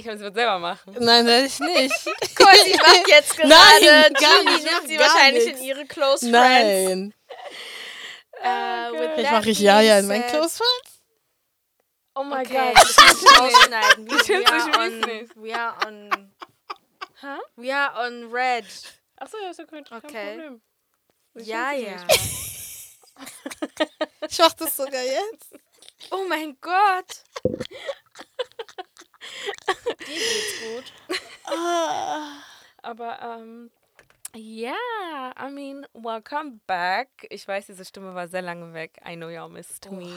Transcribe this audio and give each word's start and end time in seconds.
ich 0.00 0.06
kann 0.06 0.16
ich 0.16 0.22
es 0.26 0.34
selber 0.34 0.58
machen. 0.58 0.96
Nein, 0.98 1.26
werde 1.26 1.46
ich 1.46 1.58
nicht. 1.60 1.94
Cool, 2.38 2.54
sie 2.64 2.74
macht 2.76 3.08
jetzt 3.08 3.36
gerade. 3.36 3.48
Nein, 3.48 4.12
gar 4.14 4.44
nicht, 4.44 4.64
nimmt 4.64 4.88
sie 4.88 4.98
wahrscheinlich 4.98 5.44
nichts. 5.44 5.60
in 5.60 5.66
ihre 5.66 5.86
Close 5.86 6.28
Friends. 6.30 6.32
Nein. 6.32 7.14
Uh, 8.42 8.96
that 8.96 9.32
mache 9.32 9.50
ich 9.50 9.58
being 9.58 9.66
Jaja 9.66 9.98
in 9.98 10.06
mein 10.06 10.22
said- 10.22 10.30
Close 10.30 10.56
Friends. 10.56 11.02
Oh 12.14 12.24
mein 12.24 12.46
Okay, 12.46 12.72
Gott. 12.74 12.82
das 12.82 12.96
muss 12.96 13.22
ich 13.22 13.38
rausschneiden. 13.38 14.10
We, 14.10 14.16
Ich 14.16 14.46
are 14.48 14.80
on, 14.80 15.30
we 15.36 15.54
are 15.54 15.86
on. 15.86 16.32
Hä? 17.20 17.38
We 17.56 17.74
are 17.74 18.06
on 18.06 18.32
red. 18.32 18.64
Achso, 19.16 19.36
ja, 19.42 19.50
ist 19.50 19.58
ja 19.58 19.66
kein, 19.66 19.84
kein 19.84 19.98
Okay. 19.98 20.28
Problem. 20.36 20.62
Ich 21.34 21.46
Ja, 21.48 21.72
ja. 21.72 21.96
Ich 24.26 24.38
mache 24.38 24.56
das 24.56 24.74
sogar 24.74 25.02
jetzt. 25.02 25.54
Oh 26.10 26.24
mein 26.26 26.56
Gott. 26.62 27.22
Dir 29.66 30.06
geht's 30.06 30.60
gut. 30.60 30.92
Ah. 31.44 32.42
Aber, 32.82 33.18
ähm, 33.22 33.70
ja, 34.34 34.74
I 35.38 35.50
mean, 35.50 35.86
welcome 35.92 36.60
back. 36.66 37.08
Ich 37.30 37.46
weiß, 37.46 37.66
diese 37.66 37.84
Stimme 37.84 38.14
war 38.14 38.28
sehr 38.28 38.42
lange 38.42 38.72
weg. 38.72 39.00
I 39.06 39.16
know 39.16 39.28
y'all 39.28 39.48
missed 39.50 39.90
me. 39.90 40.10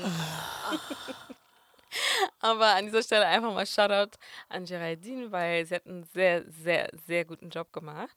Aber 2.40 2.68
an 2.76 2.86
dieser 2.86 3.04
Stelle 3.04 3.26
einfach 3.28 3.54
mal 3.54 3.66
Shoutout 3.66 4.18
an 4.50 4.66
Geraldine, 4.66 5.32
weil 5.32 5.66
sie 5.66 5.76
hat 5.76 5.86
einen 5.86 6.04
sehr, 6.04 6.44
sehr, 6.50 6.90
sehr 7.06 7.26
guten 7.26 7.50
Job 7.50 7.72
gemacht. 7.72 8.16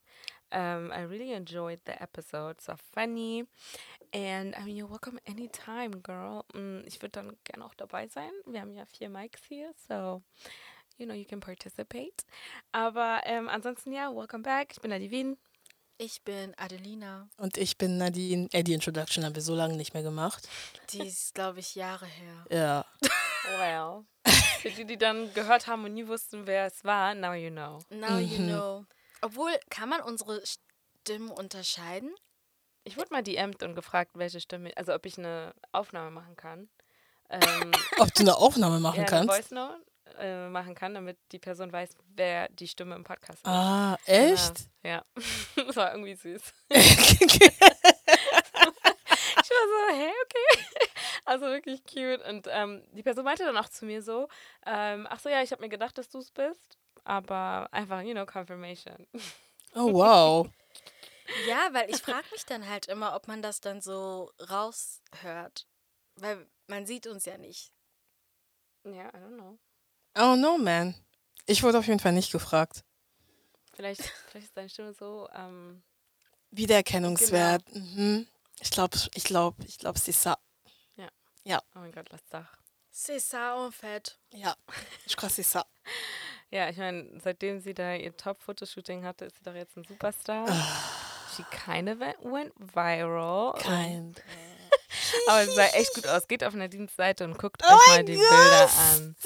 Um, 0.52 0.90
I 0.92 1.02
really 1.02 1.32
enjoyed 1.32 1.80
the 1.86 1.92
episode. 2.00 2.56
War 2.66 2.78
funny. 2.94 3.44
And 4.14 4.56
I 4.56 4.62
mean, 4.64 4.76
you're 4.76 4.88
welcome 4.88 5.18
anytime, 5.28 5.90
girl. 6.02 6.44
Mm, 6.54 6.82
Ich 6.86 7.02
würde 7.02 7.10
dann 7.10 7.36
gerne 7.44 7.64
auch 7.64 7.74
dabei 7.74 8.06
sein. 8.08 8.30
Wir 8.46 8.60
haben 8.60 8.72
ja 8.72 8.86
vier 8.86 9.08
Mics 9.08 9.42
hier, 9.48 9.72
so 9.88 10.22
you 10.98 11.06
know, 11.06 11.14
you 11.14 11.24
can 11.24 11.40
participate. 11.40 12.24
Aber 12.72 13.20
ähm, 13.24 13.48
ansonsten 13.48 13.92
ja, 13.92 14.14
welcome 14.14 14.42
back. 14.42 14.72
Ich 14.72 14.80
bin 14.80 14.92
Adivin. 14.92 15.36
Ich 15.98 16.22
bin 16.22 16.52
Adelina. 16.58 17.28
Und 17.38 17.56
ich 17.56 17.78
bin 17.78 17.96
Nadine. 17.96 18.48
Ey, 18.52 18.62
die 18.62 18.74
Introduction 18.74 19.24
haben 19.24 19.34
wir 19.34 19.42
so 19.42 19.54
lange 19.54 19.76
nicht 19.76 19.94
mehr 19.94 20.02
gemacht. 20.02 20.46
Die 20.90 21.06
ist, 21.06 21.34
glaube 21.34 21.60
ich, 21.60 21.74
Jahre 21.74 22.04
her. 22.06 22.44
Ja. 22.50 22.86
Well. 23.58 24.04
Für 24.60 24.70
die, 24.70 24.84
die 24.84 24.98
dann 24.98 25.32
gehört 25.32 25.66
haben 25.66 25.84
und 25.84 25.94
nie 25.94 26.06
wussten, 26.06 26.46
wer 26.46 26.66
es 26.66 26.84
war, 26.84 27.14
now 27.14 27.32
you 27.32 27.50
know. 27.50 27.78
Now 27.88 28.18
you 28.18 28.42
Mhm. 28.42 28.48
know. 28.48 28.84
Obwohl, 29.22 29.52
kann 29.70 29.88
man 29.88 30.02
unsere 30.02 30.42
Stimmen 30.44 31.30
unterscheiden? 31.30 32.14
Ich 32.84 32.96
wurde 32.98 33.12
mal 33.12 33.22
DM'd 33.22 33.62
und 33.62 33.74
gefragt, 33.74 34.12
welche 34.14 34.40
Stimme, 34.40 34.72
also 34.76 34.92
ob 34.94 35.06
ich 35.06 35.16
eine 35.18 35.54
Aufnahme 35.72 36.10
machen 36.10 36.36
kann. 36.36 36.68
Ähm, 37.30 37.72
Ob 37.98 38.12
du 38.14 38.20
eine 38.22 38.36
Aufnahme 38.36 38.78
machen 38.80 38.96
ja, 39.00 39.06
eine 39.06 39.10
kannst? 39.10 39.34
Voice 39.34 39.50
Note 39.50 39.82
äh, 40.18 40.48
machen 40.48 40.74
kann, 40.74 40.94
damit 40.94 41.18
die 41.32 41.38
Person 41.38 41.72
weiß, 41.72 41.96
wer 42.14 42.48
die 42.48 42.68
Stimme 42.68 42.94
im 42.94 43.04
Podcast 43.04 43.38
ist. 43.38 43.46
Ah, 43.46 43.98
echt? 44.04 44.68
Ja. 44.82 45.04
das 45.56 45.76
war 45.76 45.92
irgendwie 45.92 46.14
süß. 46.14 46.42
Ich 49.46 49.50
war 49.50 49.92
so, 49.92 49.96
hä, 49.96 50.12
okay. 50.24 50.64
Also 51.24 51.46
wirklich 51.46 51.84
cute. 51.84 52.24
Und 52.28 52.48
ähm, 52.50 52.82
die 52.92 53.02
Person 53.02 53.24
meinte 53.24 53.44
dann 53.44 53.56
auch 53.56 53.68
zu 53.68 53.84
mir 53.84 54.02
so, 54.02 54.28
ähm, 54.64 55.06
ach 55.08 55.20
so, 55.20 55.28
ja, 55.28 55.42
ich 55.42 55.52
habe 55.52 55.62
mir 55.62 55.68
gedacht, 55.68 55.96
dass 55.98 56.08
du 56.08 56.18
es 56.18 56.30
bist. 56.32 56.78
Aber 57.04 57.68
einfach, 57.70 58.00
you 58.00 58.12
know, 58.12 58.26
confirmation. 58.26 59.06
oh, 59.74 59.92
wow. 59.92 60.48
Ja, 61.46 61.68
weil 61.72 61.90
ich 61.90 61.98
frage 61.98 62.26
mich 62.32 62.44
dann 62.44 62.68
halt 62.68 62.86
immer, 62.86 63.14
ob 63.14 63.28
man 63.28 63.42
das 63.42 63.60
dann 63.60 63.80
so 63.80 64.32
raushört. 64.50 65.66
Weil 66.16 66.46
man 66.66 66.86
sieht 66.86 67.06
uns 67.06 67.24
ja 67.24 67.38
nicht. 67.38 67.72
Ja, 68.84 69.08
I 69.08 69.18
don't 69.18 69.36
know. 69.36 69.58
Oh, 70.16 70.34
no, 70.36 70.58
man. 70.58 70.94
Ich 71.46 71.62
wurde 71.62 71.78
auf 71.78 71.86
jeden 71.86 72.00
Fall 72.00 72.12
nicht 72.12 72.32
gefragt. 72.32 72.82
Vielleicht, 73.74 74.02
vielleicht 74.28 74.46
ist 74.46 74.56
deine 74.56 74.68
Stimme 74.68 74.92
so, 74.94 75.28
ähm, 75.34 75.82
Wiedererkennungswert. 76.50 77.62
Mhm. 77.74 78.26
Ich 78.60 78.70
glaube, 78.70 78.96
ich 79.14 79.24
glaube, 79.24 79.62
ich 79.66 79.78
glaube, 79.78 79.98
c'est 79.98 80.14
ça. 80.14 80.38
oh 81.74 81.78
mein 81.78 81.92
Gott, 81.92 82.08
lass 82.10 82.24
doch. 82.30 82.46
C'est 82.90 83.20
ça 83.20 83.54
en 83.56 83.70
fait. 83.70 84.18
Ja, 84.32 84.56
ich 85.04 85.16
crois, 85.16 85.28
c'est 85.28 85.44
ça. 85.44 85.66
Ja, 86.52 86.70
ich 86.70 86.76
meine, 86.76 87.20
seitdem 87.22 87.58
sie 87.58 87.74
da 87.74 87.94
ihr 87.94 88.16
Top-Fotoshooting 88.16 89.04
hatte, 89.04 89.24
ist 89.24 89.36
sie 89.36 89.42
doch 89.42 89.54
jetzt 89.54 89.76
ein 89.76 89.82
Superstar. 89.82 90.46
She 91.34 91.42
kind 91.50 91.88
of 91.88 91.98
went, 91.98 92.16
went 92.22 92.52
viral. 92.56 93.52
Kein. 93.58 94.14
Aber 95.28 95.40
es 95.42 95.54
sah 95.56 95.66
echt 95.66 95.92
gut 95.94 96.06
aus. 96.06 96.28
Geht 96.28 96.44
auf 96.44 96.54
Nadines 96.54 96.94
Seite 96.94 97.24
und 97.24 97.36
guckt 97.36 97.62
Oh 97.68 97.74
euch 97.74 97.88
mal 97.88 98.04
die 98.04 98.14
Gott, 98.14 98.28
Bilder 98.30 98.70
an. 98.92 99.16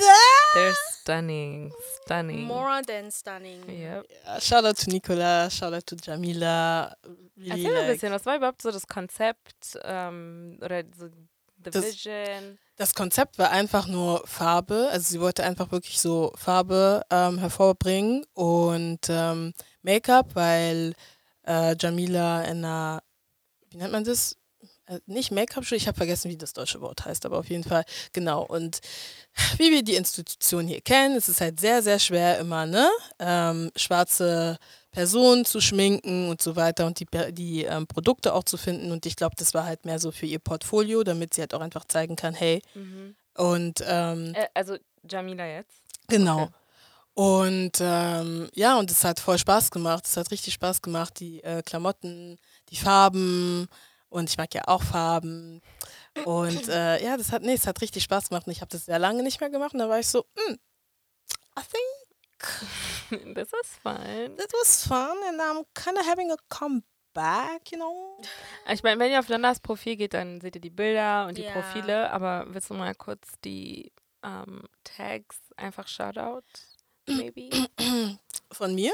They're 0.54 0.74
stunning. 1.00 1.72
Stunning. 2.04 2.44
More 2.44 2.82
than 2.86 3.10
stunning. 3.10 3.62
Yep. 3.68 4.06
Ja, 4.26 4.40
Shoutout 4.40 4.84
to 4.84 4.90
Nicola, 4.90 5.48
Shoutout 5.50 5.86
to 5.86 5.96
Jamila. 6.02 6.94
Really 7.36 7.50
Erzähl 7.50 7.62
mir 7.62 7.68
ein 7.68 7.74
like- 7.86 7.92
bisschen, 7.94 8.12
was 8.12 8.26
war 8.26 8.36
überhaupt 8.36 8.62
so 8.62 8.70
das 8.70 8.86
Konzept 8.86 9.78
ähm, 9.84 10.58
oder 10.62 10.82
so 10.98 11.06
the 11.64 11.70
Das- 11.70 11.84
Vision? 11.84 12.58
Das 12.76 12.94
Konzept 12.94 13.38
war 13.38 13.50
einfach 13.50 13.86
nur 13.86 14.26
Farbe. 14.26 14.88
Also 14.90 15.10
sie 15.12 15.20
wollte 15.20 15.44
einfach 15.44 15.70
wirklich 15.70 16.00
so 16.00 16.32
Farbe 16.34 17.02
ähm, 17.10 17.38
hervorbringen 17.38 18.24
und 18.32 19.00
ähm, 19.10 19.52
Make-up, 19.82 20.34
weil 20.34 20.94
äh, 21.46 21.76
Jamila 21.78 22.42
in 22.44 22.64
einer, 22.64 23.02
wie 23.70 23.76
nennt 23.76 23.92
man 23.92 24.04
das? 24.04 24.36
Äh, 24.90 24.98
nicht 25.06 25.30
Make-up-Schule, 25.30 25.76
ich 25.78 25.86
habe 25.86 25.96
vergessen, 25.96 26.30
wie 26.30 26.36
das 26.36 26.52
deutsche 26.52 26.80
Wort 26.80 27.04
heißt, 27.04 27.24
aber 27.26 27.38
auf 27.38 27.48
jeden 27.48 27.64
Fall, 27.64 27.84
genau. 28.12 28.42
Und 28.42 28.80
wie 29.58 29.70
wir 29.70 29.82
die 29.82 29.94
Institution 29.94 30.66
hier 30.66 30.80
kennen, 30.80 31.16
ist 31.16 31.28
es 31.28 31.40
halt 31.40 31.60
sehr, 31.60 31.82
sehr 31.82 31.98
schwer 31.98 32.38
immer, 32.38 32.66
ne? 32.66 32.88
Ähm, 33.18 33.70
schwarze 33.76 34.58
Personen 34.90 35.44
zu 35.44 35.60
schminken 35.60 36.28
und 36.28 36.42
so 36.42 36.56
weiter 36.56 36.84
und 36.86 36.98
die, 36.98 37.06
die 37.32 37.62
ähm, 37.64 37.86
Produkte 37.86 38.34
auch 38.34 38.42
zu 38.42 38.56
finden. 38.56 38.90
Und 38.90 39.06
ich 39.06 39.14
glaube, 39.14 39.36
das 39.38 39.54
war 39.54 39.64
halt 39.64 39.84
mehr 39.84 40.00
so 40.00 40.10
für 40.10 40.26
ihr 40.26 40.40
Portfolio, 40.40 41.04
damit 41.04 41.34
sie 41.34 41.42
halt 41.42 41.54
auch 41.54 41.60
einfach 41.60 41.84
zeigen 41.84 42.16
kann, 42.16 42.34
hey, 42.34 42.60
Mhm. 42.74 43.14
und 43.36 43.84
ähm, 43.86 44.34
Äh, 44.34 44.48
also 44.54 44.76
Jamila 45.08 45.46
jetzt. 45.46 45.80
genau. 46.08 46.42
okay. 46.42 46.52
Und 47.14 47.72
ähm, 47.80 48.48
ja, 48.54 48.78
und 48.78 48.90
es 48.90 49.04
hat 49.04 49.20
voll 49.20 49.36
Spaß 49.38 49.70
gemacht. 49.70 50.06
Es 50.06 50.16
hat 50.16 50.30
richtig 50.30 50.54
Spaß 50.54 50.80
gemacht. 50.80 51.20
Die 51.20 51.42
äh, 51.44 51.62
Klamotten, 51.62 52.38
die 52.70 52.76
Farben. 52.76 53.68
Und 54.10 54.28
ich 54.28 54.36
mag 54.36 54.52
ja 54.54 54.62
auch 54.66 54.82
Farben. 54.82 55.60
Und 56.24 56.68
äh, 56.68 57.02
ja, 57.02 57.16
das 57.16 57.32
hat, 57.32 57.42
nee, 57.42 57.54
es 57.54 57.66
hat 57.66 57.80
richtig 57.80 58.02
Spaß 58.04 58.28
gemacht. 58.28 58.46
Und 58.46 58.52
ich 58.52 58.60
habe 58.60 58.70
das 58.70 58.84
sehr 58.84 58.98
lange 58.98 59.22
nicht 59.22 59.40
mehr 59.40 59.50
gemacht. 59.50 59.72
Und 59.72 59.78
da 59.78 59.88
war 59.88 59.98
ich 60.00 60.08
so, 60.08 60.26
mm, 60.34 60.52
I 61.58 61.62
think 61.62 62.10
Das 63.34 63.48
ist 63.52 63.76
fun. 63.82 64.36
that 64.36 64.52
was 64.52 64.86
fun. 64.86 65.16
And 65.28 65.40
I'm 65.40 65.64
kind 65.74 65.98
of 65.98 66.06
having 66.06 66.30
a 66.32 66.36
comeback, 66.48 67.70
you 67.70 67.78
know. 67.78 68.20
Ich 68.68 68.82
meine, 68.82 68.98
wenn 69.00 69.12
ihr 69.12 69.18
auf 69.20 69.28
Landas 69.28 69.60
Profil 69.60 69.96
geht, 69.96 70.14
dann 70.14 70.40
seht 70.40 70.54
ihr 70.56 70.60
die 70.60 70.70
Bilder 70.70 71.26
und 71.26 71.38
die 71.38 71.42
Ja. 71.42 71.52
Profile. 71.52 72.10
Aber 72.10 72.46
willst 72.48 72.70
du 72.70 72.74
mal 72.74 72.94
kurz 72.94 73.28
die 73.44 73.92
ähm, 74.24 74.62
Tags 74.84 75.38
einfach 75.56 75.86
Shoutout, 75.88 76.42
maybe? 77.06 77.50
Von 78.52 78.74
mir? 78.74 78.92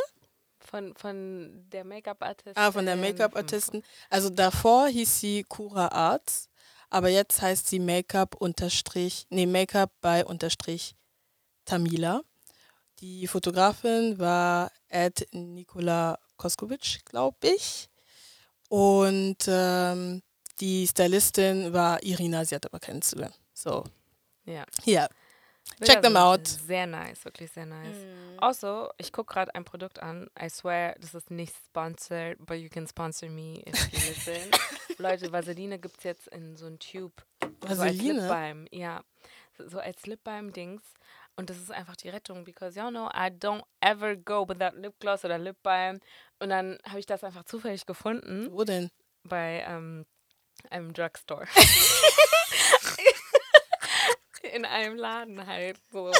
Von, 0.77 0.95
von 0.95 1.65
der 1.73 1.85
Make-up-Artistin. 1.85 2.53
Ah, 2.55 2.71
von 2.71 2.85
der 2.85 2.97
Make-up-Artistin. 2.97 3.83
Also 4.11 4.29
davor 4.29 4.89
hieß 4.89 5.21
sie 5.21 5.43
Kura 5.43 5.89
Arts, 5.89 6.51
aber 6.91 7.09
jetzt 7.09 7.41
heißt 7.41 7.67
sie 7.67 7.79
Make-up 7.79 8.35
unterstrich, 8.35 9.27
nee, 9.31 9.47
Make-up 9.47 9.91
bei 10.03 10.23
unterstrich 10.23 10.95
Tamila. 11.65 12.21
Die 13.01 13.27
Fotografin 13.27 14.19
war 14.19 14.71
Ed 14.89 15.27
Nikola 15.33 16.19
Koskovic, 16.37 17.07
glaube 17.07 17.39
ich. 17.41 17.89
Und 18.69 19.39
ähm, 19.49 20.23
die 20.61 20.87
Stylistin 20.87 21.73
war 21.73 22.03
Irina, 22.03 22.45
sie 22.45 22.55
hat 22.55 22.67
aber 22.67 22.81
keinen 22.81 22.97
Instagram. 22.97 23.33
So, 23.55 23.83
Ja. 24.45 24.67
ja. 24.85 25.09
Bilder 25.79 25.95
Check 25.95 26.03
them 26.03 26.17
out. 26.17 26.47
Sehr 26.47 26.87
nice, 26.87 27.25
wirklich 27.25 27.51
sehr 27.51 27.67
nice. 27.67 27.97
Mhm. 27.97 28.39
Also, 28.39 28.91
ich 28.97 29.13
gucke 29.13 29.35
gerade 29.35 29.55
ein 29.55 29.65
Produkt 29.65 29.99
an. 30.01 30.31
I 30.41 30.49
swear, 30.49 30.95
das 30.99 31.15
ist 31.15 31.31
nicht 31.31 31.55
sponsored, 31.67 32.39
but 32.39 32.57
you 32.57 32.71
can 32.71 32.87
sponsor 32.87 33.29
me 33.29 33.63
if 33.67 33.93
you 33.93 33.99
listen. 34.09 34.51
Leute, 34.99 35.31
Vaseline 35.31 35.79
gibt 35.79 35.99
es 35.99 36.05
jetzt 36.05 36.29
in 36.29 36.57
so 36.57 36.67
ein 36.67 36.79
Tube. 36.79 37.23
So 37.43 37.69
als 37.69 37.79
Vaseline? 37.79 38.21
Lip 38.21 38.29
Balm, 38.29 38.67
ja. 38.71 39.03
So, 39.59 39.69
so 39.69 39.79
als 39.79 40.07
Lip 40.07 40.25
Balm-Dings. 40.25 40.83
Und 41.37 41.51
das 41.51 41.59
ist 41.59 41.71
einfach 41.71 41.97
die 41.97 42.09
Rettung, 42.09 42.45
because 42.45 42.79
y'all 42.79 42.91
know 42.91 43.09
I 43.09 43.29
don't 43.29 43.63
ever 43.81 44.17
go 44.17 44.49
without 44.49 44.75
Lip 44.81 44.95
Gloss 44.99 45.27
oder 45.27 45.37
Lip 45.37 45.63
Balm. 45.63 46.01
Und 46.39 46.49
dann 46.49 46.79
habe 46.89 47.01
ich 47.01 47.07
das 47.07 47.23
einfach 47.23 47.45
zufällig 47.45 47.85
gefunden 47.85 48.51
Wo 48.51 48.65
denn? 48.65 48.91
bei 49.25 49.63
ähm, 49.69 50.07
einem 50.71 50.95
Drugstore. 50.95 51.47
In 54.55 54.65
einem 54.65 54.97
Laden 54.97 55.47
halt 55.47 55.79
so. 55.93 56.13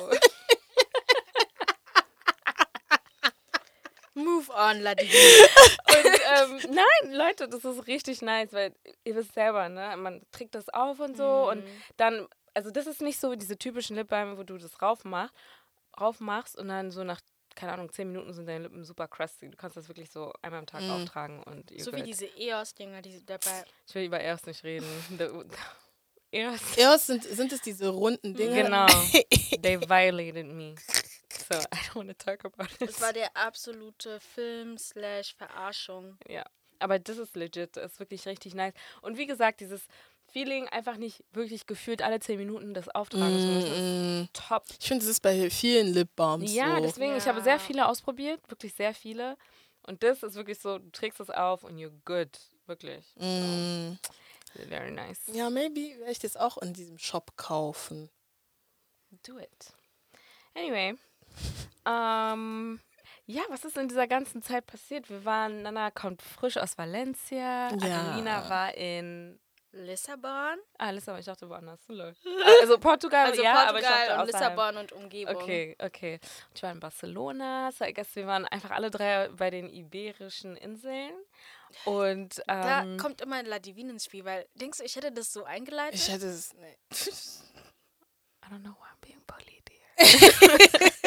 Move 4.15 4.51
on, 4.55 4.81
Ladidi. 4.81 5.13
Und 5.15 6.07
ähm, 6.07 6.75
nein, 6.75 7.13
Leute, 7.15 7.49
das 7.49 7.65
ist 7.65 7.87
richtig 7.87 8.23
nice, 8.23 8.53
weil 8.53 8.75
ihr 9.05 9.15
wisst 9.15 9.35
selber, 9.35 9.69
ne? 9.69 9.95
Man 9.99 10.23
trägt 10.33 10.55
das 10.55 10.69
auf 10.71 11.01
und 11.01 11.17
so 11.17 11.51
und 11.51 11.65
Mhm. 11.65 11.83
dann 11.99 12.29
also 12.55 12.71
das 12.71 12.87
ist 12.87 13.03
nicht 13.03 13.21
so 13.21 13.35
diese 13.35 13.59
typischen 13.59 13.95
Lipbalme, 13.97 14.39
wo 14.39 14.43
du 14.43 14.57
das 14.57 14.81
raufmachst, 14.81 15.35
raufmachst 16.01 16.57
und 16.57 16.69
dann 16.69 16.91
so 16.91 17.05
nach, 17.05 17.21
keine 17.55 17.73
Ahnung, 17.75 17.93
zehn 17.93 18.09
Minuten 18.11 18.33
sind 18.33 18.47
deine 18.47 18.63
Lippen 18.65 18.83
super 18.85 19.07
crusty. 19.09 19.51
Du 19.51 19.57
kannst 19.59 19.77
das 19.77 19.89
wirklich 19.89 20.11
so 20.11 20.33
einmal 20.41 20.61
am 20.61 20.67
Tag 20.67 20.81
Mm. 20.81 20.91
auftragen 20.91 21.43
und 21.43 21.71
So 21.79 21.93
wie 21.93 22.03
diese 22.03 22.25
EOS-Dinger, 22.25 23.03
die 23.03 23.23
dabei. 23.27 23.65
Ich 23.87 23.95
will 23.95 24.05
über 24.07 24.19
Eros 24.21 24.47
nicht 24.47 24.65
reden. 24.65 24.87
Eros. 26.31 26.61
Eros 26.77 27.07
sind, 27.07 27.25
sind 27.25 27.53
es 27.53 27.61
diese 27.61 27.89
runden 27.89 28.35
Dinge. 28.35 28.63
Genau. 28.65 28.87
They 29.63 29.81
violated 29.81 30.47
me. 30.47 30.75
So, 31.49 31.55
I 31.59 31.77
don't 31.89 31.95
want 31.97 32.09
to 32.09 32.15
talk 32.25 32.45
about 32.45 32.69
it. 32.81 32.89
Das 32.89 33.01
war 33.01 33.13
der 33.13 33.37
absolute 33.37 34.19
Film-Slash-Verarschung. 34.35 36.17
Ja, 36.29 36.45
aber 36.79 36.99
das 36.99 37.19
ist 37.19 37.37
legit, 37.37 37.77
das 37.77 37.93
ist 37.93 37.99
wirklich 38.01 38.27
richtig 38.27 38.55
nice. 38.55 38.75
Und 39.03 39.17
wie 39.19 39.27
gesagt, 39.27 39.61
dieses 39.61 39.83
Feeling 40.33 40.69
einfach 40.69 40.97
nicht 40.97 41.23
wirklich 41.33 41.67
gefühlt 41.67 42.03
alle 42.03 42.19
zehn 42.21 42.39
Minuten 42.39 42.75
das 42.75 42.89
Auftragen 42.89 43.39
zu 43.41 43.47
müssen, 43.47 43.73
ist 43.73 43.79
Mm, 43.79 44.29
top. 44.33 44.65
Ich 44.81 44.89
finde, 44.89 45.05
das 45.05 45.11
ist 45.11 45.21
bei 45.21 45.49
vielen 45.51 45.93
Lip 45.95 46.09
Balms 46.17 46.53
Ja, 46.53 46.77
so. 46.77 46.83
deswegen, 46.83 47.17
ich 47.17 47.27
habe 47.27 47.41
sehr 47.43 47.55
Ja. 47.55 47.59
viele 47.59 47.87
ausprobiert, 47.89 48.41
wirklich 48.49 48.75
sehr 48.75 48.93
viele. 48.95 49.37
Und 49.87 50.03
das 50.03 50.23
ist 50.25 50.35
wirklich 50.35 50.59
so, 50.59 50.79
du 50.79 50.91
trägst 50.91 51.21
es 51.21 51.31
auf 51.31 51.63
und 51.65 51.77
you're 51.79 51.93
good. 52.05 52.29
Wirklich. 52.67 53.05
Mm. 53.17 53.93
Very 54.69 54.91
nice. 54.91 55.21
Ja, 55.33 55.51
maybe 55.51 55.99
werde 55.99 56.13
ich 56.13 56.19
das 56.19 56.37
auch 56.37 56.59
in 56.59 56.73
diesem 56.73 56.99
Shop 56.99 57.37
kaufen. 57.37 58.11
Do 59.25 59.39
it. 59.39 59.73
Anyway. 60.55 60.95
Ähm, 61.87 62.81
ja, 63.27 63.43
was 63.49 63.65
ist 63.65 63.77
in 63.77 63.89
dieser 63.89 64.07
ganzen 64.07 64.43
Zeit 64.43 64.67
passiert? 64.67 65.09
Wir 65.11 65.25
waren, 65.25 65.63
Nana 65.63 65.91
kommt 65.91 66.23
frisch 66.23 66.57
aus 66.57 66.79
Valencia. 66.79 67.69
Ja. 67.75 68.01
Adelina 68.01 68.49
war 68.49 68.75
in 68.75 69.39
Lissabon? 69.73 70.59
Ah, 70.79 70.91
Lissabon, 70.91 71.21
ich 71.21 71.27
dachte 71.27 71.49
woanders. 71.49 71.81
Also 72.61 72.79
Portugal, 72.79 73.27
Also 73.27 73.43
ja, 73.43 73.69
aber 73.69 73.79
ich 73.81 73.85
Portugal 73.85 74.07
dachte 74.09 74.21
und. 74.21 74.27
Lissabon 74.27 74.77
und 74.79 74.93
Umgebung. 74.93 75.37
Okay, 75.37 75.77
okay. 75.79 76.21
Ich 76.55 76.63
war 76.63 76.73
in 76.73 76.81
Barcelona. 76.81 77.71
So, 77.73 77.85
I 77.85 77.93
guess 77.93 78.15
wir 78.17 78.27
waren 78.27 78.45
einfach 78.47 78.71
alle 78.71 78.91
drei 78.91 79.29
bei 79.29 79.51
den 79.51 79.69
Iberischen 79.69 80.57
Inseln. 80.57 81.13
Und 81.85 82.43
Da 82.47 82.83
ähm, 82.83 82.97
kommt 82.97 83.21
immer 83.21 83.43
La 83.43 83.59
Divine 83.59 83.93
ins 83.93 84.05
Spiel, 84.05 84.25
weil 84.25 84.47
denkst 84.55 84.79
du, 84.79 84.85
ich 84.85 84.97
hätte 84.97 85.13
das 85.13 85.33
so 85.33 85.45
eingeleitet? 85.45 86.01
Ich 86.01 86.09
hätte 86.09 86.27
es. 86.27 86.53
Nee. 86.55 86.77
I 88.45 88.49
don't 88.49 88.61
know 88.63 88.75
why 88.75 88.89
I'm 88.93 89.01
being 89.01 89.23
bullied 89.27 89.69
here. 89.69 89.83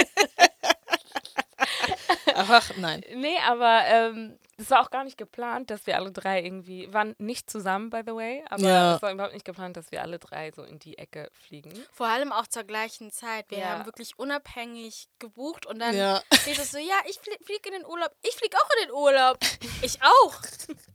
Einfach 2.35 2.75
nein. 2.77 3.03
Nee, 3.15 3.37
aber 3.45 3.83
ähm, 3.85 4.39
das 4.59 4.69
war 4.69 4.81
auch 4.81 4.91
gar 4.91 5.03
nicht 5.03 5.17
geplant, 5.17 5.71
dass 5.71 5.87
wir 5.87 5.95
alle 5.95 6.11
drei 6.11 6.43
irgendwie, 6.43 6.93
waren 6.93 7.15
nicht 7.17 7.49
zusammen, 7.49 7.89
by 7.89 8.01
the 8.05 8.13
way, 8.13 8.43
aber 8.49 8.61
Ja. 8.61 8.95
es 8.97 9.01
war 9.01 9.11
überhaupt 9.11 9.33
nicht 9.33 9.45
geplant, 9.45 9.75
dass 9.77 9.91
wir 9.91 10.01
alle 10.03 10.19
drei 10.19 10.51
so 10.51 10.63
in 10.63 10.77
die 10.77 10.97
Ecke 10.99 11.31
fliegen. 11.33 11.71
Vor 11.91 12.07
allem 12.07 12.31
auch 12.31 12.45
zur 12.45 12.63
gleichen 12.65 13.09
Zeit. 13.11 13.49
Wir 13.49 13.59
Ja. 13.59 13.69
haben 13.69 13.85
wirklich 13.85 14.19
unabhängig 14.19 15.07
gebucht 15.17 15.65
und 15.65 15.79
dann 15.79 15.95
Ja. 15.95 16.21
es 16.61 16.71
so, 16.71 16.77
ja, 16.77 16.95
ich 17.09 17.17
fliege 17.19 17.43
flieg 17.43 17.65
in 17.65 17.73
den 17.73 17.85
Urlaub, 17.85 18.11
ich 18.21 18.35
fliege 18.35 18.57
auch 18.57 18.69
in 18.81 18.87
den 18.87 18.95
Urlaub. 18.95 19.37
Ich 19.81 20.01
auch. 20.03 20.41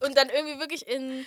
Und 0.00 0.16
dann 0.16 0.28
irgendwie 0.28 0.60
wirklich 0.60 0.86
in 0.86 1.26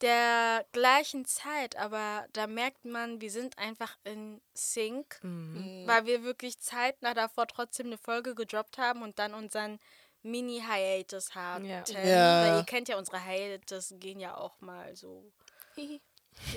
der 0.00 0.64
gleichen 0.72 1.24
Zeit. 1.24 1.76
Aber 1.76 2.26
da 2.32 2.46
merkt 2.46 2.84
man, 2.84 3.20
wir 3.20 3.30
sind 3.30 3.58
einfach 3.58 3.96
in 4.04 4.40
Sync, 4.54 5.18
Mhm. 5.22 5.84
weil 5.86 6.06
wir 6.06 6.22
wirklich 6.22 6.58
zeitnah 6.58 7.14
davor 7.14 7.46
trotzdem 7.46 7.86
eine 7.86 7.98
Folge 7.98 8.34
gedroppt 8.34 8.78
haben 8.78 9.02
und 9.02 9.18
dann 9.18 9.34
unseren 9.34 9.78
Mini-Hiatus 10.26 11.34
haben. 11.34 11.64
Ja. 11.64 11.82
Ja. 12.04 12.42
Weil 12.42 12.56
ihr 12.58 12.64
kennt 12.64 12.88
ja 12.88 12.96
unsere 12.98 13.22
Hiatus, 13.22 13.94
gehen 13.98 14.20
ja 14.20 14.36
auch 14.36 14.60
mal 14.60 14.94
so 14.96 15.24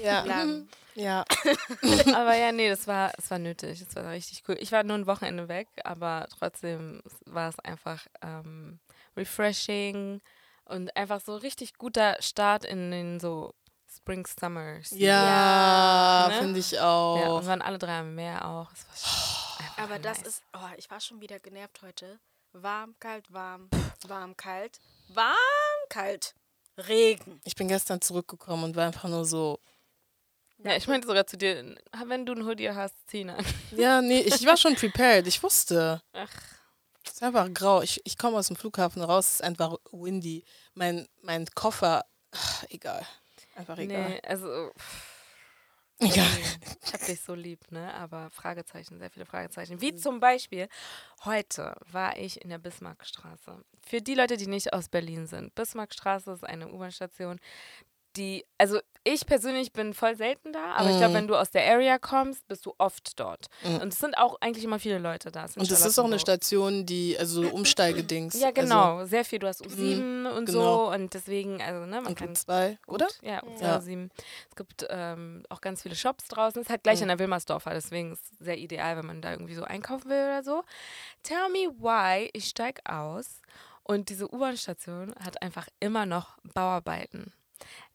Ja. 0.02 0.24
lang. 0.26 0.68
Ja. 0.96 1.24
aber 2.14 2.36
ja, 2.36 2.52
nee, 2.52 2.68
das 2.68 2.86
war, 2.88 3.14
das 3.16 3.32
war 3.32 3.40
nötig. 3.40 3.80
Das 3.86 3.96
war 3.96 4.12
richtig 4.12 4.44
cool. 4.50 4.58
Ich 4.60 4.74
war 4.74 4.84
nur 4.84 4.98
ein 4.98 5.08
Wochenende 5.08 5.48
weg, 5.48 5.70
aber 5.86 6.28
trotzdem 6.38 7.02
war 7.26 7.48
es 7.48 7.60
einfach 7.60 8.06
ähm, 8.22 8.80
refreshing 9.16 10.20
und 10.66 10.94
einfach 10.98 11.22
so 11.22 11.38
richtig 11.38 11.78
guter 11.78 12.18
Start 12.22 12.66
in 12.66 12.92
den 12.92 13.20
so 13.22 13.54
Spring 13.90 14.28
Summer. 14.28 14.84
Season. 14.84 15.00
Ja, 15.00 16.28
ne? 16.30 16.38
finde 16.40 16.60
ich 16.60 16.72
Ja, 16.72 16.84
auch. 16.90 17.38
und 17.40 17.48
waren 17.48 17.62
alle 17.62 17.78
drei 17.78 18.00
am 18.00 18.14
Meer 18.16 18.46
auch. 18.46 18.70
Schon 18.76 19.66
einfach 19.66 19.78
Aber 19.84 20.00
das 20.00 20.18
nice. 20.20 20.28
ist, 20.28 20.44
oh, 20.54 20.68
ich 20.76 20.92
war 20.92 21.00
schon 21.00 21.22
wieder 21.22 21.40
genervt 21.40 21.82
heute. 21.82 22.20
Warm, 22.54 22.96
kalt, 23.00 23.32
warm, 23.32 23.70
warm, 24.08 24.36
kalt, 24.36 24.80
warm, 25.10 25.36
kalt, 25.90 26.34
Regen. 26.78 27.40
ich 27.44 27.56
bin 27.56 27.68
gestern 27.68 28.02
zurückgekommen 28.02 28.64
und 28.64 28.76
war 28.76 28.88
einfach 28.88 29.08
nur 29.08 29.26
so. 29.26 29.60
Ja, 30.64 30.76
ich 30.76 30.88
meinte 30.88 31.08
sogar 31.08 31.26
zu 31.26 31.38
dir, 31.38 31.76
wenn 32.06 32.26
du 32.26 32.34
ein 32.34 32.46
Hoodie 32.46 32.72
hast, 32.72 32.96
zieh 33.08 33.22
ihn 33.22 33.30
an. 33.30 33.46
Ja, 33.72 34.02
nee, 34.02 34.22
ich 34.22 34.46
war 34.46 34.58
schon 34.58 34.76
prepared. 34.76 35.28
Ich 35.28 35.42
wusste. 35.42 36.02
Ach. 36.12 36.30
Es 37.06 37.14
ist 37.14 37.24
einfach 37.24 37.52
grau. 37.54 37.82
Ich, 37.82 38.02
ich 38.04 38.18
komme 38.18 38.38
aus 38.38 38.48
dem 38.48 38.56
Flughafen 38.56 39.02
raus, 39.02 39.28
es 39.28 39.34
ist 39.36 39.44
einfach 39.44 39.78
windy. 39.92 40.44
Mein, 40.74 41.08
mein 41.22 41.46
Koffer, 41.56 42.06
ach, 42.32 42.64
egal. 42.70 43.06
Einfach 43.56 43.78
egal. 43.78 44.10
Nee, 44.10 44.22
also. 44.26 44.72
Egal. 46.02 46.26
Ich 46.86 46.94
hab 46.94 47.06
dich 47.06 47.20
so 47.22 47.34
lieb, 47.34 47.72
ne? 47.72 47.94
Aber 47.94 48.30
Fragezeichen, 48.30 49.00
sehr 49.00 49.10
viele 49.10 49.26
Fragezeichen. 49.26 49.82
Wie 49.82 49.94
zum 49.94 50.20
Beispiel, 50.22 50.70
heute 51.26 51.76
war 51.92 52.18
ich 52.18 52.42
in 52.42 52.50
der 52.50 52.58
Bismarckstraße. 52.58 53.62
Für 53.86 54.02
die 54.02 54.16
Leute, 54.16 54.38
die 54.38 54.48
nicht 54.48 54.72
aus 54.74 54.88
Berlin 54.88 55.28
sind. 55.28 55.54
Bismarckstraße 55.56 56.32
ist 56.32 56.46
eine 56.46 56.70
U-Bahn-Station, 56.72 57.40
die, 58.16 58.46
also 58.58 58.80
ich 59.04 59.26
persönlich 59.26 59.72
bin 59.72 59.94
voll 59.94 60.16
selten 60.16 60.52
da, 60.52 60.74
aber 60.74 60.90
ich 60.90 60.98
glaube, 60.98 61.14
Mm. 61.14 61.16
wenn 61.16 61.28
du 61.28 61.36
aus 61.36 61.52
der 61.52 61.66
Area 61.72 61.98
kommst, 62.00 62.46
bist 62.48 62.66
du 62.66 62.74
oft 62.78 63.18
dort. 63.20 63.48
Mm. 63.64 63.78
Und 63.78 63.94
es 63.94 64.00
sind 64.00 64.18
auch 64.18 64.38
eigentlich 64.42 64.64
immer 64.66 64.78
viele 64.80 64.98
Leute 65.00 65.32
da. 65.32 65.46
Es 65.46 65.56
Und 65.56 65.72
das 65.72 65.86
ist 65.86 65.98
auch 65.98 66.06
eine. 66.06 66.20
Station, 66.20 66.86
die, 66.86 67.18
also 67.18 67.44
so 67.44 67.50
Umsteigedings. 67.54 68.40
Ja, 68.40 68.48
Also, 68.50 68.62
genau. 68.62 69.06
Sehr 69.06 69.24
viel. 69.24 69.40
Du 69.40 69.48
hast 69.48 69.64
U7 69.64 70.30
und 70.32 70.46
genau. 70.46 70.88
so 70.90 70.94
und 70.94 71.14
deswegen, 71.14 71.62
also, 71.62 71.86
ne, 71.86 72.02
man 72.02 72.08
und 72.08 72.16
kann 72.18 72.34
U2, 72.34 72.78
oder? 72.88 73.06
Gut, 73.06 73.20
Ja, 73.22 73.40
um 73.42 73.56
Ja. 73.62 73.78
U7. 73.78 74.10
Es 74.50 74.56
gibt 74.56 74.86
ähm, 74.90 75.44
auch 75.50 75.62
ganz 75.62 75.82
viele 75.84 75.96
Shops 75.96 76.28
draußen. 76.28 76.60
Es 76.62 76.68
ist 76.68 76.72
halt 76.72 76.84
gleich 76.84 76.98
Mhm. 77.00 77.04
in 77.04 77.08
der 77.10 77.20
Wilmersdorfer, 77.20 77.72
deswegen 77.74 78.12
ist 78.12 78.24
es 78.34 78.40
sehr 78.40 78.58
ideal, 78.58 78.98
wenn 78.98 79.06
man 79.06 79.22
da 79.22 79.32
irgendwie 79.32 79.56
so 79.56 79.64
einkaufen 79.64 80.10
will 80.10 80.18
oder 80.18 80.44
so. 80.44 80.64
Tell 81.24 81.48
me 81.50 81.70
why, 81.80 82.30
ich 82.34 82.46
steig 82.50 82.82
aus 82.90 83.42
und 83.84 84.10
diese 84.10 84.32
U-Bahn-Station 84.32 85.16
hat 85.24 85.42
einfach 85.42 85.68
immer 85.80 86.06
noch 86.06 86.38
Bauarbeiten. 86.54 87.34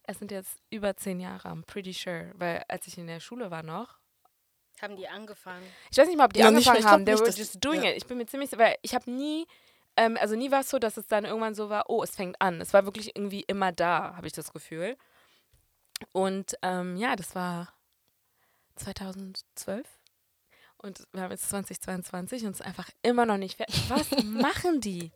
Es 0.07 0.19
sind 0.19 0.31
jetzt 0.31 0.59
über 0.71 0.97
zehn 0.97 1.19
Jahre, 1.21 1.49
I'm 1.49 1.65
pretty 1.65 1.93
sure, 1.93 2.31
weil 2.37 2.63
als 2.69 2.87
ich 2.87 2.99
in 2.99 3.07
der 3.07 3.21
Schule 3.21 3.51
war 3.51 3.63
noch, 3.63 3.99
Haben 4.83 4.97
die 4.97 5.09
angefangen. 5.09 5.65
ich 5.91 5.97
weiß 5.99 6.07
nicht 6.09 6.19
mal, 6.19 6.27
ob 6.27 6.33
die 6.35 6.41
Ja, 6.41 6.51
nicht- 6.51 6.69
angefangen 6.69 6.77
ich 6.79 6.83
glaub 6.83 6.93
haben. 6.93 7.05
They 7.07 7.15
nicht, 7.15 7.23
were 7.25 7.31
just 7.31 7.65
doing 7.65 7.83
ja. 7.83 7.91
it. 7.91 7.97
Ich 7.97 8.07
bin 8.07 8.19
mir 8.19 8.27
ziemlich 8.27 8.51
sicher, 8.51 8.61
weil 8.63 8.77
ich 8.83 8.95
habe 8.95 9.11
nie, 9.11 9.47
ähm, 9.97 10.19
also 10.21 10.37
nie 10.37 10.51
war 10.51 10.61
es 10.61 10.69
so, 10.71 10.79
dass 10.79 10.97
es 10.99 11.07
dann 11.07 11.25
irgendwann 11.25 11.55
so 11.55 11.71
war, 11.71 11.89
oh, 11.89 12.03
es 12.03 12.15
fängt 12.17 12.39
an. 12.41 12.61
Es 12.61 12.75
war 12.75 12.85
wirklich 12.85 13.17
irgendwie 13.17 13.43
immer 13.47 13.73
da, 13.73 14.15
habe 14.17 14.27
ich 14.27 14.33
das 14.35 14.53
Gefühl. 14.53 14.97
Und 16.13 16.55
ähm, 16.63 16.97
ja, 16.97 17.17
das 17.17 17.35
war 17.35 17.73
2012. 18.77 19.87
Und 20.79 21.07
wir 21.13 21.23
haben 21.23 21.31
jetzt 21.31 21.49
2022 21.49 22.45
und 22.45 22.51
es 22.51 22.61
ist 22.61 22.67
einfach 22.67 22.91
immer 23.03 23.25
noch 23.25 23.39
nicht 23.39 23.57
fertig. 23.57 23.83
Was 23.89 24.11
machen 24.25 24.81
die? 24.81 25.13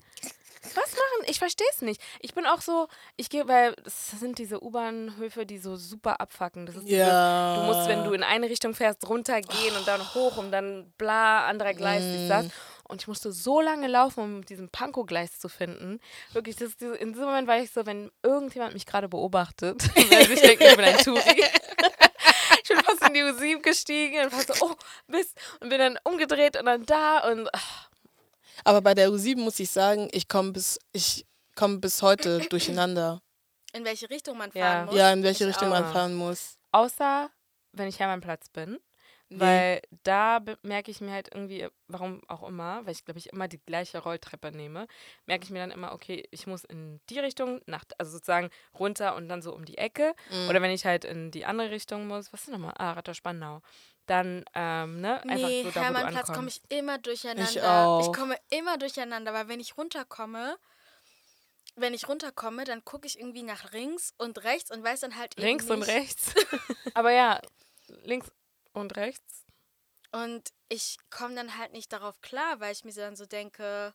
Was 0.62 0.92
machen? 0.92 1.24
Ich 1.26 1.38
verstehe 1.38 1.66
es 1.72 1.82
nicht. 1.82 2.00
Ich 2.20 2.34
bin 2.34 2.46
auch 2.46 2.60
so, 2.60 2.88
ich 3.16 3.30
gehe, 3.30 3.46
weil 3.48 3.74
es 3.84 4.10
sind 4.10 4.38
diese 4.38 4.62
U-Bahn-Höfe, 4.62 5.46
die 5.46 5.58
so 5.58 5.76
super 5.76 6.20
abfacken. 6.20 6.66
Das 6.66 6.76
ist 6.76 6.86
dieses, 6.86 6.98
Ja. 6.98 7.56
Du 7.56 7.62
musst, 7.62 7.88
wenn 7.88 8.04
du 8.04 8.12
in 8.12 8.22
eine 8.22 8.48
Richtung 8.48 8.74
fährst, 8.74 9.08
runtergehen 9.08 9.76
und 9.76 9.86
dann 9.86 10.02
hoch 10.14 10.36
und 10.36 10.50
dann 10.50 10.92
bla, 10.98 11.46
anderer 11.46 11.74
Gleis, 11.74 12.02
dies, 12.02 12.28
das. 12.28 12.46
Mm. 12.46 12.50
Und 12.88 13.02
ich 13.02 13.08
musste 13.08 13.32
so 13.32 13.60
lange 13.60 13.86
laufen, 13.86 14.20
um 14.22 14.44
diesen 14.44 14.70
Pankow-Gleis 14.70 15.38
zu 15.38 15.50
finden. 15.50 16.00
Wirklich, 16.32 16.56
das, 16.56 16.72
in 16.74 17.12
diesem 17.12 17.26
Moment 17.26 17.46
war 17.46 17.58
ich 17.58 17.70
so, 17.70 17.84
wenn 17.84 18.10
irgendjemand 18.22 18.72
mich 18.72 18.86
gerade 18.86 19.08
beobachtet, 19.08 19.82
weil 20.10 20.26
sich 20.26 20.40
denkt, 20.40 20.62
ich 20.62 20.76
bin 20.76 20.84
ein 20.84 20.96
Touri. 20.96 21.20
ich 22.62 22.68
bin 22.68 22.78
fast 22.78 23.06
in 23.06 23.14
die 23.14 23.22
U7 23.22 23.60
gestiegen 23.60 24.24
und 24.24 24.32
war 24.32 24.56
so, 24.56 24.66
oh, 24.66 24.74
Mist. 25.06 25.38
Und 25.60 25.68
bin 25.68 25.78
dann 25.78 25.98
umgedreht 26.04 26.58
und 26.58 26.64
dann 26.64 26.86
da 26.86 27.30
und 27.30 27.48
ach, 27.52 27.87
Aber 28.64 28.80
bei 28.80 28.94
der 28.94 29.08
U7 29.10 29.38
muss 29.38 29.58
ich 29.60 29.70
sagen, 29.70 30.08
ich 30.12 30.28
komme 30.28 30.52
bis, 30.52 30.78
ich 30.92 31.26
komme 31.54 31.78
bis 31.78 32.02
heute 32.02 32.38
durcheinander. 32.50 33.20
In 33.72 33.84
welche 33.84 34.08
Richtung 34.10 34.38
man 34.38 34.50
fahren 34.52 34.60
Ja. 34.80 34.84
muss. 34.86 34.94
Ja, 34.94 35.12
in 35.12 35.22
welche 35.22 35.44
Ich 35.44 35.50
Richtung 35.50 35.68
auch. 35.68 35.80
man 35.80 35.92
fahren 35.92 36.14
muss. 36.14 36.58
außer 36.72 37.30
wenn 37.72 37.88
ich 37.88 37.98
Hermannplatz 38.00 38.48
bin. 38.48 38.78
Nee. 39.30 39.40
Weil 39.40 39.82
da 40.04 40.40
merke 40.62 40.90
ich 40.90 41.02
mir 41.02 41.12
halt 41.12 41.28
irgendwie, 41.34 41.68
warum 41.86 42.22
auch 42.28 42.48
immer, 42.48 42.86
weil 42.86 42.92
ich 42.92 43.04
glaube 43.04 43.18
ich 43.18 43.28
immer 43.28 43.46
die 43.46 43.58
gleiche 43.58 43.98
Rolltreppe 43.98 44.50
nehme, 44.52 44.86
merke 45.26 45.44
ich 45.44 45.50
mir 45.50 45.58
dann 45.58 45.70
immer, 45.70 45.92
okay, 45.92 46.26
ich 46.30 46.46
muss 46.46 46.64
in 46.64 46.98
die 47.10 47.18
Richtung, 47.18 47.60
nach, 47.66 47.84
also 47.98 48.12
sozusagen 48.12 48.48
runter 48.78 49.14
und 49.16 49.28
dann 49.28 49.42
so 49.42 49.54
um 49.54 49.66
die 49.66 49.76
Ecke. 49.76 50.14
Mhm. 50.30 50.48
Oder 50.48 50.62
wenn 50.62 50.70
ich 50.70 50.86
halt 50.86 51.04
in 51.04 51.30
die 51.30 51.44
andere 51.44 51.70
Richtung 51.70 52.06
muss, 52.06 52.32
was 52.32 52.44
ist 52.44 52.48
nochmal? 52.48 52.72
Ah, 52.78 52.92
Ratter 52.92 53.12
Spandau. 53.12 53.60
Dann, 54.08 54.44
ähm, 54.54 55.00
ne, 55.02 55.22
einfach 55.22 55.48
Nee, 55.48 55.62
so 55.64 55.70
da, 55.70 55.82
Hermannplatz 55.82 56.32
komme 56.32 56.48
ich 56.48 56.62
immer 56.70 56.98
durcheinander. 56.98 57.50
Ich 57.50 57.62
auch. 57.62 58.00
Ich 58.00 58.18
komme 58.18 58.36
immer 58.48 58.78
durcheinander, 58.78 59.34
weil 59.34 59.48
wenn 59.48 59.60
ich 59.60 59.76
runterkomme, 59.76 60.58
wenn 61.76 61.92
ich 61.92 62.08
runterkomme, 62.08 62.64
dann 62.64 62.84
gucke 62.84 63.06
ich 63.06 63.18
irgendwie 63.18 63.42
nach 63.42 63.70
links 63.72 64.14
und 64.16 64.42
rechts 64.44 64.70
und 64.70 64.82
weiß 64.82 65.00
dann 65.00 65.16
halt 65.16 65.36
eben 65.36 65.46
Links 65.46 65.70
und 65.70 65.82
rechts. 65.82 66.34
Aber 66.94 67.12
ja, 67.12 67.40
links 68.04 68.32
Und 68.72 68.96
rechts? 68.96 69.44
Und 70.10 70.50
ich 70.70 70.96
komme 71.10 71.34
dann 71.34 71.58
halt 71.58 71.72
nicht 71.72 71.92
darauf 71.92 72.20
klar, 72.22 72.60
weil 72.60 72.72
ich 72.72 72.84
mir 72.84 72.92
dann 72.92 73.14
so 73.14 73.26
denke, 73.26 73.92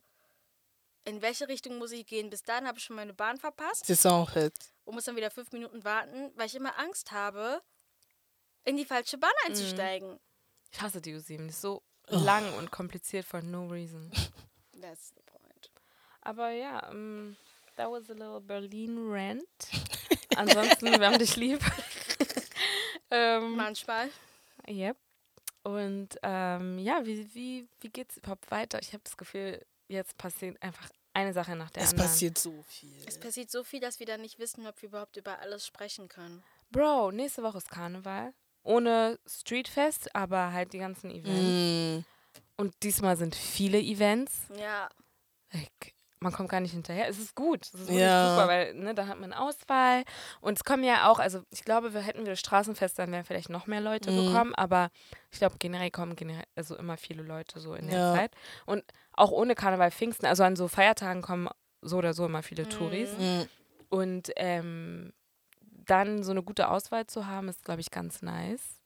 in 1.06 1.22
welche 1.22 1.48
Richtung 1.48 1.80
muss 1.80 1.92
ich 1.92 2.06
gehen? 2.06 2.30
Bis 2.30 2.44
dahin 2.44 2.68
habe 2.68 2.78
ich 2.78 2.84
schon 2.84 2.96
meine 2.96 3.14
Bahn 3.14 3.38
verpasst 3.40 3.88
Saisonhit. 3.88 4.54
und 4.86 4.94
muss 4.94 5.06
dann 5.06 5.16
wieder 5.16 5.32
fünf 5.32 5.52
Minuten 5.52 5.84
warten, 5.84 6.32
weil 6.36 6.46
ich 6.46 6.56
immer 6.56 6.78
Angst 6.78 7.12
habe, 7.12 7.62
in 8.66 8.78
die 8.78 8.86
falsche 8.86 9.18
Bahn 9.18 9.32
einzusteigen. 9.46 10.20
Ich 10.72 10.82
hasse 10.82 11.02
die 11.02 11.14
U7. 11.16 11.38
Die 11.38 11.48
ist 11.50 11.62
so 11.62 11.84
lang 12.08 12.54
und 12.58 12.72
kompliziert 12.72 13.26
for 13.26 13.42
no 13.42 13.68
reason. 13.68 14.12
That's 14.82 15.14
the 15.16 15.22
point. 15.26 15.72
Aber 16.22 16.50
ja, 16.50 16.90
um, 16.90 17.36
that 17.76 17.90
was 17.90 18.10
a 18.10 18.14
little 18.14 18.42
Berlin 18.42 18.98
rant. 19.12 19.44
Ansonsten, 20.36 20.86
wir 21.00 21.08
haben 21.08 21.20
dich 21.20 21.36
lieb. 21.36 21.60
ähm, 23.12 23.56
Manchmal. 23.56 24.10
yep. 24.68 24.98
Und 25.64 26.18
ähm, 26.24 26.78
ja, 26.80 27.06
wie, 27.06 27.34
wie, 27.34 27.68
wie 27.80 27.90
geht's 27.90 28.18
überhaupt 28.18 28.50
weiter? 28.52 28.80
Ich 28.82 28.94
habe 28.94 29.04
das 29.04 29.16
Gefühl, 29.16 29.66
jetzt 29.88 30.18
passiert 30.18 30.62
einfach 30.62 30.90
eine 31.14 31.32
Sache 31.32 31.56
nach 31.56 31.70
der 31.70 31.84
Es 31.84 31.92
anderen. 31.92 32.10
passiert 32.10 32.38
so 32.38 32.64
viel. 32.64 33.02
Es 33.06 33.20
passiert 33.20 33.50
so 33.52 33.64
viel, 33.64 33.80
dass 33.80 34.00
wir 34.00 34.08
dann 34.08 34.22
nicht 34.22 34.40
wissen, 34.40 34.66
ob 34.68 34.82
wir 34.82 34.90
überhaupt 34.90 35.16
über 35.16 35.40
alles 35.40 35.66
sprechen 35.66 36.10
können. 36.10 36.44
Bro, 36.72 37.12
nächste 37.12 37.44
Woche 37.44 37.60
ist 37.60 37.70
Karneval. 37.70 38.34
Ohne 38.64 39.20
Streetfest, 39.28 40.16
aber 40.16 40.54
halt 40.54 40.74
die 40.74 40.80
ganzen 40.80 41.12
Events. 41.12 42.06
Mm, 42.06 42.06
Und 42.58 42.74
diesmal 42.84 43.18
sind 43.18 43.36
viele 43.36 43.80
Events. 43.80 44.34
Ja. 44.58 44.90
Like, 45.52 45.94
man 46.20 46.32
kommt 46.32 46.48
gar 46.50 46.62
nicht 46.62 46.72
hinterher. 46.72 47.08
Es 47.10 47.20
ist 47.20 47.36
gut. 47.36 47.66
Es 47.66 47.74
ist 47.74 47.80
wirklich 47.88 48.00
Ja. 48.00 48.22
super, 48.30 48.48
weil 48.48 48.74
ne, 48.76 48.96
da 48.96 49.08
hat 49.08 49.20
man 49.20 49.34
Auswahl. 49.34 50.04
Und 50.40 50.58
es 50.58 50.64
kommen 50.64 50.84
ja 50.86 51.10
auch, 51.10 51.20
also 51.20 51.44
ich 51.50 51.66
glaube, 51.66 51.94
wir 51.94 52.00
hätten 52.02 52.20
wir 52.26 52.32
das 52.32 52.40
Straßenfest, 52.40 52.98
dann 52.98 53.12
wären 53.12 53.26
vielleicht 53.26 53.50
noch 53.50 53.68
mehr 53.68 53.82
Leute 53.82 54.12
Mhm. 54.12 54.26
gekommen, 54.28 54.56
aber 54.56 54.90
ich 55.32 55.40
glaube, 55.40 55.58
generell 55.60 55.92
kommen 55.92 56.16
generell, 56.16 56.46
also 56.56 56.78
immer 56.78 56.96
viele 56.96 57.24
Leute 57.24 57.60
so 57.60 57.74
in 57.74 57.88
der 57.88 58.00
Ja. 58.00 58.14
Zeit. 58.14 58.32
Und 58.66 58.84
auch 59.12 59.32
ohne 59.32 59.54
Karneval 59.56 59.92
Pfingsten, 59.92 60.26
also 60.26 60.44
an 60.44 60.56
so 60.56 60.70
Feiertagen 60.70 61.22
kommen 61.22 61.50
so 61.82 61.98
oder 61.98 62.14
so 62.14 62.26
immer 62.26 62.42
viele 62.42 62.64
Mhm. 62.64 62.70
Touris. 62.70 63.12
mm. 63.12 63.42
Und 63.90 64.32
ähm, 64.38 65.12
dann 65.86 66.24
so 66.24 66.32
eine 66.32 66.44
gute 66.44 66.70
Auswahl 66.70 67.08
zu 67.08 67.28
haben, 67.28 67.50
ist, 67.50 67.64
glaube 67.64 67.82
ich, 67.82 67.92
ganz 67.92 68.22
nice. 68.22 68.82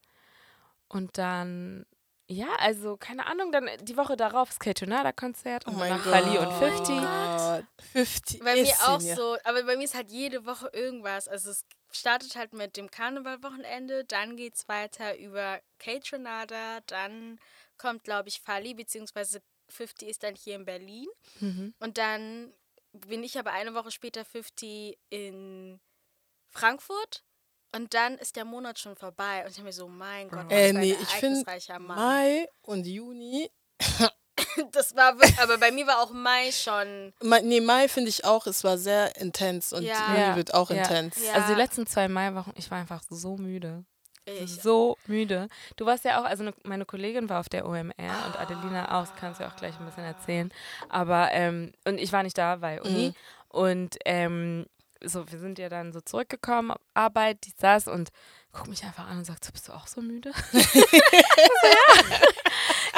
Und 0.87 1.17
dann, 1.17 1.85
ja, 2.27 2.47
also, 2.59 2.97
keine 2.97 3.27
Ahnung, 3.27 3.51
dann 3.51 3.69
die 3.81 3.97
Woche 3.97 4.15
darauf 4.15 4.49
ist 4.49 4.59
K-Tonada-Konzert 4.59 5.65
Oh 5.67 5.71
und 5.71 5.77
mein 5.77 5.89
danach. 5.89 6.05
Rally 6.07 6.37
und 6.37 6.53
50. 6.53 6.97
Gott. 6.97 7.65
50 7.93 8.39
Bei 8.43 8.55
mir 8.61 8.73
auch 8.87 9.01
mir. 9.01 9.15
so. 9.15 9.37
Aber 9.43 9.63
bei 9.63 9.75
mir 9.77 9.83
ist 9.83 9.95
halt 9.95 10.09
jede 10.11 10.45
Woche 10.45 10.69
irgendwas. 10.73 11.27
Also 11.27 11.51
es 11.51 11.65
startet 11.91 12.35
halt 12.35 12.53
mit 12.53 12.77
dem 12.77 12.89
Karnevalwochenende, 12.91 14.05
dann 14.05 14.35
geht 14.35 14.55
es 14.55 14.67
weiter 14.67 15.17
über 15.17 15.59
K-Tronada, 15.79 16.81
dann 16.87 17.39
kommt, 17.77 18.03
glaube 18.03 18.29
ich, 18.29 18.41
Fali, 18.41 18.73
beziehungsweise 18.73 19.41
50 19.69 20.07
ist 20.07 20.23
dann 20.23 20.35
hier 20.35 20.55
in 20.55 20.65
Berlin. 20.65 21.07
Mhm. 21.39 21.73
Und 21.79 21.97
dann 21.97 22.53
bin 22.93 23.23
ich 23.23 23.37
aber 23.37 23.51
eine 23.51 23.73
Woche 23.73 23.91
später 23.91 24.25
50 24.25 24.97
in 25.09 25.79
Frankfurt. 26.57 27.23
Und 27.75 27.93
dann 27.93 28.17
ist 28.17 28.35
der 28.35 28.45
Monat 28.45 28.79
schon 28.79 28.95
vorbei. 28.95 29.43
Und 29.43 29.51
ich 29.51 29.57
habe 29.57 29.65
mir 29.65 29.73
so, 29.73 29.87
mein 29.87 30.29
Gott, 30.29 30.45
was 30.45 30.51
Äh, 30.53 30.69
für 30.69 30.77
ein 30.77 30.81
nee, 30.81 30.91
ich 30.99 31.07
finde 31.09 31.39
ereignisreicher 31.39 31.79
Mann. 31.79 31.97
Mai 31.97 32.47
und 32.61 32.85
Juni. 32.87 33.49
Das 34.71 34.95
war 34.95 35.15
wirklich, 35.15 35.39
aber 35.39 35.57
bei 35.57 35.71
mir 35.71 35.85
war 35.87 35.99
auch 36.01 36.11
Mai 36.11 36.51
schon. 36.51 37.13
Mai, 37.21 37.41
nee, 37.41 37.59
Mai 37.59 37.87
finde 37.87 38.09
ich 38.09 38.23
auch, 38.23 38.45
es 38.47 38.63
war 38.63 38.77
sehr 38.77 39.15
intens 39.17 39.73
und 39.73 39.83
Ja. 39.83 40.15
Juni 40.15 40.35
wird 40.35 40.53
auch 40.53 40.69
ja. 40.69 40.77
intens. 40.77 41.17
Ja. 41.25 41.33
Also 41.33 41.53
die 41.53 41.59
letzten 41.59 41.85
zwei 41.87 42.07
Maiwochen, 42.07 42.53
ich 42.55 42.69
war 42.71 42.77
einfach 42.79 43.01
so 43.09 43.37
müde. 43.37 43.83
Ich, 44.25 44.61
So 44.61 44.97
müde. 45.07 45.47
Du 45.75 45.85
warst 45.85 46.05
ja 46.05 46.19
auch, 46.19 46.25
also 46.25 46.43
ne, 46.43 46.53
meine 46.63 46.85
Kollegin 46.85 47.29
war 47.29 47.39
auf 47.39 47.49
der 47.49 47.65
OMR 47.65 48.25
und 48.25 48.39
Adelina 48.39 48.99
auch, 48.99 49.07
das 49.07 49.15
kannst 49.15 49.39
du 49.39 49.43
ja 49.45 49.49
auch 49.51 49.55
gleich 49.55 49.79
ein 49.79 49.85
bisschen 49.85 50.03
erzählen. 50.03 50.51
Aber, 50.89 51.31
ähm, 51.31 51.71
und 51.85 51.97
ich 51.97 52.11
war 52.11 52.23
nicht 52.23 52.37
da, 52.37 52.61
weil 52.61 52.81
Uni. 52.81 53.09
Mhm. 53.09 53.15
Und 53.49 53.97
ähm, 54.05 54.65
so, 55.03 55.31
wir 55.31 55.39
sind 55.39 55.59
ja 55.59 55.69
dann 55.69 55.93
so 55.93 56.01
zurückgekommen, 56.01 56.75
Arbeit, 56.93 57.39
dies, 57.45 57.55
das 57.55 57.87
und 57.87 58.09
guck 58.51 58.67
mich 58.67 58.83
einfach 58.83 59.07
an 59.07 59.19
und 59.19 59.25
sagt, 59.25 59.43
so, 59.45 59.51
bist 59.51 59.67
du 59.67 59.73
auch 59.73 59.87
so 59.87 60.01
müde? 60.01 60.31
Ich 60.53 60.63
so, 60.63 60.87
ja. 61.67 62.19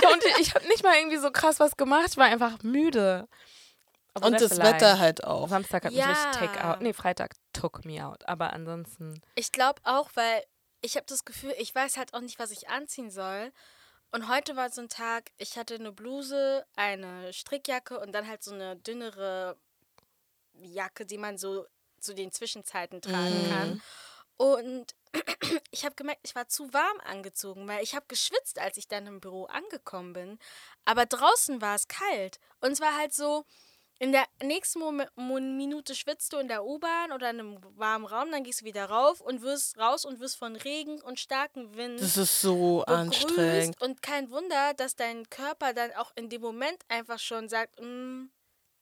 ja. 0.04 0.10
Und 0.14 0.24
ich 0.40 0.56
habe 0.56 0.66
nicht 0.68 0.84
mal 0.84 0.96
irgendwie 0.96 1.18
so 1.18 1.32
krass 1.32 1.60
was 1.60 1.76
gemacht, 1.78 2.08
ich 2.10 2.18
war 2.18 2.26
einfach 2.26 2.62
müde. 2.64 3.28
Aber 4.14 4.28
Und 4.28 4.42
das 4.42 4.54
vielleicht. 4.54 4.76
Wetter 4.76 5.00
halt 5.00 5.24
auch. 5.24 5.48
Samstag 5.50 5.86
hat 5.86 5.92
mich 5.92 6.00
Ja. 6.00 6.12
richtig 6.12 6.48
take 6.50 6.64
out. 6.66 6.82
Nee, 6.82 6.94
Freitag 6.94 7.36
took 7.54 7.86
me 7.86 8.06
out. 8.06 8.28
Aber 8.28 8.54
ansonsten. 8.54 9.22
Ich 9.36 9.52
glaube 9.52 9.82
auch, 9.84 10.10
weil 10.16 10.44
ich 10.82 10.96
habe 10.96 11.06
das 11.08 11.26
Gefühl, 11.26 11.54
ich 11.60 11.74
weiß 11.76 11.98
halt 11.98 12.14
auch 12.14 12.22
nicht, 12.22 12.40
was 12.40 12.52
ich 12.52 12.70
anziehen 12.70 13.12
soll. 13.12 13.52
Und 14.12 14.28
heute 14.28 14.56
war 14.56 14.70
so 14.72 14.82
ein 14.82 14.90
Tag, 14.90 15.30
ich 15.38 15.58
hatte 15.58 15.76
eine 15.76 15.92
Bluse, 15.92 16.66
eine 16.76 17.32
Strickjacke 17.34 18.00
und 18.00 18.12
dann 18.14 18.28
halt 18.28 18.44
so 18.44 18.54
eine 18.54 18.76
dünnere 18.78 19.56
Jacke, 20.54 21.06
die 21.06 21.18
man 21.20 21.38
so 21.38 21.66
zu 22.00 22.14
den 22.14 22.32
Zwischenzeiten 22.32 23.02
tragen 23.02 23.44
Mhm. 23.46 23.50
kann. 23.50 23.82
Und 24.38 24.96
ich 25.72 25.84
habe 25.86 25.96
gemerkt, 25.96 26.22
ich 26.24 26.36
war 26.36 26.48
zu 26.48 26.72
warm 26.74 27.00
angezogen, 27.04 27.68
weil 27.68 27.84
ich 27.84 27.96
habe 27.96 28.06
geschwitzt, 28.08 28.60
als 28.60 28.78
ich 28.78 28.88
dann 28.88 29.08
im 29.08 29.20
Büro 29.20 29.46
angekommen 29.46 30.14
bin. 30.14 30.40
Aber 30.86 31.06
draußen 31.06 31.62
war 31.62 31.76
es 31.76 31.88
kalt. 31.88 32.40
Und 32.62 32.72
es 32.72 32.80
war 32.80 32.96
halt 32.98 33.14
so, 33.14 33.46
in 34.02 34.14
der 34.14 34.24
nächsten 34.42 34.80
Minute 35.58 35.94
schwitzt 35.94 36.32
du 36.32 36.38
in 36.38 36.48
der 36.48 36.64
U-Bahn 36.64 37.12
oder 37.12 37.30
in 37.32 37.40
einem 37.42 37.60
warmen 37.78 38.06
Raum, 38.06 38.32
dann 38.32 38.46
gehst 38.46 38.62
du 38.62 38.66
wieder 38.66 38.86
rauf 38.86 39.20
und 39.20 39.42
wirst 39.42 39.78
raus 39.78 40.06
und 40.06 40.22
wirst 40.22 40.38
von 40.38 40.56
Regen 40.56 41.02
und 41.02 41.20
starkem 41.20 41.76
Wind 41.76 42.00
Das 42.00 42.16
ist 42.16 42.40
so 42.42 42.86
anstrengend. 42.86 43.82
Und 43.82 44.02
kein 44.02 44.32
Wunder, 44.32 44.74
dass 44.74 44.96
dein 44.96 45.30
Körper 45.30 45.74
dann 45.74 45.92
auch 45.94 46.14
in 46.16 46.30
dem 46.30 46.42
Moment 46.42 46.82
einfach 46.88 47.20
schon 47.20 47.50
sagt, 47.50 47.78
"Mm, 47.82 48.28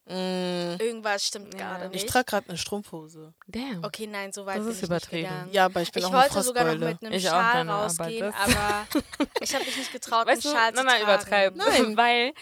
Mm. 0.10 0.80
irgendwas 0.80 1.26
stimmt 1.28 1.54
Ja. 1.54 1.78
gerade 1.78 1.86
Ich 1.88 2.04
nicht. 2.04 2.10
trage 2.10 2.26
gerade 2.26 2.48
eine 2.50 2.58
Strumpfhose. 2.58 3.34
Damn. 3.48 3.84
Okay, 3.84 4.08
nein, 4.08 4.32
so 4.32 4.46
weit 4.46 4.58
Das 4.58 4.64
bin 4.64 4.72
ist 4.72 4.78
ich 4.78 4.84
übertrieben. 4.84 5.22
Nicht 5.24 5.30
gegangen. 5.32 5.52
Ja, 5.54 5.66
aber 5.66 5.82
ich 5.82 5.92
bin 5.92 6.02
Ich 6.02 6.08
auch 6.08 6.14
wollte 6.14 6.42
sogar 6.44 6.64
noch 6.64 6.78
mit 6.88 7.04
einem 7.04 7.12
Ich 7.14 7.24
Schal 7.24 7.66
du 7.66 7.72
rausgehen, 7.72 8.34
aber 8.34 8.88
ich 9.42 9.54
habe 9.54 9.66
mich 9.66 9.78
nicht 9.78 9.92
getraut, 9.92 10.26
Weißt 10.28 10.46
du, 10.46 10.50
einen 10.50 10.58
Schal 10.58 10.72
nein, 10.72 10.76
zu 10.76 10.84
nein, 10.86 11.02
tragen. 11.02 11.56
übertreib. 11.56 11.56
Nein. 11.56 11.98
Weil, 11.98 12.34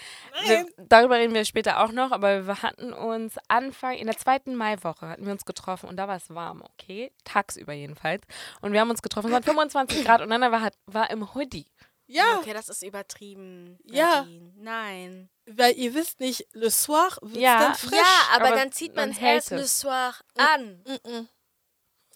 wir, 0.45 0.65
darüber 0.77 1.15
reden 1.17 1.34
wir 1.34 1.43
später 1.45 1.84
auch 1.84 1.91
noch, 1.91 2.12
aber 2.12 2.45
wir 2.45 2.62
hatten 2.62 2.93
uns 2.93 3.34
Anfang, 3.48 3.93
in 3.93 4.05
der 4.07 4.17
zweiten 4.17 4.55
Maiwoche 4.55 5.07
hatten 5.07 5.25
wir 5.25 5.31
uns 5.31 5.45
getroffen 5.45 5.89
und 5.89 5.98
da 5.98 6.07
war 6.07 6.17
es 6.17 6.29
warm, 6.29 6.62
okay? 6.62 7.12
Tagsüber 7.24 7.74
jedenfalls. 7.74 8.22
Und 8.62 8.74
wir 8.74 8.79
haben 8.79 8.89
uns 8.91 9.01
getroffen, 9.01 9.27
es 9.27 9.34
waren 9.34 9.43
25 9.72 10.05
Grad 10.05 10.22
und 10.22 10.29
dann 10.29 10.41
war, 10.41 10.69
war 10.86 11.10
im 11.10 11.34
Hoodie. 11.34 11.65
Ja, 12.07 12.38
Okay, 12.39 12.53
das 12.53 12.69
ist 12.69 12.83
übertrieben. 12.83 13.79
Ja. 13.85 14.21
Nadine. 14.21 14.53
Nein. 14.57 15.29
weil 15.47 15.75
ihr 15.77 15.93
wisst 15.93 16.19
nicht, 16.19 16.47
le 16.53 16.69
soir 16.69 17.17
wird 17.21 17.38
Ja. 17.38 17.59
dann 17.59 17.75
frisch. 17.75 17.97
Ja, 17.97 18.21
aber, 18.35 18.47
aber 18.47 18.55
dann 18.55 18.71
zieht 18.71 18.95
man 18.95 19.09
man 19.09 19.17
es 19.17 19.21
erst 19.24 19.51
le 19.51 19.65
soir 19.67 20.13
an. 20.38 20.83
Mm-mm. 20.85 21.27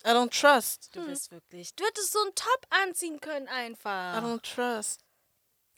I 0.05 0.09
don't 0.09 0.29
trust. 0.31 0.89
Du 0.95 1.05
bist 1.05 1.29
wirklich. 1.31 1.75
Du 1.75 1.83
hättest 1.85 2.11
so 2.13 2.19
einen 2.21 2.33
Top 2.35 2.65
anziehen 2.69 3.19
können 3.19 3.47
I 3.47 3.49
einfach. 3.49 4.21
don't 4.23 4.41
trust. 4.43 5.01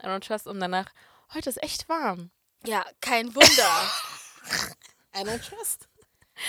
I 0.03 0.05
don't 0.07 0.25
trust 0.25 0.45
und 0.47 0.59
danach, 0.59 0.87
heute 1.33 1.49
ist 1.49 1.61
echt 1.63 1.87
warm. 1.89 2.31
Ja, 2.65 2.85
kein 3.01 3.33
Wunder. 3.33 3.91
I 5.15 5.19
don't 5.21 5.41
trust. 5.47 5.87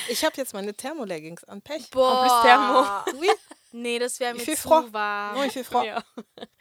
Ich 0.09 0.25
habe 0.25 0.37
jetzt 0.37 0.53
meine 0.55 0.75
Thermoleggings 0.75 1.45
an 1.45 1.63
Pech. 1.63 1.91
Boah. 1.91 2.43
Thermo. 2.43 3.19
Oui. 3.21 3.31
Nee, 3.73 3.99
das 3.99 4.21
wäre 4.21 4.35
mir 4.35 4.45
zu 4.45 4.57
froid. 4.57 4.93
warm. 4.93 5.37
Non, 5.37 5.45
il 5.45 5.51
fait 5.51 5.65
froid. 5.65 5.87
Ja. 5.87 6.05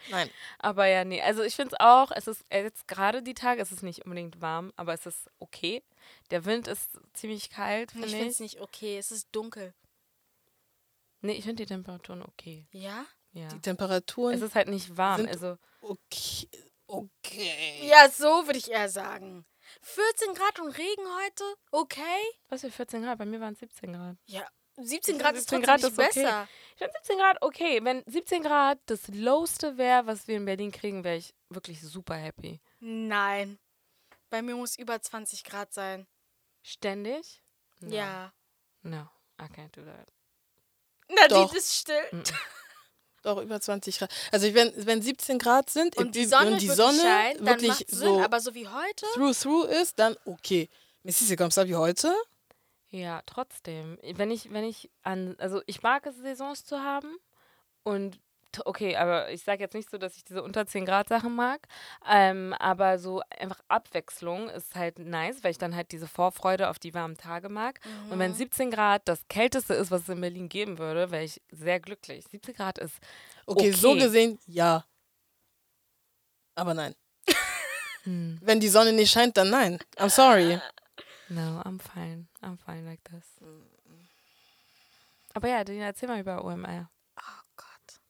Nein. 0.10 0.30
Aber 0.60 0.86
ja, 0.88 1.04
nee, 1.04 1.22
also 1.22 1.44
ich 1.44 1.56
finde 1.56 1.76
es 1.76 1.80
auch, 1.86 2.12
es 2.12 2.28
ist 2.28 2.44
äh, 2.50 2.64
jetzt 2.64 2.88
gerade 2.88 3.22
die 3.22 3.34
Tage, 3.34 3.62
es 3.62 3.72
ist 3.72 3.84
nicht 3.84 4.06
unbedingt 4.06 4.42
warm, 4.42 4.72
aber 4.76 4.94
es 4.94 5.06
ist 5.06 5.30
okay. 5.40 5.84
Der 6.32 6.46
Wind 6.46 6.68
ist 6.68 6.90
ziemlich 7.14 7.50
kalt, 7.50 7.92
Ich 7.92 7.94
finde 7.94 8.08
finde 8.10 8.26
ich. 8.26 8.32
es 8.34 8.40
nicht 8.40 8.62
okay. 8.62 8.98
Es 8.98 9.12
ist 9.12 9.28
dunkel. 9.32 9.74
Nee, 11.22 11.34
ich 11.34 11.44
finde 11.44 11.64
die 11.64 11.68
Temperaturen 11.68 12.24
okay. 12.24 12.66
Ja? 12.72 13.06
Ja. 13.34 13.48
Die 13.50 13.60
Temperaturen 13.62 14.34
Es 14.34 14.42
ist 14.42 14.56
halt 14.56 14.68
nicht 14.68 14.98
warm, 14.98 15.26
also 15.28 15.58
okay. 15.82 16.48
Okay. 16.88 17.88
Ja, 17.88 18.10
so 18.10 18.46
würde 18.48 18.58
ich 18.60 18.70
eher 18.70 18.90
sagen. 18.90 19.46
14 19.82 20.34
Grad 20.34 20.60
und 20.60 20.78
Regen 20.78 21.04
heute? 21.24 21.44
Okay. 21.72 22.02
was 22.50 22.62
für 22.62 22.72
14 22.72 23.04
Grad, 23.04 23.18
bei 23.18 23.26
mir 23.26 23.40
waren 23.40 23.54
es 23.54 23.60
17 23.60 23.94
Grad. 23.94 24.18
Ja, 24.26 24.46
17 24.78 25.16
Ich 25.16 25.22
Grad 25.22 25.36
find 25.36 25.38
ist 25.44 25.50
17 25.50 25.64
trotzdem 25.64 25.96
Grad 25.96 26.08
nicht 26.08 26.18
ist 26.18 26.18
okay. 26.18 26.48
Ich 26.82 26.86
finde 26.88 26.98
17 27.04 27.18
Grad 27.20 27.38
okay. 27.42 27.80
Wenn 27.84 28.04
17 28.08 28.42
Grad 28.42 28.80
das 28.88 29.08
lowste 29.08 29.78
wäre, 29.78 30.08
was 30.08 30.28
wir 30.28 30.38
in 30.38 30.46
Berlin 30.46 30.72
kriegen, 30.72 31.04
wäre 31.04 31.18
ich 31.18 31.32
wirklich 31.50 31.80
super 31.80 32.16
happy. 32.16 32.60
Nein. 32.80 33.60
Bei 34.32 34.42
mir 34.42 34.56
muss 34.56 34.78
über 34.78 35.00
20 35.00 35.44
Grad 35.44 35.72
sein. 35.74 36.08
Ständig? 36.64 37.44
No. 37.82 37.96
Ja. 37.96 38.34
No, 38.82 39.08
I 39.40 39.46
can't 39.46 39.70
do 39.74 39.84
that. 39.84 40.12
Nadine 41.08 41.28
Doch. 41.30 41.54
ist 41.54 41.72
still. 41.72 42.02
Mm. 42.12 42.24
Doch, 43.22 43.40
über 43.44 43.62
20 43.62 44.00
Grad. 44.00 44.12
Also 44.32 44.52
wenn, 44.56 44.74
wenn 44.88 45.04
17 45.04 45.38
Grad 45.38 45.70
sind 45.70 45.96
Und 45.98 46.16
die 46.16 46.26
Sonne, 46.26 46.54
und 46.54 46.62
die 46.62 46.68
wirklich 46.68 46.84
Sonne 46.84 47.00
scheint, 47.00 47.40
dann 47.42 47.46
wirklich 47.46 47.70
macht 47.70 47.90
Sinn. 47.92 48.00
so 48.00 48.20
Aber 48.22 48.40
so 48.40 48.56
wie 48.56 48.68
heute? 48.68 49.06
through 49.14 49.34
through 49.36 49.66
ist, 49.66 50.00
dann 50.00 50.18
okay. 50.26 50.68
Mais 51.04 51.18
si 51.18 51.26
c'est 51.26 51.38
comme 51.38 51.52
ça 51.52 51.68
wie 51.68 51.76
heute, 51.76 52.12
Ja, 52.92 53.22
trotzdem. 53.26 53.98
Wenn 54.04 54.32
ich, 54.32 54.52
wenn 54.52 54.66
ich 54.66 54.90
an, 55.02 55.36
also 55.40 55.62
ich 55.66 55.82
mag 55.82 56.06
es, 56.06 56.18
Saisons 56.18 56.66
zu 56.66 56.80
haben 56.82 57.16
und 57.84 58.20
okay, 58.66 58.98
aber 58.98 59.32
ich 59.32 59.44
sage 59.44 59.62
jetzt 59.64 59.74
nicht 59.76 59.90
so, 59.90 59.98
dass 59.98 60.18
ich 60.18 60.26
diese 60.26 60.44
unter 60.44 60.66
10 60.68 60.86
Grad 60.86 61.08
Sachen 61.08 61.34
mag. 61.36 61.66
Ähm, 62.06 62.54
aber 62.60 63.00
so 63.00 63.22
einfach 63.40 63.62
Abwechslung 63.70 64.50
ist 64.50 64.76
halt 64.76 65.00
nice, 65.00 65.42
weil 65.42 65.52
ich 65.52 65.58
dann 65.58 65.74
halt 65.74 65.94
diese 65.94 66.06
Vorfreude 66.08 66.70
auf 66.70 66.78
die 66.80 66.94
warmen 66.94 67.16
Tage 67.16 67.48
mag. 67.48 67.80
Und 68.10 68.18
Mhm. 68.18 68.20
wenn 68.20 68.34
17 68.34 68.70
Grad 68.72 69.04
das 69.08 69.26
kälteste 69.30 69.74
ist, 69.74 69.90
was 69.90 70.02
es 70.02 70.10
in 70.10 70.20
Berlin 70.20 70.50
geben 70.50 70.78
würde, 70.80 71.12
wäre 71.12 71.24
ich 71.24 71.42
sehr 71.50 71.80
glücklich. 71.80 72.26
17 72.30 72.54
Grad 72.56 72.78
ist 72.78 72.96
Okay, 73.46 73.72
so 73.72 73.92
Okay. 73.92 74.00
gesehen, 74.00 74.40
ja. 74.48 74.86
Aber 76.56 76.74
nein. 76.74 76.94
hm, 78.04 78.38
Wenn 78.42 78.60
die 78.60 78.68
Sonne 78.68 78.92
nicht 78.92 79.12
scheint, 79.12 79.38
dann 79.38 79.50
nein. 79.50 79.80
I'm 79.98 80.10
sorry. 80.10 80.60
No, 81.32 81.62
I'm 81.64 81.80
fine. 81.80 82.28
I'm 82.42 82.58
fine 82.58 82.86
like 82.86 83.04
this. 83.06 83.40
Aber 85.34 85.48
ja, 85.48 85.64
Dina, 85.64 85.86
erzähl 85.86 86.10
mal 86.10 86.20
über 86.20 86.44
OMR. 86.44 86.90
Oh 87.18 87.44
Gott. 87.56 88.02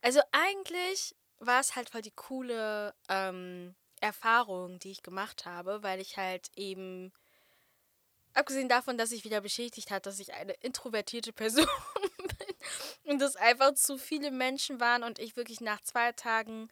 Also 0.00 0.20
eigentlich 0.32 1.16
war 1.40 1.60
es 1.60 1.76
halt 1.76 1.90
voll 1.90 2.02
die 2.02 2.12
coole 2.12 2.94
ähm, 3.08 3.74
Erfahrung, 4.00 4.78
die 4.78 4.92
ich 4.92 5.02
gemacht 5.02 5.44
habe, 5.44 5.82
weil 5.82 6.00
ich 6.00 6.16
halt 6.16 6.50
eben, 6.54 7.12
abgesehen 8.32 8.68
davon, 8.68 8.96
dass 8.96 9.12
ich 9.12 9.24
wieder 9.24 9.40
bestätigt 9.40 9.90
hat, 9.90 10.06
dass 10.06 10.20
ich 10.20 10.34
eine 10.34 10.52
introvertierte 10.54 11.32
Person 11.34 11.66
bin 12.38 13.12
und 13.12 13.22
es 13.22 13.36
einfach 13.36 13.74
zu 13.74 13.98
viele 13.98 14.30
Menschen 14.30 14.80
waren 14.80 15.02
und 15.02 15.18
ich 15.18 15.36
wirklich 15.36 15.60
nach 15.60 15.80
zwei 15.82 16.12
Tagen 16.12 16.68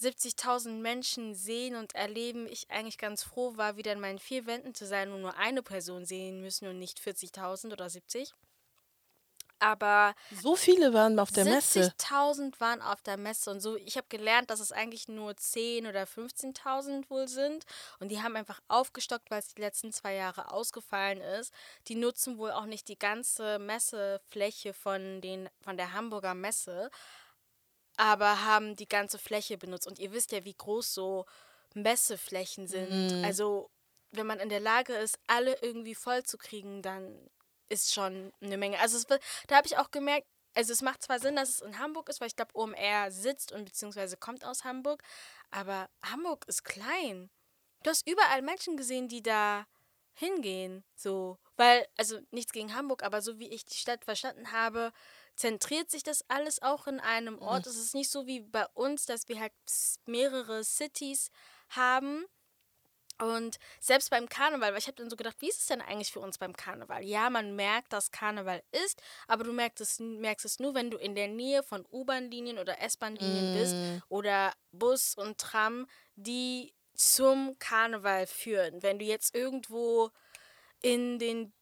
70.000 0.00 0.80
Menschen 0.80 1.34
sehen 1.34 1.76
und 1.76 1.94
erleben, 1.94 2.46
ich 2.46 2.70
eigentlich 2.70 2.98
ganz 2.98 3.22
froh 3.22 3.56
war, 3.56 3.76
wieder 3.76 3.92
in 3.92 4.00
meinen 4.00 4.18
vier 4.18 4.46
Wänden 4.46 4.74
zu 4.74 4.86
sein 4.86 5.12
und 5.12 5.20
nur 5.20 5.36
eine 5.36 5.62
Person 5.62 6.04
sehen 6.04 6.40
müssen 6.40 6.68
und 6.68 6.78
nicht 6.78 6.98
40.000 6.98 7.72
oder 7.72 7.88
70. 7.88 8.34
Aber 9.64 10.14
So 10.42 10.56
viele 10.56 10.92
waren 10.92 11.18
auf 11.18 11.30
der 11.30 11.44
Messe. 11.44 11.94
70.000 11.98 12.60
waren 12.60 12.82
auf 12.82 13.00
der 13.00 13.16
Messe 13.16 13.50
und 13.50 13.60
so. 13.60 13.76
Ich 13.76 13.96
habe 13.96 14.06
gelernt, 14.10 14.50
dass 14.50 14.60
es 14.60 14.72
eigentlich 14.72 15.08
nur 15.08 15.36
10 15.36 15.86
oder 15.86 16.02
15.000 16.02 17.08
wohl 17.08 17.28
sind. 17.28 17.64
Und 17.98 18.10
die 18.10 18.20
haben 18.20 18.36
einfach 18.36 18.60
aufgestockt, 18.68 19.30
weil 19.30 19.38
es 19.38 19.54
die 19.54 19.62
letzten 19.62 19.92
zwei 19.92 20.14
Jahre 20.14 20.50
ausgefallen 20.52 21.20
ist. 21.20 21.54
Die 21.88 21.94
nutzen 21.94 22.36
wohl 22.36 22.50
auch 22.50 22.66
nicht 22.66 22.88
die 22.88 22.98
ganze 22.98 23.58
Messefläche 23.58 24.74
von, 24.74 25.22
den, 25.22 25.48
von 25.62 25.78
der 25.78 25.94
Hamburger 25.94 26.34
Messe, 26.34 26.90
aber 27.96 28.44
haben 28.44 28.76
die 28.76 28.88
ganze 28.88 29.18
Fläche 29.18 29.58
benutzt. 29.58 29.86
Und 29.86 29.98
ihr 29.98 30.12
wisst 30.12 30.32
ja, 30.32 30.44
wie 30.44 30.54
groß 30.54 30.94
so 30.94 31.26
Messeflächen 31.74 32.66
sind. 32.66 33.18
Mhm. 33.18 33.24
Also, 33.24 33.70
wenn 34.12 34.26
man 34.26 34.40
in 34.40 34.48
der 34.48 34.60
Lage 34.60 34.94
ist, 34.94 35.18
alle 35.26 35.56
irgendwie 35.62 35.94
voll 35.94 36.22
zu 36.22 36.38
kriegen, 36.38 36.82
dann 36.82 37.30
ist 37.68 37.92
schon 37.92 38.32
eine 38.40 38.56
Menge. 38.56 38.78
Also, 38.80 38.96
es, 38.96 39.06
da 39.06 39.56
habe 39.56 39.66
ich 39.66 39.76
auch 39.76 39.90
gemerkt, 39.90 40.26
also 40.54 40.72
es 40.72 40.82
macht 40.82 41.02
zwar 41.02 41.18
Sinn, 41.18 41.36
dass 41.36 41.48
es 41.48 41.60
in 41.60 41.78
Hamburg 41.78 42.08
ist, 42.08 42.20
weil 42.20 42.28
ich 42.28 42.36
glaube, 42.36 42.54
OMR 42.54 43.10
sitzt 43.10 43.52
und 43.52 43.64
beziehungsweise 43.64 44.16
kommt 44.16 44.44
aus 44.44 44.64
Hamburg, 44.64 45.02
aber 45.50 45.88
Hamburg 46.04 46.44
ist 46.46 46.64
klein. 46.64 47.30
Du 47.82 47.90
hast 47.90 48.08
überall 48.08 48.40
Menschen 48.42 48.76
gesehen, 48.76 49.08
die 49.08 49.22
da 49.22 49.66
hingehen, 50.14 50.84
so, 50.94 51.38
weil, 51.56 51.86
also 51.96 52.20
nichts 52.30 52.52
gegen 52.52 52.74
Hamburg, 52.74 53.02
aber 53.02 53.20
so 53.20 53.38
wie 53.40 53.48
ich 53.48 53.64
die 53.64 53.76
Stadt 53.76 54.04
verstanden 54.04 54.52
habe, 54.52 54.92
zentriert 55.36 55.90
sich 55.90 56.02
das 56.02 56.24
alles 56.28 56.62
auch 56.62 56.86
in 56.86 57.00
einem 57.00 57.38
Ort. 57.40 57.66
Es 57.66 57.76
ist 57.76 57.94
nicht 57.94 58.10
so 58.10 58.26
wie 58.26 58.40
bei 58.40 58.66
uns, 58.74 59.06
dass 59.06 59.28
wir 59.28 59.40
halt 59.40 59.52
mehrere 60.06 60.64
Cities 60.64 61.30
haben. 61.70 62.24
Und 63.20 63.58
selbst 63.78 64.10
beim 64.10 64.28
Karneval, 64.28 64.72
weil 64.72 64.78
ich 64.78 64.88
habe 64.88 64.96
dann 64.96 65.08
so 65.08 65.14
gedacht, 65.14 65.36
wie 65.38 65.48
ist 65.48 65.60
es 65.60 65.66
denn 65.66 65.80
eigentlich 65.80 66.12
für 66.12 66.18
uns 66.18 66.36
beim 66.36 66.52
Karneval? 66.52 67.04
Ja, 67.04 67.30
man 67.30 67.54
merkt, 67.54 67.92
dass 67.92 68.10
Karneval 68.10 68.60
ist, 68.72 69.00
aber 69.28 69.44
du 69.44 69.52
merkst 69.52 69.80
es, 69.80 70.00
merkst 70.00 70.44
es 70.44 70.58
nur, 70.58 70.74
wenn 70.74 70.90
du 70.90 70.96
in 70.96 71.14
der 71.14 71.28
Nähe 71.28 71.62
von 71.62 71.86
U-Bahn-Linien 71.92 72.58
oder 72.58 72.80
S-Bahn-Linien 72.80 73.54
bist 73.54 73.74
Mm. 73.76 73.98
oder 74.08 74.52
Bus 74.72 75.14
und 75.14 75.38
Tram, 75.38 75.86
die 76.16 76.74
zum 76.94 77.56
Karneval 77.60 78.26
führen. 78.26 78.82
Wenn 78.82 78.98
du 78.98 79.04
jetzt 79.04 79.32
irgendwo 79.32 80.10
in 80.82 81.20
den, 81.20 81.52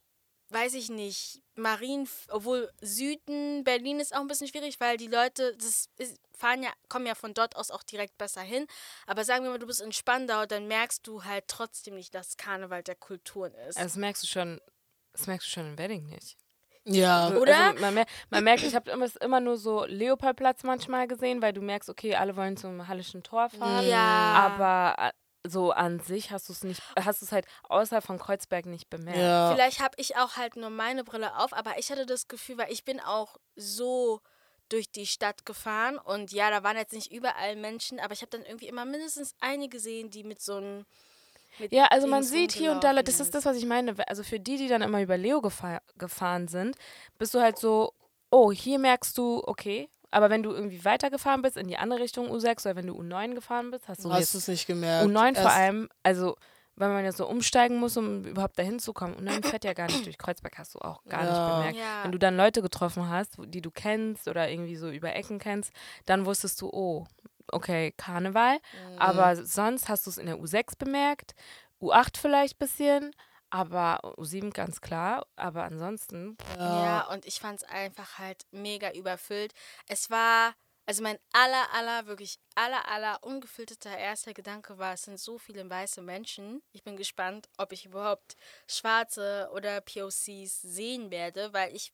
weiß 0.48 0.72
ich 0.72 0.88
nicht, 0.88 1.41
Marien, 1.54 2.08
obwohl 2.28 2.70
Süden, 2.80 3.64
Berlin 3.64 4.00
ist 4.00 4.14
auch 4.14 4.20
ein 4.20 4.26
bisschen 4.26 4.48
schwierig, 4.48 4.80
weil 4.80 4.96
die 4.96 5.08
Leute, 5.08 5.54
das 5.56 5.88
ist, 5.98 6.18
fahren 6.36 6.62
ja, 6.62 6.70
kommen 6.88 7.06
ja 7.06 7.14
von 7.14 7.34
dort 7.34 7.56
aus 7.56 7.70
auch 7.70 7.82
direkt 7.82 8.16
besser 8.18 8.40
hin. 8.40 8.66
Aber 9.06 9.24
sagen 9.24 9.44
wir 9.44 9.50
mal, 9.50 9.58
du 9.58 9.66
bist 9.66 9.80
in 9.80 9.92
Spandau, 9.92 10.46
dann 10.46 10.66
merkst 10.66 11.06
du 11.06 11.24
halt 11.24 11.44
trotzdem 11.48 11.94
nicht, 11.94 12.14
dass 12.14 12.36
Karneval 12.36 12.82
der 12.82 12.94
Kulturen 12.94 13.52
ist. 13.68 13.76
Also 13.76 13.88
das 13.88 13.96
merkst 13.96 14.22
du 14.22 14.26
schon, 14.26 14.60
das 15.12 15.26
merkst 15.26 15.46
du 15.46 15.50
schon 15.50 15.66
in 15.66 15.78
Wedding 15.78 16.06
nicht. 16.06 16.36
Ja. 16.84 17.26
Also, 17.26 17.40
Oder? 17.40 17.56
Also 17.68 17.80
man, 17.80 17.94
mer 17.94 18.06
man 18.30 18.44
merkt, 18.44 18.62
ich 18.64 18.74
habe 18.74 18.90
immer, 18.90 19.06
immer 19.20 19.40
nur 19.40 19.56
so 19.56 19.84
Leopoldplatz 19.84 20.64
manchmal 20.64 21.06
gesehen, 21.06 21.42
weil 21.42 21.52
du 21.52 21.60
merkst, 21.60 21.88
okay, 21.88 22.16
alle 22.16 22.36
wollen 22.36 22.56
zum 22.56 22.88
Hallischen 22.88 23.22
Tor 23.22 23.50
fahren. 23.50 23.86
ja. 23.86 23.98
Aber 24.58 25.00
äh, 25.00 25.12
so 25.44 25.72
an 25.72 26.00
sich 26.00 26.30
hast 26.30 26.48
du 26.48 26.52
es 26.52 26.62
nicht, 26.62 26.80
hast 26.98 27.20
du 27.20 27.26
es 27.26 27.32
halt 27.32 27.46
außerhalb 27.68 28.04
von 28.04 28.18
Kreuzberg 28.18 28.66
nicht 28.66 28.88
bemerkt. 28.90 29.18
Ja. 29.18 29.52
Vielleicht 29.52 29.80
habe 29.80 29.94
ich 29.98 30.16
auch 30.16 30.36
halt 30.36 30.56
nur 30.56 30.70
meine 30.70 31.04
Brille 31.04 31.36
auf, 31.36 31.52
aber 31.52 31.78
ich 31.78 31.90
hatte 31.90 32.06
das 32.06 32.28
Gefühl, 32.28 32.58
weil 32.58 32.72
ich 32.72 32.84
bin 32.84 33.00
auch 33.00 33.36
so 33.56 34.20
durch 34.68 34.90
die 34.90 35.06
Stadt 35.06 35.44
gefahren 35.44 35.98
und 35.98 36.32
ja, 36.32 36.50
da 36.50 36.62
waren 36.62 36.76
jetzt 36.76 36.92
nicht 36.92 37.12
überall 37.12 37.56
Menschen, 37.56 38.00
aber 38.00 38.14
ich 38.14 38.22
habe 38.22 38.30
dann 38.30 38.44
irgendwie 38.44 38.68
immer 38.68 38.84
mindestens 38.84 39.34
eine 39.40 39.68
gesehen, 39.68 40.10
die 40.10 40.24
mit 40.24 40.40
so 40.40 40.56
einem 40.56 40.86
Ja, 41.70 41.86
also 41.86 42.06
man 42.06 42.22
sieht 42.22 42.52
hier 42.52 42.72
und 42.72 42.82
da, 42.82 42.94
das 43.02 43.20
ist 43.20 43.34
das, 43.34 43.44
was 43.44 43.56
ich 43.56 43.66
meine. 43.66 43.94
Also 44.08 44.22
für 44.22 44.40
die, 44.40 44.56
die 44.56 44.68
dann 44.68 44.82
immer 44.82 45.02
über 45.02 45.18
Leo 45.18 45.42
gefahr, 45.42 45.82
gefahren 45.98 46.48
sind, 46.48 46.76
bist 47.18 47.34
du 47.34 47.40
halt 47.40 47.58
so, 47.58 47.92
oh, 48.30 48.52
hier 48.52 48.78
merkst 48.78 49.18
du, 49.18 49.42
okay. 49.44 49.90
Aber 50.12 50.30
wenn 50.30 50.42
du 50.44 50.52
irgendwie 50.52 50.84
weitergefahren 50.84 51.42
bist 51.42 51.56
in 51.56 51.66
die 51.66 51.76
andere 51.78 52.00
Richtung 52.00 52.30
U6 52.30 52.64
oder 52.66 52.76
wenn 52.76 52.86
du 52.86 52.94
U9 53.00 53.34
gefahren 53.34 53.70
bist, 53.72 53.88
hast 53.88 54.04
du 54.04 54.10
Hast 54.12 54.20
jetzt 54.20 54.34
du 54.34 54.38
es 54.38 54.48
nicht 54.48 54.66
gemerkt? 54.68 55.10
U9 55.10 55.34
vor 55.40 55.50
allem, 55.50 55.88
also 56.04 56.36
weil 56.76 56.88
man 56.88 57.04
ja 57.04 57.12
so 57.12 57.26
umsteigen 57.28 57.78
muss, 57.78 57.96
um 57.96 58.24
überhaupt 58.24 58.58
dahin 58.58 58.78
zu 58.78 58.92
kommen. 58.94 59.14
U9 59.16 59.44
fährt 59.46 59.64
ja 59.64 59.72
gar 59.74 59.86
nicht 59.88 60.06
durch 60.06 60.16
Kreuzberg, 60.16 60.56
hast 60.58 60.74
du 60.74 60.78
auch 60.78 61.02
gar 61.04 61.24
Ja. 61.24 61.30
nicht 61.30 61.54
bemerkt. 61.54 61.78
Ja. 61.78 62.04
Wenn 62.04 62.12
du 62.12 62.18
dann 62.18 62.36
Leute 62.36 62.62
getroffen 62.62 63.08
hast, 63.10 63.36
die 63.38 63.60
du 63.60 63.70
kennst 63.70 64.26
oder 64.28 64.48
irgendwie 64.50 64.76
so 64.76 64.88
über 64.90 65.14
Ecken 65.14 65.38
kennst, 65.38 65.72
dann 66.06 66.24
wusstest 66.24 66.60
du, 66.62 66.70
oh, 66.72 67.04
okay, 67.48 67.92
Karneval. 67.96 68.54
Mhm. 68.56 68.98
Aber 68.98 69.36
sonst 69.44 69.88
hast 69.88 70.06
du 70.06 70.10
es 70.10 70.18
in 70.18 70.26
der 70.26 70.36
U6 70.38 70.78
bemerkt, 70.78 71.34
U8 71.80 72.16
vielleicht 72.16 72.54
ein 72.56 72.58
bisschen, 72.58 73.10
aber 73.52 74.00
U7 74.16 74.50
ganz 74.50 74.80
klar. 74.80 75.26
Aber 75.36 75.64
ansonsten, 75.64 76.36
Ja, 76.58 77.06
und 77.12 77.26
ich 77.26 77.38
fand 77.38 77.62
es 77.62 77.68
einfach 77.68 78.18
halt 78.18 78.46
mega 78.50 78.90
überfüllt. 78.92 79.52
Es 79.86 80.10
war, 80.10 80.54
also 80.86 81.02
mein 81.02 81.18
aller, 81.32 81.72
aller, 81.74 82.06
wirklich 82.06 82.40
aller, 82.54 82.88
aller 82.88 83.18
ungefilterter 83.22 83.96
erster 83.96 84.32
Gedanke 84.32 84.78
war, 84.78 84.94
es 84.94 85.02
sind 85.02 85.20
so 85.20 85.38
viele 85.38 85.68
weiße 85.68 86.00
Menschen. 86.00 86.62
Ich 86.72 86.82
bin 86.82 86.96
gespannt, 86.96 87.48
ob 87.58 87.72
ich 87.72 87.84
überhaupt 87.84 88.36
schwarze 88.66 89.50
oder 89.52 89.82
POCs 89.82 90.62
sehen 90.62 91.10
werde, 91.10 91.52
weil 91.52 91.76
ich 91.76 91.92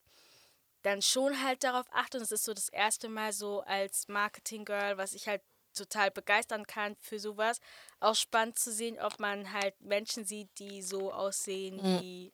dann 0.83 1.03
schon 1.03 1.43
halt 1.43 1.65
darauf 1.65 1.87
achte 1.91 2.19
und 2.19 2.23
es 2.23 2.31
ist 2.31 2.45
so 2.45 2.55
das 2.55 2.69
erste 2.69 3.09
Mal 3.09 3.33
so 3.33 3.63
als 3.63 4.07
Marketing-Girl, 4.07 4.97
was 4.97 5.13
ich 5.13 5.27
halt 5.27 5.43
total 5.79 6.11
begeistern 6.11 6.67
kann 6.67 6.97
für 7.01 7.19
sowas. 7.19 7.61
Auch 8.01 8.15
spannend 8.15 8.59
zu 8.59 8.73
sehen, 8.73 8.99
ob 9.01 9.19
man 9.21 9.53
halt 9.53 9.81
Menschen 9.81 10.25
sieht, 10.25 10.51
die 10.59 10.83
so 10.83 11.13
aussehen 11.13 11.77
Mhm. 11.77 12.01
wie 12.01 12.33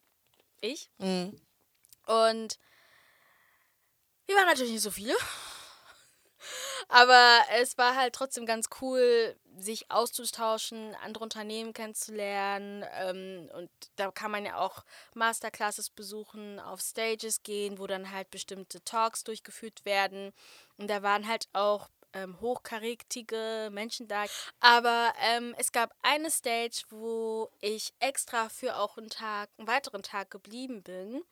ich. 0.61 0.91
Mhm. 0.99 1.41
Und 2.07 2.59
wir 4.27 4.37
waren 4.37 4.47
natürlich 4.47 4.73
nicht 4.73 4.83
so 4.83 4.91
viele. 4.91 5.15
Aber 6.89 7.41
es 7.53 7.79
war 7.79 7.97
halt 7.97 8.15
trotzdem 8.15 8.45
ganz 8.47 8.69
cool, 8.81 9.37
sich 9.57 9.91
auszutauschen, 9.91 10.95
andere 10.97 11.25
Unternehmen 11.25 11.73
kennenzulernen. 11.73 12.85
Ähm, 12.93 13.51
und 13.55 13.71
da 13.97 14.11
kann 14.11 14.31
man 14.31 14.45
ja 14.45 14.59
auch 14.59 14.85
Masterclasses 15.15 15.91
besuchen, 15.91 16.61
auf 16.61 16.81
Stages 16.81 17.43
gehen, 17.43 17.79
wo 17.79 17.87
dann 17.87 18.11
halt 18.11 18.31
bestimmte 18.31 18.83
Talks 18.85 19.25
durchgeführt 19.25 19.85
werden. 19.85 20.33
Und 20.77 20.89
da 20.89 21.03
waren 21.03 21.27
halt 21.29 21.49
auch 21.53 21.89
ähm, 22.15 22.41
hochkarätige 22.41 23.71
Menschen 23.73 24.09
da. 24.09 24.25
Aber 24.61 25.13
ähm, 25.23 25.55
es 25.59 25.73
gab 25.73 25.95
eine 26.03 26.31
Stage, 26.31 26.83
wo 26.91 27.51
ich 27.61 27.93
extra 28.01 28.49
für 28.49 28.77
auch 28.77 28.97
einen 28.97 29.11
Tag, 29.11 29.51
einen 29.59 29.69
weiteren 29.69 30.03
Tag 30.03 30.31
geblieben 30.31 30.83
bin. 30.83 31.23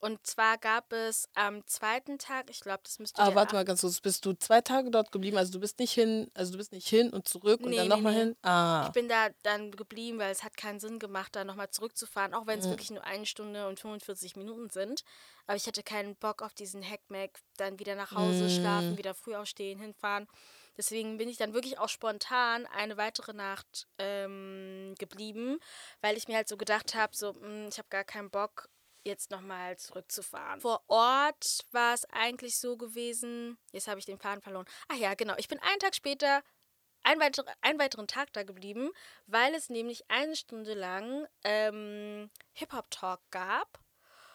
Und 0.00 0.26
zwar 0.26 0.56
gab 0.58 0.92
es 0.92 1.28
am 1.34 1.66
zweiten 1.66 2.18
Tag, 2.18 2.48
ich 2.48 2.60
glaube, 2.60 2.80
das 2.84 2.98
müsste 2.98 3.20
Aber 3.20 3.32
Ah, 3.32 3.34
warte 3.36 3.54
mal 3.54 3.64
ganz 3.64 3.82
kurz, 3.82 4.00
bist 4.00 4.24
du 4.24 4.32
zwei 4.32 4.60
Tage 4.62 4.90
dort 4.90 5.12
geblieben? 5.12 5.36
Also 5.36 5.52
du 5.52 5.60
bist 5.60 5.78
nicht 5.78 5.92
hin, 5.92 6.30
also 6.34 6.52
du 6.52 6.58
bist 6.58 6.72
nicht 6.72 6.88
hin 6.88 7.10
und 7.10 7.28
zurück 7.28 7.60
und 7.60 7.70
Nee, 7.70 7.76
dann 7.76 7.88
nee, 7.88 7.88
nochmal 7.88 8.12
nee. 8.14 8.18
hin? 8.20 8.36
Ah. 8.42 8.86
Ich 8.86 8.92
bin 8.94 9.08
da 9.10 9.28
dann 9.42 9.72
geblieben, 9.72 10.18
weil 10.18 10.32
es 10.32 10.42
hat 10.42 10.56
keinen 10.56 10.80
Sinn 10.80 10.98
gemacht, 10.98 11.36
da 11.36 11.44
nochmal 11.44 11.68
zurückzufahren, 11.70 12.32
auch 12.32 12.46
wenn 12.46 12.58
es 12.58 12.64
Mhm. 12.64 12.70
wirklich 12.70 12.90
nur 12.90 13.04
eine 13.04 13.26
Stunde 13.26 13.68
und 13.68 13.78
45 13.78 14.36
Minuten 14.36 14.70
sind. 14.70 15.02
Aber 15.46 15.56
ich 15.56 15.66
hatte 15.66 15.82
keinen 15.82 16.16
Bock 16.16 16.40
auf 16.40 16.54
diesen 16.54 16.82
Hackmack, 16.82 17.40
dann 17.58 17.78
wieder 17.78 17.94
nach 17.94 18.14
Hause 18.14 18.48
schlafen, 18.48 18.92
Mhm. 18.92 18.98
wieder 18.98 19.14
früh 19.14 19.34
aufstehen, 19.34 19.78
hinfahren. 19.80 20.26
Deswegen 20.78 21.18
bin 21.18 21.28
ich 21.28 21.36
dann 21.36 21.52
wirklich 21.52 21.78
auch 21.78 21.90
spontan 21.90 22.64
eine 22.66 22.96
weitere 22.96 23.34
Nacht 23.34 23.86
ähm, 23.98 24.94
geblieben, 24.98 25.58
weil 26.00 26.16
ich 26.16 26.26
mir 26.26 26.36
halt 26.36 26.48
so 26.48 26.56
gedacht 26.56 26.94
habe, 26.94 27.14
so, 27.14 27.34
mh, 27.34 27.68
ich 27.68 27.76
habe 27.78 27.88
gar 27.90 28.04
keinen 28.04 28.30
Bock, 28.30 28.68
jetzt 29.04 29.30
nochmal 29.30 29.76
zurückzufahren. 29.78 30.60
Vor 30.60 30.82
Ort 30.88 31.60
war 31.72 31.94
es 31.94 32.04
eigentlich 32.10 32.58
so 32.58 32.76
gewesen, 32.76 33.58
jetzt 33.72 33.88
habe 33.88 33.98
ich 33.98 34.06
den 34.06 34.18
Faden 34.18 34.42
verloren. 34.42 34.66
Ach 34.88 34.96
ja, 34.96 35.14
genau, 35.14 35.34
ich 35.38 35.48
bin 35.48 35.58
einen 35.60 35.78
Tag 35.78 35.94
später 35.94 36.42
einen, 37.02 37.20
weiter, 37.20 37.44
einen 37.62 37.78
weiteren 37.78 38.06
Tag 38.06 38.32
da 38.32 38.42
geblieben, 38.42 38.90
weil 39.26 39.54
es 39.54 39.70
nämlich 39.70 40.10
eine 40.10 40.36
Stunde 40.36 40.74
lang 40.74 41.26
ähm, 41.44 42.30
Hip-Hop-Talk 42.52 43.20
gab. 43.30 43.80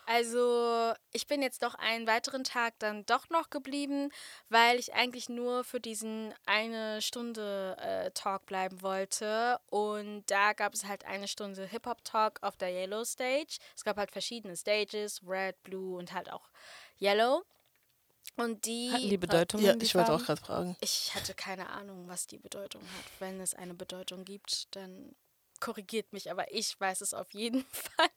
Also 0.05 0.93
ich 1.11 1.25
bin 1.27 1.41
jetzt 1.41 1.63
doch 1.63 1.75
einen 1.75 2.05
weiteren 2.05 2.43
Tag 2.43 2.77
dann 2.79 3.05
doch 3.05 3.29
noch 3.29 3.49
geblieben, 3.49 4.11
weil 4.49 4.77
ich 4.77 4.93
eigentlich 4.93 5.29
nur 5.29 5.63
für 5.63 5.79
diesen 5.79 6.33
eine 6.45 7.01
Stunde 7.01 7.75
äh, 7.79 8.11
Talk 8.11 8.45
bleiben 8.45 8.81
wollte. 8.81 9.59
Und 9.67 10.23
da 10.27 10.53
gab 10.53 10.73
es 10.73 10.85
halt 10.85 11.05
eine 11.05 11.27
Stunde 11.27 11.65
Hip-Hop-Talk 11.65 12.43
auf 12.43 12.55
der 12.57 12.69
Yellow 12.69 13.03
Stage. 13.03 13.57
Es 13.75 13.83
gab 13.83 13.97
halt 13.97 14.11
verschiedene 14.11 14.55
Stages, 14.55 15.21
Red, 15.27 15.61
Blue 15.63 15.97
und 15.97 16.13
halt 16.13 16.31
auch 16.31 16.49
Yellow. 16.99 17.43
Und 18.37 18.65
die. 18.65 18.91
Hatten 18.91 19.09
die 19.09 19.17
Bedeutung? 19.17 19.61
Ja, 19.61 19.75
die 19.75 19.85
ich 19.85 19.95
wollte 19.95 20.13
auch 20.13 20.23
gerade 20.23 20.41
fragen. 20.41 20.75
Ich 20.81 21.15
hatte 21.15 21.33
keine 21.33 21.69
Ahnung, 21.69 22.07
was 22.07 22.27
die 22.27 22.37
Bedeutung 22.37 22.81
hat. 22.81 23.05
Wenn 23.19 23.39
es 23.39 23.53
eine 23.53 23.73
Bedeutung 23.73 24.25
gibt, 24.25 24.75
dann 24.75 25.15
korrigiert 25.59 26.11
mich, 26.13 26.29
aber 26.31 26.51
ich 26.51 26.79
weiß 26.79 27.01
es 27.01 27.13
auf 27.13 27.33
jeden 27.33 27.65
Fall 27.71 28.09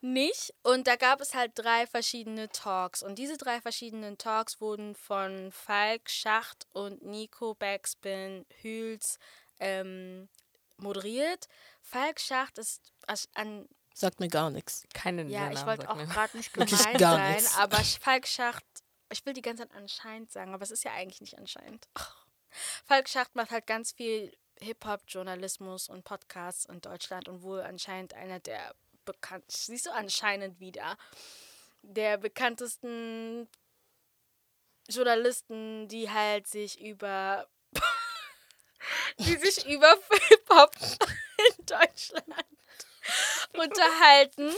nicht. 0.00 0.52
Und 0.62 0.86
da 0.86 0.96
gab 0.96 1.20
es 1.20 1.34
halt 1.34 1.52
drei 1.54 1.86
verschiedene 1.86 2.48
Talks. 2.50 3.02
Und 3.02 3.18
diese 3.18 3.36
drei 3.36 3.60
verschiedenen 3.60 4.18
Talks 4.18 4.60
wurden 4.60 4.94
von 4.94 5.50
Falk 5.52 6.10
Schacht 6.10 6.66
und 6.72 7.02
Nico 7.04 7.54
Backspin 7.54 8.44
Hüls 8.60 9.18
ähm, 9.60 10.28
moderiert. 10.76 11.46
Falk 11.82 12.20
Schacht 12.20 12.58
ist 12.58 12.80
as- 13.06 13.28
an 13.34 13.68
Sagt 13.96 14.18
mir 14.18 14.28
gar 14.28 14.50
nichts. 14.50 14.82
Keine 14.92 15.22
ja, 15.24 15.52
ich 15.52 15.64
wollte 15.66 15.88
auch 15.88 15.96
gerade 15.96 16.36
nicht 16.36 16.54
Wirklich 16.56 16.80
gemein 16.80 16.96
gar 16.98 17.16
sein, 17.16 17.34
nichts. 17.36 17.56
aber 17.56 17.76
Falk 17.78 18.26
Schacht, 18.26 18.64
ich 19.12 19.24
will 19.24 19.34
die 19.34 19.42
ganze 19.42 19.62
Zeit 19.68 19.76
anscheinend 19.76 20.32
sagen, 20.32 20.52
aber 20.52 20.64
es 20.64 20.72
ist 20.72 20.82
ja 20.82 20.92
eigentlich 20.92 21.20
nicht 21.20 21.38
anscheinend. 21.38 21.86
Falk 22.84 23.08
Schacht 23.08 23.36
macht 23.36 23.50
halt 23.52 23.66
ganz 23.68 23.92
viel 23.92 24.36
Hip-Hop-Journalismus 24.64 25.88
und 25.88 26.04
Podcasts 26.04 26.64
in 26.64 26.80
Deutschland 26.80 27.28
und 27.28 27.42
wohl 27.42 27.60
anscheinend 27.60 28.14
einer 28.14 28.40
der 28.40 28.74
bekannt, 29.04 29.44
siehst 29.48 29.86
du 29.86 29.92
anscheinend 29.92 30.58
wieder, 30.60 30.96
der 31.82 32.16
bekanntesten 32.16 33.48
Journalisten, 34.88 35.88
die 35.88 36.10
halt 36.10 36.46
sich 36.46 36.80
über 36.80 37.46
die 39.18 39.36
sich 39.36 39.66
über 39.66 39.94
Hip-Hop 40.28 40.74
in 41.58 41.66
Deutschland 41.66 42.46
unterhalten. 43.54 44.52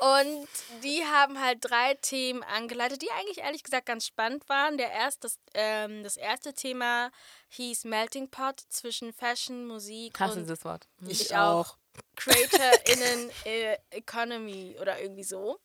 Und 0.00 0.48
die 0.82 1.04
haben 1.04 1.40
halt 1.40 1.58
drei 1.62 1.94
Themen 1.94 2.42
angeleitet, 2.42 3.00
die 3.02 3.10
eigentlich 3.12 3.38
ehrlich 3.38 3.62
gesagt 3.62 3.86
ganz 3.86 4.06
spannend 4.06 4.48
waren. 4.48 4.76
Der 4.76 4.90
erst, 4.90 5.24
das, 5.24 5.38
ähm, 5.54 6.02
das 6.04 6.16
erste 6.16 6.52
Thema 6.52 7.10
hieß 7.48 7.84
Melting 7.84 8.28
Pot 8.28 8.60
zwischen 8.68 9.12
Fashion, 9.12 9.66
Musik 9.66 10.18
Hasse 10.20 10.34
und 10.34 10.40
dieses 10.40 10.64
Wort. 10.64 10.86
Ich, 11.06 11.22
Ich 11.22 11.36
auch. 11.36 11.76
CreatorInnen 12.16 13.30
äh, 13.44 13.78
Economy 13.90 14.76
oder 14.80 15.00
irgendwie 15.00 15.24
so. 15.24 15.58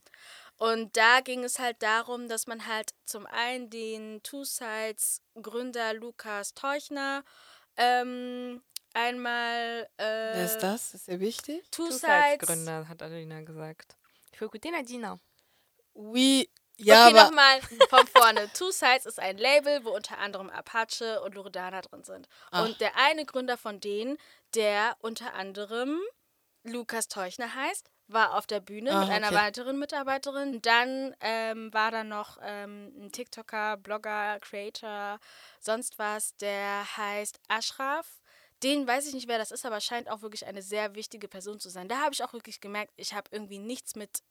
Und 0.58 0.96
da 0.96 1.22
ging 1.22 1.44
es 1.44 1.60
halt 1.60 1.82
darum, 1.82 2.30
dass 2.30 2.48
man 2.48 2.68
halt 2.68 2.92
zum 3.04 3.26
einen 3.26 3.70
den 3.70 4.22
Two 4.24 4.44
Sides 4.44 5.22
Gründer 5.42 5.94
Lukas 5.94 6.54
Teuchner 6.54 7.24
ähm, 7.78 8.62
einmal 8.94 9.90
äh, 9.98 10.04
Wer 10.04 10.46
ist 10.46 10.60
das? 10.60 10.94
Ist 10.94 11.06
sehr 11.06 11.20
wichtig. 11.20 11.64
Two, 11.72 11.86
Two 11.88 11.92
Sides 11.92 12.02
Sides 12.02 12.48
Gründer, 12.48 12.88
hat 12.88 13.02
Adelina 13.02 13.42
gesagt. 13.42 13.98
Gut 14.48 14.64
den 14.64 14.76
Adina. 14.76 15.20
Oui. 15.94 16.50
Ja, 16.78 17.08
okay, 17.08 17.18
aber 17.18 17.30
nochmal 17.30 17.62
von 17.90 18.08
vorne. 18.08 18.52
Two 18.54 18.72
Sides 18.72 19.06
ist 19.06 19.20
ein 19.20 19.38
Label, 19.38 19.84
wo 19.86 19.92
unter 19.92 20.18
anderem 20.18 20.50
Apache 20.50 21.22
und 21.22 21.36
Loredana 21.36 21.82
drin 21.82 22.04
sind. 22.04 22.28
Ach. 22.50 22.66
Und 22.66 22.82
der 22.82 22.98
eine 22.98 23.26
Gründer 23.26 23.58
von 23.58 23.80
denen, 23.80 24.18
der 24.56 24.96
unter 25.00 25.34
anderem 25.36 26.00
Lukas 26.64 27.08
Teuchner 27.08 27.54
heißt, 27.54 27.92
war 28.08 28.36
auf 28.36 28.48
der 28.48 28.60
Bühne 28.60 28.92
Ah, 28.92 29.02
mit 29.02 29.10
einer 29.10 29.28
okay. 29.28 29.36
weiteren 29.36 29.80
Mitarbeiterin. 29.80 30.62
Dann 30.62 31.16
ähm, 31.22 31.74
war 31.74 31.92
da 31.92 32.04
noch 32.04 32.38
ähm, 32.42 32.92
ein 33.00 33.12
TikToker, 33.12 33.78
Blogger, 33.78 34.40
Creator, 34.40 35.20
sonst 35.60 36.00
was, 36.00 36.36
der 36.38 36.98
heißt 36.98 37.40
Ashraf. 37.48 38.22
Den 38.64 38.86
weiß 38.86 39.08
ich 39.08 39.14
nicht, 39.14 39.28
wer 39.28 39.40
das 39.40 39.52
ist, 39.52 39.66
aber 39.66 39.82
scheint 39.82 40.10
auch 40.10 40.22
wirklich 40.22 40.46
eine 40.46 40.62
sehr 40.62 40.94
wichtige 40.94 41.28
Person 41.28 41.60
zu 41.60 41.70
sein. 41.70 41.88
Da 41.88 42.00
habe 42.02 42.14
ich 42.14 42.24
auch 42.24 42.34
wirklich 42.34 42.62
gemerkt, 42.62 42.94
ich 42.96 43.14
habe 43.14 43.30
irgendwie 43.32 43.58
nichts 43.58 43.96
mit, 43.96 44.22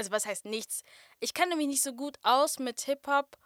also 0.00 0.10
was 0.12 0.24
heißt 0.26 0.46
nichts? 0.46 0.82
Ich 1.20 1.34
kannte 1.34 1.56
mich 1.56 1.66
nicht 1.66 1.82
so 1.82 1.92
gut 1.92 2.16
aus 2.22 2.58
mit 2.58 2.80
Hip-Hop 2.80 3.36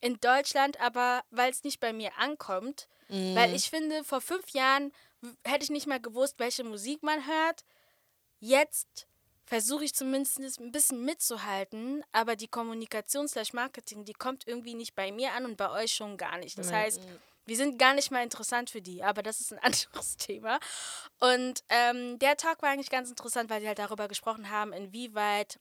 in 0.00 0.20
Deutschland, 0.20 0.78
aber 0.80 1.22
weil 1.30 1.50
es 1.50 1.64
nicht 1.64 1.80
bei 1.80 1.92
mir 1.92 2.10
ankommt, 2.18 2.88
mm, 3.08 3.34
weil 3.34 3.54
ich 3.54 3.70
finde, 3.70 4.04
vor 4.04 4.20
fünf 4.20 4.50
Jahren 4.50 4.92
hätte 5.44 5.64
ich 5.64 5.70
nicht 5.70 5.86
mal 5.86 6.00
gewusst, 6.00 6.34
welche 6.38 6.64
Musik 6.64 7.02
man 7.02 7.26
hört. 7.26 7.64
Jetzt 8.40 9.06
versuche 9.44 9.84
ich 9.84 9.94
zumindest 9.94 10.38
ein 10.60 10.72
bisschen 10.72 11.04
mitzuhalten, 11.04 12.04
aber 12.12 12.36
die 12.36 12.48
Kommunikation 12.48 13.28
slash 13.28 13.52
Marketing, 13.52 14.04
die 14.04 14.12
kommt 14.12 14.46
irgendwie 14.46 14.74
nicht 14.74 14.94
bei 14.94 15.12
mir 15.12 15.32
an 15.32 15.44
und 15.44 15.56
bei 15.56 15.70
euch 15.70 15.92
schon 15.92 16.16
gar 16.16 16.38
nicht. 16.38 16.58
Das 16.58 16.68
Nee. 16.68 16.74
heißt, 16.76 17.00
wir 17.44 17.56
sind 17.56 17.78
gar 17.78 17.94
nicht 17.94 18.10
mal 18.10 18.22
interessant 18.22 18.70
für 18.70 18.80
die, 18.82 19.02
aber 19.02 19.22
das 19.22 19.40
ist 19.40 19.52
ein 19.52 19.58
anderes 19.62 20.16
Thema. 20.16 20.58
Und 21.20 21.62
ähm, 21.68 22.18
der 22.18 22.36
Talk 22.36 22.62
war 22.62 22.70
eigentlich 22.70 22.90
ganz 22.90 23.08
interessant, 23.10 23.50
weil 23.50 23.60
sie 23.60 23.68
halt 23.68 23.78
darüber 23.78 24.08
gesprochen 24.08 24.48
haben, 24.50 24.72
inwieweit 24.72 25.58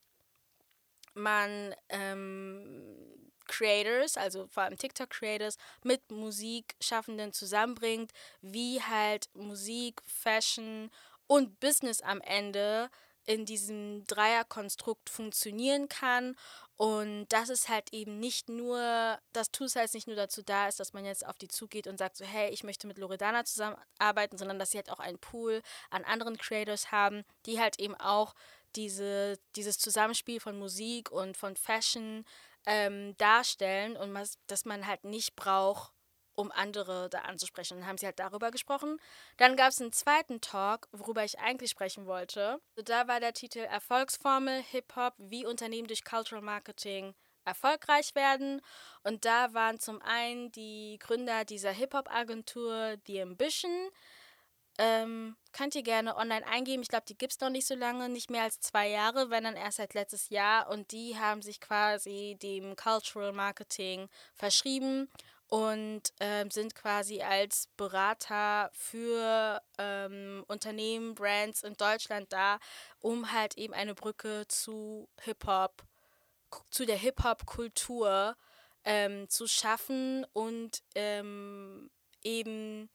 man 1.13 1.75
ähm, 1.89 3.21
Creators, 3.47 4.17
also 4.17 4.47
vor 4.47 4.63
allem 4.63 4.77
TikTok-Creators, 4.77 5.57
mit 5.83 6.09
Musikschaffenden 6.09 7.33
zusammenbringt, 7.33 8.11
wie 8.41 8.81
halt 8.81 9.29
Musik, 9.33 10.01
Fashion 10.05 10.89
und 11.27 11.59
Business 11.59 12.01
am 12.01 12.21
Ende 12.21 12.89
in 13.25 13.45
diesem 13.45 14.03
Dreierkonstrukt 14.07 15.09
funktionieren 15.09 15.87
kann. 15.87 16.35
Und 16.77 17.27
dass 17.27 17.49
es 17.49 17.69
halt 17.69 17.93
eben 17.93 18.19
nicht 18.19 18.49
nur, 18.49 19.19
dass 19.33 19.51
Two 19.51 19.67
Sides 19.67 19.93
nicht 19.93 20.07
nur 20.07 20.15
dazu 20.15 20.41
da 20.41 20.67
ist, 20.67 20.79
dass 20.79 20.93
man 20.93 21.05
jetzt 21.05 21.25
auf 21.25 21.37
die 21.37 21.47
zugeht 21.47 21.85
und 21.85 21.97
sagt 21.97 22.17
so, 22.17 22.25
hey, 22.25 22.49
ich 22.49 22.63
möchte 22.63 22.87
mit 22.87 22.97
Loredana 22.97 23.45
zusammenarbeiten, 23.45 24.37
sondern 24.39 24.57
dass 24.57 24.71
sie 24.71 24.79
halt 24.79 24.89
auch 24.89 24.99
einen 24.99 25.19
Pool 25.19 25.61
an 25.91 26.03
anderen 26.03 26.37
Creators 26.37 26.91
haben, 26.91 27.23
die 27.45 27.59
halt 27.59 27.79
eben 27.79 27.93
auch 27.95 28.33
diese, 28.75 29.39
dieses 29.55 29.77
Zusammenspiel 29.79 30.39
von 30.39 30.57
Musik 30.57 31.11
und 31.11 31.37
von 31.37 31.55
Fashion 31.55 32.25
ähm, 32.65 33.15
darstellen 33.17 33.97
und 33.97 34.13
was, 34.13 34.37
dass 34.47 34.65
man 34.65 34.85
halt 34.87 35.03
nicht 35.03 35.35
braucht, 35.35 35.93
um 36.33 36.51
andere 36.51 37.09
da 37.09 37.19
anzusprechen. 37.19 37.79
Dann 37.79 37.87
haben 37.87 37.97
sie 37.97 38.05
halt 38.05 38.19
darüber 38.19 38.51
gesprochen. 38.51 38.99
Dann 39.37 39.55
gab 39.55 39.69
es 39.69 39.81
einen 39.81 39.91
zweiten 39.91 40.41
Talk, 40.41 40.87
worüber 40.91 41.23
ich 41.23 41.39
eigentlich 41.39 41.71
sprechen 41.71 42.05
wollte. 42.05 42.61
So, 42.75 42.81
da 42.81 43.07
war 43.07 43.19
der 43.19 43.33
Titel 43.33 43.59
Erfolgsformel 43.59 44.61
Hip-Hop, 44.61 45.13
wie 45.17 45.45
Unternehmen 45.45 45.87
durch 45.87 46.03
Cultural 46.03 46.43
Marketing 46.43 47.13
erfolgreich 47.45 48.15
werden. 48.15 48.61
Und 49.03 49.25
da 49.25 49.53
waren 49.53 49.79
zum 49.79 50.01
einen 50.01 50.51
die 50.51 50.97
Gründer 50.99 51.45
dieser 51.45 51.71
Hip-Hop-Agentur 51.71 52.97
The 53.07 53.21
Ambition. 53.21 53.89
Ähm, 54.77 55.35
könnt 55.51 55.75
ihr 55.75 55.83
gerne 55.83 56.15
online 56.15 56.45
eingeben. 56.47 56.81
Ich 56.81 56.87
glaube, 56.87 57.05
die 57.07 57.17
gibt 57.17 57.33
es 57.33 57.39
noch 57.39 57.49
nicht 57.49 57.67
so 57.67 57.75
lange, 57.75 58.09
nicht 58.09 58.29
mehr 58.29 58.43
als 58.43 58.59
zwei 58.59 58.89
Jahre, 58.89 59.29
wenn 59.29 59.43
dann 59.43 59.55
erst 59.55 59.77
seit 59.77 59.93
letztes 59.93 60.29
Jahr. 60.29 60.69
Und 60.69 60.91
die 60.91 61.17
haben 61.17 61.41
sich 61.41 61.59
quasi 61.59 62.37
dem 62.41 62.75
Cultural 62.75 63.33
Marketing 63.33 64.07
verschrieben 64.33 65.09
und 65.51 66.13
ähm, 66.21 66.49
sind 66.49 66.75
quasi 66.75 67.21
als 67.21 67.67
Berater 67.75 68.71
für 68.73 69.61
ähm, 69.77 70.45
Unternehmen, 70.47 71.13
Brands 71.13 71.63
in 71.63 71.73
Deutschland 71.73 72.31
da, 72.31 72.57
um 72.99 73.33
halt 73.33 73.57
eben 73.57 73.73
eine 73.73 73.93
Brücke 73.93 74.47
zu 74.47 75.09
Hip-Hop, 75.19 75.83
zu 76.69 76.85
der 76.85 76.95
Hip-Hop-Kultur 76.95 78.37
ähm, 78.85 79.27
zu 79.29 79.45
schaffen 79.45 80.25
und 80.31 80.81
ähm, 80.95 81.91
eben 82.23 82.89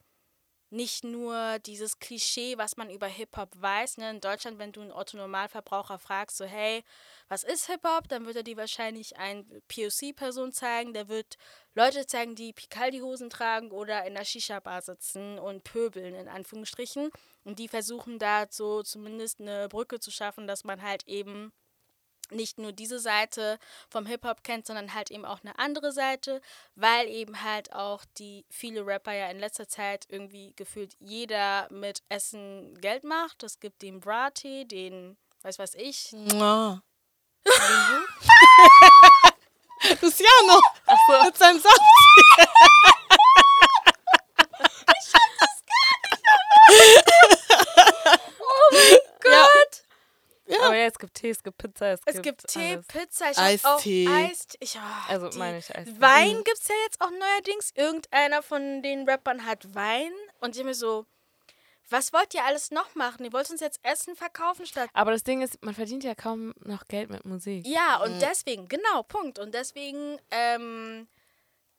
nicht 0.70 1.04
nur 1.04 1.58
dieses 1.60 1.98
Klischee, 1.98 2.58
was 2.58 2.76
man 2.76 2.90
über 2.90 3.06
Hip-Hop 3.06 3.50
weiß. 3.56 3.98
Ne? 3.98 4.10
In 4.10 4.20
Deutschland, 4.20 4.58
wenn 4.58 4.72
du 4.72 4.80
einen 4.80 4.92
Otto-Normalverbraucher 4.92 5.98
fragst, 5.98 6.36
so 6.36 6.44
hey, 6.44 6.82
was 7.28 7.44
ist 7.44 7.66
Hip-Hop, 7.66 8.08
dann 8.08 8.26
wird 8.26 8.36
er 8.36 8.42
dir 8.42 8.56
wahrscheinlich 8.56 9.16
eine 9.16 9.44
POC-Person 9.68 10.52
zeigen, 10.52 10.92
der 10.92 11.08
wird 11.08 11.36
Leute 11.74 12.06
zeigen, 12.06 12.34
die 12.34 12.52
Picaldi-Hosen 12.52 13.30
tragen 13.30 13.70
oder 13.70 14.04
in 14.06 14.14
der 14.14 14.24
Shisha-Bar 14.24 14.82
sitzen 14.82 15.38
und 15.38 15.62
pöbeln, 15.62 16.14
in 16.14 16.28
Anführungsstrichen. 16.28 17.10
Und 17.44 17.58
die 17.58 17.68
versuchen 17.68 18.18
da 18.18 18.46
so 18.50 18.82
zumindest 18.82 19.40
eine 19.40 19.68
Brücke 19.68 20.00
zu 20.00 20.10
schaffen, 20.10 20.46
dass 20.46 20.64
man 20.64 20.82
halt 20.82 21.06
eben 21.06 21.52
nicht 22.30 22.58
nur 22.58 22.72
diese 22.72 22.98
Seite 22.98 23.58
vom 23.88 24.06
Hip-Hop 24.06 24.42
kennt, 24.42 24.66
sondern 24.66 24.94
halt 24.94 25.10
eben 25.10 25.24
auch 25.24 25.40
eine 25.42 25.58
andere 25.58 25.92
Seite, 25.92 26.40
weil 26.74 27.08
eben 27.08 27.42
halt 27.42 27.72
auch 27.72 28.04
die 28.18 28.44
viele 28.50 28.86
Rapper 28.86 29.12
ja 29.12 29.28
in 29.30 29.38
letzter 29.38 29.68
Zeit 29.68 30.06
irgendwie 30.08 30.52
gefühlt 30.56 30.94
jeder 30.98 31.68
mit 31.70 32.02
Essen 32.08 32.78
Geld 32.80 33.04
macht. 33.04 33.42
Es 33.42 33.60
gibt 33.60 33.82
den 33.82 34.00
Brati, 34.00 34.66
den, 34.66 35.16
weiß 35.42 35.58
was 35.58 35.74
ich, 35.74 36.12
Mua. 36.12 36.82
Luciano 40.00 40.60
Ach 40.86 40.96
so. 41.08 41.24
mit 41.24 41.36
seinem 41.36 41.60
Saft. 41.60 41.80
Gott! 49.20 49.82
Aber 50.66 50.76
ja, 50.76 50.86
es 50.86 50.98
gibt 50.98 51.14
Tee, 51.14 51.30
es 51.30 51.42
gibt 51.42 51.58
Pizza, 51.58 51.86
es, 51.92 52.00
Es 52.04 52.22
gibt 52.22 52.46
Tee, 52.48 52.72
alles. 52.74 52.86
Pizza, 52.86 53.30
ich 53.30 53.38
hab 53.38 53.64
auch 53.64 53.76
Eistee. 53.78 54.08
Eistee. 54.08 54.58
Ich, 54.60 54.76
oh, 54.76 55.10
Also 55.12 55.28
die- 55.28 55.38
meine 55.38 55.58
ich 55.58 55.74
Eistee. 55.74 56.00
Wein 56.00 56.42
gibt's 56.44 56.68
ja 56.68 56.74
jetzt 56.84 57.00
auch 57.00 57.10
neuerdings. 57.10 57.72
Irgendeiner 57.74 58.42
von 58.42 58.82
den 58.82 59.08
Rappern 59.08 59.44
hat 59.46 59.74
Wein. 59.74 60.12
Und 60.40 60.56
ich 60.56 60.64
mir 60.64 60.74
so, 60.74 61.06
was 61.88 62.12
wollt 62.12 62.34
ihr 62.34 62.44
alles 62.44 62.70
noch 62.72 62.94
machen? 62.96 63.24
Ihr 63.24 63.32
wollt 63.32 63.48
uns 63.50 63.60
jetzt 63.60 63.78
Essen 63.84 64.16
verkaufen 64.16 64.66
statt. 64.66 64.90
Aber 64.92 65.12
das 65.12 65.22
Ding 65.22 65.40
ist, 65.42 65.62
man 65.62 65.74
verdient 65.74 66.02
ja 66.04 66.14
kaum 66.16 66.52
noch 66.64 66.88
Geld 66.88 67.10
mit 67.10 67.24
Musik. 67.24 67.64
Ja, 67.66 68.02
und 68.02 68.20
deswegen, 68.20 68.66
genau, 68.68 69.04
Punkt. 69.04 69.38
Und 69.38 69.54
deswegen 69.54 70.18
ähm, 70.32 71.06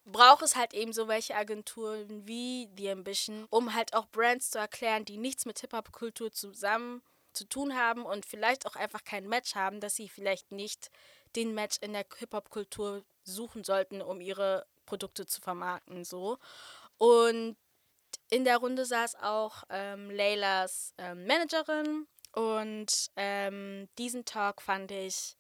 braucht 0.06 0.44
es 0.44 0.56
halt 0.56 0.74
eben 0.74 0.94
so 0.94 1.10
welche 1.10 1.36
Agenturen 1.36 2.26
wie 2.26 2.70
The 2.78 2.92
Ambition, 2.92 3.46
um 3.50 3.74
halt 3.74 3.94
auch 3.94 4.08
Brands 4.08 4.50
zu 4.52 4.60
erklären, 4.60 5.04
die 5.04 5.18
nichts 5.18 5.46
mit 5.46 5.60
Hip-Hop-Kultur 5.60 6.32
zusammen 6.32 7.02
zu 7.38 7.46
tun 7.46 7.76
haben 7.76 8.06
und 8.06 8.26
vielleicht 8.26 8.66
auch 8.66 8.76
einfach 8.76 9.04
kein 9.04 9.28
Match 9.28 9.56
haben, 9.56 9.80
dass 9.80 9.96
sie 9.96 10.10
vielleicht 10.10 10.52
nicht 10.52 10.90
den 11.36 11.54
Match 11.54 11.78
in 11.82 11.94
der 11.94 12.06
Hip-Hop-Kultur 12.18 13.06
suchen 13.24 13.64
sollten, 13.64 14.02
um 14.02 14.22
ihre 14.22 14.66
Produkte 14.86 15.26
zu 15.26 15.42
vermarkten. 15.42 16.04
So. 16.04 16.40
Und 16.98 17.56
in 18.30 18.44
der 18.44 18.58
Runde 18.58 18.86
saß 18.86 19.16
auch 19.16 19.64
ähm, 19.70 20.10
Leylas 20.10 20.94
ähm, 20.98 21.26
Managerin 21.28 22.08
und 22.34 23.12
ähm, 23.16 23.88
diesen 23.98 24.26
Talk 24.26 24.62
fand 24.62 24.92
ich 24.92 25.38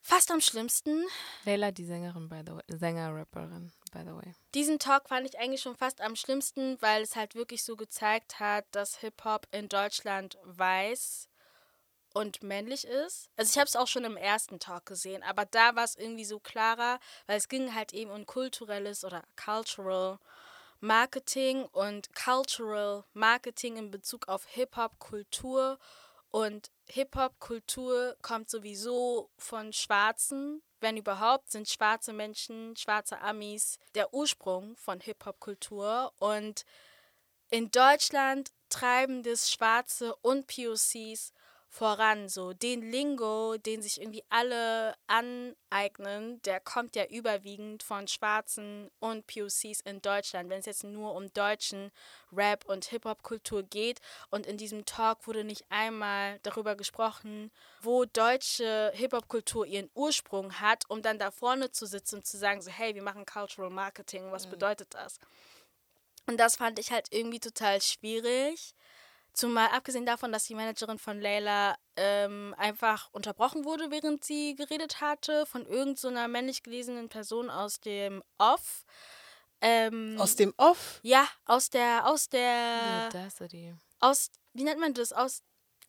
fast 0.00 0.30
am 0.30 0.40
schlimmsten. 0.40 1.04
Leila, 1.44 1.70
die 1.72 1.84
Sängerin, 1.84 2.28
by 2.28 2.42
the 2.46 2.52
way. 2.54 2.62
Sänger-Rapperin, 2.68 3.72
by 3.94 4.00
the 4.00 4.14
way. 4.14 4.34
Diesen 4.54 4.78
Talk 4.78 5.08
fand 5.08 5.26
ich 5.26 5.38
eigentlich 5.38 5.62
schon 5.62 5.76
fast 5.76 6.00
am 6.00 6.16
schlimmsten, 6.16 6.80
weil 6.82 7.02
es 7.02 7.16
halt 7.16 7.34
wirklich 7.34 7.64
so 7.64 7.76
gezeigt 7.76 8.40
hat, 8.40 8.66
dass 8.72 8.98
Hip-Hop 8.98 9.46
in 9.52 9.68
Deutschland 9.68 10.36
weiß 10.44 11.28
und 12.12 12.42
männlich 12.42 12.86
ist. 12.86 13.30
Also 13.36 13.50
ich 13.50 13.58
habe 13.58 13.68
es 13.68 13.76
auch 13.76 13.88
schon 13.88 14.04
im 14.04 14.16
ersten 14.16 14.58
Talk 14.58 14.86
gesehen, 14.86 15.22
aber 15.22 15.46
da 15.46 15.74
war 15.76 15.84
es 15.84 15.96
irgendwie 15.96 16.24
so 16.24 16.40
klarer, 16.40 16.98
weil 17.26 17.38
es 17.38 17.48
ging 17.48 17.74
halt 17.74 17.94
eben 17.94 18.10
um 18.10 18.26
kulturelles 18.26 19.04
oder 19.04 19.22
cultural 19.42 20.18
Marketing 20.80 21.64
und 21.64 22.14
cultural 22.14 23.04
Marketing 23.14 23.76
in 23.76 23.90
Bezug 23.90 24.28
auf 24.28 24.44
Hip-Hop-Kultur. 24.48 25.78
Und 26.30 26.70
Hip-Hop-Kultur 26.86 28.16
kommt 28.20 28.50
sowieso 28.50 29.30
von 29.38 29.72
Schwarzen. 29.72 30.62
Wenn 30.80 30.96
überhaupt, 30.96 31.50
sind 31.50 31.68
schwarze 31.68 32.12
Menschen, 32.12 32.76
schwarze 32.76 33.20
Amis 33.20 33.78
der 33.94 34.12
Ursprung 34.12 34.76
von 34.76 35.00
Hip-Hop-Kultur. 35.00 36.12
Und 36.18 36.64
in 37.50 37.70
Deutschland 37.70 38.50
treiben 38.68 39.22
das 39.22 39.50
Schwarze 39.50 40.14
und 40.16 40.46
POCs 40.46 41.32
voran. 41.74 42.28
So 42.28 42.52
den 42.52 42.82
Lingo, 42.90 43.56
den 43.58 43.82
sich 43.82 44.00
irgendwie 44.00 44.24
alle 44.28 44.94
aneignen, 45.06 46.40
der 46.42 46.60
kommt 46.60 46.94
ja 46.94 47.04
überwiegend 47.06 47.82
von 47.82 48.06
Schwarzen 48.06 48.90
und 49.00 49.26
POCs 49.26 49.80
in 49.84 50.00
Deutschland, 50.00 50.48
wenn 50.50 50.60
es 50.60 50.66
jetzt 50.66 50.84
nur 50.84 51.14
um 51.14 51.32
deutschen 51.32 51.90
Rap 52.32 52.64
und 52.66 52.86
Hip-Hop-Kultur 52.86 53.64
geht. 53.64 54.00
Und 54.30 54.46
in 54.46 54.56
diesem 54.56 54.84
Talk 54.84 55.26
wurde 55.26 55.42
nicht 55.42 55.64
einmal 55.68 56.38
darüber 56.42 56.76
gesprochen, 56.76 57.50
wo 57.82 58.04
deutsche 58.04 58.92
Hip-Hop-Kultur 58.94 59.66
ihren 59.66 59.90
Ursprung 59.94 60.60
hat, 60.60 60.84
um 60.88 61.02
dann 61.02 61.18
da 61.18 61.30
vorne 61.30 61.72
zu 61.72 61.86
sitzen 61.86 62.16
und 62.16 62.26
zu 62.26 62.38
sagen, 62.38 62.62
so 62.62 62.70
hey, 62.70 62.94
wir 62.94 63.02
machen 63.02 63.26
Cultural 63.26 63.70
Marketing, 63.70 64.30
was 64.30 64.46
bedeutet 64.46 64.94
das? 64.94 65.18
Und 66.26 66.38
das 66.38 66.56
fand 66.56 66.78
ich 66.78 66.90
halt 66.90 67.08
irgendwie 67.10 67.40
total 67.40 67.82
schwierig. 67.82 68.74
Zumal 69.34 69.68
abgesehen 69.70 70.06
davon, 70.06 70.30
dass 70.30 70.44
die 70.44 70.54
Managerin 70.54 70.98
von 70.98 71.20
Layla 71.20 71.76
ähm, 71.96 72.54
einfach 72.56 73.08
unterbrochen 73.12 73.64
wurde, 73.64 73.90
während 73.90 74.24
sie 74.24 74.54
geredet 74.54 75.00
hatte, 75.00 75.44
von 75.46 75.66
irgendeiner 75.66 76.22
so 76.24 76.28
männlich 76.28 76.62
gelesenen 76.62 77.08
Person 77.08 77.50
aus 77.50 77.80
dem 77.80 78.22
Off. 78.38 78.84
Ähm, 79.60 80.16
Aus 80.20 80.36
dem 80.36 80.52
Off, 80.56 81.00
ja, 81.02 81.26
aus 81.46 81.70
der, 81.70 82.06
aus 82.06 82.28
der, 82.28 83.06
Audacity. 83.08 83.74
aus, 84.00 84.30
wie 84.52 84.62
nennt 84.62 84.78
man 84.78 84.92
das? 84.92 85.12
Aus, 85.12 85.42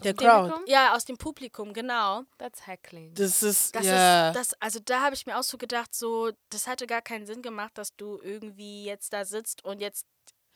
der 0.04 0.14
Dem 0.14 0.18
Crowd. 0.18 0.50
Publikum? 0.50 0.64
ja, 0.68 0.96
aus 0.96 1.06
dem 1.06 1.18
Publikum, 1.18 1.74
genau. 1.74 2.24
That's 2.38 2.66
heckling. 2.68 3.14
Das 3.14 3.44
ist, 3.44 3.76
Das 3.76 3.86
ja. 3.86 4.30
ist, 4.30 4.36
das, 4.36 4.54
also 4.62 4.80
da 4.80 5.02
habe 5.02 5.16
ich 5.16 5.26
mir 5.26 5.38
auch 5.38 5.44
so 5.44 5.58
gedacht, 5.58 5.94
so, 5.94 6.32
das 6.50 6.68
hatte 6.68 6.88
gar 6.88 7.02
keinen 7.02 7.26
Sinn 7.26 7.42
gemacht, 7.42 7.78
dass 7.78 7.96
du 7.96 8.20
irgendwie 8.22 8.86
jetzt 8.86 9.14
da 9.14 9.24
sitzt 9.26 9.64
und 9.64 9.82
jetzt 9.82 10.06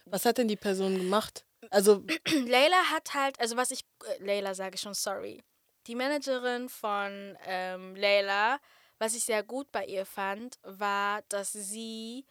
Was 0.06 0.26
hat 0.26 0.38
denn 0.38 0.48
die 0.48 0.56
Person 0.56 0.98
gemacht? 0.98 1.46
Also, 1.72 2.04
Layla 2.48 2.92
hat 2.92 3.14
halt, 3.14 3.40
also 3.40 3.58
was 3.58 3.72
ich, 3.72 3.82
äh, 4.06 4.24
Layla 4.24 4.54
sage 4.54 4.76
ich 4.76 4.82
schon, 4.82 4.94
sorry. 4.94 5.44
Die 5.88 5.96
Managerin 5.96 6.70
von 6.70 7.38
ähm, 7.46 7.96
Layla, 7.96 8.60
was 8.98 9.16
ich 9.16 9.24
sehr 9.24 9.44
gut 9.44 9.72
bei 9.72 9.86
ihr 9.86 10.06
fand, 10.06 10.60
war, 10.64 11.22
dass 11.30 11.52
sie 11.54 12.26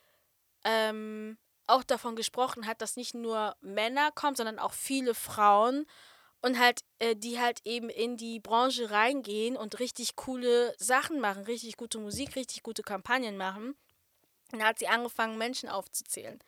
ähm, 0.65 1.39
auch 1.67 1.85
davon 1.85 2.17
gesprochen 2.17 2.67
hat, 2.67 2.81
dass 2.83 2.97
nicht 2.97 3.15
nur 3.15 3.57
Männer 3.61 4.11
kommen, 4.13 4.37
sondern 4.37 4.59
auch 4.59 4.73
viele 4.73 5.15
Frauen 5.15 5.87
und 6.41 6.59
halt, 6.59 6.81
äh, 6.99 7.17
die 7.17 7.41
halt 7.41 7.61
eben 7.65 7.91
in 7.91 8.17
die 8.17 8.41
Branche 8.41 8.91
reingehen 8.91 9.57
und 9.57 9.79
richtig 9.81 10.17
coole 10.17 10.75
Sachen 10.79 11.21
machen, 11.21 11.45
richtig 11.45 11.77
gute 11.77 11.99
Musik, 11.99 12.37
richtig 12.37 12.63
gute 12.63 12.83
Kampagnen 12.83 13.37
machen. 13.37 13.77
Und 14.53 14.61
dann 14.61 14.69
hat 14.69 14.79
sie 14.79 14.89
angefangen, 14.89 15.37
Menschen 15.37 15.69
aufzuzählen. 15.69 16.39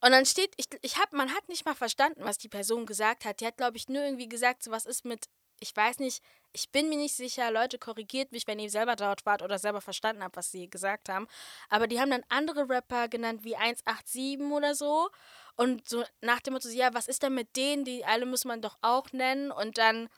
Und 0.00 0.12
dann 0.12 0.26
steht, 0.26 0.52
ich, 0.56 0.66
ich 0.82 0.98
hab, 0.98 1.12
man 1.12 1.34
hat 1.34 1.48
nicht 1.48 1.64
mal 1.64 1.74
verstanden, 1.74 2.24
was 2.24 2.38
die 2.38 2.48
Person 2.48 2.86
gesagt 2.86 3.24
hat. 3.24 3.40
Die 3.40 3.46
hat, 3.46 3.56
glaube 3.56 3.76
ich, 3.76 3.88
nur 3.88 4.02
irgendwie 4.02 4.28
gesagt, 4.28 4.62
so 4.62 4.70
was 4.70 4.86
ist 4.86 5.04
mit, 5.04 5.26
ich 5.60 5.74
weiß 5.74 5.98
nicht, 6.00 6.22
ich 6.52 6.70
bin 6.70 6.88
mir 6.88 6.96
nicht 6.96 7.14
sicher, 7.14 7.50
Leute, 7.50 7.78
korrigiert 7.78 8.32
mich, 8.32 8.46
wenn 8.46 8.58
ihr 8.58 8.70
selber 8.70 8.96
dort 8.96 9.26
wart 9.26 9.42
oder 9.42 9.58
selber 9.58 9.80
verstanden 9.80 10.22
habt, 10.22 10.36
was 10.36 10.50
sie 10.50 10.70
gesagt 10.70 11.08
haben. 11.08 11.26
Aber 11.68 11.86
die 11.86 12.00
haben 12.00 12.10
dann 12.10 12.24
andere 12.28 12.68
Rapper 12.68 13.08
genannt, 13.08 13.44
wie 13.44 13.56
187 13.56 14.40
oder 14.50 14.74
so. 14.74 15.10
Und 15.56 15.88
so 15.88 16.04
nach 16.20 16.40
dem 16.40 16.54
Motto, 16.54 16.68
ja, 16.68 16.92
was 16.94 17.08
ist 17.08 17.22
denn 17.22 17.34
mit 17.34 17.56
denen? 17.56 17.84
Die 17.84 18.04
alle 18.04 18.26
muss 18.26 18.44
man 18.44 18.62
doch 18.62 18.76
auch 18.80 19.12
nennen. 19.12 19.50
Und 19.50 19.78
dann 19.78 20.08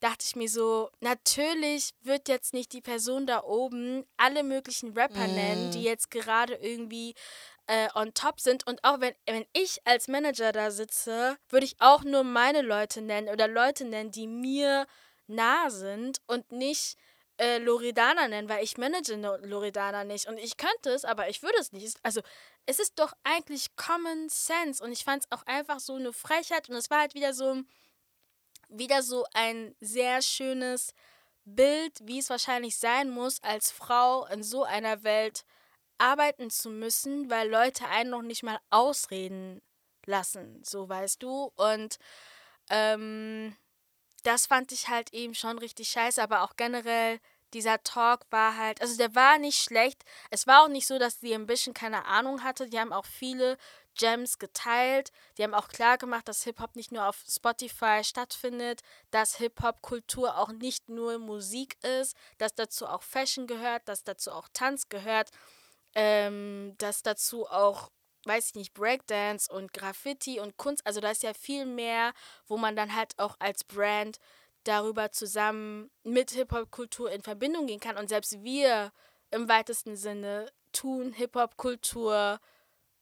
dachte 0.00 0.24
ich 0.26 0.36
mir 0.36 0.48
so, 0.48 0.90
natürlich 1.00 1.94
wird 2.02 2.28
jetzt 2.28 2.54
nicht 2.54 2.72
die 2.72 2.80
Person 2.80 3.26
da 3.26 3.42
oben 3.42 4.04
alle 4.16 4.42
möglichen 4.42 4.92
Rapper 4.92 5.26
nennen, 5.26 5.70
die 5.72 5.82
jetzt 5.82 6.10
gerade 6.10 6.54
irgendwie 6.54 7.14
äh, 7.68 7.88
on 7.94 8.12
top 8.14 8.40
sind. 8.40 8.66
Und 8.66 8.82
auch 8.82 9.00
wenn, 9.00 9.14
wenn 9.26 9.46
ich 9.52 9.80
als 9.86 10.08
Manager 10.08 10.52
da 10.52 10.70
sitze, 10.70 11.38
würde 11.48 11.66
ich 11.66 11.76
auch 11.78 12.02
nur 12.02 12.24
meine 12.24 12.62
Leute 12.62 13.00
nennen 13.00 13.28
oder 13.28 13.46
Leute 13.46 13.84
nennen, 13.84 14.10
die 14.10 14.26
mir 14.26 14.86
nah 15.28 15.70
sind 15.70 16.20
und 16.26 16.50
nicht 16.50 16.96
äh, 17.36 17.58
Loredana 17.58 18.26
nennen, 18.26 18.48
weil 18.48 18.64
ich 18.64 18.78
manage 18.78 19.14
Loredana 19.14 20.04
nicht. 20.04 20.26
Und 20.26 20.38
ich 20.38 20.56
könnte 20.56 20.90
es, 20.90 21.04
aber 21.04 21.28
ich 21.28 21.42
würde 21.42 21.58
es 21.58 21.72
nicht. 21.72 21.98
Also, 22.02 22.22
es 22.66 22.78
ist 22.80 22.98
doch 22.98 23.12
eigentlich 23.22 23.76
Common 23.76 24.28
Sense. 24.28 24.82
Und 24.82 24.90
ich 24.90 25.04
fand 25.04 25.24
es 25.24 25.30
auch 25.30 25.46
einfach 25.46 25.78
so 25.78 25.94
eine 25.94 26.12
Frechheit. 26.12 26.68
Und 26.68 26.76
es 26.76 26.90
war 26.90 27.00
halt 27.00 27.14
wieder 27.14 27.34
so, 27.34 27.62
wieder 28.70 29.02
so 29.02 29.26
ein 29.34 29.76
sehr 29.80 30.22
schönes 30.22 30.94
Bild, 31.44 31.92
wie 32.02 32.18
es 32.18 32.30
wahrscheinlich 32.30 32.78
sein 32.78 33.10
muss, 33.10 33.42
als 33.42 33.70
Frau 33.70 34.26
in 34.26 34.42
so 34.42 34.64
einer 34.64 35.02
Welt 35.04 35.44
arbeiten 35.98 36.50
zu 36.50 36.70
müssen, 36.70 37.30
weil 37.30 37.48
Leute 37.50 37.86
einen 37.86 38.10
noch 38.10 38.22
nicht 38.22 38.42
mal 38.42 38.58
ausreden 38.70 39.60
lassen, 40.06 40.62
so 40.64 40.88
weißt 40.88 41.22
du. 41.22 41.52
Und 41.56 41.98
ähm, 42.70 43.56
das 44.22 44.46
fand 44.46 44.72
ich 44.72 44.88
halt 44.88 45.12
eben 45.12 45.34
schon 45.34 45.58
richtig 45.58 45.88
scheiße, 45.88 46.22
aber 46.22 46.42
auch 46.42 46.56
generell 46.56 47.20
dieser 47.54 47.82
Talk 47.82 48.26
war 48.30 48.56
halt, 48.56 48.80
also 48.82 48.96
der 48.96 49.14
war 49.14 49.38
nicht 49.38 49.58
schlecht. 49.58 50.04
Es 50.30 50.46
war 50.46 50.64
auch 50.64 50.68
nicht 50.68 50.86
so, 50.86 50.98
dass 50.98 51.20
die 51.20 51.34
Ambition 51.34 51.74
keine 51.74 52.04
Ahnung 52.04 52.44
hatte. 52.44 52.68
Die 52.68 52.78
haben 52.78 52.92
auch 52.92 53.06
viele 53.06 53.56
Gems 53.96 54.38
geteilt. 54.38 55.10
Die 55.36 55.42
haben 55.42 55.54
auch 55.54 55.68
klar 55.68 55.98
gemacht, 55.98 56.28
dass 56.28 56.44
Hip-Hop 56.44 56.76
nicht 56.76 56.92
nur 56.92 57.06
auf 57.06 57.24
Spotify 57.28 58.02
stattfindet, 58.04 58.82
dass 59.10 59.36
Hip-Hop-Kultur 59.36 60.36
auch 60.36 60.52
nicht 60.52 60.88
nur 60.88 61.18
Musik 61.18 61.82
ist, 61.82 62.16
dass 62.36 62.54
dazu 62.54 62.86
auch 62.86 63.02
Fashion 63.02 63.46
gehört, 63.46 63.88
dass 63.88 64.04
dazu 64.04 64.30
auch 64.32 64.48
Tanz 64.52 64.88
gehört, 64.88 65.30
ähm, 65.94 66.74
dass 66.78 67.02
dazu 67.02 67.46
auch, 67.46 67.90
weiß 68.24 68.48
ich 68.48 68.54
nicht, 68.54 68.74
Breakdance 68.74 69.52
und 69.52 69.72
Graffiti 69.72 70.40
und 70.40 70.56
Kunst, 70.56 70.86
also 70.86 71.00
da 71.00 71.10
ist 71.10 71.22
ja 71.22 71.34
viel 71.34 71.66
mehr, 71.66 72.12
wo 72.46 72.56
man 72.56 72.76
dann 72.76 72.94
halt 72.94 73.18
auch 73.18 73.36
als 73.38 73.64
Brand 73.64 74.18
darüber 74.64 75.12
zusammen 75.12 75.90
mit 76.04 76.30
Hip-Hop-Kultur 76.32 77.10
in 77.10 77.22
Verbindung 77.22 77.66
gehen 77.66 77.80
kann. 77.80 77.96
Und 77.96 78.08
selbst 78.08 78.42
wir 78.42 78.92
im 79.30 79.48
weitesten 79.48 79.96
Sinne 79.96 80.50
tun 80.72 81.12
Hip-Hop-Kultur 81.12 82.38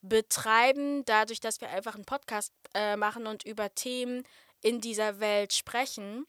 betreiben, 0.02 1.04
dadurch, 1.04 1.40
dass 1.40 1.60
wir 1.60 1.70
einfach 1.70 1.94
einen 1.94 2.04
Podcast 2.04 2.52
äh, 2.74 2.96
machen 2.96 3.26
und 3.26 3.44
über 3.44 3.74
Themen 3.74 4.24
in 4.62 4.80
dieser 4.80 5.20
Welt 5.20 5.52
sprechen. 5.52 6.26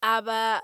Aber 0.00 0.62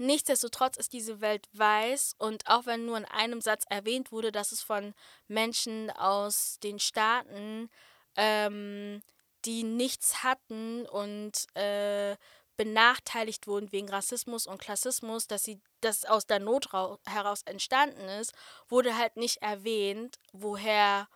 Nichtsdestotrotz 0.00 0.78
ist 0.78 0.94
diese 0.94 1.20
Welt 1.20 1.46
weiß 1.52 2.14
und 2.16 2.46
auch 2.46 2.64
wenn 2.64 2.86
nur 2.86 2.96
in 2.96 3.04
einem 3.04 3.42
Satz 3.42 3.64
erwähnt 3.68 4.12
wurde, 4.12 4.32
dass 4.32 4.50
es 4.50 4.62
von 4.62 4.94
Menschen 5.28 5.90
aus 5.90 6.58
den 6.62 6.78
Staaten, 6.78 7.68
ähm, 8.16 9.02
die 9.44 9.62
nichts 9.62 10.22
hatten 10.22 10.86
und 10.86 11.54
äh, 11.54 12.16
benachteiligt 12.56 13.46
wurden 13.46 13.72
wegen 13.72 13.90
Rassismus 13.90 14.46
und 14.46 14.58
Klassismus, 14.58 15.26
dass 15.26 15.44
sie 15.44 15.60
das 15.82 16.06
aus 16.06 16.26
der 16.26 16.38
Not 16.38 16.72
heraus 17.06 17.42
entstanden 17.42 18.08
ist, 18.08 18.32
wurde 18.70 18.96
halt 18.96 19.18
nicht 19.18 19.42
erwähnt, 19.42 20.18
woher 20.32 21.08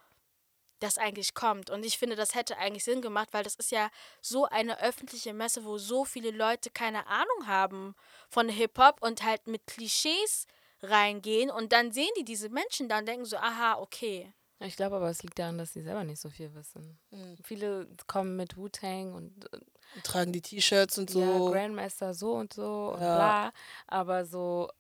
das 0.84 0.98
eigentlich 0.98 1.34
kommt. 1.34 1.70
Und 1.70 1.84
ich 1.84 1.98
finde, 1.98 2.16
das 2.16 2.34
hätte 2.34 2.56
eigentlich 2.58 2.84
Sinn 2.84 3.02
gemacht, 3.02 3.28
weil 3.32 3.44
das 3.44 3.56
ist 3.56 3.70
ja 3.70 3.90
so 4.20 4.44
eine 4.46 4.80
öffentliche 4.80 5.32
Messe, 5.32 5.64
wo 5.64 5.78
so 5.78 6.04
viele 6.04 6.30
Leute 6.30 6.70
keine 6.70 7.06
Ahnung 7.06 7.46
haben 7.46 7.94
von 8.28 8.48
Hip-Hop 8.48 9.02
und 9.02 9.22
halt 9.22 9.46
mit 9.46 9.66
Klischees 9.66 10.46
reingehen 10.82 11.50
und 11.50 11.72
dann 11.72 11.92
sehen 11.92 12.10
die 12.18 12.24
diese 12.24 12.48
Menschen 12.48 12.88
da 12.88 12.98
und 12.98 13.08
denken 13.08 13.24
so, 13.24 13.36
aha, 13.36 13.78
okay. 13.78 14.32
Ich 14.60 14.76
glaube 14.76 14.96
aber, 14.96 15.10
es 15.10 15.22
liegt 15.22 15.38
daran, 15.38 15.58
dass 15.58 15.72
sie 15.72 15.82
selber 15.82 16.04
nicht 16.04 16.20
so 16.20 16.30
viel 16.30 16.54
wissen. 16.54 16.98
Mhm. 17.10 17.36
Viele 17.42 17.88
kommen 18.06 18.36
mit 18.36 18.56
Wu-Tang 18.56 19.14
und, 19.14 19.52
und, 19.52 20.04
tragen 20.04 20.32
die 20.32 20.40
T-Shirts 20.40 20.98
und 20.98 21.10
so. 21.10 21.20
Ja, 21.20 21.38
Grandmaster 21.50 22.14
so 22.14 22.34
und 22.34 22.52
so 22.52 22.90
und 22.92 22.98
bla. 22.98 23.52
Aber 23.86 24.24
so 24.24 24.70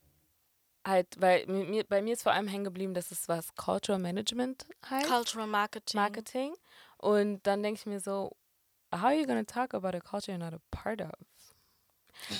halt, 0.86 1.08
weil 1.20 1.46
mir, 1.46 1.84
bei 1.84 2.02
mir 2.02 2.12
ist 2.12 2.22
vor 2.22 2.32
allem 2.32 2.48
hängen 2.48 2.64
geblieben, 2.64 2.94
dass 2.94 3.10
es 3.10 3.28
was 3.28 3.54
Cultural 3.54 4.00
Management 4.00 4.66
heißt. 4.88 5.08
Cultural 5.08 5.46
Marketing. 5.46 6.00
Marketing. 6.00 6.54
Und 6.98 7.46
dann 7.46 7.62
denke 7.62 7.80
ich 7.80 7.86
mir 7.86 8.00
so, 8.00 8.36
how 8.92 9.04
are 9.04 9.14
you 9.14 9.26
going 9.26 9.44
to 9.44 9.52
talk 9.52 9.74
about 9.74 9.96
a 9.96 10.00
culture 10.00 10.32
you're 10.32 10.38
not 10.38 10.54
a 10.54 10.60
part 10.70 11.00
of? 11.00 11.10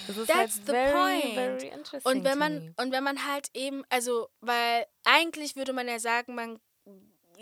Das 0.07 0.17
ist 0.17 0.29
That's 0.29 0.39
halt 0.39 0.53
the 0.53 0.73
very, 0.73 0.93
point. 0.93 1.35
Very 1.35 1.69
interesting 1.69 2.13
und 2.13 2.25
wenn 2.25 2.39
man 2.39 2.75
und 2.77 2.93
wenn 2.93 3.03
man 3.03 3.27
halt 3.27 3.51
eben, 3.55 3.83
also, 3.89 4.29
weil 4.41 4.87
eigentlich 5.05 5.57
würde 5.57 5.73
man 5.73 5.89
ja 5.89 5.99
sagen, 5.99 6.35
man 6.35 6.61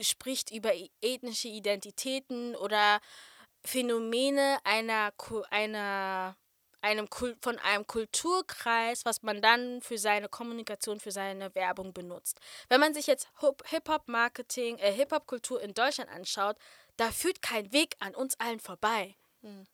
spricht 0.01 0.51
über 0.51 0.73
ethnische 1.03 1.49
Identitäten 1.49 2.57
oder 2.57 3.01
Phänomene 3.65 4.59
einer, 4.65 5.12
einer 5.51 6.37
einem 6.83 7.09
von 7.40 7.59
einem 7.59 7.87
Kulturkreis, 7.87 9.05
was 9.05 9.23
man 9.23 9.40
dann 9.40 9.81
für 9.81 9.99
seine 9.99 10.29
Kommunikation, 10.29 11.01
für 11.01 11.12
seine 11.12 11.55
Werbung 11.55 11.92
benutzt. 11.92 12.40
Wenn 12.68 12.81
man 12.81 12.92
sich 12.95 13.07
jetzt 13.07 13.29
Hip-Hop-Marketing, 13.66 14.79
äh, 14.79 14.92
Hip-Hop-Kultur 14.92 15.62
in 15.62 15.75
Deutschland 15.75 16.11
anschaut, 16.11 16.57
da 16.97 17.11
führt 17.11 17.40
kein 17.40 17.73
Weg 17.73 17.95
an 18.01 18.14
uns 18.14 18.38
allen 18.38 18.61
vorbei. 18.61 19.16
Hm. 19.42 19.66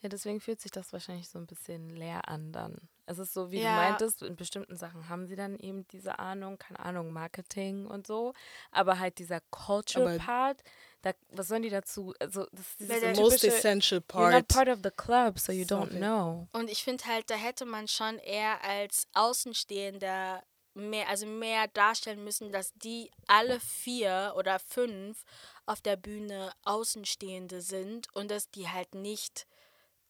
Ja, 0.00 0.08
deswegen 0.08 0.40
fühlt 0.40 0.60
sich 0.60 0.70
das 0.70 0.92
wahrscheinlich 0.92 1.28
so 1.28 1.38
ein 1.38 1.46
bisschen 1.46 1.90
leer 1.90 2.28
an 2.28 2.52
dann. 2.52 2.88
Es 3.06 3.18
ist 3.18 3.32
so, 3.32 3.50
wie 3.50 3.60
ja. 3.60 3.70
du 3.70 3.88
meintest, 3.88 4.22
in 4.22 4.36
bestimmten 4.36 4.76
Sachen 4.76 5.08
haben 5.08 5.26
sie 5.26 5.34
dann 5.34 5.58
eben 5.58 5.88
diese 5.88 6.18
Ahnung, 6.18 6.58
keine 6.58 6.78
Ahnung, 6.78 7.10
Marketing 7.12 7.86
und 7.86 8.06
so. 8.06 8.32
Aber 8.70 8.98
halt 8.98 9.18
dieser 9.18 9.40
Culture-Part, 9.50 10.62
da, 11.02 11.12
was 11.30 11.48
sollen 11.48 11.62
die 11.62 11.70
dazu? 11.70 12.12
Also, 12.18 12.46
das 12.52 12.66
ist 12.78 13.16
the 13.16 13.20
most 13.20 13.44
essential 13.44 14.00
part. 14.00 14.32
You're 14.32 14.38
not 14.38 14.48
part 14.48 14.68
of 14.68 14.80
the 14.82 14.90
club, 14.90 15.38
so 15.38 15.52
you 15.52 15.64
don't 15.64 15.96
know. 15.96 16.48
Und 16.52 16.70
ich 16.70 16.82
finde 16.82 17.04
halt, 17.06 17.30
da 17.30 17.34
hätte 17.34 17.64
man 17.64 17.86
schon 17.88 18.18
eher 18.18 18.62
als 18.64 19.06
Außenstehender 19.12 20.42
mehr, 20.74 21.08
also 21.08 21.26
mehr 21.26 21.68
darstellen 21.68 22.24
müssen, 22.24 22.52
dass 22.52 22.72
die 22.74 23.10
alle 23.26 23.60
vier 23.60 24.34
oder 24.36 24.58
fünf 24.58 25.24
auf 25.66 25.80
der 25.80 25.96
Bühne 25.96 26.52
Außenstehende 26.64 27.60
sind 27.60 28.08
und 28.14 28.30
dass 28.30 28.50
die 28.50 28.68
halt 28.68 28.94
nicht 28.94 29.46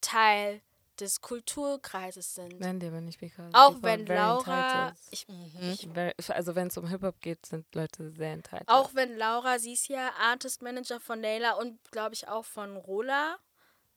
Teil 0.01 0.61
des 0.99 1.21
Kulturkreises 1.21 2.35
sind. 2.35 2.59
Nein, 2.59 2.79
die 2.79 2.87
aber 2.87 3.01
nicht, 3.01 3.19
because 3.19 3.49
auch 3.53 3.77
wenn 3.81 4.05
Laura, 4.05 4.93
ich, 5.11 5.27
mhm. 5.27 5.77
ich, 6.17 6.29
also 6.29 6.55
wenn 6.55 6.67
es 6.67 6.77
um 6.77 6.87
Hip 6.87 7.01
Hop 7.03 7.19
geht, 7.21 7.45
sind 7.45 7.73
Leute 7.73 8.11
sehr 8.11 8.33
entitled. 8.33 8.67
Auch 8.67 8.93
wenn 8.93 9.17
Laura, 9.17 9.59
sie 9.59 9.73
ist 9.73 9.87
ja 9.87 10.11
Artist 10.19 10.61
Manager 10.61 10.99
von 10.99 11.21
Naila 11.21 11.53
und 11.53 11.79
glaube 11.91 12.15
ich 12.15 12.27
auch 12.27 12.45
von 12.45 12.77
Rola. 12.77 13.37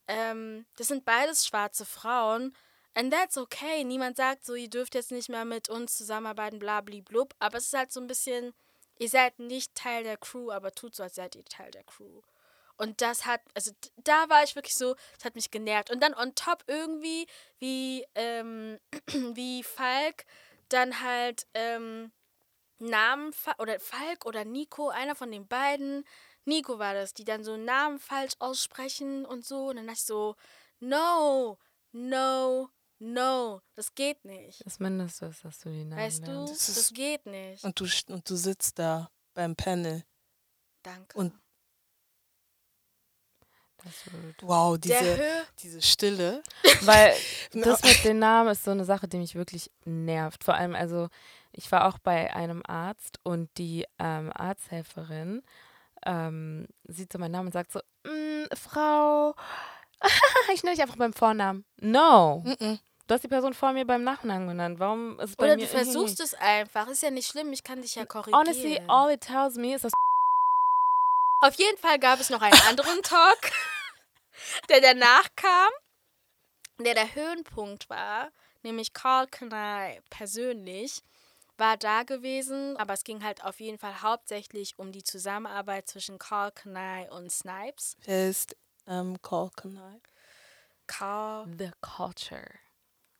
Ähm, 0.08 0.66
das 0.76 0.88
sind 0.88 1.04
beides 1.04 1.46
schwarze 1.46 1.84
Frauen. 1.84 2.54
And 2.94 3.12
that's 3.12 3.38
okay. 3.38 3.84
Niemand 3.84 4.16
sagt 4.16 4.44
so, 4.44 4.54
ihr 4.54 4.68
dürft 4.68 4.94
jetzt 4.94 5.12
nicht 5.12 5.28
mehr 5.28 5.44
mit 5.44 5.68
uns 5.68 5.96
zusammenarbeiten, 5.96 6.58
bla, 6.58 6.80
bla, 6.82 7.00
blub. 7.00 7.34
Aber 7.38 7.58
es 7.58 7.66
ist 7.66 7.74
halt 7.74 7.92
so 7.92 8.00
ein 8.00 8.06
bisschen, 8.06 8.52
ihr 8.98 9.08
seid 9.08 9.38
nicht 9.38 9.74
Teil 9.74 10.04
der 10.04 10.18
Crew, 10.18 10.50
aber 10.50 10.72
tut 10.72 10.94
so, 10.94 11.02
als 11.02 11.14
seid 11.14 11.34
ihr 11.34 11.44
Teil 11.44 11.70
der 11.70 11.84
Crew. 11.84 12.20
Und 12.82 13.00
das 13.00 13.26
hat, 13.26 13.40
also 13.54 13.70
da 14.02 14.28
war 14.28 14.42
ich 14.42 14.56
wirklich 14.56 14.74
so, 14.74 14.96
das 15.14 15.24
hat 15.24 15.36
mich 15.36 15.52
genervt. 15.52 15.92
Und 15.92 16.02
dann 16.02 16.14
on 16.14 16.34
top 16.34 16.64
irgendwie, 16.66 17.28
wie, 17.60 18.04
ähm, 18.16 18.80
wie 19.34 19.62
Falk 19.62 20.24
dann 20.68 21.00
halt 21.00 21.46
ähm, 21.54 22.10
Namen, 22.80 23.32
oder 23.58 23.78
Falk 23.78 24.26
oder 24.26 24.44
Nico, 24.44 24.88
einer 24.88 25.14
von 25.14 25.30
den 25.30 25.46
beiden, 25.46 26.04
Nico 26.44 26.80
war 26.80 26.92
das, 26.92 27.14
die 27.14 27.24
dann 27.24 27.44
so 27.44 27.56
Namen 27.56 28.00
falsch 28.00 28.32
aussprechen 28.40 29.24
und 29.26 29.44
so. 29.44 29.68
Und 29.68 29.76
dann 29.76 29.86
dachte 29.86 29.98
ich 30.00 30.04
so, 30.04 30.34
no, 30.80 31.60
no, 31.92 32.68
no, 32.98 33.60
das 33.76 33.94
geht 33.94 34.24
nicht. 34.24 34.66
Das 34.66 34.80
Mindeste 34.80 35.26
ist, 35.26 35.44
dass 35.44 35.60
du 35.60 35.68
die 35.68 35.84
Namen 35.84 36.02
Weißt 36.02 36.26
du, 36.26 36.46
das, 36.46 36.66
das 36.66 36.92
geht 36.92 37.26
nicht. 37.26 37.62
Und 37.62 37.78
du, 37.78 37.86
und 38.08 38.28
du 38.28 38.34
sitzt 38.34 38.80
da 38.80 39.08
beim 39.34 39.54
Panel. 39.54 40.02
Danke. 40.82 41.16
Und 41.16 41.32
Wow, 44.42 44.78
diese, 44.78 45.18
diese 45.58 45.82
Stille. 45.82 46.42
Weil 46.82 47.14
das 47.52 47.82
mit 47.82 48.04
den 48.04 48.18
Namen 48.18 48.50
ist 48.50 48.64
so 48.64 48.70
eine 48.70 48.84
Sache, 48.84 49.08
die 49.08 49.18
mich 49.18 49.34
wirklich 49.34 49.70
nervt. 49.84 50.44
Vor 50.44 50.54
allem, 50.54 50.74
also 50.74 51.08
ich 51.52 51.70
war 51.70 51.86
auch 51.86 51.98
bei 51.98 52.34
einem 52.34 52.62
Arzt 52.66 53.18
und 53.22 53.50
die 53.58 53.86
ähm, 53.98 54.32
Arzthelferin 54.34 55.42
ähm, 56.04 56.66
sieht 56.84 57.12
so 57.12 57.18
meinen 57.18 57.32
Namen 57.32 57.48
und 57.48 57.52
sagt 57.52 57.72
so, 57.72 57.80
mm, 58.04 58.44
Frau, 58.56 59.34
ich 60.52 60.62
nenne 60.62 60.74
dich 60.74 60.82
einfach 60.82 60.96
beim 60.96 61.12
Vornamen. 61.12 61.64
No. 61.80 62.42
Mm 62.44 62.52
-mm. 62.52 62.78
Du 63.06 63.14
hast 63.14 63.24
die 63.24 63.28
Person 63.28 63.52
vor 63.52 63.72
mir 63.72 63.84
beim 63.84 64.04
Nachnamen 64.04 64.48
genannt. 64.48 64.78
Warum 64.78 65.18
ist 65.18 65.30
es 65.30 65.36
bei 65.36 65.44
Oder 65.44 65.56
mir 65.56 65.62
du 65.62 65.68
versuchst 65.68 66.20
es 66.20 66.34
einfach. 66.34 66.88
Ist 66.88 67.02
ja 67.02 67.10
nicht 67.10 67.28
schlimm, 67.28 67.52
ich 67.52 67.62
kann 67.62 67.82
dich 67.82 67.94
ja 67.94 68.06
korrigieren. 68.06 68.40
Honestly, 68.40 68.80
all 68.88 69.12
it 69.12 69.20
tells 69.20 69.56
me 69.56 69.74
is, 69.74 69.82
dass 69.82 69.92
auf 71.42 71.54
jeden 71.56 71.76
Fall 71.76 71.98
gab 71.98 72.20
es 72.20 72.30
noch 72.30 72.40
einen 72.40 72.58
anderen 72.68 73.02
Talk, 73.02 73.50
der 74.68 74.80
danach 74.80 75.28
kam, 75.36 75.70
der 76.78 76.94
der 76.94 77.14
Höhenpunkt 77.14 77.88
war, 77.90 78.30
nämlich 78.62 78.92
Carl 78.92 79.26
Kanai 79.26 80.00
persönlich 80.10 81.02
war 81.58 81.76
da 81.76 82.02
gewesen, 82.02 82.76
aber 82.76 82.94
es 82.94 83.04
ging 83.04 83.22
halt 83.22 83.44
auf 83.44 83.60
jeden 83.60 83.78
Fall 83.78 84.02
hauptsächlich 84.02 84.78
um 84.78 84.90
die 84.90 85.04
Zusammenarbeit 85.04 85.88
zwischen 85.88 86.18
Carl 86.18 86.50
Kanai 86.50 87.10
und 87.10 87.30
Snipes. 87.30 87.96
Wer 88.04 88.30
ist 88.30 88.56
um, 88.86 89.20
Carl 89.22 89.50
Kanai? 89.54 90.00
Carl. 90.86 91.46
The 91.58 91.70
Culture. 91.80 92.58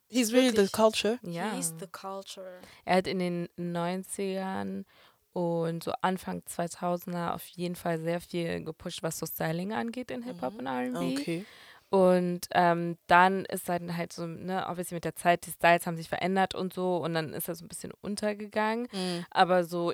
He's 0.09 0.31
really 0.31 0.49
Wirklich? 0.49 0.71
the 0.71 0.77
culture? 0.77 1.19
Ja. 1.23 1.53
He's 1.55 1.73
the 1.79 1.87
culture. 1.87 2.61
Er 2.85 2.97
hat 2.97 3.07
in 3.07 3.19
den 3.19 3.49
90ern 3.59 4.85
und 5.33 5.83
so 5.83 5.93
Anfang 6.03 6.43
2000er 6.43 7.33
auf 7.33 7.47
jeden 7.47 7.77
Fall 7.77 7.99
sehr 7.99 8.21
viel 8.21 8.63
gepusht, 8.65 9.03
was 9.03 9.19
so 9.19 9.27
Styling 9.27 9.73
angeht 9.73 10.11
in 10.11 10.23
Hip-Hop 10.23 10.55
mhm. 10.55 10.59
und 10.61 10.67
R&B. 10.67 11.19
Okay. 11.19 11.45
Und 11.93 12.49
ähm, 12.53 12.97
dann 13.07 13.45
ist 13.45 13.69
dann 13.69 13.95
halt 13.95 14.15
so, 14.15 14.27
ne, 14.27 14.67
obviously 14.67 14.95
mit 14.95 15.05
der 15.05 15.15
Zeit, 15.15 15.45
die 15.45 15.51
Styles 15.51 15.87
haben 15.87 15.99
sich 15.99 16.09
verändert 16.09 16.55
und 16.55 16.73
so 16.73 16.97
und 16.97 17.13
dann 17.13 17.35
ist 17.35 17.49
er 17.49 17.55
so 17.55 17.67
ein 17.67 17.69
bisschen 17.69 17.93
untergegangen. 18.01 18.89
Mhm. 18.93 19.27
Aber 19.31 19.65
so. 19.65 19.93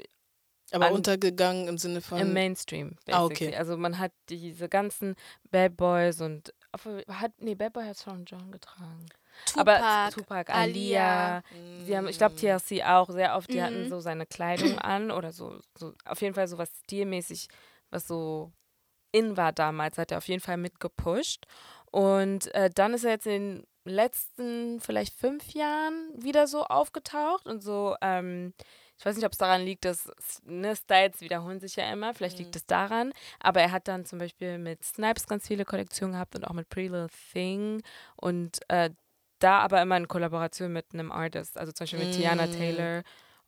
Aber 0.70 0.92
untergegangen 0.92 1.66
im 1.66 1.76
Sinne 1.76 2.00
von. 2.00 2.18
Im 2.18 2.32
Mainstream, 2.32 2.90
basically. 3.04 3.14
Ah, 3.14 3.24
okay. 3.24 3.56
Also 3.56 3.76
man 3.76 3.98
hat 3.98 4.12
diese 4.28 4.68
ganzen 4.68 5.16
Bad 5.50 5.76
Boys 5.76 6.20
und. 6.20 6.54
Hat, 7.08 7.32
nee, 7.38 7.56
Bad 7.56 7.72
Boy 7.72 7.84
hat 7.84 7.96
Sean 7.96 8.24
John 8.26 8.52
getragen. 8.52 9.06
Tupac, 9.46 9.60
aber 9.60 10.10
Tupac, 10.12 10.52
Alia, 10.52 11.42
mhm. 11.50 11.84
sie 11.84 11.96
haben, 11.96 12.08
ich 12.08 12.18
glaube 12.18 12.36
TLC 12.36 12.84
auch 12.84 13.08
sehr 13.10 13.36
oft, 13.36 13.50
die 13.50 13.58
mhm. 13.58 13.62
hatten 13.62 13.88
so 13.88 14.00
seine 14.00 14.26
Kleidung 14.26 14.78
an 14.78 15.10
oder 15.10 15.32
so, 15.32 15.58
so, 15.76 15.94
auf 16.04 16.20
jeden 16.20 16.34
Fall 16.34 16.48
so 16.48 16.58
was 16.58 16.70
stilmäßig, 16.84 17.48
was 17.90 18.06
so 18.06 18.52
in 19.12 19.36
war 19.36 19.52
damals, 19.52 19.98
hat 19.98 20.12
er 20.12 20.18
auf 20.18 20.28
jeden 20.28 20.42
Fall 20.42 20.56
mitgepusht. 20.56 21.46
Und 21.90 22.54
äh, 22.54 22.68
dann 22.68 22.92
ist 22.92 23.04
er 23.04 23.12
jetzt 23.12 23.26
in 23.26 23.32
den 23.32 23.66
letzten 23.84 24.80
vielleicht 24.80 25.14
fünf 25.14 25.54
Jahren 25.54 26.12
wieder 26.14 26.46
so 26.46 26.64
aufgetaucht 26.64 27.46
und 27.46 27.62
so, 27.62 27.96
ähm, 28.02 28.52
ich 28.98 29.06
weiß 29.06 29.14
nicht, 29.14 29.24
ob 29.24 29.32
es 29.32 29.38
daran 29.38 29.62
liegt, 29.62 29.84
dass 29.84 30.10
ne, 30.44 30.74
Styles 30.74 31.20
wiederholen 31.20 31.60
sich 31.60 31.76
ja 31.76 31.90
immer. 31.92 32.14
Vielleicht 32.14 32.38
mhm. 32.38 32.44
liegt 32.44 32.56
es 32.56 32.66
daran. 32.66 33.12
Aber 33.38 33.60
er 33.60 33.70
hat 33.70 33.86
dann 33.86 34.04
zum 34.04 34.18
Beispiel 34.18 34.58
mit 34.58 34.84
Snipes 34.84 35.28
ganz 35.28 35.46
viele 35.46 35.64
Kollektionen 35.64 36.14
gehabt 36.14 36.34
und 36.34 36.44
auch 36.44 36.52
mit 36.52 36.68
Pretty 36.68 36.88
Little 36.88 37.08
Thing. 37.32 37.80
Und 38.16 38.58
äh, 38.66 38.90
da 39.38 39.60
aber 39.60 39.82
immer 39.82 39.96
in 39.96 40.08
Kollaboration 40.08 40.72
mit 40.72 40.86
einem 40.92 41.12
Artist, 41.12 41.58
also 41.58 41.72
zum 41.72 41.84
Beispiel 41.84 42.00
mit 42.00 42.08
mm. 42.14 42.18
Tiana 42.18 42.46
Taylor 42.46 43.02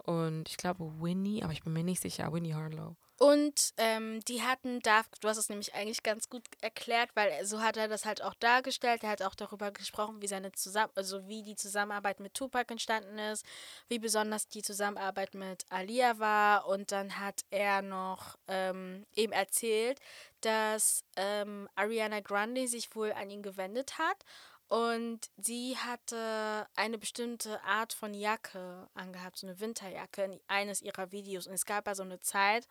und 0.04 0.48
ich 0.48 0.56
glaube 0.56 0.90
Winnie, 1.00 1.42
aber 1.42 1.52
ich 1.52 1.62
bin 1.62 1.72
mir 1.72 1.84
nicht 1.84 2.00
sicher, 2.00 2.32
Winnie 2.32 2.54
Harlow. 2.54 2.96
Und 3.22 3.74
ähm, 3.76 4.20
die 4.28 4.40
hatten, 4.40 4.80
da, 4.80 5.02
du 5.20 5.28
hast 5.28 5.36
es 5.36 5.50
nämlich 5.50 5.74
eigentlich 5.74 6.02
ganz 6.02 6.30
gut 6.30 6.42
erklärt, 6.62 7.10
weil 7.12 7.44
so 7.44 7.60
hat 7.60 7.76
er 7.76 7.86
das 7.86 8.06
halt 8.06 8.22
auch 8.22 8.32
dargestellt. 8.32 9.04
Er 9.04 9.10
hat 9.10 9.20
auch 9.20 9.34
darüber 9.34 9.70
gesprochen, 9.72 10.22
wie 10.22 10.26
seine 10.26 10.52
Zusammen 10.52 10.90
also 10.94 11.28
wie 11.28 11.42
die 11.42 11.54
Zusammenarbeit 11.54 12.18
mit 12.20 12.32
Tupac 12.32 12.72
entstanden 12.72 13.18
ist, 13.18 13.44
wie 13.88 13.98
besonders 13.98 14.48
die 14.48 14.62
Zusammenarbeit 14.62 15.34
mit 15.34 15.66
Alia 15.68 16.18
war. 16.18 16.66
Und 16.66 16.92
dann 16.92 17.18
hat 17.18 17.42
er 17.50 17.82
noch 17.82 18.38
ähm, 18.48 19.04
eben 19.14 19.34
erzählt, 19.34 20.00
dass 20.40 21.04
ähm, 21.16 21.68
Ariana 21.74 22.20
Grande 22.20 22.68
sich 22.68 22.96
wohl 22.96 23.12
an 23.12 23.28
ihn 23.28 23.42
gewendet 23.42 23.98
hat 23.98 24.24
und 24.70 25.18
sie 25.36 25.76
hatte 25.76 26.64
eine 26.76 26.96
bestimmte 26.96 27.60
Art 27.64 27.92
von 27.92 28.14
Jacke 28.14 28.88
angehabt, 28.94 29.36
so 29.38 29.48
eine 29.48 29.58
Winterjacke 29.58 30.22
in 30.22 30.40
eines 30.46 30.80
ihrer 30.80 31.10
Videos. 31.10 31.48
Und 31.48 31.54
es 31.54 31.66
gab 31.66 31.88
ja 31.88 31.96
so 31.96 32.04
eine 32.04 32.20
Zeit, 32.20 32.68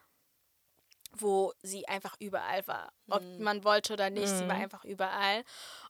wo 1.11 1.51
sie 1.61 1.87
einfach 1.89 2.15
überall 2.19 2.65
war. 2.67 2.93
Ob 3.09 3.21
Mhm. 3.21 3.43
man 3.43 3.63
wollte 3.65 3.91
oder 3.93 4.09
nicht, 4.09 4.29
sie 4.29 4.47
war 4.47 4.55
Mhm. 4.55 4.61
einfach 4.61 4.85
überall. 4.85 5.43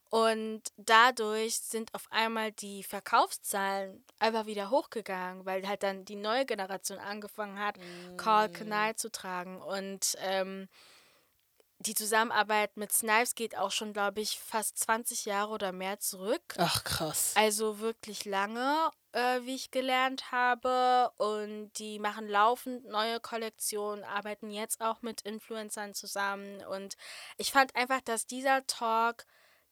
Und 0.10 0.64
dadurch 0.78 1.60
sind 1.60 1.94
auf 1.94 2.12
einmal 2.12 2.52
die 2.54 2.84
Verkaufszahlen 2.84 4.04
einfach 4.18 4.48
wieder 4.48 4.72
hochgegangen, 4.72 5.46
weil 5.46 5.68
halt 5.68 5.84
dann 5.84 6.06
die 6.06 6.16
neue 6.16 6.48
Generation 6.48 6.98
angefangen 6.98 7.60
hat, 7.60 7.78
Carl 8.18 8.50
Mm. 8.50 8.54
Kanai 8.54 8.94
zu 8.94 9.12
tragen. 9.12 9.62
Und 9.62 10.16
ähm, 10.22 10.68
die 11.80 11.94
Zusammenarbeit 11.96 12.76
mit 12.76 12.92
Snipes 12.92 13.36
geht 13.36 13.58
auch 13.58 13.72
schon, 13.72 13.94
glaube 13.94 14.20
ich, 14.22 14.38
fast 14.38 14.78
20 14.80 15.26
Jahre 15.26 15.52
oder 15.52 15.72
mehr 15.72 16.00
zurück. 16.00 16.42
Ach 16.58 16.84
krass. 16.84 17.32
Also 17.36 17.80
wirklich 17.80 18.26
lange, 18.26 18.92
äh, 19.14 19.40
wie 19.44 19.56
ich 19.56 19.72
gelernt 19.72 20.32
habe. 20.34 21.12
Und 21.18 21.72
die 21.80 22.00
machen 22.00 22.28
laufend 22.28 22.86
neue 22.86 23.22
Kollektionen, 23.22 24.04
arbeiten 24.04 24.52
jetzt 24.52 24.82
auch 24.82 25.02
mit 25.02 25.22
Influencern 25.22 25.94
zusammen. 25.94 26.66
Und 26.66 26.96
ich 27.38 27.52
fand 27.54 27.74
einfach, 27.76 28.02
dass 28.02 28.26
dieser 28.28 28.68
Talk 28.68 29.26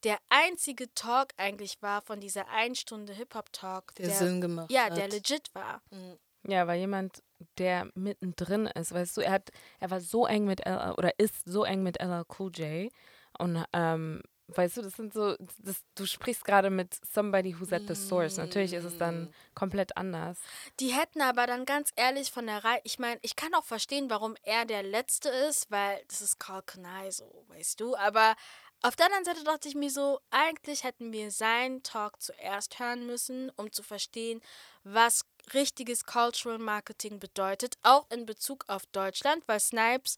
der 0.04 0.18
einzige 0.28 0.92
Talk 0.94 1.32
eigentlich 1.36 1.82
war 1.82 2.00
von 2.02 2.20
dieser 2.20 2.48
ein 2.48 2.74
Stunde 2.74 3.12
Hip-Hop-Talk. 3.12 3.94
Der 3.96 4.10
Sinn 4.10 4.40
gemacht 4.40 4.70
Ja, 4.70 4.84
hat. 4.84 4.96
der 4.96 5.08
legit 5.08 5.54
war. 5.54 5.82
Mhm. 5.90 6.18
Ja, 6.46 6.66
weil 6.66 6.78
jemand, 6.78 7.22
der 7.58 7.90
mittendrin 7.94 8.66
ist, 8.66 8.92
weißt 8.92 9.16
du, 9.16 9.20
er 9.20 9.32
hat, 9.32 9.50
er 9.80 9.90
war 9.90 10.00
so 10.00 10.26
eng 10.26 10.44
mit 10.44 10.60
LL 10.66 10.94
oder 10.96 11.18
ist 11.18 11.42
so 11.46 11.64
eng 11.64 11.82
mit 11.82 12.00
LL 12.00 12.24
Cool 12.38 12.50
J 12.54 12.92
und 13.38 13.64
ähm, 13.72 14.22
weißt 14.48 14.78
du, 14.78 14.82
das 14.82 14.94
sind 14.94 15.12
so, 15.12 15.36
das, 15.58 15.84
du 15.94 16.06
sprichst 16.06 16.44
gerade 16.44 16.70
mit 16.70 16.98
somebody 17.12 17.54
who's 17.58 17.72
at 17.72 17.82
the 17.86 17.94
source. 17.94 18.38
Natürlich 18.38 18.72
ist 18.72 18.84
es 18.84 18.94
Mm. 18.94 18.98
dann 18.98 19.34
komplett 19.54 19.96
anders. 19.96 20.38
Die 20.80 20.88
hätten 20.92 21.20
aber 21.20 21.46
dann 21.46 21.66
ganz 21.66 21.90
ehrlich 21.96 22.32
von 22.32 22.46
der 22.46 22.64
Reihe, 22.64 22.80
ich 22.84 22.98
meine, 22.98 23.18
ich 23.22 23.36
kann 23.36 23.54
auch 23.54 23.64
verstehen, 23.64 24.08
warum 24.08 24.36
er 24.42 24.64
der 24.64 24.82
Letzte 24.82 25.28
ist, 25.28 25.70
weil 25.70 26.02
das 26.08 26.22
ist 26.22 26.38
Carl 26.38 26.62
Kanai 26.62 27.10
so, 27.10 27.44
weißt 27.48 27.78
du, 27.80 27.94
aber 27.96 28.34
auf 28.80 28.94
der 28.96 29.06
anderen 29.06 29.24
Seite 29.24 29.44
dachte 29.44 29.68
ich 29.68 29.74
mir 29.74 29.90
so, 29.90 30.20
eigentlich 30.30 30.84
hätten 30.84 31.12
wir 31.12 31.30
seinen 31.30 31.82
Talk 31.82 32.22
zuerst 32.22 32.78
hören 32.78 33.06
müssen, 33.06 33.50
um 33.56 33.70
zu 33.72 33.82
verstehen, 33.82 34.40
was 34.84 35.26
richtiges 35.54 36.04
Cultural 36.04 36.58
Marketing 36.58 37.18
bedeutet, 37.18 37.76
auch 37.82 38.10
in 38.10 38.26
Bezug 38.26 38.64
auf 38.68 38.86
Deutschland, 38.86 39.42
weil 39.46 39.60
Snipes 39.60 40.16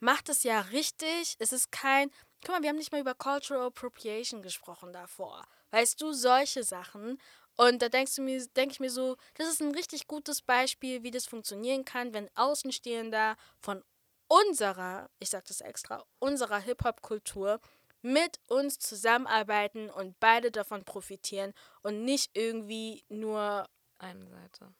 macht 0.00 0.28
es 0.28 0.42
ja 0.42 0.60
richtig. 0.60 1.36
Es 1.38 1.52
ist 1.52 1.72
kein, 1.72 2.10
guck 2.44 2.54
mal, 2.54 2.62
wir 2.62 2.70
haben 2.70 2.76
nicht 2.76 2.92
mal 2.92 3.00
über 3.00 3.14
Cultural 3.14 3.66
Appropriation 3.66 4.42
gesprochen 4.42 4.92
davor. 4.92 5.46
Weißt 5.70 6.00
du, 6.00 6.12
solche 6.12 6.64
Sachen. 6.64 7.18
Und 7.56 7.82
da 7.82 7.88
denkst 7.88 8.16
du 8.16 8.22
mir, 8.22 8.44
denke 8.56 8.72
ich 8.72 8.80
mir 8.80 8.90
so, 8.90 9.16
das 9.34 9.48
ist 9.48 9.60
ein 9.60 9.74
richtig 9.74 10.06
gutes 10.06 10.42
Beispiel, 10.42 11.02
wie 11.02 11.10
das 11.10 11.26
funktionieren 11.26 11.84
kann, 11.84 12.14
wenn 12.14 12.30
Außenstehender 12.34 13.36
von 13.60 13.82
unserer, 14.28 15.10
ich 15.18 15.28
sag 15.28 15.44
das 15.44 15.60
extra, 15.60 16.04
unserer 16.18 16.58
Hip-Hop-Kultur 16.58 17.60
mit 18.00 18.40
uns 18.48 18.78
zusammenarbeiten 18.78 19.90
und 19.90 20.18
beide 20.18 20.50
davon 20.50 20.84
profitieren 20.84 21.52
und 21.82 22.04
nicht 22.04 22.36
irgendwie 22.36 23.04
nur 23.08 23.68
Eine 24.02 24.26
Seite. 24.26 24.72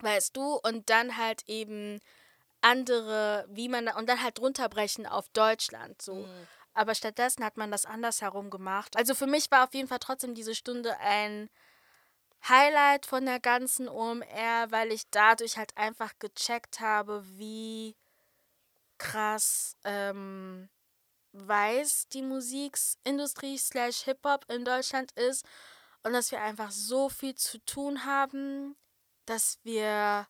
weißt 0.00 0.36
du, 0.36 0.54
und 0.56 0.90
dann 0.90 1.16
halt 1.16 1.44
eben 1.46 2.00
andere, 2.60 3.44
wie 3.48 3.68
man, 3.68 3.88
und 3.88 4.08
dann 4.08 4.22
halt 4.22 4.40
runterbrechen 4.40 5.06
auf 5.06 5.28
Deutschland, 5.30 6.00
so. 6.00 6.14
Mhm. 6.14 6.48
Aber 6.74 6.94
stattdessen 6.94 7.44
hat 7.44 7.56
man 7.56 7.70
das 7.70 7.84
andersherum 7.84 8.48
gemacht. 8.48 8.96
Also 8.96 9.14
für 9.14 9.26
mich 9.26 9.50
war 9.50 9.64
auf 9.64 9.74
jeden 9.74 9.88
Fall 9.88 9.98
trotzdem 9.98 10.34
diese 10.34 10.54
Stunde 10.54 10.98
ein 11.00 11.50
Highlight 12.48 13.04
von 13.06 13.26
der 13.26 13.40
ganzen 13.40 13.88
OMR, 13.88 14.70
weil 14.70 14.90
ich 14.90 15.08
dadurch 15.10 15.58
halt 15.58 15.76
einfach 15.76 16.12
gecheckt 16.18 16.80
habe, 16.80 17.22
wie 17.36 17.94
krass 18.96 19.76
ähm, 19.84 20.70
weiß 21.32 22.08
die 22.12 22.22
Musikindustrie 22.22 23.58
slash 23.58 24.02
Hip-Hop 24.04 24.46
in 24.50 24.64
Deutschland 24.64 25.12
ist 25.12 25.44
und 26.02 26.12
dass 26.12 26.30
wir 26.30 26.40
einfach 26.40 26.70
so 26.70 27.08
viel 27.08 27.34
zu 27.34 27.58
tun 27.64 28.04
haben, 28.04 28.76
dass 29.26 29.58
wir 29.62 30.26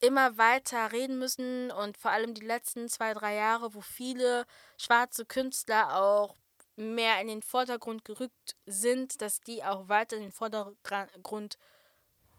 immer 0.00 0.36
weiter 0.36 0.92
reden 0.92 1.18
müssen 1.18 1.70
und 1.70 1.96
vor 1.96 2.10
allem 2.10 2.34
die 2.34 2.44
letzten 2.44 2.88
zwei, 2.88 3.14
drei 3.14 3.34
Jahre, 3.36 3.74
wo 3.74 3.80
viele 3.80 4.46
schwarze 4.76 5.24
Künstler 5.24 5.96
auch 5.96 6.36
mehr 6.76 7.20
in 7.20 7.28
den 7.28 7.42
Vordergrund 7.42 8.04
gerückt 8.04 8.56
sind, 8.66 9.20
dass 9.20 9.40
die 9.40 9.62
auch 9.62 9.88
weiter 9.88 10.16
in 10.16 10.22
den 10.22 10.32
Vordergrund 10.32 11.58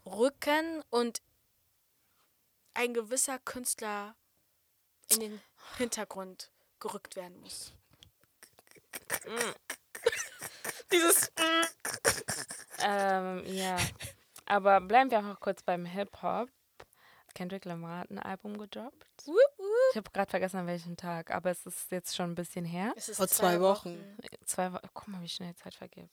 rücken 0.04 0.82
und 0.90 1.22
ein 2.74 2.92
gewisser 2.92 3.38
Künstler 3.38 4.16
in 5.08 5.20
den 5.20 5.42
Hintergrund 5.78 6.50
gerückt 6.80 7.16
werden 7.16 7.40
muss. 7.40 7.72
Dieses. 10.94 11.32
Ähm, 12.82 13.42
ja. 13.46 13.76
Aber 14.46 14.80
bleiben 14.80 15.10
wir 15.10 15.18
einfach 15.18 15.40
kurz 15.40 15.62
beim 15.62 15.84
Hip-Hop. 15.84 16.48
Kendrick 17.34 17.64
Lamar 17.64 18.00
hat 18.00 18.10
ein 18.10 18.18
Album 18.20 18.58
gedroppt. 18.58 19.06
Ich 19.90 19.96
habe 19.96 20.10
gerade 20.12 20.30
vergessen, 20.30 20.58
an 20.58 20.66
welchem 20.68 20.96
Tag, 20.96 21.32
aber 21.32 21.50
es 21.50 21.66
ist 21.66 21.90
jetzt 21.90 22.14
schon 22.14 22.30
ein 22.30 22.34
bisschen 22.36 22.64
her. 22.64 22.92
Es 22.96 23.08
ist 23.08 23.16
Vor 23.16 23.26
zwei 23.26 23.60
Wochen. 23.60 23.98
Zwei 24.44 24.72
Wochen. 24.72 24.86
Guck 24.92 25.08
mal, 25.08 25.20
wie 25.20 25.28
schnell 25.28 25.54
Zeit 25.56 25.74
vergeht. 25.74 26.08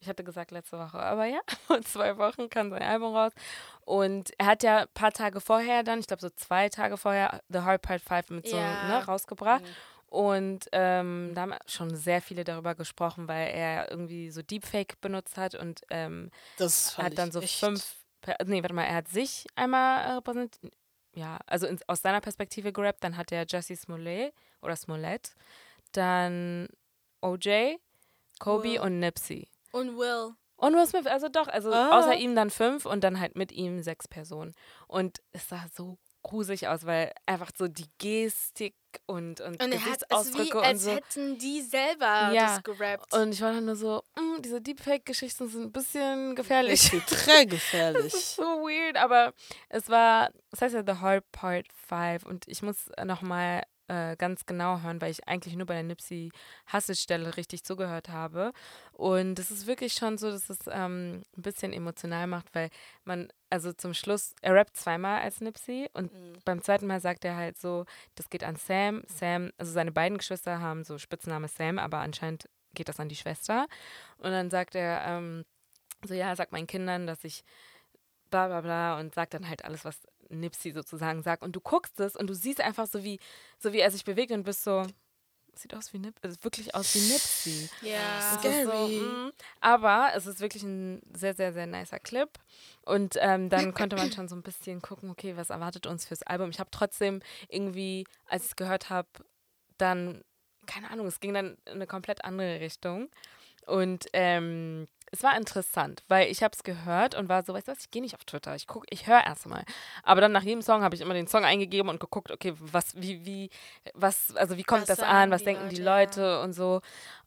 Ich 0.00 0.08
hatte 0.08 0.24
gesagt 0.24 0.50
letzte 0.50 0.78
Woche, 0.78 0.98
aber 0.98 1.26
ja, 1.26 1.40
vor 1.66 1.80
zwei 1.82 2.16
Wochen 2.18 2.50
kam 2.50 2.70
sein 2.70 2.82
Album 2.82 3.14
raus. 3.14 3.32
Und 3.82 4.32
er 4.38 4.46
hat 4.46 4.62
ja 4.64 4.78
ein 4.82 4.88
paar 4.94 5.12
Tage 5.12 5.40
vorher 5.40 5.82
dann, 5.84 6.00
ich 6.00 6.06
glaube 6.08 6.20
so 6.20 6.30
zwei 6.30 6.68
Tage 6.68 6.96
vorher, 6.96 7.40
The 7.48 7.60
Hard 7.60 7.80
Part 7.82 8.02
5 8.02 8.30
mit 8.30 8.48
so 8.48 8.56
Ja. 8.56 8.88
ne, 8.88 9.04
rausgebracht. 9.04 9.62
Mhm. 9.62 9.68
Und 10.14 10.68
ähm, 10.70 11.32
da 11.34 11.40
haben 11.42 11.54
schon 11.66 11.92
sehr 11.96 12.22
viele 12.22 12.44
darüber 12.44 12.76
gesprochen, 12.76 13.26
weil 13.26 13.48
er 13.48 13.90
irgendwie 13.90 14.30
so 14.30 14.42
Deepfake 14.42 15.00
benutzt 15.00 15.36
hat 15.36 15.56
und 15.56 15.80
ähm, 15.90 16.30
er 16.98 17.04
hat 17.06 17.18
dann 17.18 17.32
so 17.32 17.40
fünf, 17.40 17.96
nee, 18.46 18.62
warte 18.62 18.74
mal, 18.76 18.84
er 18.84 18.94
hat 18.94 19.08
sich 19.08 19.44
einmal 19.56 20.04
äh, 20.04 20.12
repräsentiert, 20.12 20.72
ja, 21.14 21.38
also 21.46 21.66
ins, 21.66 21.82
aus 21.88 22.00
seiner 22.02 22.20
Perspektive 22.20 22.72
gerappt, 22.72 23.02
dann 23.02 23.16
hat 23.16 23.32
er 23.32 23.44
Jesse 23.48 23.74
Smollett 23.74 24.32
oder 24.62 24.76
Smollett, 24.76 25.34
dann 25.92 26.68
OJ, 27.20 27.76
Kobe 28.38 28.64
Will. 28.74 28.80
und 28.80 29.00
Nipsey. 29.00 29.48
Und 29.72 29.96
Will. 29.98 30.32
Und 30.56 30.74
Will 30.74 30.86
Smith, 30.86 31.06
also 31.06 31.28
doch, 31.28 31.48
also 31.48 31.72
Ah. 31.72 31.98
außer 31.98 32.14
ihm 32.14 32.36
dann 32.36 32.50
fünf 32.50 32.86
und 32.86 33.02
dann 33.02 33.18
halt 33.18 33.34
mit 33.34 33.50
ihm 33.50 33.82
sechs 33.82 34.06
Personen. 34.06 34.54
Und 34.86 35.20
es 35.32 35.48
sah 35.48 35.66
so 35.74 35.98
gruselig 36.24 36.66
aus, 36.66 36.84
weil 36.86 37.12
einfach 37.26 37.50
so 37.56 37.68
die 37.68 37.86
Gestik 37.98 38.74
und, 39.06 39.40
und, 39.40 39.62
Und 39.62 39.72
er 39.72 39.78
Gesichtsausdrücke 39.78 40.58
und 40.58 40.64
als 40.64 40.82
so. 40.84 40.90
hätten 40.92 41.38
die 41.38 41.60
selber 41.62 42.32
Ja. 42.32 42.56
das 42.56 42.62
gerappt. 42.64 43.12
Und 43.14 43.32
ich 43.32 43.40
war 43.40 43.52
dann 43.52 43.66
nur 43.66 43.76
so, 43.76 44.02
"Mm, 44.16 44.40
diese 44.42 44.60
Deepfake-Geschichten 44.60 45.48
sind 45.48 45.62
ein 45.62 45.72
bisschen 45.72 46.34
gefährlich. 46.34 46.92
Richtig 46.92 47.02
très 47.04 47.44
Das 47.44 47.50
gefährlich. 47.50 48.14
ist 48.14 48.36
so 48.36 48.42
weird, 48.42 48.96
aber 48.96 49.32
es 49.68 49.88
war, 49.88 50.30
es 50.50 50.60
heißt 50.62 50.74
ja 50.74 50.82
The 50.86 51.00
Hard 51.00 51.30
Part 51.32 51.66
5 51.88 52.24
und 52.24 52.48
ich 52.48 52.62
muss 52.62 52.90
nochmal 53.04 53.62
äh, 53.88 54.16
ganz 54.16 54.46
genau 54.46 54.80
hören, 54.80 55.00
weil 55.00 55.10
ich 55.10 55.26
eigentlich 55.28 55.56
nur 55.56 55.66
bei 55.66 55.74
der 55.74 55.82
Nipsey 55.82 56.30
Hassestelle 56.66 57.36
richtig 57.36 57.64
zugehört 57.64 58.08
habe. 58.08 58.52
Und 58.92 59.38
es 59.38 59.50
ist 59.50 59.66
wirklich 59.66 59.92
schon 59.94 60.16
so, 60.18 60.30
dass 60.30 60.48
es 60.50 60.58
ähm, 60.70 61.22
ein 61.36 61.42
bisschen 61.42 61.72
emotional 61.72 62.26
macht, 62.26 62.54
weil 62.54 62.70
man, 63.04 63.28
also 63.50 63.72
zum 63.72 63.92
Schluss, 63.94 64.34
er 64.40 64.54
rappt 64.54 64.76
zweimal 64.76 65.20
als 65.20 65.40
Nipsey 65.40 65.88
und 65.92 66.12
Mhm. 66.12 66.38
beim 66.44 66.62
zweiten 66.62 66.86
Mal 66.86 67.00
sagt 67.00 67.24
er 67.24 67.36
halt 67.36 67.58
so, 67.58 67.84
das 68.14 68.30
geht 68.30 68.44
an 68.44 68.56
Sam. 68.56 69.02
Sam, 69.06 69.50
also 69.58 69.72
seine 69.72 69.92
beiden 69.92 70.18
Geschwister 70.18 70.60
haben 70.60 70.84
so 70.84 70.98
Spitzname 70.98 71.48
Sam, 71.48 71.78
aber 71.78 71.98
anscheinend 71.98 72.48
geht 72.74 72.88
das 72.88 73.00
an 73.00 73.08
die 73.08 73.16
Schwester. 73.16 73.66
Und 74.18 74.30
dann 74.32 74.50
sagt 74.50 74.74
er, 74.74 75.02
ähm, 75.06 75.44
so 76.06 76.14
ja, 76.14 76.34
sag 76.36 76.52
meinen 76.52 76.66
Kindern, 76.66 77.06
dass 77.06 77.22
ich 77.24 77.44
bla 78.30 78.48
bla 78.48 78.60
bla 78.62 78.98
und 78.98 79.14
sagt 79.14 79.34
dann 79.34 79.48
halt 79.48 79.64
alles, 79.64 79.84
was 79.84 79.96
Nipsey 80.34 80.72
sozusagen 80.72 81.22
sagt. 81.22 81.42
Und 81.42 81.54
du 81.56 81.60
guckst 81.60 81.98
es 82.00 82.16
und 82.16 82.26
du 82.28 82.34
siehst 82.34 82.60
einfach 82.60 82.86
so, 82.86 83.02
wie, 83.04 83.18
so 83.58 83.72
wie 83.72 83.80
er 83.80 83.90
sich 83.90 84.04
bewegt 84.04 84.32
und 84.32 84.44
bist 84.44 84.64
so, 84.64 84.84
sieht 85.56 85.74
aus 85.74 85.92
wie 85.92 85.98
Nip, 85.98 86.16
es 86.22 86.32
sieht 86.32 86.44
wirklich 86.44 86.74
aus 86.74 86.94
wie 86.94 87.00
Nipsey. 87.12 87.68
Ja. 87.82 88.18
Es 88.18 88.32
ist 88.36 88.42
So, 88.42 88.70
Scary. 88.70 89.00
mm, 89.00 89.30
aber 89.60 90.10
es 90.14 90.26
ist 90.26 90.40
wirklich 90.40 90.62
ein 90.62 91.00
sehr, 91.14 91.34
sehr, 91.34 91.52
sehr 91.52 91.66
nicer 91.66 91.98
Clip. 92.00 92.28
Und 92.82 93.16
ähm, 93.20 93.48
dann 93.50 93.72
konnte 93.72 93.96
man 93.96 94.12
schon 94.12 94.28
so 94.28 94.34
ein 94.34 94.42
bisschen 94.42 94.82
gucken, 94.82 95.10
okay, 95.10 95.36
was 95.36 95.50
erwartet 95.50 95.86
uns 95.86 96.04
fürs 96.06 96.22
Album. 96.22 96.50
Ich 96.50 96.58
habe 96.60 96.70
trotzdem 96.70 97.20
irgendwie, 97.48 98.04
als 98.26 98.44
ich 98.44 98.50
es 98.50 98.56
gehört 98.56 98.90
habe, 98.90 99.08
dann, 99.78 100.22
keine 100.66 100.90
Ahnung, 100.90 101.06
es 101.06 101.20
ging 101.20 101.34
dann 101.34 101.56
in 101.66 101.74
eine 101.74 101.86
komplett 101.86 102.24
andere 102.24 102.60
Richtung. 102.60 103.08
Und 103.66 104.06
ähm, 104.12 104.88
es 105.14 105.22
war 105.22 105.36
interessant, 105.36 106.02
weil 106.08 106.30
ich 106.30 106.42
habe 106.42 106.52
es 106.54 106.62
gehört 106.62 107.14
und 107.14 107.28
war 107.28 107.44
so, 107.44 107.54
weißt 107.54 107.68
du 107.68 107.72
was, 107.72 107.80
ich 107.80 107.90
gehe 107.90 108.02
nicht 108.02 108.14
auf 108.14 108.24
Twitter, 108.24 108.54
ich 108.54 108.66
gucke, 108.66 108.86
ich 108.90 109.06
höre 109.06 109.24
erstmal. 109.24 109.64
Aber 110.02 110.20
dann 110.20 110.32
nach 110.32 110.42
jedem 110.42 110.60
Song 110.60 110.82
habe 110.82 110.94
ich 110.94 111.00
immer 111.00 111.14
den 111.14 111.28
Song 111.28 111.44
eingegeben 111.44 111.88
und 111.88 112.00
geguckt, 112.00 112.30
okay, 112.30 112.54
was, 112.58 112.94
wie, 113.00 113.24
wie, 113.24 113.50
was, 113.94 114.34
also 114.36 114.56
wie 114.56 114.64
kommt 114.64 114.88
Was 114.88 114.98
das 114.98 115.00
an, 115.00 115.30
was 115.30 115.42
die 115.42 115.46
denken 115.46 115.68
die 115.68 115.76
Leute, 115.76 116.20
Leute 116.20 116.40
und 116.42 116.52
so. 116.52 116.80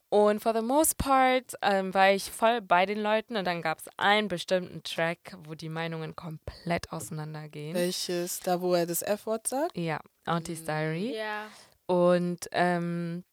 Und 0.10 0.42
for 0.42 0.54
the 0.54 0.62
most 0.62 0.98
part 0.98 1.54
ähm, 1.62 1.94
war 1.94 2.12
ich 2.12 2.32
voll 2.32 2.62
bei 2.62 2.86
den 2.86 3.00
Leuten 3.00 3.36
und 3.36 3.46
dann 3.46 3.62
gab 3.62 3.80
es 3.80 3.90
einen 3.98 4.30
bestimmten 4.30 4.84
Track, 4.84 5.36
wo 5.44 5.54
die 5.54 5.68
Meinungen 5.68 6.16
komplett 6.16 6.92
auseinandergehen. 6.94 7.76
Welches? 7.76 8.40
Da, 8.40 8.62
wo 8.62 8.74
er 8.74 8.86
das 8.86 9.02
F-Wort 9.02 9.48
sagt? 9.48 9.78
Ja, 9.78 10.00
Auntie's 10.26 10.64
Diary. 10.64 11.16
Ja. 11.18 11.48
Und 11.88 12.48
ähm, 12.52 13.26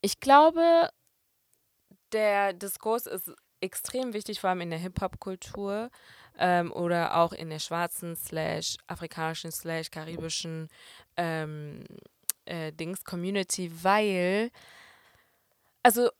ich 0.00 0.20
glaube, 0.20 0.88
der 2.12 2.54
Diskurs 2.54 3.06
ist 3.06 3.30
extrem 3.64 4.12
wichtig, 4.12 4.40
vor 4.40 4.50
allem 4.50 4.60
in 4.60 4.70
der 4.70 4.78
Hip-Hop-Kultur 4.78 5.90
ähm, 6.38 6.72
oder 6.72 7.16
auch 7.16 7.32
in 7.32 7.50
der 7.50 7.58
schwarzen, 7.58 8.16
slash 8.16 8.76
afrikanischen, 8.86 9.50
slash 9.50 9.90
karibischen 9.90 10.68
ähm, 11.16 11.84
äh, 12.44 12.72
Dings, 12.72 13.04
Community, 13.04 13.70
weil, 13.82 14.50
also 15.82 16.10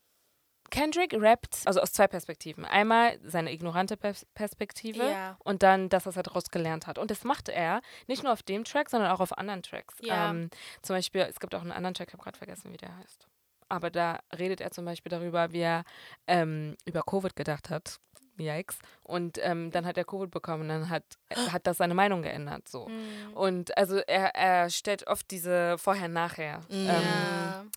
Kendrick 0.71 1.13
rappt, 1.15 1.63
also 1.67 1.81
aus 1.81 1.93
zwei 1.93 2.09
Perspektiven. 2.09 2.65
Einmal 2.65 3.19
seine 3.23 3.53
ignorante 3.53 3.97
Pers 3.97 4.27
Perspektive 4.35 5.05
Ja. 5.09 5.37
und 5.45 5.63
dann 5.63 5.89
das, 5.89 6.07
was 6.07 6.17
er 6.17 6.23
daraus 6.25 6.51
gelernt 6.51 6.87
hat. 6.87 6.99
Und 6.99 7.11
das 7.11 7.23
macht 7.23 7.49
er 7.49 7.81
nicht 8.09 8.25
nur 8.25 8.33
auf 8.33 8.43
dem 8.43 8.65
Track, 8.65 8.91
sondern 8.91 9.11
auch 9.13 9.21
auf 9.21 9.37
anderen 9.39 9.63
Tracks. 9.63 9.95
Ja. 10.01 10.31
Ähm, 10.31 10.51
zum 10.83 10.97
Beispiel, 10.97 11.21
es 11.23 11.39
gibt 11.39 11.55
auch 11.55 11.61
einen 11.61 11.71
anderen 11.71 11.95
Track, 11.95 12.09
ich 12.09 12.15
habe 12.15 12.25
gerade 12.25 12.39
vergessen, 12.39 12.73
wie 12.73 12.77
der 12.77 12.97
heißt. 12.97 13.27
Aber 13.75 13.91
da 13.91 14.21
redet 14.37 14.61
er 14.61 14.71
zum 14.71 14.85
Beispiel 14.85 15.11
darüber, 15.11 15.53
wie 15.53 15.61
er 15.61 15.85
ähm, 16.27 16.77
über 16.85 17.03
Covid 17.03 17.35
gedacht 17.37 17.71
hat. 17.71 17.99
Yikes. 18.39 18.79
Und 19.03 19.39
ähm, 19.43 19.71
dann 19.71 19.87
hat 19.87 19.97
er 19.97 20.05
Covid 20.05 20.31
bekommen 20.31 20.69
dann 20.69 20.89
hat, 20.91 21.05
hat 21.53 21.67
das 21.67 21.79
seine 21.79 21.95
Meinung 21.95 22.23
geändert. 22.23 22.69
So. 22.69 22.89
Mhm. 22.89 23.35
Und 23.35 23.77
also 23.77 23.99
er, 23.99 24.35
er 24.35 24.71
stellt 24.71 25.07
oft 25.07 25.31
diese 25.31 25.79
Vorher-Nachher. 25.79 26.61
Mhm. 26.69 26.89
Ähm. 26.89 27.71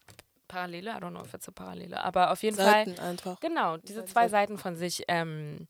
Parallele, 0.48 0.92
I 0.92 0.94
don't 0.94 1.12
know 1.12 1.24
if 1.24 1.34
it's 1.34 1.50
a 1.50 1.52
Parallele, 1.52 2.02
aber 2.02 2.32
auf 2.32 2.42
jeden 2.42 2.56
Fall. 2.56 2.86
Seiten 2.86 3.00
einfach. 3.00 3.40
Genau, 3.42 3.76
diese 3.76 4.06
zwei 4.06 4.30
Seiten. 4.30 4.54
Seiten 4.54 4.58
von 4.58 4.76
sich 4.78 5.04
ähm, 5.10 5.68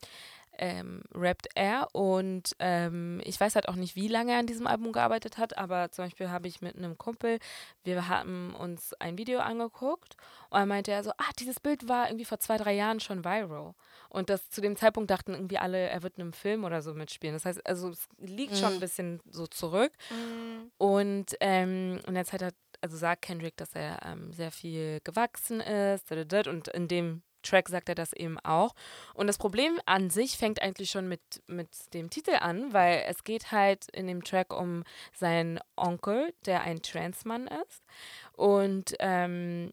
ähm, 0.58 1.01
rappt 1.14 1.47
er 1.55 1.88
und 1.93 2.55
ähm, 2.60 3.22
ich 3.24 3.39
weiß 3.39 3.55
halt 3.55 3.68
auch 3.70 3.76
nicht, 3.76 3.95
wie 3.95 4.08
lange 4.08 4.34
er 4.34 4.39
an 4.39 4.47
diesem 4.47 4.68
Album 4.68 4.91
gearbeitet 4.91 5.38
hat, 5.38 5.58
aber 5.58 5.91
zum 5.91 6.05
Beispiel 6.05 6.30
habe 6.30 6.47
ich 6.47 6.62
mit 6.62 6.76
einem 6.76 6.97
Kumpel, 6.97 7.39
wir 7.84 8.08
haben 8.08 8.55
uns 8.55 8.93
ein 8.95 9.18
Video 9.18 9.39
angeguckt 9.39 10.16
und 10.49 10.60
dann 10.60 10.68
meinte 10.68 10.91
er 10.91 11.03
so, 11.03 11.12
ah, 11.12 11.30
dieses 11.39 11.60
Bild 11.60 11.88
war 11.88 12.08
irgendwie 12.08 12.26
vor 12.26 12.39
zwei, 12.39 12.58
drei 12.58 12.74
Jahren 12.74 12.99
schon 12.99 13.24
viral. 13.26 13.74
Und 14.10 14.30
das 14.30 14.49
zu 14.49 14.62
dem 14.62 14.76
Zeitpunkt 14.76 15.12
dachten 15.12 15.34
irgendwie 15.34 15.58
alle, 15.58 15.78
er 15.89 16.01
wird 16.03 16.16
in 16.18 16.22
einem 16.22 16.34
Film 16.34 16.64
oder 16.64 16.82
so 16.82 16.93
mitspielen. 16.93 17.36
Das 17.36 17.45
heißt, 17.45 17.66
also 17.68 17.89
es 17.89 18.08
liegt 18.18 18.55
schon 18.58 18.70
ein 18.70 18.76
Mhm. 18.76 18.80
bisschen 18.80 19.20
so 19.30 19.47
zurück. 19.47 19.91
Mhm. 20.10 20.72
Und 20.78 21.36
ähm, 21.39 21.99
in 22.08 22.14
der 22.16 22.26
Zeit 22.26 22.41
hat, 22.41 22.55
also 22.82 22.95
sagt 22.95 23.24
Kendrick, 23.24 23.58
dass 23.58 23.74
er 23.74 23.99
ähm, 24.05 24.32
sehr 24.32 24.51
viel 24.51 24.99
gewachsen 25.03 25.60
ist. 25.62 26.10
Und 26.12 26.68
in 26.70 26.88
dem 26.88 27.22
Track 27.47 27.69
sagt 27.69 27.89
er 27.89 27.95
das 27.95 28.13
eben 28.13 28.39
auch. 28.39 28.73
Und 29.13 29.27
das 29.27 29.37
Problem 29.37 29.79
an 29.85 30.09
sich 30.09 30.37
fängt 30.37 30.61
eigentlich 30.61 30.89
schon 30.89 31.07
mit, 31.07 31.21
mit 31.47 31.69
dem 31.93 32.09
Titel 32.09 32.35
an, 32.39 32.73
weil 32.73 33.03
es 33.07 33.23
geht 33.23 33.51
halt 33.51 33.87
in 33.93 34.07
dem 34.07 34.23
Track 34.23 34.53
um 34.53 34.83
seinen 35.13 35.59
Onkel, 35.75 36.33
der 36.45 36.61
ein 36.61 36.81
Transmann 36.81 37.47
ist. 37.47 37.83
Und 38.33 38.95
ähm, 38.99 39.71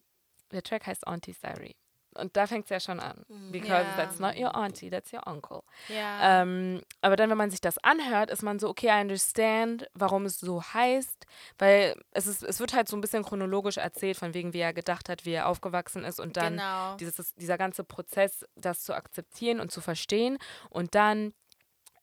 der 0.51 0.63
Track 0.63 0.87
heißt 0.87 1.07
Auntie's 1.07 1.39
Diary. 1.41 1.75
Und 2.15 2.35
da 2.37 2.47
fängt 2.47 2.65
es 2.65 2.69
ja 2.69 2.79
schon 2.79 2.99
an. 2.99 3.25
Because 3.51 3.83
Ja. 3.83 3.95
that's 3.97 4.19
not 4.19 4.35
your 4.37 4.55
auntie, 4.55 4.89
that's 4.89 5.11
your 5.13 5.25
uncle. 5.27 5.63
Ja. 5.89 6.41
Ähm, 6.41 6.81
aber 7.01 7.15
dann, 7.15 7.29
wenn 7.29 7.37
man 7.37 7.51
sich 7.51 7.61
das 7.61 7.77
anhört, 7.79 8.29
ist 8.29 8.41
man 8.41 8.59
so, 8.59 8.69
okay, 8.69 8.87
I 8.87 9.01
understand, 9.01 9.87
warum 9.93 10.25
es 10.25 10.39
so 10.39 10.63
heißt, 10.63 11.25
weil 11.57 11.95
es, 12.11 12.27
ist, 12.27 12.43
es 12.43 12.59
wird 12.59 12.73
halt 12.73 12.87
so 12.87 12.95
ein 12.97 13.01
bisschen 13.01 13.23
chronologisch 13.23 13.77
erzählt, 13.77 14.17
von 14.17 14.33
wegen, 14.33 14.53
wie 14.53 14.59
er 14.59 14.73
gedacht 14.73 15.09
hat, 15.09 15.25
wie 15.25 15.33
er 15.33 15.47
aufgewachsen 15.47 16.03
ist 16.03 16.19
und 16.19 16.37
dann 16.37 16.53
genau. 16.53 16.95
dieses, 16.97 17.33
dieser 17.35 17.57
ganze 17.57 17.83
Prozess, 17.83 18.45
das 18.55 18.83
zu 18.83 18.93
akzeptieren 18.93 19.59
und 19.59 19.71
zu 19.71 19.81
verstehen 19.81 20.37
und 20.69 20.95
dann 20.95 21.33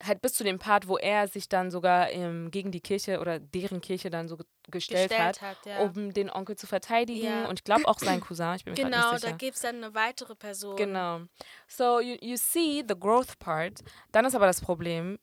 halt 0.04 0.20
bis 0.22 0.34
zu 0.34 0.44
dem 0.44 0.58
Part, 0.58 0.88
wo 0.88 0.96
er 0.98 1.28
sich 1.28 1.48
dann 1.48 1.70
sogar 1.70 2.10
ähm, 2.10 2.50
gegen 2.50 2.70
die 2.70 2.80
Kirche 2.80 3.20
oder 3.20 3.38
deren 3.38 3.80
Kirche 3.80 4.10
dann 4.10 4.28
so 4.28 4.36
ge 4.36 4.46
gestellt, 4.70 5.12
hat, 5.12 5.58
ja. 5.66 5.80
um 5.80 6.12
den 6.14 6.30
Onkel 6.30 6.54
zu 6.54 6.68
verteidigen 6.68 7.24
Ja. 7.24 7.46
und 7.48 7.58
ich 7.58 7.64
glaube 7.64 7.86
auch 7.88 7.98
seinen 7.98 8.20
Cousin, 8.26 8.54
ich 8.54 8.64
bin 8.64 8.74
mir 8.74 8.84
genau, 8.84 9.10
nicht 9.10 9.20
sicher. 9.20 9.32
da 9.32 9.36
gibt 9.36 9.56
es 9.56 9.62
dann 9.62 9.76
eine 9.82 9.92
weitere 9.92 10.36
Person. 10.36 10.76
Genau. 10.76 11.22
So 11.66 12.00
you, 12.00 12.16
you 12.20 12.36
see 12.36 12.84
the 12.88 12.94
growth 12.98 13.38
part. 13.40 13.80
Dann 14.12 14.24
ist 14.24 14.36
aber 14.36 14.46
das 14.46 14.60
Problem, 14.60 15.18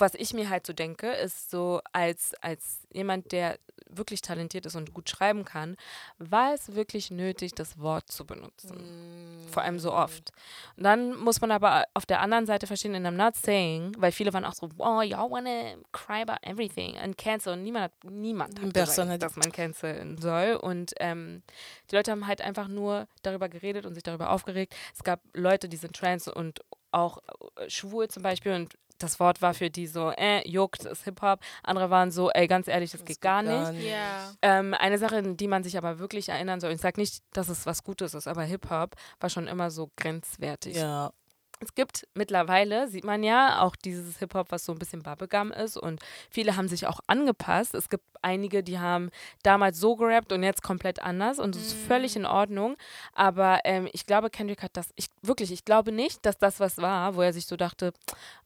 was 0.00 0.14
ich 0.14 0.34
mir 0.34 0.48
halt 0.50 0.66
so 0.66 0.72
denke, 0.72 1.10
ist 1.10 1.50
so 1.50 1.80
als, 1.92 2.34
als 2.40 2.80
jemand, 2.92 3.32
der 3.32 3.58
wirklich 3.90 4.20
talentiert 4.20 4.66
ist 4.66 4.76
und 4.76 4.92
gut 4.92 5.08
schreiben 5.08 5.44
kann, 5.44 5.76
war 6.18 6.52
es 6.54 6.74
wirklich 6.74 7.10
nötig, 7.10 7.54
das 7.54 7.78
Wort 7.78 8.10
zu 8.10 8.24
benutzen. 8.24 9.46
Vor 9.50 9.62
allem 9.62 9.78
so 9.78 9.92
oft. 9.92 10.30
Und 10.76 10.84
dann 10.84 11.16
muss 11.16 11.40
man 11.40 11.50
aber 11.50 11.84
auf 11.94 12.06
der 12.06 12.20
anderen 12.20 12.46
Seite 12.46 12.66
verstehen, 12.66 12.94
and 12.94 13.06
I'm 13.06 13.22
not 13.22 13.34
saying, 13.36 13.92
weil 13.98 14.12
viele 14.12 14.32
waren 14.32 14.44
auch 14.44 14.54
so, 14.54 14.68
oh, 14.78 15.00
y'all 15.00 15.30
wanna 15.30 15.76
cry 15.92 16.22
about 16.22 16.38
everything 16.42 16.98
and 16.98 17.16
cancel. 17.16 17.54
Und 17.54 17.62
niemand 17.62 17.84
hat, 17.84 17.92
niemand 18.04 18.60
hat 18.60 18.74
gesagt, 18.74 19.22
dass 19.22 19.36
man 19.36 19.52
canceln 19.52 20.18
soll. 20.18 20.58
Und 20.60 20.92
ähm, 21.00 21.42
die 21.90 21.96
Leute 21.96 22.10
haben 22.10 22.26
halt 22.26 22.40
einfach 22.42 22.68
nur 22.68 23.08
darüber 23.22 23.48
geredet 23.48 23.86
und 23.86 23.94
sich 23.94 24.02
darüber 24.02 24.30
aufgeregt. 24.30 24.74
Es 24.94 25.02
gab 25.02 25.20
Leute, 25.34 25.68
die 25.68 25.76
sind 25.76 25.96
trans 25.96 26.28
und 26.28 26.60
auch 26.90 27.18
äh, 27.56 27.68
schwul 27.68 28.08
zum 28.08 28.22
Beispiel 28.22 28.52
und 28.52 28.76
das 28.98 29.20
Wort 29.20 29.42
war 29.42 29.54
für 29.54 29.70
die 29.70 29.86
so, 29.86 30.10
äh, 30.10 30.46
juckt, 30.48 30.84
ist 30.84 31.04
Hip-Hop. 31.04 31.40
Andere 31.62 31.90
waren 31.90 32.10
so, 32.10 32.30
ey, 32.30 32.46
ganz 32.46 32.68
ehrlich, 32.68 32.90
das, 32.90 33.04
geht 33.04 33.20
gar 33.20 33.42
nicht. 33.42 33.88
Ja. 33.88 34.32
Ähm, 34.42 34.74
eine 34.74 34.98
Sache, 34.98 35.16
an 35.16 35.36
die 35.36 35.48
man 35.48 35.62
sich 35.62 35.78
aber 35.78 35.98
wirklich 35.98 36.28
erinnern 36.28 36.60
soll, 36.60 36.72
ich 36.72 36.80
sage 36.80 37.00
nicht, 37.00 37.22
dass 37.32 37.48
es 37.48 37.66
was 37.66 37.84
Gutes 37.84 38.14
ist, 38.14 38.28
aber 38.28 38.42
Hip-Hop 38.42 38.94
war 39.20 39.30
schon 39.30 39.46
immer 39.46 39.70
so 39.70 39.90
grenzwertig. 39.96 40.76
Ja. 40.76 41.12
Es 41.60 41.74
gibt 41.74 42.06
mittlerweile, 42.14 42.88
sieht 42.88 43.04
man 43.04 43.22
ja, 43.22 43.60
auch 43.60 43.74
dieses 43.76 44.18
Hip-Hop, 44.18 44.50
was 44.50 44.64
so 44.64 44.72
ein 44.72 44.78
bisschen 44.78 45.02
Bubblegum 45.02 45.50
ist 45.52 45.76
und 45.76 46.00
viele 46.30 46.56
haben 46.56 46.68
sich 46.68 46.86
auch 46.86 47.00
angepasst. 47.06 47.74
Es 47.74 47.88
gibt 47.88 48.04
einige, 48.22 48.62
die 48.62 48.78
haben 48.78 49.10
damals 49.42 49.80
so 49.80 49.96
gerappt 49.96 50.32
und 50.32 50.42
jetzt 50.42 50.62
komplett 50.62 51.02
anders 51.02 51.38
und 51.38 51.54
das 51.54 51.62
ist 51.62 51.72
völlig 51.72 52.16
in 52.16 52.26
Ordnung. 52.26 52.76
Aber 53.12 53.60
ähm, 53.64 53.88
ich 53.92 54.06
glaube, 54.06 54.30
Kendrick 54.30 54.62
hat 54.62 54.76
das, 54.76 54.90
ich 54.96 55.08
wirklich, 55.22 55.50
ich 55.52 55.64
glaube 55.64 55.92
nicht, 55.92 56.24
dass 56.24 56.38
das 56.38 56.60
was 56.60 56.78
war, 56.78 57.16
wo 57.16 57.22
er 57.22 57.32
sich 57.32 57.46
so 57.46 57.56
dachte, 57.56 57.92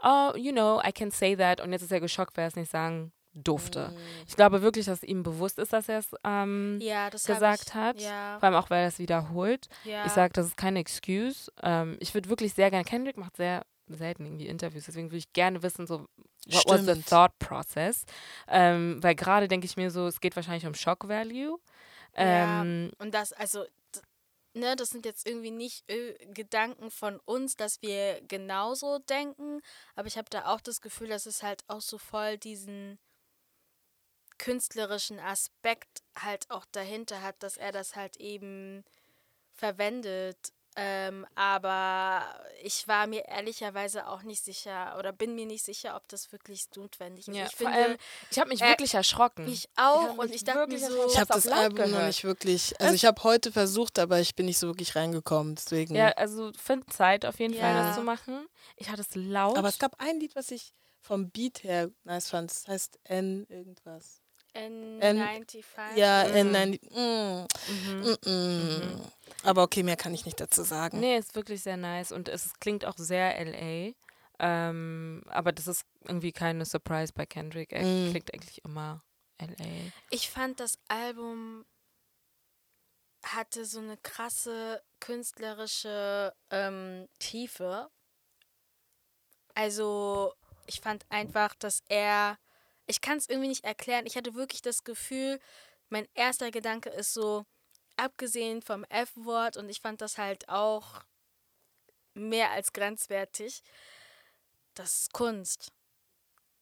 oh, 0.03 0.33
you 0.37 0.53
know, 0.53 0.81
I 0.87 0.93
can 0.93 1.11
say 1.11 1.37
that 1.37 1.61
und 1.61 1.73
jetzt 1.73 1.83
ist 1.83 1.93
er 1.93 2.01
geschockt, 2.01 2.37
weil 2.37 2.45
er 2.45 2.49
es 2.49 2.57
nicht 2.57 2.71
sagen 2.71 3.13
durfte. 3.35 3.93
Ich 4.27 4.37
glaube 4.37 4.63
wirklich, 4.63 4.87
dass 4.87 5.03
ihm 5.03 5.23
bewusst 5.23 5.59
ist, 5.59 5.73
dass 5.73 5.89
er 5.89 5.99
es 5.99 6.09
ähm, 6.25 6.79
ja, 6.81 7.11
das 7.11 7.25
gesagt 7.25 7.69
ich, 7.69 7.75
hat. 7.75 8.01
Ja, 8.01 8.39
vor 8.39 8.49
allem 8.49 8.57
auch, 8.57 8.71
weil 8.71 8.83
er 8.83 8.89
es 8.89 8.99
wiederholt. 8.99 9.69
ja. 9.85 10.05
Ich 10.07 10.13
sage, 10.13 10.33
das 10.33 10.47
ist 10.47 10.57
keine 10.57 10.81
Excuse. 10.81 11.51
Ähm, 11.63 11.97
ich 12.01 12.13
würde 12.15 12.29
wirklich 12.29 12.55
sehr 12.55 12.71
gerne, 12.71 12.85
Kendrick 12.85 13.17
macht 13.17 13.37
sehr 13.37 13.65
selten 13.89 14.25
irgendwie 14.25 14.47
Interviews, 14.47 14.87
deswegen 14.87 15.09
würde 15.09 15.19
ich 15.19 15.33
gerne 15.33 15.63
wissen, 15.63 15.87
so, 15.87 16.07
what 16.47 16.65
was 16.67 16.81
the 16.81 16.93
Stimmt. 16.93 17.09
thought 17.09 17.39
process? 17.39 18.05
Ähm, 18.49 19.03
weil 19.03 19.15
gerade 19.15 19.49
denke 19.49 19.67
ich 19.67 19.77
mir 19.77 19.91
so, 19.91 20.07
es 20.07 20.21
geht 20.21 20.37
wahrscheinlich 20.37 20.67
um 20.67 20.75
Shock 20.75 21.09
Value. 21.09 21.59
Ähm, 22.15 22.91
Und 22.99 23.13
das, 23.15 23.33
also, 23.33 23.65
ne, 24.55 24.77
das 24.77 24.91
sind 24.91 25.05
jetzt 25.05 25.27
irgendwie 25.27 25.51
nicht 25.51 25.89
äh, 25.91 26.15
Gedanken 26.33 26.91
von 26.91 27.19
uns, 27.25 27.57
dass 27.57 27.83
wir 27.83 28.21
genauso 28.29 28.99
denken, 28.99 29.61
aber 29.95 30.07
ich 30.09 30.17
habe 30.17 30.29
da 30.31 30.47
auch 30.47 30.61
das 30.61 30.81
Gefühl, 30.81 31.09
dass 31.09 31.27
es 31.27 31.43
halt 31.43 31.63
auch 31.69 31.81
so 31.81 31.99
voll 31.99 32.39
diesen 32.39 32.99
künstlerischen 34.39 35.19
Aspekt 35.21 36.03
halt 36.19 36.51
auch 36.51 36.65
dahinter 36.73 37.23
hat, 37.23 37.43
dass 37.43 37.57
er 37.57 37.73
das 37.73 37.97
halt 37.97 38.17
eben 38.17 38.85
verwendet. 39.55 40.53
Ähm, 40.75 41.27
aber 41.35 42.25
ich 42.63 42.89
war 42.89 43.07
mir 43.07 43.27
ehrlicherweise 43.27 44.09
auch 44.09 44.23
nicht 44.23 44.43
sicher 44.43 44.97
oder 44.99 45.13
bin 45.13 45.35
mir 45.35 45.45
nicht 45.45 45.63
sicher, 45.67 45.95
ob 45.97 46.09
das 46.09 46.33
wirklich 46.33 46.65
notwendig 46.77 47.29
ist. 47.29 47.37
ja, 47.37 47.45
ich 47.45 47.55
finde, 47.55 47.73
allem, 47.75 47.97
ich 48.31 48.39
habe 48.39 48.49
mich 48.49 48.63
äh, 48.63 48.69
wirklich 48.71 48.95
erschrocken. 48.95 49.47
ich 49.47 49.69
auch 49.77 50.09
hab 50.09 50.19
und 50.19 50.35
ich 50.35 50.45
dachte 50.45 50.69
mir 50.69 50.79
so. 50.79 51.09
Ich 51.09 51.19
habe 51.19 51.31
das 51.35 51.47
Album 51.49 51.77
noch 51.79 51.85
gehört. 51.89 52.07
nicht 52.07 52.25
wirklich. 52.25 52.75
Also 52.81 52.95
ich 52.95 53.05
habe 53.05 53.23
heute 53.23 53.53
versucht, 53.53 53.99
aber 53.99 54.19
ich 54.21 54.35
bin 54.35 54.47
nicht 54.47 54.59
so 54.59 54.67
wirklich 54.69 54.97
reingekommen. 54.97 55.57
Deswegen. 55.57 55.95
ja, 55.95 56.09
also 56.13 56.51
find 56.55 56.91
Zeit 56.91 57.27
auf 57.27 57.39
jeden 57.39 57.53
Fall, 57.53 57.75
Ja. 57.75 57.89
das 57.89 57.97
zu 57.97 58.03
machen. 58.03 58.47
Ich 58.77 58.89
hatte 58.89 59.03
es 59.03 59.15
laut. 59.15 59.59
aber 59.59 59.69
es 59.69 59.79
gab 59.79 60.01
ein 60.01 60.21
Lied, 60.21 60.35
was 60.37 60.51
ich 60.51 60.73
vom 61.01 61.29
Beat 61.31 61.65
her 61.65 61.91
nice 62.05 62.31
fand. 62.31 62.51
Das 62.51 62.67
heißt 62.67 62.99
N 63.05 63.45
irgendwas. 63.51 64.22
N95. 64.55 65.63
Ja, 65.97 66.25
Mhm. 66.29 66.79
mm, 66.91 67.47
Mhm. 67.69 68.17
mm, 68.25 68.95
mm. 68.97 69.01
Aber 69.45 69.63
okay, 69.63 69.83
mehr 69.83 69.97
kann 69.97 70.15
ich 70.15 70.25
nicht 70.25 70.41
dazu 70.41 70.63
sagen. 70.63 71.01
Nee, 71.01 71.17
ist 71.17 71.35
wirklich 71.35 71.63
sehr 71.63 71.77
nice 71.77 72.13
und 72.13 72.29
es 72.29 72.53
klingt 72.61 72.85
auch 72.85 72.97
sehr 72.97 73.39
LA. 73.39 73.93
Ähm, 74.39 75.23
aber 75.29 75.53
das 75.53 75.67
ist 75.67 75.85
irgendwie 76.07 76.33
keine 76.33 76.65
Surprise 76.65 77.13
bei 77.15 77.27
Kendrick. 77.27 77.73
Er 77.73 77.85
Mm. 77.85 78.11
klingt 78.11 78.33
eigentlich 78.35 78.65
immer 78.65 79.03
LA. 79.39 79.93
Ich 80.11 80.31
fand, 80.31 80.61
das 80.61 80.79
Album 80.89 81.65
hatte 83.25 83.65
so 83.65 83.79
eine 83.79 83.97
krasse 83.99 84.83
künstlerische 85.01 86.33
ähm, 86.51 87.09
Tiefe. 87.19 87.89
Also, 89.55 90.35
ich 90.67 90.81
fand 90.81 91.05
einfach, 91.09 91.55
dass 91.57 91.83
er. 91.89 92.39
Ich 92.87 93.01
kann 93.01 93.19
es 93.19 93.29
irgendwie 93.29 93.49
nicht 93.49 93.65
erklären. 93.65 94.07
Ich 94.07 94.17
hatte 94.17 94.35
wirklich 94.35 94.63
das 94.63 94.85
Gefühl, 94.85 95.39
mein 95.89 96.09
erster 96.15 96.51
Gedanke 96.51 96.91
ist 96.91 97.13
so, 97.13 97.45
abgesehen 97.97 98.63
vom 98.63 98.85
F-Wort, 98.85 99.57
und 99.57 99.69
ich 99.69 99.81
fand 99.81 100.01
das 100.01 100.19
halt 100.19 100.49
auch 100.49 101.03
mehr 102.15 102.51
als 102.51 102.73
grenzwertig, 102.73 103.63
das 104.75 105.01
ist 105.01 105.13
Kunst. 105.13 105.73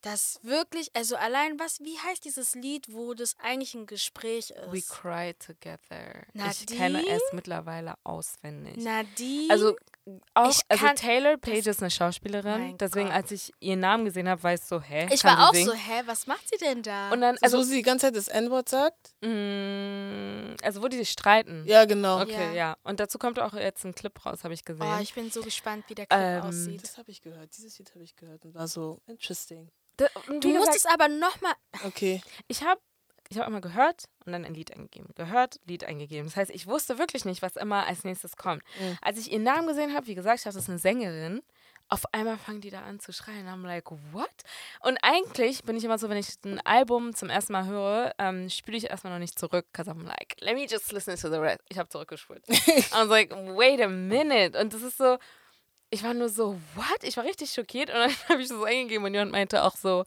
Das 0.03 0.41
wirklich, 0.43 0.91
also 0.95 1.17
allein 1.17 1.59
was, 1.59 1.81
wie 1.81 1.99
heißt 1.99 2.25
dieses 2.25 2.55
Lied, 2.55 2.87
wo 2.91 3.13
das 3.13 3.39
eigentlich 3.39 3.75
ein 3.75 3.87
Gespräch 3.87 4.51
ist? 4.51 4.73
We 4.73 4.81
Cry 4.81 5.35
Together. 5.35 6.27
ich 6.33 6.35
Nadine? 6.35 6.79
kenne 6.79 7.07
es 7.07 7.23
mittlerweile 7.33 7.95
auswendig. 8.03 8.79
Nadine. 8.79 9.51
Also 9.51 9.77
auch, 10.35 10.51
Ich 10.51 10.61
also 10.69 10.87
kann- 10.87 10.97
Taylor 10.97 11.37
Page 11.37 11.67
ist 11.67 11.81
eine 11.81 11.91
Schauspielerin. 11.91 12.77
Deswegen, 12.79 13.07
Gott. 13.09 13.17
als 13.17 13.31
ich 13.31 13.53
ihren 13.61 13.81
Namen 13.81 14.05
gesehen 14.05 14.29
habe, 14.29 14.43
war 14.43 14.55
ich 14.55 14.61
so, 14.63 14.81
hä? 14.81 15.09
ich 15.13 15.23
war 15.25 15.49
auch 15.49 15.55
so, 15.55 15.61
singen? 15.73 15.77
hä, 15.77 16.03
was 16.07 16.27
macht 16.27 16.49
sie 16.49 16.57
denn 16.59 16.83
da? 16.83 17.11
Und 17.13 17.21
dann, 17.21 17.37
Also, 17.43 17.59
wo 17.59 17.63
sie 17.63 17.77
die 17.77 17.83
ganze 17.83 18.07
Zeit 18.07 18.17
das 18.17 18.29
N-Wort 18.29 18.69
sagt? 18.69 19.15
mh, 19.21 20.57
also 20.63 20.83
wo 20.83 20.89
die 20.89 20.97
sich 20.99 21.11
streiten. 21.11 21.65
Ja, 21.67 21.85
genau. 21.85 22.21
Okay, 22.23 22.49
Ja. 22.49 22.53
ja. 22.53 22.77
Und 22.83 23.01
dazu 23.01 23.19
kommt 23.19 23.39
auch 23.39 23.55
jetzt 23.55 23.85
ein 23.85 23.95
Clip 23.95 24.25
raus, 24.25 24.45
habe 24.45 24.55
ich 24.55 24.65
gesehen. 24.65 24.87
oh, 24.87 25.01
ich 25.01 25.15
bin 25.15 25.31
so 25.31 25.41
gespannt, 25.43 25.85
wie 25.89 25.95
der 25.95 26.07
Clip 26.07 26.21
Ähm, 26.21 26.43
aussieht. 26.43 26.83
Das 26.83 26.99
habe 26.99 27.11
ich 27.11 27.21
gehört. 27.23 27.51
Dieses 27.57 27.79
Lied 27.79 27.91
habe 27.95 28.05
ich 28.05 28.17
gehört 28.17 28.45
und 28.45 28.55
war 28.55 28.69
so 28.69 29.01
interesting. 29.07 29.71
Da- 29.97 30.07
Du 30.27 30.49
wie 30.49 30.53
musst 30.55 30.73
gesagt, 30.73 30.77
es 30.77 30.87
aber 30.87 31.09
nochmal. 31.09 31.53
Okay. 31.85 32.23
ich 32.49 32.63
habe 32.63 32.81
ich 33.31 33.39
hab 33.39 33.47
immer 33.47 33.61
gehört 33.61 34.09
und 34.27 34.33
dann 34.33 34.45
ein 34.45 34.55
Lied 34.55 34.73
eingegeben. 34.75 35.11
Gehört, 35.15 35.61
Lied 35.65 35.85
eingegeben. 35.85 36.27
Das 36.27 36.37
heißt, 36.37 36.51
ich 36.51 36.67
wusste 36.67 36.99
wirklich 36.99 37.25
nicht, 37.25 37.43
was 37.43 37.57
immer 37.57 37.87
als 37.87 38.03
nächstes 38.03 38.37
kommt. 38.37 38.63
Mhm. 38.79 38.99
Als 39.01 39.19
ich 39.19 39.31
ihren 39.31 39.45
Namen 39.45 39.69
gesehen 39.69 39.95
habe, 39.95 40.09
wie 40.09 40.17
gesagt, 40.17 40.39
ich 40.39 40.43
dachte, 40.43 40.57
das 40.57 40.65
ist 40.65 40.69
eine 40.69 40.79
Sängerin. 40.79 41.41
Auf 41.89 42.03
einmal 42.13 42.39
fangen 42.39 42.61
die 42.61 42.71
da 42.71 42.83
an 42.83 42.99
zu 43.01 43.13
schreien. 43.13 43.49
I'm 43.49 43.65
like, 43.65 43.91
what? 44.13 44.29
Und 44.81 44.99
eigentlich 45.03 45.63
bin 45.63 45.77
ich 45.77 45.85
immer 45.85 45.99
so, 45.99 46.09
wenn 46.09 46.19
ich 46.19 46.29
ein 46.45 46.61
Album 46.65 47.15
zum 47.15 47.31
ersten 47.31 47.53
Mal 47.53 47.67
höre, 47.67 48.15
ähm, 48.19 48.49
spiele 48.51 48.77
ich 48.77 48.91
erstmal 48.91 49.13
noch 49.13 49.21
nicht 49.21 49.39
zurück. 49.39 49.67
Because 49.73 49.91
I'm 49.91 50.05
like, 50.05 50.37
let 50.41 50.55
me 50.55 50.67
just 50.69 50.91
listen 50.93 51.17
to 51.17 51.31
the 51.31 51.39
rest. 51.39 51.61
Ich 51.69 51.79
habe 51.79 51.89
zurückgespult. 51.89 52.43
I 52.49 52.93
was 52.93 53.09
like, 53.09 53.31
wait 53.31 53.81
a 53.81 53.89
minute. 53.89 54.61
Und 54.61 54.75
das 54.75 54.83
ist 54.83 54.99
so, 54.99 55.19
ich 55.91 56.03
war 56.05 56.15
nur 56.15 56.29
so, 56.29 56.61
what? 56.75 57.03
Ich 57.03 57.17
war 57.17 57.25
richtig 57.25 57.51
schockiert 57.53 57.91
und 57.91 57.97
dann 57.97 58.11
habe 58.29 58.43
ich 58.43 58.49
das 58.49 58.63
eingegeben 58.63 59.05
und 59.05 59.13
jemand 59.13 59.33
meinte 59.33 59.65
auch 59.65 59.77
so, 59.77 60.05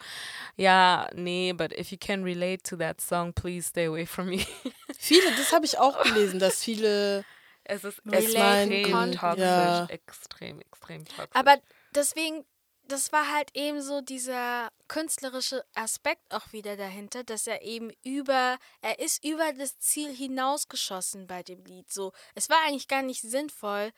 ja, 0.55 1.09
nee, 1.13 1.53
but 1.53 1.73
if 1.77 1.91
you 1.91 1.97
can 1.99 2.23
relate 2.23 2.63
to 2.63 2.77
that 2.77 3.01
song, 3.01 3.34
please 3.34 3.67
stay 3.67 3.88
away 3.88 4.05
from 4.05 4.27
me. 4.27 4.45
Viele, 4.97 5.29
das 5.36 5.51
habe 5.51 5.65
ich 5.65 5.77
auch 5.77 6.01
gelesen, 6.03 6.39
dass 6.39 6.63
viele. 6.63 7.25
Es 7.65 7.84
ist 7.84 7.99
extrem 8.05 9.11
toxisch, 9.13 9.39
Ja. 9.39 9.86
extrem, 9.88 10.59
extrem 10.59 11.05
toxisch. 11.05 11.29
Aber 11.34 11.57
deswegen, 11.95 12.45
das 12.88 13.11
war 13.13 13.34
halt 13.34 13.49
eben 13.53 13.81
so 13.81 14.01
dieser 14.01 14.69
künstlerische 14.89 15.63
Aspekt 15.73 16.34
auch 16.34 16.51
wieder 16.51 16.75
dahinter, 16.75 17.23
dass 17.23 17.47
er 17.47 17.61
eben 17.61 17.91
über, 18.03 18.57
er 18.81 18.99
ist 18.99 19.23
über 19.23 19.53
das 19.53 19.79
Ziel 19.79 20.13
hinausgeschossen 20.13 21.27
bei 21.27 21.41
dem 21.43 21.63
Lied. 21.63 21.91
So, 21.91 22.11
es 22.36 22.49
war 22.49 22.57
eigentlich 22.65 22.89
gar 22.89 23.01
nicht 23.01 23.21
sinnvoll, 23.21 23.91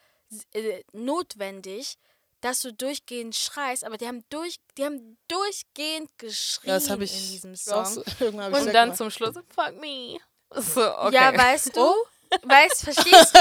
äh, 0.54 0.84
notwendig, 0.94 1.98
dass 2.42 2.62
du 2.62 2.72
durchgehend 2.74 3.36
schreist, 3.36 3.84
aber 3.84 3.98
die 3.98 4.08
haben 4.08 4.24
durch, 4.30 4.58
die 4.78 4.86
haben 4.86 5.18
durchgehend 5.28 6.10
geschrien 6.18 6.70
Ja, 6.70 6.76
das 6.76 6.90
habe 6.90 7.04
ich. 7.06 7.14
in 7.14 7.32
diesem 7.32 7.56
Song. 7.56 7.86
so- 7.86 8.04
irgendwann 8.20 8.54
hab 8.54 8.62
ich 8.62 8.68
und 8.68 8.74
dann 8.74 8.90
mal- 8.90 8.96
zum 8.96 9.10
Schluss, 9.10 9.36
fuck 9.54 9.80
me. 9.80 10.18
So, 10.58 10.82
okay. 11.00 11.16
Ja, 11.16 11.36
weißt 11.38 11.76
du? 11.76 11.82
Weißt, 12.44 12.84
verstehst 12.84 13.36
du? 13.36 13.40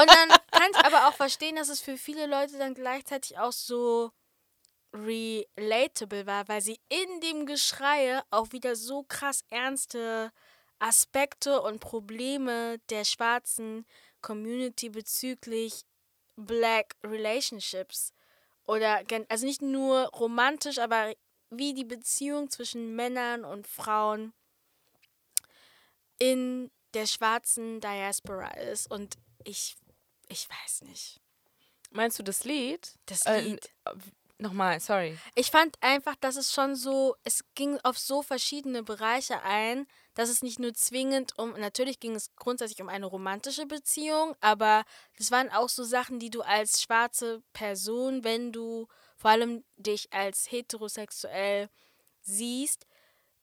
Und 0.00 0.08
dann 0.10 0.28
kann 0.50 0.70
ich 0.72 0.76
aber 0.84 1.08
auch 1.08 1.14
verstehen, 1.14 1.56
dass 1.56 1.68
es 1.68 1.80
für 1.80 1.96
viele 1.96 2.26
Leute 2.26 2.58
dann 2.58 2.74
gleichzeitig 2.74 3.38
auch 3.38 3.52
so 3.52 4.10
relatable 4.92 6.26
war, 6.26 6.48
weil 6.48 6.60
sie 6.60 6.80
in 6.88 7.20
dem 7.20 7.46
Geschreie 7.46 8.22
auch 8.30 8.52
wieder 8.52 8.76
so 8.76 9.04
krass 9.04 9.42
ernste 9.50 10.32
Aspekte 10.78 11.60
und 11.62 11.80
Probleme 11.80 12.78
der 12.90 13.04
schwarzen 13.04 13.86
Community 14.22 14.88
bezüglich 14.90 15.82
Black 16.40 16.96
Relationships 17.04 18.12
oder 18.64 19.02
also 19.28 19.46
nicht 19.46 19.62
nur 19.62 20.06
romantisch, 20.08 20.78
aber 20.78 21.14
wie 21.50 21.74
die 21.74 21.84
Beziehung 21.84 22.50
zwischen 22.50 22.94
Männern 22.94 23.44
und 23.44 23.66
Frauen 23.66 24.32
in 26.18 26.70
der 26.94 27.06
schwarzen 27.06 27.80
Diaspora 27.80 28.50
ist 28.58 28.90
und 28.90 29.16
ich 29.44 29.76
ich 30.28 30.48
weiß 30.48 30.82
nicht. 30.82 31.20
Meinst 31.90 32.18
du 32.18 32.22
das 32.22 32.44
Lied? 32.44 32.94
Das 33.06 33.26
Äh, 33.26 33.40
Lied. 33.40 33.68
Nochmal, 34.38 34.80
sorry. 34.80 35.18
Ich 35.34 35.50
fand 35.50 35.76
einfach, 35.82 36.14
dass 36.16 36.36
es 36.36 36.52
schon 36.52 36.74
so, 36.74 37.16
es 37.24 37.44
ging 37.54 37.78
auf 37.82 37.98
so 37.98 38.22
verschiedene 38.22 38.82
Bereiche 38.82 39.42
ein, 39.42 39.86
dass 40.14 40.28
es 40.28 40.42
nicht 40.42 40.58
nur 40.58 40.74
zwingend 40.74 41.38
um, 41.38 41.52
natürlich 41.52 42.00
ging 42.00 42.14
es 42.16 42.34
grundsätzlich 42.36 42.80
um 42.82 42.88
eine 42.88 43.06
romantische 43.06 43.66
Beziehung, 43.66 44.34
aber 44.40 44.84
das 45.18 45.30
waren 45.30 45.50
auch 45.50 45.68
so 45.68 45.84
Sachen, 45.84 46.18
die 46.18 46.30
du 46.30 46.42
als 46.42 46.82
schwarze 46.82 47.42
Person, 47.52 48.24
wenn 48.24 48.52
du 48.52 48.86
vor 49.16 49.30
allem 49.30 49.64
dich 49.76 50.12
als 50.12 50.50
heterosexuell 50.50 51.68
siehst, 52.22 52.86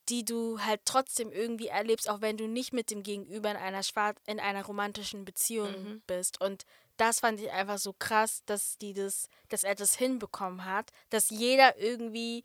die 0.09 0.23
du 0.23 0.59
halt 0.61 0.81
trotzdem 0.85 1.31
irgendwie 1.31 1.67
erlebst, 1.67 2.09
auch 2.09 2.21
wenn 2.21 2.37
du 2.37 2.47
nicht 2.47 2.71
mit 2.73 2.91
dem 2.91 3.03
Gegenüber 3.03 3.51
in 3.51 3.57
einer 3.57 3.83
schwar 3.83 4.15
in 4.25 4.39
einer 4.39 4.63
romantischen 4.65 5.25
Beziehung 5.25 5.71
Mhm. 5.83 6.01
bist. 6.07 6.39
Und 6.39 6.65
das 6.95 7.19
fand 7.19 7.39
ich 7.41 7.51
einfach 7.51 7.77
so 7.77 7.93
krass, 7.93 8.41
dass 8.45 8.77
die 8.77 8.93
das, 8.93 9.27
dass 9.49 9.63
er 9.63 9.75
das 9.75 9.95
hinbekommen 9.95 10.65
hat, 10.65 10.91
dass 11.09 11.29
jeder 11.29 11.77
irgendwie 11.77 12.43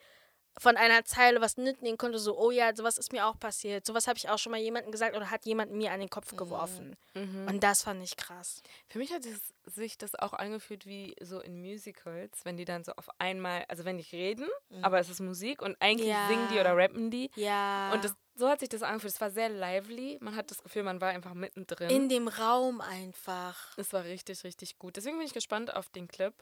von 0.59 0.77
einer 0.77 1.05
Zeile 1.05 1.41
was 1.41 1.57
mitnehmen 1.57 1.97
konnte, 1.97 2.19
so, 2.19 2.39
oh 2.39 2.51
ja, 2.51 2.75
sowas 2.77 2.99
ist 2.99 3.13
mir 3.13 3.27
auch 3.27 3.39
passiert. 3.39 3.87
Sowas 3.87 4.07
habe 4.07 4.19
ich 4.19 4.29
auch 4.29 4.39
schon 4.39 4.53
mal 4.53 4.61
jemandem 4.61 4.93
gesagt 4.93 5.17
oder 5.17 5.31
hat 5.31 5.47
jemand 5.47 5.73
mir 5.73 5.93
an 5.93 6.01
den 6.01 6.11
Kopf 6.11 6.37
geworfen. 6.37 6.95
Mhm. 7.15 7.47
Und 7.49 7.63
das 7.65 7.83
fand 7.83 8.03
ich 8.03 8.17
krass. 8.17 8.63
Für 8.89 8.99
mich 8.99 9.13
hat 9.15 9.25
es, 9.25 9.41
sich 9.75 9.97
das 9.97 10.15
auch 10.15 10.35
angefühlt 10.35 10.85
wie 10.87 11.15
so 11.23 11.41
in 11.41 11.61
Musicals, 11.61 12.45
wenn 12.45 12.57
die 12.59 12.65
dann 12.67 12.85
so 12.85 12.93
auf 12.93 13.09
einmal, 13.19 13.65
also 13.69 13.85
wenn 13.85 13.97
die 13.97 14.05
reden, 14.15 14.47
aber 14.83 14.99
es 14.99 15.09
ist 15.09 15.21
Musik 15.21 15.63
und 15.63 15.77
eigentlich 15.81 16.09
Ja. 16.09 16.29
singen 16.29 16.49
die 16.53 16.59
oder 16.59 16.77
rappen 16.77 17.11
die. 17.11 17.31
Ja. 17.37 17.91
Und 17.95 18.05
das, 18.05 18.15
so 18.35 18.49
hat 18.49 18.61
sich 18.61 18.69
das 18.69 18.83
angefühlt. 18.83 19.15
Es 19.15 19.21
war 19.21 19.31
sehr 19.31 19.49
lively. 19.49 20.19
Man 20.21 20.37
hat 20.37 20.51
das 20.51 20.63
Gefühl, 20.63 20.83
man 20.83 21.01
war 21.01 21.09
einfach 21.11 21.33
mittendrin. 21.35 21.89
in 21.91 22.09
dem 22.11 22.29
Raum 22.29 22.81
einfach. 22.81 23.77
Es 23.79 23.93
war 23.93 24.05
richtig, 24.05 24.45
richtig 24.45 24.79
gut. 24.79 24.97
Deswegen 24.97 25.17
bin 25.17 25.27
ich 25.27 25.33
gespannt 25.35 25.75
auf 25.75 25.89
den 25.91 26.09
Clip. 26.09 26.35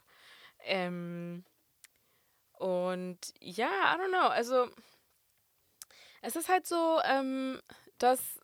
Ähm, 0.63 1.43
und 2.61 3.17
ja, 3.41 3.67
I 3.67 3.97
don't 3.99 4.09
know. 4.09 4.27
Also, 4.29 4.69
es 6.21 6.35
ist 6.35 6.49
halt 6.49 6.67
so, 6.67 6.99
ähm, 7.05 7.59
dass, 7.97 8.39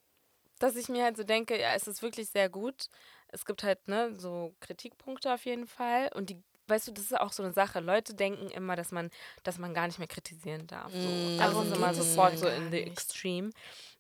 dass 0.60 0.76
ich 0.76 0.90
mir 0.90 1.04
halt 1.04 1.18
so 1.18 1.24
denke, 1.24 1.60
ja, 1.60 1.74
es 1.76 1.88
ist 1.88 2.02
wirklich 2.02 2.30
sehr 2.30 2.50
gut. 2.50 2.90
Es 3.30 3.46
gibt 3.46 3.64
halt, 3.64 3.88
ne, 3.88 4.16
so 4.16 4.56
Kritikpunkte 4.62 5.34
auf 5.34 5.46
jeden 5.46 5.68
Fall. 5.68 6.12
Und 6.16 6.30
die, 6.32 6.44
weißt 6.68 6.88
du, 6.88 6.92
das 6.92 7.06
ist 7.06 7.20
auch 7.20 7.32
so 7.32 7.44
eine 7.44 7.52
Sache. 7.52 7.80
Leute 7.80 8.14
denken 8.14 8.50
immer, 8.50 8.76
dass 8.76 8.92
man, 8.92 9.10
dass 9.44 9.58
man 9.58 9.74
gar 9.74 9.88
nicht 9.88 10.00
mehr 10.00 10.08
kritisieren 10.08 10.68
darf. 10.68 10.92
So. 10.92 10.98
Mm. 10.98 11.38
Darum 11.38 11.68
ist 11.68 11.76
immer 11.76 11.94
sofort 11.94 12.38
so 12.38 12.48
in 12.48 12.72
the 12.72 12.80
nicht. 12.80 12.88
extreme. 12.88 13.52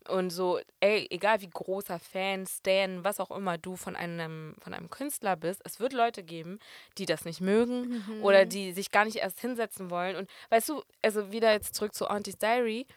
Und 0.07 0.29
so, 0.29 0.59
ey, 0.79 1.05
egal 1.09 1.41
wie 1.41 1.49
großer 1.49 1.99
Fan, 1.99 2.45
Stan, 2.47 3.03
was 3.03 3.19
auch 3.19 3.31
immer 3.31 3.57
du 3.57 3.75
von 3.75 3.95
einem, 3.95 4.55
von 4.59 4.73
einem 4.73 4.89
Künstler 4.89 5.35
bist, 5.35 5.61
es 5.65 5.79
wird 5.79 5.93
Leute 5.93 6.23
geben, 6.23 6.59
die 6.97 7.05
das 7.05 7.25
nicht 7.25 7.41
mögen 7.41 8.03
oder 8.21 8.45
die 8.45 8.71
sich 8.71 8.91
gar 8.91 9.05
nicht 9.05 9.17
erst 9.17 9.39
hinsetzen 9.39 9.89
wollen. 9.89 10.15
Und 10.15 10.29
weißt 10.49 10.69
du, 10.69 10.81
also 11.01 11.31
wieder 11.31 11.51
jetzt 11.51 11.75
zurück 11.75 11.93
zu 11.93 12.07
Auntie's 12.07 12.37
Diary, 12.37 12.87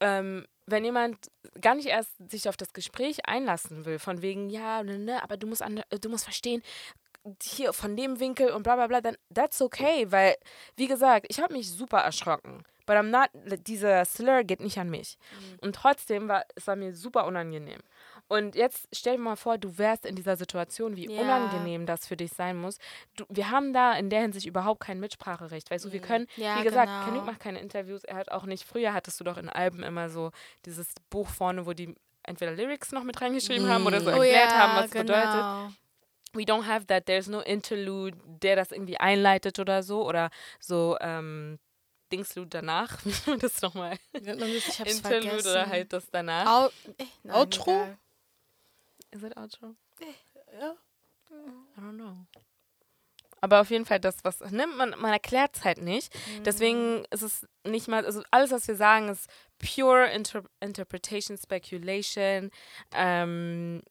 ähm, 0.00 0.46
wenn 0.66 0.84
jemand 0.84 1.30
gar 1.60 1.74
nicht 1.74 1.86
erst 1.86 2.12
sich 2.30 2.48
auf 2.48 2.56
das 2.56 2.72
Gespräch 2.72 3.26
einlassen 3.26 3.84
will, 3.84 3.98
von 3.98 4.22
wegen, 4.22 4.48
ja, 4.48 4.82
ne, 4.82 4.98
ne, 4.98 5.22
aber 5.22 5.36
du 5.36 5.46
musst, 5.46 5.62
an, 5.62 5.82
du 6.00 6.08
musst 6.08 6.24
verstehen, 6.24 6.62
hier 7.42 7.72
von 7.72 7.96
dem 7.96 8.20
Winkel 8.20 8.50
und 8.50 8.62
bla 8.62 8.74
bla 8.76 8.86
bla, 8.86 9.00
dann 9.00 9.16
that's 9.34 9.60
okay, 9.62 10.06
weil, 10.10 10.36
wie 10.76 10.88
gesagt, 10.88 11.26
ich 11.28 11.40
habe 11.40 11.52
mich 11.54 11.70
super 11.70 11.98
erschrocken. 11.98 12.64
But 12.84 12.96
I'm 12.96 13.10
not, 13.10 13.28
dieser 13.68 14.04
Slur 14.04 14.42
geht 14.42 14.60
nicht 14.60 14.76
an 14.78 14.90
mich. 14.90 15.16
Und 15.60 15.76
trotzdem 15.76 16.26
war 16.28 16.44
es 16.56 16.66
war 16.66 16.74
mir 16.74 16.92
super 16.94 17.26
unangenehm. 17.26 17.78
Und 18.26 18.56
jetzt 18.56 18.88
stell 18.92 19.16
dir 19.16 19.22
mal 19.22 19.36
vor, 19.36 19.56
du 19.56 19.78
wärst 19.78 20.04
in 20.04 20.16
dieser 20.16 20.36
Situation, 20.36 20.96
wie 20.96 21.08
Ja. 21.08 21.20
unangenehm 21.20 21.86
das 21.86 22.06
für 22.08 22.16
dich 22.16 22.32
sein 22.32 22.56
muss. 22.56 22.78
Du, 23.16 23.24
wir 23.28 23.50
haben 23.50 23.72
da 23.72 23.92
in 23.92 24.10
der 24.10 24.22
Hinsicht 24.22 24.46
überhaupt 24.46 24.80
kein 24.80 24.98
Mitspracherecht. 24.98 25.70
Weißt 25.70 25.84
du, 25.84 25.92
wir 25.92 26.00
können, 26.00 26.26
Ja, 26.36 26.58
wie 26.58 26.64
gesagt, 26.64 26.88
genau. 26.88 27.04
Kendrick 27.04 27.24
macht 27.24 27.40
keine 27.40 27.60
Interviews. 27.60 28.02
Er 28.02 28.16
hat 28.16 28.32
auch 28.32 28.46
nicht, 28.46 28.64
früher 28.64 28.92
hattest 28.94 29.20
du 29.20 29.24
doch 29.24 29.36
in 29.36 29.48
Alben 29.48 29.84
immer 29.84 30.08
so 30.08 30.32
dieses 30.64 30.92
Buch 31.08 31.28
vorne, 31.28 31.66
wo 31.66 31.74
die 31.74 31.94
entweder 32.24 32.50
Lyrics 32.52 32.90
noch 32.90 33.04
mit 33.04 33.20
reingeschrieben 33.20 33.68
haben 33.68 33.86
oder 33.86 34.00
so 34.00 34.10
Mm. 34.10 34.14
Oh 34.14 34.22
erklärt 34.22 34.50
ja, 34.50 34.58
haben, 34.58 34.76
was 34.78 34.84
es 34.86 34.90
genau. 34.90 35.04
bedeutet. 35.04 35.76
We 36.34 36.44
don't 36.44 36.66
have 36.66 36.86
that. 36.86 37.06
There's 37.06 37.28
no 37.28 37.40
interlude, 37.40 38.16
der 38.24 38.56
das 38.56 38.72
irgendwie 38.72 38.98
einleitet 38.98 39.58
oder 39.58 39.82
so. 39.82 40.06
Oder 40.06 40.30
so, 40.60 40.96
ähm, 41.00 41.58
Dingslude 42.10 42.48
danach. 42.48 42.98
Wie 43.04 43.30
man 43.30 43.38
das 43.38 43.60
nochmal? 43.62 43.98
Interlude 44.12 44.60
vergessen. 44.60 45.50
oder 45.50 45.66
halt 45.66 45.92
das 45.92 46.10
danach. 46.10 46.46
Au 46.46 46.66
eh, 46.98 47.04
nein, 47.22 47.36
Outro? 47.36 47.70
egal. 47.70 47.98
Is 49.10 49.22
it 49.22 49.36
outro? 49.36 49.74
Ja. 50.58 50.74
I 51.30 51.80
don't 51.80 51.96
know. 51.96 52.26
Aber 53.40 53.60
auf 53.60 53.70
jeden 53.70 53.84
Fall 53.84 53.98
das, 53.98 54.22
was 54.22 54.40
nimmt 54.40 54.76
man, 54.76 54.90
man 54.98 55.12
erklärt 55.12 55.56
es 55.56 55.64
halt 55.64 55.82
nicht. 55.82 56.14
Mhm. 56.14 56.44
Deswegen 56.44 57.04
ist 57.10 57.22
es 57.22 57.46
nicht 57.66 57.88
mal, 57.88 58.06
also 58.06 58.22
alles, 58.30 58.52
was 58.52 58.68
wir 58.68 58.76
sagen, 58.76 59.08
ist 59.08 59.28
pure 59.58 60.10
Inter 60.12 60.44
Interpretation, 60.60 61.36
Speculation, 61.36 62.50
ähm, 62.94 63.82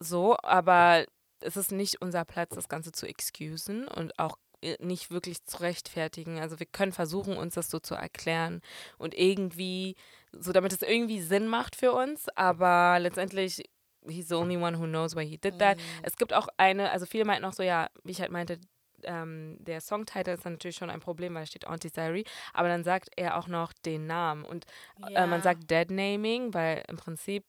so, 0.00 0.36
aber 0.42 1.06
es 1.42 1.56
ist 1.56 1.72
nicht 1.72 2.00
unser 2.00 2.24
Platz, 2.24 2.54
das 2.54 2.68
Ganze 2.68 2.92
zu 2.92 3.06
excusen 3.06 3.88
und 3.88 4.18
auch 4.18 4.36
äh, 4.62 4.76
nicht 4.80 5.10
wirklich 5.10 5.44
zu 5.44 5.58
rechtfertigen. 5.58 6.38
Also 6.38 6.58
wir 6.58 6.66
können 6.66 6.92
versuchen, 6.92 7.36
uns 7.36 7.54
das 7.54 7.70
so 7.70 7.78
zu 7.78 7.94
erklären 7.94 8.60
und 8.98 9.14
irgendwie, 9.14 9.96
so 10.32 10.52
damit 10.52 10.72
es 10.72 10.82
irgendwie 10.82 11.20
Sinn 11.20 11.48
macht 11.48 11.76
für 11.76 11.92
uns, 11.92 12.28
aber 12.36 12.98
letztendlich, 13.00 13.62
he's 14.06 14.28
the 14.28 14.34
only 14.34 14.56
one 14.56 14.78
who 14.78 14.84
knows 14.84 15.16
why 15.16 15.26
he 15.26 15.38
did 15.38 15.58
that. 15.58 15.78
Es 16.02 16.16
gibt 16.16 16.32
auch 16.34 16.48
eine, 16.56 16.90
also 16.90 17.06
viele 17.06 17.24
meinten 17.24 17.44
auch 17.44 17.52
so, 17.52 17.62
ja, 17.62 17.88
wie 18.04 18.12
ich 18.12 18.20
halt 18.20 18.30
meinte, 18.30 18.58
ähm, 19.04 19.56
der 19.60 19.80
Songtitel 19.80 20.30
ist 20.30 20.44
natürlich 20.44 20.76
schon 20.76 20.90
ein 20.90 21.00
Problem, 21.00 21.34
weil 21.34 21.42
da 21.42 21.46
steht 21.46 21.66
Auntie 21.66 21.90
Diary, 21.90 22.24
aber 22.52 22.68
dann 22.68 22.84
sagt 22.84 23.08
er 23.16 23.38
auch 23.38 23.48
noch 23.48 23.72
den 23.72 24.06
Namen 24.06 24.44
und 24.44 24.66
äh, 25.14 25.26
man 25.26 25.40
sagt 25.42 25.70
Dead 25.70 25.90
Naming, 25.90 26.52
weil 26.52 26.84
im 26.86 26.96
Prinzip 26.96 27.44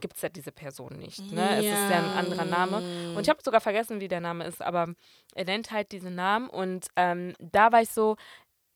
gibt 0.00 0.16
es 0.16 0.22
ja 0.22 0.28
diese 0.28 0.52
Person 0.52 0.96
nicht. 0.98 1.20
Ne? 1.32 1.56
Es 1.58 1.64
ist 1.64 1.90
ja 1.90 1.98
ein 1.98 2.10
anderer 2.16 2.44
Name. 2.44 3.14
Und 3.14 3.22
ich 3.22 3.28
habe 3.28 3.40
sogar 3.44 3.60
vergessen, 3.60 4.00
wie 4.00 4.08
der 4.08 4.20
Name 4.20 4.44
ist, 4.46 4.62
aber 4.62 4.94
er 5.34 5.44
nennt 5.44 5.70
halt 5.70 5.92
diesen 5.92 6.14
Namen 6.14 6.48
und 6.48 6.86
ähm, 6.96 7.34
da 7.40 7.72
war 7.72 7.82
ich 7.82 7.90
so, 7.90 8.16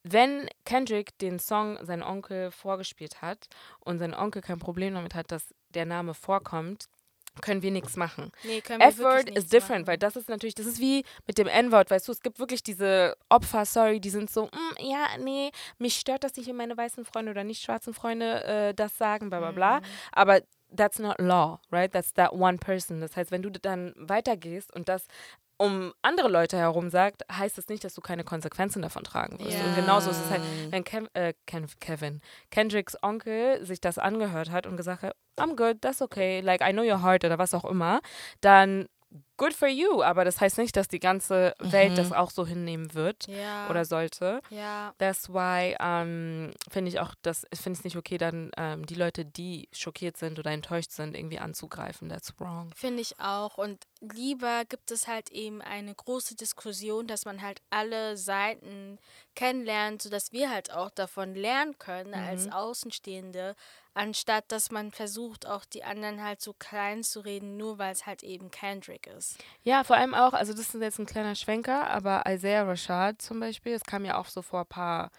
wenn 0.02 0.48
Kendrick 0.64 1.18
den 1.18 1.38
Song 1.38 1.84
seinem 1.84 2.02
Onkel 2.02 2.50
vorgespielt 2.50 3.22
hat 3.22 3.48
und 3.80 3.98
sein 3.98 4.14
Onkel 4.14 4.40
kein 4.42 4.58
Problem 4.58 4.94
damit 4.94 5.14
hat, 5.14 5.32
dass 5.32 5.52
der 5.70 5.84
Name 5.84 6.14
vorkommt, 6.14 6.86
können 7.42 7.62
wir 7.62 7.70
nichts 7.70 7.96
machen. 7.96 8.30
Nee, 8.44 8.58
F-Word 8.66 8.98
wirklich 8.98 9.26
is 9.26 9.34
nichts 9.34 9.50
different, 9.50 9.82
machen. 9.82 9.86
weil 9.88 9.98
das 9.98 10.16
ist 10.16 10.28
natürlich, 10.28 10.54
das 10.54 10.66
ist 10.66 10.80
wie 10.80 11.04
mit 11.26 11.38
dem 11.38 11.48
N-Wort, 11.48 11.90
weißt 11.90 12.08
du, 12.08 12.12
es 12.12 12.20
gibt 12.22 12.38
wirklich 12.38 12.62
diese 12.62 13.16
Opfer, 13.28 13.64
sorry, 13.66 14.00
die 14.00 14.10
sind 14.10 14.30
so, 14.30 14.46
"Mm, 14.46 14.84
ja, 14.90 15.06
nee, 15.18 15.50
mich 15.78 15.96
stört 15.96 16.24
das 16.24 16.34
nicht, 16.36 16.48
wenn 16.48 16.56
meine 16.56 16.76
weißen 16.76 17.04
Freunde 17.04 17.32
oder 17.32 17.44
nicht 17.44 17.62
schwarzen 17.62 17.92
Freunde 17.92 18.44
äh, 18.44 18.74
das 18.74 18.96
sagen, 18.96 19.28
bla 19.28 19.40
bla 19.40 19.52
bla. 19.52 19.80
Mhm. 19.80 19.84
Aber 20.12 20.40
that's 20.76 20.98
not 20.98 21.18
law, 21.20 21.60
right? 21.72 21.90
That's 21.92 22.12
that 22.14 22.32
one 22.32 22.58
person. 22.58 23.00
Das 23.00 23.16
heißt, 23.16 23.30
wenn 23.30 23.42
du 23.42 23.50
dann 23.50 23.92
weitergehst 23.96 24.74
und 24.74 24.88
das 24.88 25.06
um 25.58 25.94
andere 26.02 26.28
Leute 26.28 26.58
herum 26.58 26.90
sagt, 26.90 27.22
heißt 27.32 27.56
das 27.56 27.68
nicht, 27.68 27.82
dass 27.82 27.94
du 27.94 28.02
keine 28.02 28.24
Konsequenzen 28.24 28.82
davon 28.82 29.04
tragen 29.04 29.38
wirst. 29.40 29.62
Und 29.62 29.68
Ja. 29.68 29.74
genauso 29.74 30.10
ist 30.10 30.18
es 30.18 30.30
halt, 30.30 30.44
wenn 30.70 30.84
Kev, 30.84 31.08
äh, 31.14 31.32
Kevin, 31.80 32.20
Kendricks 32.50 32.94
Onkel 33.02 33.64
sich 33.64 33.80
das 33.80 33.96
angehört 33.98 34.50
hat 34.50 34.66
und 34.66 34.76
gesagt 34.76 35.02
hat, 35.02 35.16
I'm 35.38 35.56
good, 35.56 35.80
that's 35.80 36.02
okay, 36.02 36.40
like 36.40 36.60
I 36.62 36.72
know 36.72 36.82
your 36.82 37.02
heart 37.02 37.24
oder 37.24 37.38
was 37.38 37.54
auch 37.54 37.64
immer, 37.64 38.00
dann 38.42 38.86
good 39.36 39.52
for 39.54 39.68
you. 39.68 40.02
Aber 40.02 40.24
das 40.24 40.40
heißt 40.40 40.58
nicht, 40.58 40.76
dass 40.76 40.88
die 40.88 40.98
ganze 41.00 41.54
Welt 41.58 41.92
Mhm. 41.92 41.96
das 41.96 42.12
auch 42.12 42.30
so 42.30 42.46
hinnehmen 42.46 42.94
wird 42.94 43.26
Ja. 43.28 43.68
oder 43.70 43.84
sollte. 43.84 44.40
ja. 44.50 44.94
That's 44.98 45.28
why 45.28 45.76
ähm, 45.78 46.52
finde 46.70 46.88
ich 46.90 47.00
auch, 47.00 47.14
das 47.22 47.44
ich 47.50 47.60
finde 47.60 47.78
es 47.78 47.84
nicht 47.84 47.96
okay, 47.96 48.16
dann 48.18 48.50
ähm, 48.56 48.86
die 48.86 48.94
Leute, 48.94 49.24
die 49.24 49.68
schockiert 49.72 50.16
sind 50.16 50.38
oder 50.38 50.50
enttäuscht 50.52 50.90
sind, 50.92 51.16
irgendwie 51.16 51.38
anzugreifen. 51.38 52.08
That's 52.08 52.32
wrong. 52.38 52.72
Finde 52.74 53.02
ich 53.02 53.20
auch. 53.20 53.58
Und 53.58 53.84
lieber 54.00 54.64
gibt 54.64 54.90
es 54.90 55.06
halt 55.06 55.30
eben 55.30 55.60
eine 55.62 55.94
große 55.94 56.34
Diskussion, 56.34 57.06
dass 57.06 57.24
man 57.24 57.42
halt 57.42 57.60
alle 57.70 58.16
Seiten 58.16 58.98
kennenlernt, 59.34 60.02
sodass 60.02 60.32
wir 60.32 60.50
halt 60.50 60.70
auch 60.72 60.90
davon 60.90 61.34
lernen 61.34 61.78
können 61.78 62.14
als 62.14 62.46
Mhm. 62.46 62.52
Außenstehende, 62.52 63.54
anstatt 63.96 64.44
dass 64.52 64.70
man 64.70 64.90
versucht, 64.90 65.46
auch 65.46 65.64
die 65.64 65.84
anderen 65.84 66.22
halt 66.22 66.40
so 66.40 66.52
klein 66.52 67.02
zu 67.02 67.20
reden, 67.20 67.56
nur 67.56 67.78
weil 67.78 67.92
es 67.92 68.06
halt 68.06 68.22
eben 68.22 68.50
Kendrick 68.50 69.06
ist. 69.06 69.38
Ja, 69.62 69.84
vor 69.84 69.96
allem 69.96 70.14
auch, 70.14 70.32
also 70.32 70.52
das 70.52 70.74
ist 70.74 70.80
jetzt 70.80 70.98
ein 70.98 71.06
kleiner 71.06 71.34
Schwenker, 71.34 71.88
aber 71.90 72.24
Isaiah 72.28 72.62
Rashad 72.64 73.20
zum 73.22 73.40
Beispiel, 73.40 73.72
es 73.72 73.82
kam 73.84 74.04
ja 74.04 74.18
auch 74.18 74.26
so 74.26 74.42
vor 74.42 74.60
ein 74.60 74.66
paar 74.66 75.10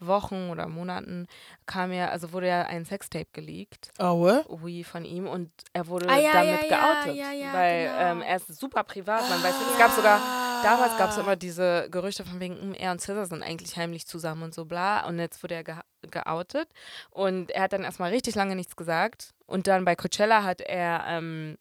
Wochen 0.00 0.50
oder 0.50 0.66
Monaten, 0.68 1.26
kam 1.66 1.92
ja, 1.92 2.08
also 2.08 2.32
wurde 2.32 2.48
ja 2.48 2.62
ein 2.62 2.84
Sextape 2.84 3.28
geleakt, 3.32 3.90
Oh, 3.98 4.26
äh? 4.26 4.44
wie 4.62 4.84
von 4.84 5.04
ihm, 5.04 5.26
und 5.26 5.50
er 5.72 5.86
wurde 5.86 6.08
Ah, 6.08 6.18
ja, 6.18 6.32
damit 6.32 6.62
ja, 6.64 6.66
ja, 6.68 6.92
geoutet. 7.04 7.16
ja, 7.16 7.32
ja, 7.32 7.52
weil 7.52 7.86
genau. 7.86 7.98
ähm, 8.00 8.22
er 8.22 8.36
ist 8.36 8.54
super 8.60 8.82
privat, 8.82 9.28
man 9.30 9.42
weiß 9.42 9.56
nicht, 9.58 9.70
es 9.70 9.78
gab 9.78 9.92
sogar, 9.92 10.20
damals 10.64 10.96
gab 10.98 11.10
es 11.10 11.18
Ah. 11.18 11.20
immer 11.20 11.36
diese 11.36 11.88
Gerüchte 11.90 12.24
von 12.24 12.40
wegen, 12.40 12.60
hm, 12.60 12.74
er 12.74 12.90
und 12.92 13.00
Scissor 13.00 13.26
sind 13.26 13.42
eigentlich 13.42 13.76
heimlich 13.76 14.06
zusammen 14.06 14.42
und 14.44 14.54
so 14.54 14.64
bla, 14.64 15.06
und 15.06 15.18
jetzt 15.18 15.42
wurde 15.42 15.54
er 15.54 15.64
ge 15.64 15.74
geoutet 16.10 16.68
und 17.10 17.50
er 17.50 17.62
hat 17.62 17.72
dann 17.72 17.82
erstmal 17.82 18.10
richtig 18.10 18.34
lange 18.34 18.54
nichts 18.56 18.76
gesagt 18.76 19.30
und 19.46 19.66
dann 19.66 19.86
bei 19.86 19.96
Coachella 19.96 20.42
hat 20.44 20.60
er, 20.60 21.02
ähm, 21.06 21.56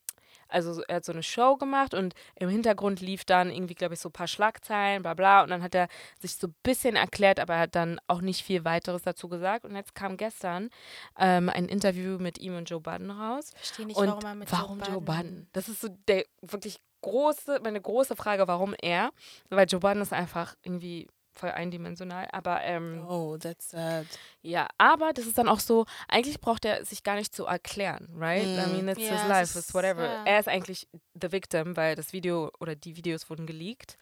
also 0.50 0.74
so- 0.74 0.84
er 0.84 0.98
hat 0.98 1.06
so 1.06 1.14
eine 1.14 1.24
Show 1.24 1.56
gemacht 1.56 1.94
und 1.94 2.14
im 2.36 2.50
Hintergrund 2.50 3.00
lief 3.00 3.24
dann 3.24 3.50
irgendwie, 3.50 3.74
glaube 3.74 3.94
ich, 3.94 4.02
so 4.02 4.10
ein 4.10 4.12
paar 4.12 4.28
Schlagzeilen, 4.28 5.02
bla 5.02 5.14
bla. 5.16 5.42
Und 5.44 5.50
dann 5.50 5.64
hat 5.64 5.74
er 5.74 5.88
sich 6.20 6.36
so 6.36 6.48
ein 6.48 6.56
bisschen 6.62 6.96
erklärt, 6.96 7.40
aber 7.40 7.54
er 7.56 7.62
hat 7.62 7.76
dann 7.76 8.00
auch 8.08 8.22
nicht 8.22 8.44
viel 8.44 8.64
weiteres 8.66 9.02
dazu 9.02 9.30
gesagt. 9.30 9.64
Und 9.66 9.76
jetzt 9.76 9.96
kam 9.96 10.16
gestern 10.18 10.70
ähm, 11.18 11.50
ein 11.50 11.66
Interview 11.70 12.20
mit 12.20 12.38
ihm 12.38 12.56
und 12.58 12.70
Joe 12.70 12.82
Budden 12.82 13.10
raus. 13.10 13.50
Verstehe 13.56 13.86
nicht, 13.88 13.96
und 13.98 14.08
warum 14.10 14.26
er 14.26 14.36
mit 14.36 14.52
warum 14.52 14.80
Joe 14.80 14.88
Joe 14.90 15.02
Budden- 15.02 15.06
Budden? 15.24 15.50
Das 15.54 15.70
ist 15.70 15.82
so 15.82 15.88
der 16.08 16.26
wirklich 16.42 16.80
große, 17.04 17.60
meine 17.64 17.80
große 17.80 18.16
Frage, 18.16 18.48
warum 18.48 18.74
er? 18.82 19.12
Weil 19.50 19.68
Joe 19.68 19.80
Budden 19.80 20.02
ist 20.02 20.14
einfach 20.14 20.56
irgendwie 20.64 21.08
voll 21.36 21.50
eindimensional. 21.50 22.28
Aber 22.32 22.62
ähm, 22.62 23.04
Oh, 23.08 23.38
that's 23.38 23.72
sad. 23.72 24.06
ja, 24.44 24.68
aber 24.78 25.14
das 25.14 25.26
ist 25.26 25.36
dann 25.40 25.48
auch 25.50 25.60
so, 25.60 25.86
eigentlich 26.08 26.40
braucht 26.40 26.64
er 26.64 26.86
sich 26.86 27.02
gar 27.04 27.16
nicht 27.16 27.34
zu 27.34 27.46
erklären, 27.46 28.08
right? 28.16 28.48
I 28.48 28.68
Mm. 28.68 28.72
mean, 28.72 28.88
it's 28.88 29.02
Ja, 29.02 29.14
his 29.14 29.28
life, 29.28 29.58
it's 29.58 29.74
whatever. 29.74 30.04
ja. 30.06 30.24
Er 30.26 30.40
ist 30.40 30.48
eigentlich 30.48 30.88
the 31.20 31.32
victim, 31.32 31.76
weil 31.76 31.96
das 31.96 32.14
Video 32.14 32.52
oder 32.60 32.76
die 32.76 32.96
Videos 32.98 33.32
wurden 33.32 33.48
geleakt. 33.48 33.98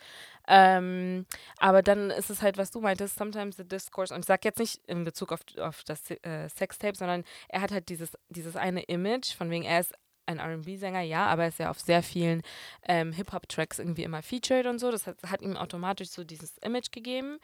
Ähm, 0.48 1.26
aber 1.58 1.82
dann 1.82 2.10
ist 2.12 2.30
es 2.30 2.42
halt, 2.42 2.58
was 2.58 2.72
du 2.72 2.82
meintest, 2.82 3.16
sometimes 3.18 3.56
the 3.56 3.64
discourse, 3.68 4.14
und 4.14 4.20
ich 4.22 4.26
sag 4.26 4.44
jetzt 4.44 4.60
nicht 4.60 4.82
in 4.88 5.06
Bezug 5.06 5.32
auf, 5.32 5.40
auf 5.60 5.84
das 5.86 6.10
äh, 6.12 6.50
Sextape, 6.50 6.98
sondern 6.98 7.24
er 7.48 7.62
hat 7.62 7.72
halt 7.72 7.88
dieses, 7.88 8.18
dieses 8.28 8.58
eine 8.58 8.82
Image, 8.84 9.34
von 9.36 9.50
wegen 9.50 9.64
er 9.64 9.80
ist 9.80 9.94
ein 10.32 10.40
R&B-Sänger, 10.40 11.02
ja, 11.02 11.26
aber 11.28 11.44
er 11.44 11.50
ist 11.50 11.60
ja 11.60 11.70
auf 11.70 11.80
sehr 11.80 12.02
vielen 12.04 12.42
ähm, 12.88 13.12
Hip-Hop-Tracks 13.14 13.80
irgendwie 13.80 14.04
immer 14.04 14.22
featured 14.22 14.66
und 14.66 14.80
so. 14.80 14.92
Das 14.92 15.08
hat, 15.08 15.18
hat 15.26 15.42
ihm 15.42 15.58
automatisch 15.58 16.10
so 16.10 16.24
dieses 16.24 16.58
Image 16.60 16.92
gegeben. 16.92 17.40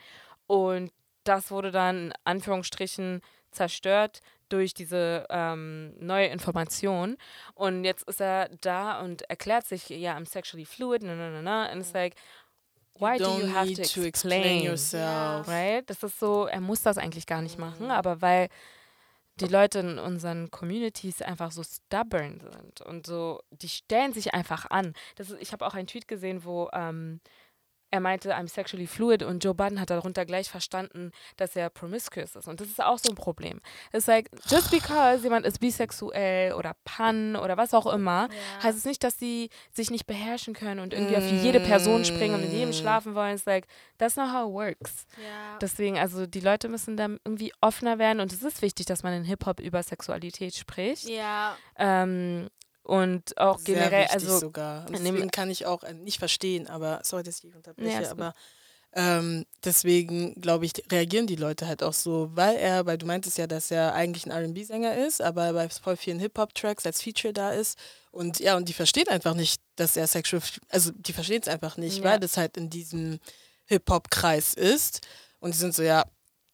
Und 0.46 0.90
das 1.24 1.50
wurde 1.50 1.70
dann 1.70 2.06
in 2.06 2.12
Anführungsstrichen 2.24 3.20
zerstört 3.50 4.20
durch 4.48 4.72
diese 4.72 5.26
ähm, 5.30 5.92
neue 5.98 6.28
Information. 6.28 7.16
Und 7.54 7.84
jetzt 7.84 8.08
ist 8.08 8.20
er 8.20 8.48
da 8.60 9.00
und 9.00 9.22
erklärt 9.30 9.66
sich, 9.66 9.88
ja, 9.90 10.16
I'm 10.16 10.26
sexually 10.26 10.64
fluid, 10.64 11.02
na, 11.02 11.14
na, 11.14 11.30
na, 11.30 11.42
na. 11.42 11.66
And 11.66 11.82
it's 11.82 11.92
like, 11.92 12.14
why 12.94 13.18
do 13.18 13.38
you 13.38 13.52
have 13.54 13.72
to 13.74 14.02
explain? 14.02 14.62
yourself. 14.64 15.46
Right? 15.48 15.88
Das 15.88 16.02
ist 16.02 16.18
so, 16.18 16.46
er 16.46 16.60
muss 16.60 16.82
das 16.82 16.98
eigentlich 16.98 17.26
gar 17.26 17.42
nicht 17.42 17.58
Mhm. 17.58 17.64
machen, 17.64 17.90
aber 17.90 18.22
weil 18.22 18.48
die 19.40 19.46
Leute 19.46 19.80
in 19.80 19.98
unseren 19.98 20.50
Communities 20.50 21.22
einfach 21.22 21.52
so 21.52 21.62
stubborn 21.62 22.40
sind 22.40 22.80
und 22.82 23.06
so, 23.06 23.40
die 23.50 23.68
stellen 23.68 24.12
sich 24.12 24.34
einfach 24.34 24.70
an. 24.70 24.94
Das 25.16 25.30
ist, 25.30 25.40
ich 25.40 25.52
habe 25.52 25.66
auch 25.66 25.74
einen 25.74 25.86
Tweet 25.86 26.08
gesehen, 26.08 26.44
wo 26.44 26.68
ähm, 26.72 27.20
er 27.90 28.00
meinte, 28.00 28.34
I'm 28.36 28.48
sexually 28.48 28.86
fluid 28.86 29.22
und 29.22 29.42
Joe 29.42 29.54
Budden 29.54 29.80
hat 29.80 29.90
darunter 29.90 30.24
gleich 30.26 30.50
verstanden, 30.50 31.10
dass 31.36 31.56
er 31.56 31.70
promiscuous 31.70 32.36
ist. 32.36 32.46
Und 32.48 32.60
das 32.60 32.68
ist 32.68 32.82
auch 32.82 32.98
so 32.98 33.10
ein 33.10 33.14
Problem. 33.14 33.60
It's 33.92 34.06
like, 34.06 34.30
just 34.48 34.70
because 34.70 35.22
jemand 35.22 35.46
ist 35.46 35.58
bisexuell 35.60 36.52
oder 36.52 36.74
pan 36.84 37.34
oder 37.36 37.56
was 37.56 37.72
auch 37.74 37.86
immer, 37.86 38.28
Ja. 38.58 38.62
heißt 38.64 38.76
es 38.78 38.84
nicht, 38.84 39.02
dass 39.04 39.18
sie 39.18 39.48
sich 39.72 39.90
nicht 39.90 40.06
beherrschen 40.06 40.54
können 40.54 40.80
und 40.80 40.92
irgendwie 40.92 41.16
auf 41.16 41.24
jede 41.30 41.60
Person 41.60 42.04
springen 42.04 42.34
und 42.34 42.42
mit 42.42 42.52
jedem 42.52 42.70
Mm. 42.70 42.72
schlafen 42.74 43.14
wollen. 43.14 43.34
It's 43.36 43.46
like, 43.46 43.66
that's 43.98 44.16
not 44.16 44.32
how 44.32 44.48
it 44.48 44.52
works. 44.54 45.06
ja. 45.16 45.58
Deswegen, 45.60 45.98
also 45.98 46.26
die 46.26 46.40
Leute 46.40 46.68
müssen 46.68 46.96
da 46.96 47.04
irgendwie 47.24 47.52
offener 47.60 47.98
werden 47.98 48.20
und 48.20 48.32
es 48.32 48.42
ist 48.42 48.60
wichtig, 48.62 48.86
dass 48.86 49.02
man 49.02 49.12
in 49.14 49.24
Hip-Hop 49.24 49.60
über 49.60 49.82
Sexualität 49.82 50.54
spricht. 50.54 51.08
ja. 51.08 51.56
Ähm, 51.76 52.48
und 52.88 53.36
auch 53.38 53.58
Sehr 53.58 53.74
generell, 53.74 54.06
also 54.08 54.38
sogar. 54.38 54.86
Und 54.88 54.94
dem- 54.96 55.04
deswegen 55.04 55.30
kann 55.30 55.50
ich 55.50 55.66
auch 55.66 55.82
äh, 55.84 55.92
nicht 55.94 56.18
verstehen, 56.18 56.66
aber 56.66 57.00
sorry, 57.04 57.22
dass 57.22 57.44
ich 57.44 57.54
unterbreche, 57.54 57.98
gut. 58.00 58.06
aber 58.08 58.34
Ähm, 58.94 59.44
deswegen, 59.62 60.40
glaube 60.40 60.64
ich, 60.64 60.72
reagieren 60.90 61.26
die 61.26 61.36
Leute 61.36 61.66
halt 61.68 61.82
auch 61.82 61.92
so, 61.92 62.30
weil 62.32 62.56
er, 62.56 62.86
weil 62.86 62.96
du 62.96 63.04
meintest 63.04 63.36
ja, 63.36 63.46
dass 63.46 63.70
er 63.70 63.92
eigentlich 63.92 64.24
ein 64.24 64.32
RB-Sänger 64.32 64.96
ist, 65.06 65.20
aber 65.20 65.52
bei 65.52 65.68
voll 65.68 65.98
vielen 65.98 66.18
Hip-Hop-Tracks 66.18 66.86
als 66.86 67.02
Feature 67.02 67.34
da 67.34 67.50
ist. 67.50 67.78
Und 68.10 68.40
ja, 68.40 68.56
und 68.56 68.66
die 68.66 68.72
verstehen 68.72 69.06
einfach 69.08 69.34
nicht, 69.34 69.60
dass 69.76 69.94
er 69.98 70.06
sexual, 70.06 70.40
also 70.70 70.90
die 70.96 71.12
verstehen 71.12 71.42
es 71.42 71.48
einfach 71.48 71.76
nicht, 71.76 71.98
Ja. 71.98 72.04
weil 72.04 72.18
das 72.18 72.38
halt 72.38 72.56
in 72.56 72.70
diesem 72.70 73.18
Hip-Hop-Kreis 73.66 74.54
ist. 74.54 75.06
Und 75.38 75.52
die 75.52 75.58
sind 75.58 75.74
so, 75.74 75.82
ja, 75.82 76.04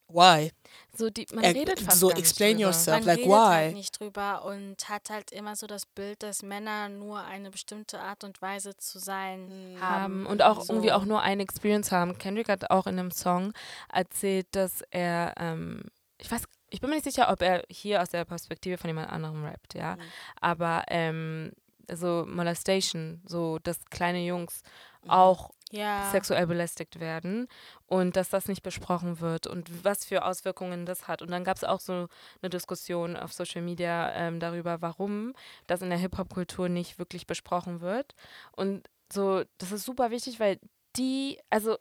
why? 0.08 0.50
So, 0.96 1.10
die, 1.10 1.26
man 1.34 1.44
Er- 1.44 1.54
redet 1.54 1.80
fast 1.80 2.00
so 2.00 2.08
gar 2.08 2.14
nicht 2.14 2.24
explain 2.26 2.56
drüber. 2.56 2.68
yourself. 2.68 2.98
Man 2.98 3.06
like, 3.06 3.18
redet 3.18 3.30
why? 3.32 3.34
halt 3.46 3.74
nicht 3.74 4.00
drüber 4.00 4.44
und 4.44 4.88
hat 4.88 5.10
halt 5.10 5.32
immer 5.32 5.56
so 5.56 5.66
das 5.66 5.86
Bild, 5.86 6.22
dass 6.22 6.42
Männer 6.42 6.88
nur 6.88 7.20
eine 7.24 7.50
bestimmte 7.50 8.00
Art 8.00 8.24
und 8.24 8.40
Weise 8.42 8.76
zu 8.76 8.98
sein 8.98 9.76
haben. 9.80 10.02
haben 10.04 10.26
und 10.26 10.42
auch 10.42 10.62
so. 10.62 10.72
irgendwie 10.72 10.92
auch 10.92 11.04
nur 11.04 11.20
eine 11.22 11.42
Experience 11.42 11.90
haben. 11.92 12.16
Kendrick 12.18 12.48
hat 12.48 12.70
auch 12.70 12.86
in 12.86 12.98
einem 12.98 13.10
Song 13.10 13.52
erzählt, 13.92 14.46
dass 14.52 14.82
er, 14.90 15.34
ähm, 15.38 15.82
ich 16.18 16.30
weiß, 16.30 16.42
ich 16.70 16.80
bin 16.80 16.90
mir 16.90 16.96
nicht 16.96 17.04
sicher, 17.04 17.30
ob 17.30 17.40
er 17.42 17.62
hier 17.70 18.02
aus 18.02 18.10
der 18.10 18.24
Perspektive 18.24 18.78
von 18.78 18.88
jemand 18.88 19.10
anderem 19.10 19.44
rappt, 19.44 19.74
ja. 19.74 19.96
Mhm. 19.96 20.00
Aber 20.40 20.84
ähm, 20.88 21.52
so 21.92 22.24
Molestation, 22.26 23.22
so 23.26 23.58
dass 23.60 23.84
kleine 23.86 24.24
Jungs 24.24 24.62
Mhm. 25.02 25.10
auch 25.10 25.50
Ja. 25.70 26.10
sexuell 26.10 26.46
belästigt 26.46 26.98
werden 27.00 27.46
und 27.86 28.16
dass 28.16 28.30
das 28.30 28.48
nicht 28.48 28.62
besprochen 28.62 29.20
wird 29.20 29.46
und 29.46 29.84
was 29.84 30.04
für 30.04 30.24
Auswirkungen 30.24 30.86
das 30.86 31.08
hat. 31.08 31.20
Und 31.20 31.30
dann 31.30 31.44
gab 31.44 31.56
es 31.56 31.64
auch 31.64 31.80
so 31.80 32.08
eine 32.40 32.50
Diskussion 32.50 33.16
auf 33.16 33.32
Social 33.32 33.60
Media 33.62 34.12
ähm, 34.14 34.40
darüber, 34.40 34.80
warum 34.82 35.34
das 35.66 35.82
in 35.82 35.90
der 35.90 35.98
Hip-Hop-Kultur 35.98 36.68
nicht 36.68 36.98
wirklich 36.98 37.26
besprochen 37.26 37.80
wird. 37.80 38.14
Und 38.52 38.88
so, 39.12 39.42
das 39.58 39.72
ist 39.72 39.84
super 39.84 40.10
wichtig, 40.10 40.40
weil 40.40 40.58
die, 40.96 41.38
also 41.50 41.76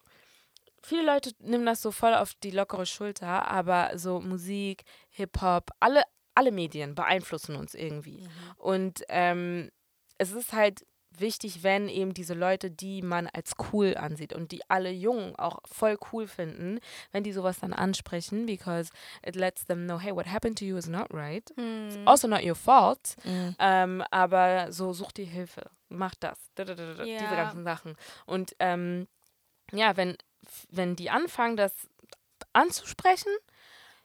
viele 0.82 1.06
Leute 1.06 1.32
nehmen 1.40 1.66
das 1.66 1.82
so 1.82 1.92
voll 1.92 2.14
auf 2.14 2.34
die 2.44 2.52
lockere 2.52 2.86
Schulter, 2.86 3.48
aber 3.48 3.98
so 3.98 4.20
Musik, 4.20 4.84
Hip-Hop, 5.12 5.70
alle, 5.80 6.04
alle 6.36 6.52
Medien 6.52 6.96
beeinflussen 6.96 7.56
uns 7.56 7.74
irgendwie. 7.76 8.22
Mhm. 8.22 8.28
Und 8.58 9.04
ähm, 9.08 9.70
es 10.18 10.32
ist 10.32 10.54
halt 10.54 10.86
wichtig, 11.20 11.64
wenn 11.64 11.90
eben 11.90 12.14
diese 12.14 12.34
Leute, 12.34 12.72
die 12.72 13.02
man 13.02 13.28
als 13.28 13.54
cool 13.72 13.96
ansieht 13.96 14.34
und 14.34 14.52
die 14.52 14.62
alle 14.70 14.90
Jungen 14.92 15.36
auch 15.36 15.60
voll 15.66 15.98
cool 16.12 16.28
finden, 16.28 16.80
wenn 17.12 17.24
die 17.24 17.32
sowas 17.34 17.60
dann 17.60 17.74
ansprechen, 17.74 18.46
because 18.46 18.92
it 19.26 19.36
lets 19.36 19.66
them 19.66 19.86
know, 19.86 20.00
hey, 20.00 20.16
what 20.16 20.26
happened 20.26 20.58
to 20.58 20.66
you 20.66 20.76
is 20.78 20.88
not 20.88 21.08
right. 21.14 21.50
It's 21.52 21.96
Hm. 21.96 22.08
also 22.08 22.28
not 22.28 22.44
your 22.44 22.56
fault. 22.56 23.16
Mhm. 23.24 23.56
Ähm, 23.60 24.04
aber 24.12 24.72
so 24.72 24.94
such 24.94 25.12
dir 25.12 25.26
Hilfe, 25.26 25.70
mach 25.90 26.16
das, 26.16 26.40
da, 26.56 26.66
da, 26.66 26.74
da, 26.76 26.94
da, 26.96 27.04
diese 27.04 27.36
ganzen 27.36 27.64
Sachen. 27.64 27.96
Und 28.26 28.56
ähm, 28.60 29.08
ja, 29.72 29.96
wenn, 29.98 30.18
wenn 30.70 30.96
die 30.96 31.10
anfangen, 31.10 31.58
das 31.58 31.74
anzusprechen, 32.54 33.32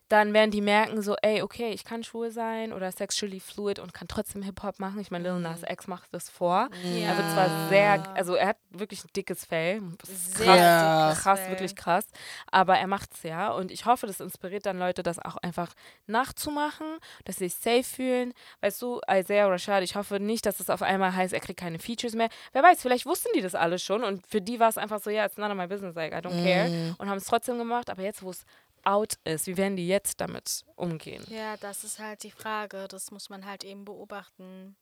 dann 0.08 0.32
werden 0.32 0.50
die 0.50 0.60
merken 0.62 1.02
so, 1.02 1.16
ey, 1.22 1.42
okay, 1.42 1.70
ich 1.70 1.84
kann 1.84 2.02
schwul 2.02 2.30
sein 2.30 2.72
oder 2.72 2.90
sexually 2.92 3.40
fluid 3.40 3.78
und 3.78 3.92
kann 3.92 4.08
trotzdem 4.08 4.42
Hip-Hop 4.42 4.78
machen. 4.78 4.98
Ich 5.00 5.10
meine, 5.10 5.28
Lil 5.30 5.40
Nas 5.40 5.60
X 5.68 5.86
macht 5.86 6.08
das 6.12 6.30
vor. 6.30 6.68
Er 6.82 7.16
wird 7.16 7.30
zwar 7.32 7.68
sehr, 7.68 8.16
also 8.16 8.34
er 8.34 8.48
hat 8.48 8.56
wirklich 8.70 9.04
ein 9.04 9.10
dickes 9.14 9.44
Fell. 9.44 9.82
Das 9.98 10.32
Sehr 10.34 10.46
krass, 10.46 10.56
Ja. 10.58 11.14
krass, 11.20 11.40
Fell. 11.40 11.50
wirklich 11.50 11.76
krass. 11.76 12.06
Aber 12.50 12.78
er 12.78 12.86
macht 12.86 13.10
es 13.14 13.22
ja. 13.22 13.50
Und 13.50 13.70
ich 13.70 13.84
hoffe, 13.86 14.06
das 14.06 14.20
inspiriert 14.20 14.64
dann 14.66 14.78
Leute, 14.78 15.02
das 15.02 15.18
auch 15.18 15.36
einfach 15.36 15.74
nachzumachen, 16.06 16.86
dass 17.24 17.36
sie 17.36 17.48
sich 17.48 17.54
safe 17.56 17.84
fühlen. 17.84 18.32
Weißt 18.60 18.80
du, 18.82 19.00
Isaiah 19.10 19.46
Rashad, 19.48 19.82
ich 19.82 19.94
hoffe 19.94 20.20
nicht, 20.20 20.46
dass 20.46 20.60
es 20.60 20.70
auf 20.70 20.82
einmal 20.82 21.14
heißt, 21.14 21.32
er 21.34 21.40
kriegt 21.40 21.60
keine 21.60 21.78
Features 21.78 22.14
mehr. 22.14 22.28
Wer 22.52 22.62
weiß, 22.62 22.80
vielleicht 22.82 23.06
wussten 23.06 23.28
die 23.34 23.40
das 23.42 23.54
alle 23.54 23.78
schon 23.78 24.02
und 24.04 24.26
für 24.26 24.40
die 24.40 24.58
war 24.58 24.68
es 24.68 24.78
einfach 24.78 25.00
so, 25.00 25.10
ja, 25.10 25.24
it's 25.26 25.36
none 25.36 25.52
of 25.52 25.58
my 25.58 25.66
business, 25.66 25.94
like, 25.94 26.12
I 26.12 26.16
don't 26.16 26.42
care. 26.42 26.68
Mhm. 26.68 26.94
Und 26.98 27.08
haben 27.08 27.18
es 27.18 27.24
trotzdem 27.24 27.58
gemacht. 27.58 27.90
Aber 27.90 28.02
jetzt, 28.02 28.22
wo 28.22 28.30
es 28.30 28.44
out 28.84 29.14
ist, 29.24 29.46
wie 29.46 29.56
werden 29.56 29.76
die 29.76 29.88
jetzt 29.88 30.20
damit 30.20 30.64
umgehen? 30.76 31.24
Ja, 31.28 31.56
das 31.56 31.84
ist 31.84 31.98
halt 31.98 32.22
die 32.22 32.30
Frage. 32.30 32.86
Das 32.88 33.10
muss 33.10 33.28
man 33.28 33.46
halt 33.46 33.64
eben 33.64 33.84
beobachten. 33.84 34.76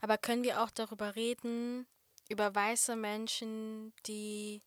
Aber 0.00 0.18
können 0.18 0.42
wir 0.42 0.62
auch 0.62 0.70
darüber 0.70 1.14
reden, 1.16 1.86
über 2.28 2.54
weiße 2.54 2.96
Menschen, 2.96 3.92
die 4.06 4.62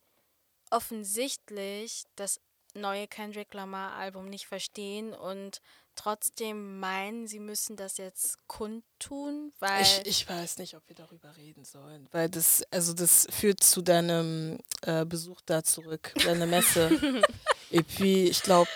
offensichtlich 0.71 2.05
das 2.15 2.39
neue 2.73 3.07
Kendrick 3.07 3.53
Lamar-Album 3.53 4.25
nicht 4.29 4.47
verstehen 4.47 5.13
und 5.13 5.61
trotzdem 5.95 6.79
meinen, 6.79 7.25
sie 7.25 7.39
müssen 7.39 7.77
das 7.77 7.97
jetzt 7.97 8.37
kundtun, 8.47 9.53
weil 9.59 9.81
Ich, 9.81 10.05
ich 10.05 10.29
weiß 10.29 10.57
nicht, 10.57 10.75
ob 10.75 10.87
wir 10.89 10.95
darüber 10.95 11.35
reden 11.37 11.63
sollen, 11.63 12.07
weil 12.11 12.29
das, 12.29 12.63
also 12.71 12.93
das 12.93 13.27
führt 13.31 13.63
zu 13.63 13.81
deinem 13.81 14.59
äh, 14.81 15.05
Besuch 15.05 15.39
da 15.45 15.63
zurück, 15.63 16.13
deine 16.25 16.45
Messe. 16.45 16.89
Et 17.71 17.83
puis, 17.83 18.29
ich 18.29 18.41
glaube, 18.41 18.69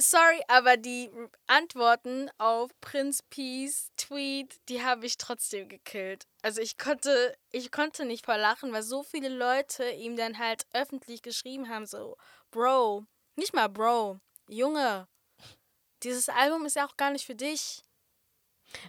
Sorry, 0.00 0.40
aber 0.48 0.78
die 0.78 1.10
Antworten 1.46 2.30
auf 2.38 2.70
Prinz 2.80 3.22
Peace 3.28 3.90
Tweet, 3.98 4.58
die 4.70 4.82
habe 4.82 5.04
ich 5.04 5.18
trotzdem 5.18 5.68
gekillt. 5.68 6.26
Also 6.40 6.62
ich 6.62 6.78
konnte, 6.78 7.36
ich 7.50 7.70
konnte 7.70 8.06
nicht 8.06 8.24
vor 8.24 8.38
lachen, 8.38 8.72
weil 8.72 8.82
so 8.82 9.02
viele 9.02 9.28
Leute 9.28 9.90
ihm 9.90 10.16
dann 10.16 10.38
halt 10.38 10.66
öffentlich 10.72 11.20
geschrieben 11.20 11.68
haben, 11.68 11.84
so, 11.84 12.16
Bro, 12.50 13.04
nicht 13.36 13.52
mal 13.52 13.68
Bro, 13.68 14.20
Junge, 14.48 15.06
dieses 16.02 16.30
Album 16.30 16.64
ist 16.64 16.76
ja 16.76 16.86
auch 16.86 16.96
gar 16.96 17.10
nicht 17.10 17.26
für 17.26 17.34
dich. 17.34 17.82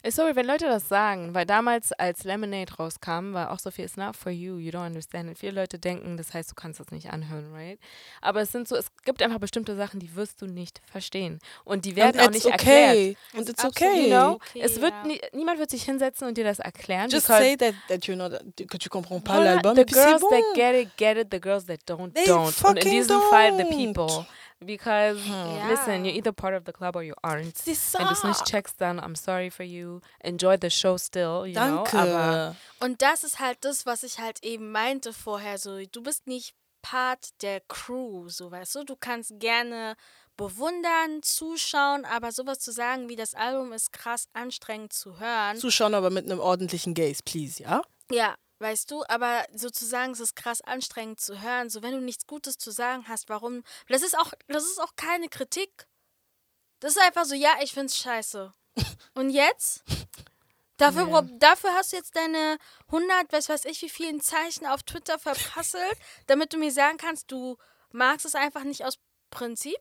Äh, 0.03 0.11
Sorry, 0.11 0.35
wenn 0.35 0.45
Leute 0.45 0.65
das 0.65 0.87
sagen, 0.87 1.33
weil 1.33 1.45
damals, 1.45 1.91
als 1.93 2.23
Lemonade 2.23 2.73
rauskam, 2.73 3.33
war 3.33 3.51
auch 3.51 3.59
so 3.59 3.71
viel, 3.71 3.85
it's 3.85 3.97
not 3.97 4.15
for 4.15 4.31
you, 4.31 4.57
you 4.57 4.71
don't 4.71 4.85
understand 4.85 5.29
it. 5.29 5.37
Viele 5.37 5.53
Leute 5.53 5.79
denken, 5.79 6.17
das 6.17 6.33
heißt, 6.33 6.51
du 6.51 6.55
kannst 6.55 6.79
das 6.79 6.91
nicht 6.91 7.11
anhören, 7.11 7.51
right? 7.53 7.79
Aber 8.21 8.41
es 8.41 8.51
sind 8.51 8.67
so, 8.67 8.75
es 8.75 8.87
gibt 9.03 9.21
einfach 9.21 9.39
bestimmte 9.39 9.75
Sachen, 9.75 9.99
die 9.99 10.15
wirst 10.15 10.41
du 10.41 10.45
nicht 10.45 10.81
verstehen. 10.85 11.39
Und 11.63 11.85
die 11.85 11.95
werden 11.95 12.19
and 12.19 12.29
auch 12.29 12.33
nicht 12.33 12.45
erklärt. 12.45 12.91
okay. 12.91 13.17
And 13.33 13.49
it's 13.49 13.63
absolut 13.63 13.75
okay. 13.77 14.03
You 14.03 14.09
know? 14.09 14.31
Okay, 14.33 14.61
es 14.61 14.81
wird 14.81 14.93
ja. 14.93 15.03
nie, 15.05 15.21
niemand 15.33 15.59
wird 15.59 15.69
sich 15.69 15.83
hinsetzen 15.83 16.27
und 16.27 16.37
dir 16.37 16.43
das 16.43 16.59
erklären. 16.59 17.09
Just 17.09 17.27
say 17.27 17.55
that, 17.57 17.73
that 17.87 18.03
you're 18.03 18.15
not, 18.15 18.31
que 18.55 18.77
tu 18.77 18.89
comprends 18.89 19.23
pas 19.23 19.39
l'album. 19.39 19.75
The 19.75 19.85
girls 19.85 20.21
bon. 20.21 20.29
that 20.29 20.55
get 20.55 20.75
it, 20.75 20.97
get 20.97 21.17
it. 21.17 21.27
The 21.31 21.39
girls 21.39 21.65
that 21.65 21.79
don't, 21.87 22.13
They 22.13 22.25
don't. 22.25 22.53
Und 22.65 22.77
in 22.83 22.91
diesem 22.91 23.19
Fall, 23.29 23.57
the 23.57 23.63
don't. 23.63 23.93
people. 23.93 24.25
Because, 24.63 25.19
Ja. 25.27 25.67
listen, 25.67 26.05
you're 26.05 26.13
either 26.15 26.31
part 26.31 26.53
of 26.55 26.63
the 26.65 26.71
club 26.71 26.95
or 26.95 27.01
you 27.01 27.13
aren't. 27.23 27.55
C'est 27.57 27.73
ça. 27.75 27.99
Wenn 27.99 28.07
du 28.07 28.13
es 28.13 28.23
nicht 28.23 28.45
checkst, 28.45 28.79
dann 28.79 28.99
I'm 28.99 29.15
sorry 29.15 29.49
for 29.49 29.65
you. 29.65 30.01
Enjoy 30.19 30.55
the 30.61 30.69
show 30.69 30.97
still, 30.97 31.45
you 31.47 31.53
Danke. 31.53 31.89
know. 31.91 31.99
Aber 31.99 32.55
Und 32.79 33.01
das 33.01 33.23
ist 33.23 33.39
halt 33.39 33.57
das, 33.61 33.85
was 33.85 34.03
ich 34.03 34.19
halt 34.19 34.43
eben 34.43 34.71
meinte 34.71 35.13
vorher, 35.13 35.57
so, 35.57 35.79
du 35.85 36.03
bist 36.03 36.27
nicht 36.27 36.53
Part 36.83 37.29
der 37.43 37.61
Crew, 37.67 38.27
so 38.29 38.49
weißt 38.51 38.75
du, 38.75 38.83
du 38.83 38.95
kannst 38.95 39.39
gerne 39.39 39.95
bewundern, 40.37 41.21
zuschauen, 41.21 42.05
aber 42.05 42.31
sowas 42.31 42.59
zu 42.59 42.71
sagen 42.71 43.09
wie 43.09 43.15
das 43.15 43.35
Album 43.35 43.71
ist 43.73 43.91
krass 43.93 44.27
anstrengend 44.33 44.91
zu 44.93 45.19
hören. 45.19 45.57
Zuschauen, 45.57 45.93
aber 45.93 46.09
mit 46.09 46.25
einem 46.25 46.39
ordentlichen 46.39 46.93
Gaze, 46.95 47.21
please, 47.23 47.61
ja? 47.61 47.81
Ja, 48.09 48.35
weißt 48.61 48.89
du, 48.91 49.03
aber 49.07 49.45
sozusagen 49.53 50.11
es 50.13 50.19
ist 50.19 50.35
krass 50.35 50.61
anstrengend 50.61 51.19
zu 51.19 51.41
hören, 51.41 51.69
so 51.69 51.81
wenn 51.81 51.93
du 51.93 51.99
nichts 52.01 52.27
Gutes 52.27 52.57
zu 52.57 52.71
sagen 52.71 53.07
hast, 53.07 53.27
warum? 53.29 53.63
Das 53.89 54.03
ist 54.03 54.17
auch 54.17 54.31
das 54.47 54.63
ist 54.63 54.79
auch 54.79 54.95
keine 54.95 55.27
Kritik. 55.29 55.87
Das 56.79 56.91
ist 56.95 57.01
einfach 57.01 57.25
so, 57.25 57.35
ja, 57.35 57.55
ich 57.61 57.73
find's 57.73 57.97
scheiße. 57.97 58.51
Und 59.15 59.29
jetzt? 59.31 59.83
Dafür, 60.77 61.07
Ja. 61.09 61.21
dafür 61.21 61.73
hast 61.73 61.91
du 61.91 61.97
jetzt 61.97 62.15
deine 62.15 62.57
100, 62.87 63.31
was 63.31 63.49
weiß 63.49 63.65
ich, 63.65 63.81
wie 63.83 63.89
vielen 63.89 64.19
Zeichen 64.19 64.65
auf 64.65 64.81
Twitter 64.81 65.19
verprasselt, 65.19 65.95
damit 66.25 66.53
du 66.53 66.57
mir 66.57 66.71
sagen 66.71 66.97
kannst, 66.97 67.31
du 67.31 67.57
magst 67.91 68.25
es 68.25 68.33
einfach 68.33 68.63
nicht 68.63 68.83
aus 68.83 68.97
Prinzip? 69.29 69.77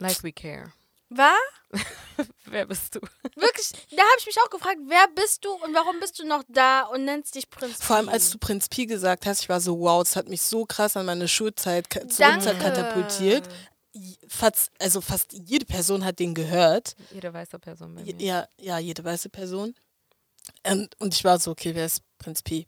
like 0.00 0.22
we 0.24 0.32
care. 0.32 0.72
War? 1.08 1.36
Wer 2.46 2.66
bist 2.66 2.94
du? 2.94 3.00
Wirklich, 3.36 3.70
da 3.90 4.02
habe 4.02 4.16
ich 4.18 4.26
mich 4.26 4.36
auch 4.44 4.50
gefragt, 4.50 4.78
wer 4.86 5.06
bist 5.14 5.44
du 5.44 5.50
und 5.52 5.74
warum 5.74 6.00
bist 6.00 6.18
du 6.18 6.26
noch 6.26 6.42
da 6.48 6.82
und 6.82 7.04
nennst 7.04 7.34
dich 7.34 7.50
Prinz 7.50 7.82
Vor 7.82 7.96
allem, 7.96 8.06
Pi? 8.06 8.12
als 8.12 8.30
du 8.30 8.38
Prinz 8.38 8.68
Pi 8.68 8.86
gesagt 8.86 9.26
hast, 9.26 9.42
ich 9.42 9.48
war 9.48 9.60
so, 9.60 9.78
wow, 9.78 10.02
das 10.02 10.16
hat 10.16 10.28
mich 10.28 10.40
so 10.42 10.64
krass 10.64 10.96
an 10.96 11.06
meine 11.06 11.28
Schulzeit 11.28 11.90
ka- 11.90 12.00
Danke. 12.18 12.44
zurück 12.44 12.58
katapultiert. 12.60 13.48
Fast, 14.28 14.70
also 14.80 15.00
fast 15.00 15.32
jede 15.32 15.64
Person 15.66 16.04
hat 16.04 16.18
den 16.18 16.34
gehört. 16.34 16.96
Jede 17.12 17.32
weiße 17.32 17.58
Person 17.58 17.94
bei 17.94 18.02
mir. 18.02 18.14
Ja, 18.18 18.48
ja, 18.58 18.78
jede 18.78 19.04
weiße 19.04 19.28
Person. 19.28 19.74
Und, 20.66 20.98
und 21.00 21.14
ich 21.14 21.24
war 21.24 21.38
so, 21.38 21.50
okay, 21.50 21.74
wer 21.74 21.86
ist 21.86 22.02
Prinz 22.18 22.42
Pi? 22.42 22.66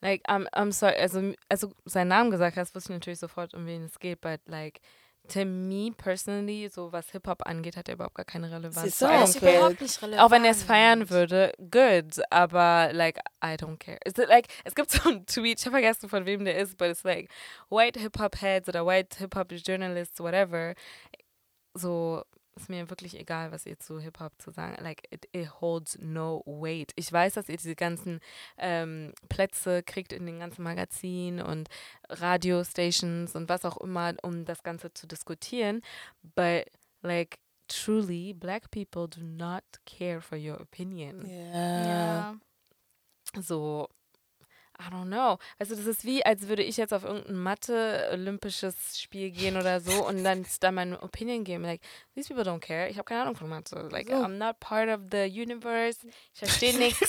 Like, 0.00 0.22
I'm, 0.28 0.46
I'm 0.52 0.72
sorry, 0.72 0.96
also, 0.96 1.32
als 1.48 1.60
du 1.60 1.74
seinen 1.84 2.08
Namen 2.08 2.30
gesagt 2.30 2.56
hast, 2.56 2.74
wusste 2.74 2.92
ich 2.92 2.98
natürlich 2.98 3.18
sofort, 3.18 3.54
um 3.54 3.66
wen 3.66 3.84
es 3.84 3.98
geht, 3.98 4.20
but 4.20 4.40
like, 4.46 4.80
to 5.28 5.44
me 5.44 5.90
personally, 5.96 6.68
so 6.68 6.92
was 6.92 7.10
Hip-Hop 7.10 7.46
angeht, 7.46 7.76
hat 7.76 7.88
er 7.88 7.94
überhaupt 7.94 8.14
gar 8.14 8.24
keine 8.24 8.50
Relevanz. 8.50 8.82
C'est 8.82 8.98
So, 8.98 9.06
don't 9.06 9.24
ist 9.24 9.36
überhaupt 9.36 9.80
nicht 9.80 10.02
relevant. 10.02 10.22
Auch 10.22 10.30
wenn 10.30 10.44
er 10.44 10.50
es 10.50 10.62
feiern 10.62 11.08
würde, 11.08 11.52
good, 11.70 12.20
aber 12.30 12.90
like, 12.92 13.18
I 13.42 13.54
don't 13.54 13.78
care. 13.78 13.98
Is 14.04 14.18
it 14.18 14.28
like, 14.28 14.48
es 14.64 14.74
gibt 14.74 14.90
so 14.90 15.08
einen 15.08 15.24
Tweet, 15.26 15.60
ich 15.60 15.66
habe 15.66 15.76
vergessen, 15.76 16.08
von 16.08 16.26
wem 16.26 16.44
der 16.44 16.58
ist, 16.58 16.76
but 16.76 16.88
it's 16.88 17.04
like, 17.04 17.30
white 17.70 17.98
Hip-Hop-Heads 17.98 18.68
oder 18.68 18.84
white 18.84 19.16
Hip-Hop-Journalists, 19.18 20.20
whatever, 20.20 20.74
so 21.74 22.22
ist 22.56 22.68
mir 22.68 22.90
wirklich 22.90 23.18
egal, 23.18 23.52
was 23.52 23.66
ihr 23.66 23.78
zu 23.78 24.00
Hip-Hop 24.00 24.32
zu 24.38 24.50
sagen. 24.50 24.82
Like, 24.82 25.02
it, 25.10 25.28
it 25.32 25.60
holds 25.60 25.98
no 26.00 26.42
weight. 26.46 26.92
Ich 26.96 27.12
weiß, 27.12 27.34
dass 27.34 27.48
ihr 27.48 27.56
diese 27.56 27.74
ganzen 27.74 28.20
ähm, 28.58 29.12
Plätze 29.28 29.82
kriegt 29.82 30.12
in 30.12 30.26
den 30.26 30.38
ganzen 30.40 30.62
Magazinen 30.62 31.44
und 31.44 31.68
Radiostations 32.08 33.34
und 33.34 33.48
was 33.48 33.64
auch 33.64 33.78
immer, 33.78 34.14
um 34.22 34.44
das 34.44 34.62
Ganze 34.62 34.92
zu 34.92 35.06
diskutieren. 35.06 35.82
But, 36.22 36.66
like, 37.02 37.38
truly, 37.68 38.32
black 38.32 38.70
people 38.70 39.08
do 39.08 39.20
not 39.22 39.64
care 39.86 40.20
for 40.20 40.38
your 40.38 40.60
opinion. 40.60 41.26
Ja. 41.26 41.84
Ja. 41.86 42.40
So, 43.40 43.88
I 44.80 44.90
don't 44.92 45.06
know. 45.06 45.38
Du, 45.58 45.76
das 45.76 45.86
ist 45.86 46.04
wie, 46.04 46.24
als 46.26 46.48
würde 46.48 46.62
ich 46.62 46.76
jetzt 46.76 46.92
auf 46.92 47.04
irgendein 47.04 47.36
Mathe-olympisches 47.36 48.98
Spiel 49.00 49.30
gehen 49.30 49.56
oder 49.56 49.80
so 49.80 50.06
und 50.06 50.24
dann 50.24 50.44
da 50.60 50.72
meine 50.72 51.00
Opinion 51.02 51.44
geben. 51.44 51.64
Like, 51.64 51.80
these 52.14 52.28
people 52.32 52.44
don't 52.50 52.60
care. 52.60 52.88
Ich 52.88 52.96
habe 52.98 53.04
keine 53.04 53.22
Ahnung 53.22 53.36
von 53.36 53.48
Mathe. 53.48 53.88
Like, 53.90 54.08
So. 54.08 54.14
I'm 54.14 54.36
not 54.38 54.58
part 54.60 54.88
of 54.88 55.00
the 55.10 55.24
universe. 55.26 55.98
Ich 56.32 56.38
verstehe 56.40 56.74
nichts. 56.78 57.00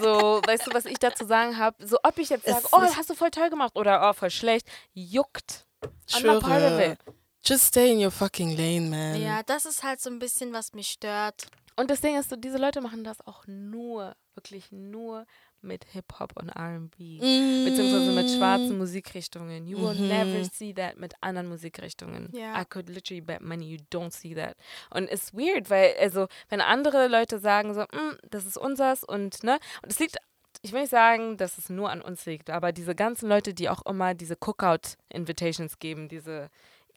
So, 0.00 0.40
weißt 0.46 0.66
du, 0.66 0.74
was 0.74 0.84
ich 0.84 0.98
dazu 0.98 1.24
sagen 1.26 1.56
habe? 1.58 1.86
So, 1.86 1.98
ob 2.02 2.18
ich 2.18 2.28
jetzt 2.30 2.46
sage, 2.46 2.66
oh, 2.72 2.80
hast 2.80 3.08
du 3.10 3.14
voll 3.14 3.30
toll 3.30 3.50
gemacht 3.50 3.76
oder 3.76 4.08
oh, 4.08 4.12
voll 4.12 4.30
schlecht, 4.30 4.66
juckt. 4.92 5.66
I'm 6.12 6.26
not 6.26 6.42
part 6.42 6.62
of 6.62 6.80
it. 6.80 6.98
Just 7.42 7.66
stay 7.66 7.92
in 7.92 8.04
your 8.04 8.10
fucking 8.10 8.56
lane, 8.56 8.90
man. 8.90 9.20
ja, 9.20 9.42
das 9.42 9.64
ist 9.64 9.82
halt 9.82 10.00
so 10.00 10.10
ein 10.10 10.18
bisschen, 10.18 10.52
was 10.52 10.72
mich 10.74 10.88
stört. 10.88 11.46
Und 11.76 11.90
das 11.90 12.02
Ding 12.02 12.18
ist, 12.18 12.28
so, 12.28 12.36
diese 12.36 12.58
Leute 12.58 12.82
machen 12.82 13.04
das 13.04 13.26
auch 13.26 13.46
nur, 13.46 14.14
wirklich 14.34 14.70
nur 14.70 15.24
mit 15.62 15.84
Hip-Hop 15.92 16.32
und 16.36 16.48
R&B. 16.50 17.18
beziehungsweise 17.64 18.12
mit 18.12 18.30
schwarzen 18.30 18.78
Musikrichtungen. 18.78 19.66
You 19.66 19.78
will 19.78 19.94
Mhm. 19.94 20.08
never 20.08 20.44
see 20.44 20.72
that 20.74 20.98
mit 20.98 21.14
anderen 21.20 21.48
Musikrichtungen. 21.48 22.30
Ja. 22.34 22.60
I 22.60 22.64
could 22.64 22.88
literally 22.88 23.20
bet 23.20 23.40
money 23.42 23.66
you 23.66 23.78
don't 23.92 24.10
see 24.12 24.34
that. 24.34 24.56
Und 24.90 25.10
it's 25.10 25.34
weird, 25.34 25.70
weil, 25.70 25.94
also, 26.00 26.26
wenn 26.48 26.60
andere 26.60 27.08
Leute 27.08 27.38
sagen 27.38 27.74
so, 27.74 27.82
"Mm, 27.82 28.16
das 28.30 28.46
ist 28.46 28.56
unsers 28.56 29.04
und, 29.04 29.42
ne, 29.44 29.58
und 29.82 29.90
es 29.92 29.98
liegt, 29.98 30.16
ich 30.62 30.72
will 30.72 30.80
nicht 30.80 30.90
sagen, 30.90 31.36
dass 31.36 31.58
es 31.58 31.70
nur 31.70 31.90
an 31.90 32.02
uns 32.02 32.26
liegt, 32.26 32.50
aber 32.50 32.72
diese 32.72 32.94
ganzen 32.94 33.28
Leute, 33.28 33.54
die 33.54 33.68
auch 33.68 33.84
immer 33.86 34.14
diese 34.14 34.36
Cookout-Invitations 34.36 35.78
geben, 35.78 36.08
diese, 36.08 36.50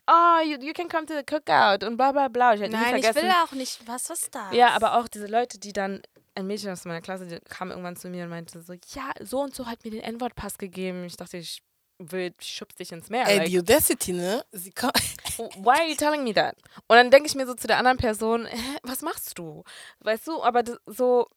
oh, 0.08 0.42
you, 0.46 0.58
you 0.60 0.74
can 0.74 0.90
come 0.90 1.06
to 1.06 1.14
the 1.16 1.24
Cookout 1.24 1.86
und 1.86 1.96
bla 1.98 2.12
bla 2.12 2.28
bla. 2.28 2.54
Ich 2.56 2.60
Nein, 2.70 2.98
ich 2.98 3.16
will 3.16 3.32
auch 3.44 3.52
nicht. 3.54 3.88
Was 3.88 4.10
ist 4.10 4.34
das? 4.36 4.54
ja, 4.54 4.70
aber 4.72 4.98
auch 4.98 5.08
diese 5.08 5.28
Leute, 5.28 5.60
die 5.60 5.72
dann, 5.74 6.02
ein 6.36 6.48
Mädchen 6.48 6.72
aus 6.72 6.86
meiner 6.86 7.02
Klasse, 7.02 7.28
die 7.28 7.40
kam 7.50 7.70
irgendwann 7.70 7.96
zu 7.96 8.10
mir 8.10 8.24
und 8.24 8.30
meinte 8.32 8.62
so, 8.62 8.74
ja, 8.74 9.12
so 9.22 9.42
und 9.42 9.54
so 9.56 9.66
hat 9.68 9.84
mir 9.84 9.92
den 9.92 10.02
N-Wort-Pass 10.02 10.58
gegeben. 10.58 11.04
Ich 11.06 11.16
dachte, 11.18 11.38
ich 11.38 11.62
will, 12.00 12.34
ich 12.40 12.48
schubs 12.48 12.76
dich 12.76 12.92
ins 12.92 13.10
Meer. 13.10 13.28
Ey, 13.28 13.38
like, 13.38 13.48
die 13.50 13.60
Audacity, 13.60 14.14
ne? 14.14 14.44
Sie 14.52 14.72
kann, 14.72 14.92
why 15.38 15.78
are 15.80 15.88
you 15.88 15.96
telling 15.96 16.24
me 16.24 16.34
that? 16.34 16.56
Und 16.88 16.96
dann 16.98 17.12
denke 17.12 17.28
ich 17.28 17.36
mir 17.36 17.46
so 17.46 17.54
zu 17.54 17.68
der 17.68 17.78
anderen 17.78 17.98
Person, 17.98 18.46
Hä, 18.52 18.78
was 18.84 19.02
machst 19.04 19.38
du? 19.38 19.64
Weißt 20.00 20.28
du, 20.28 20.42
aber 20.44 20.64
so, 20.88 21.28